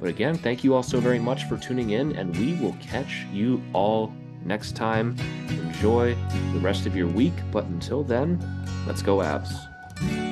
But 0.00 0.08
again, 0.08 0.34
thank 0.34 0.64
you 0.64 0.74
all 0.74 0.82
so 0.82 0.98
very 0.98 1.18
much 1.18 1.44
for 1.44 1.58
tuning 1.58 1.90
in, 1.90 2.16
and 2.16 2.34
we 2.38 2.54
will 2.54 2.76
catch 2.80 3.26
you 3.32 3.62
all 3.74 4.12
next 4.44 4.74
time. 4.74 5.14
Enjoy 5.50 6.14
the 6.54 6.60
rest 6.60 6.86
of 6.86 6.96
your 6.96 7.06
week, 7.06 7.34
but 7.52 7.64
until 7.66 8.02
then, 8.02 8.42
let's 8.86 9.02
go, 9.02 9.18
Avs. 9.18 10.29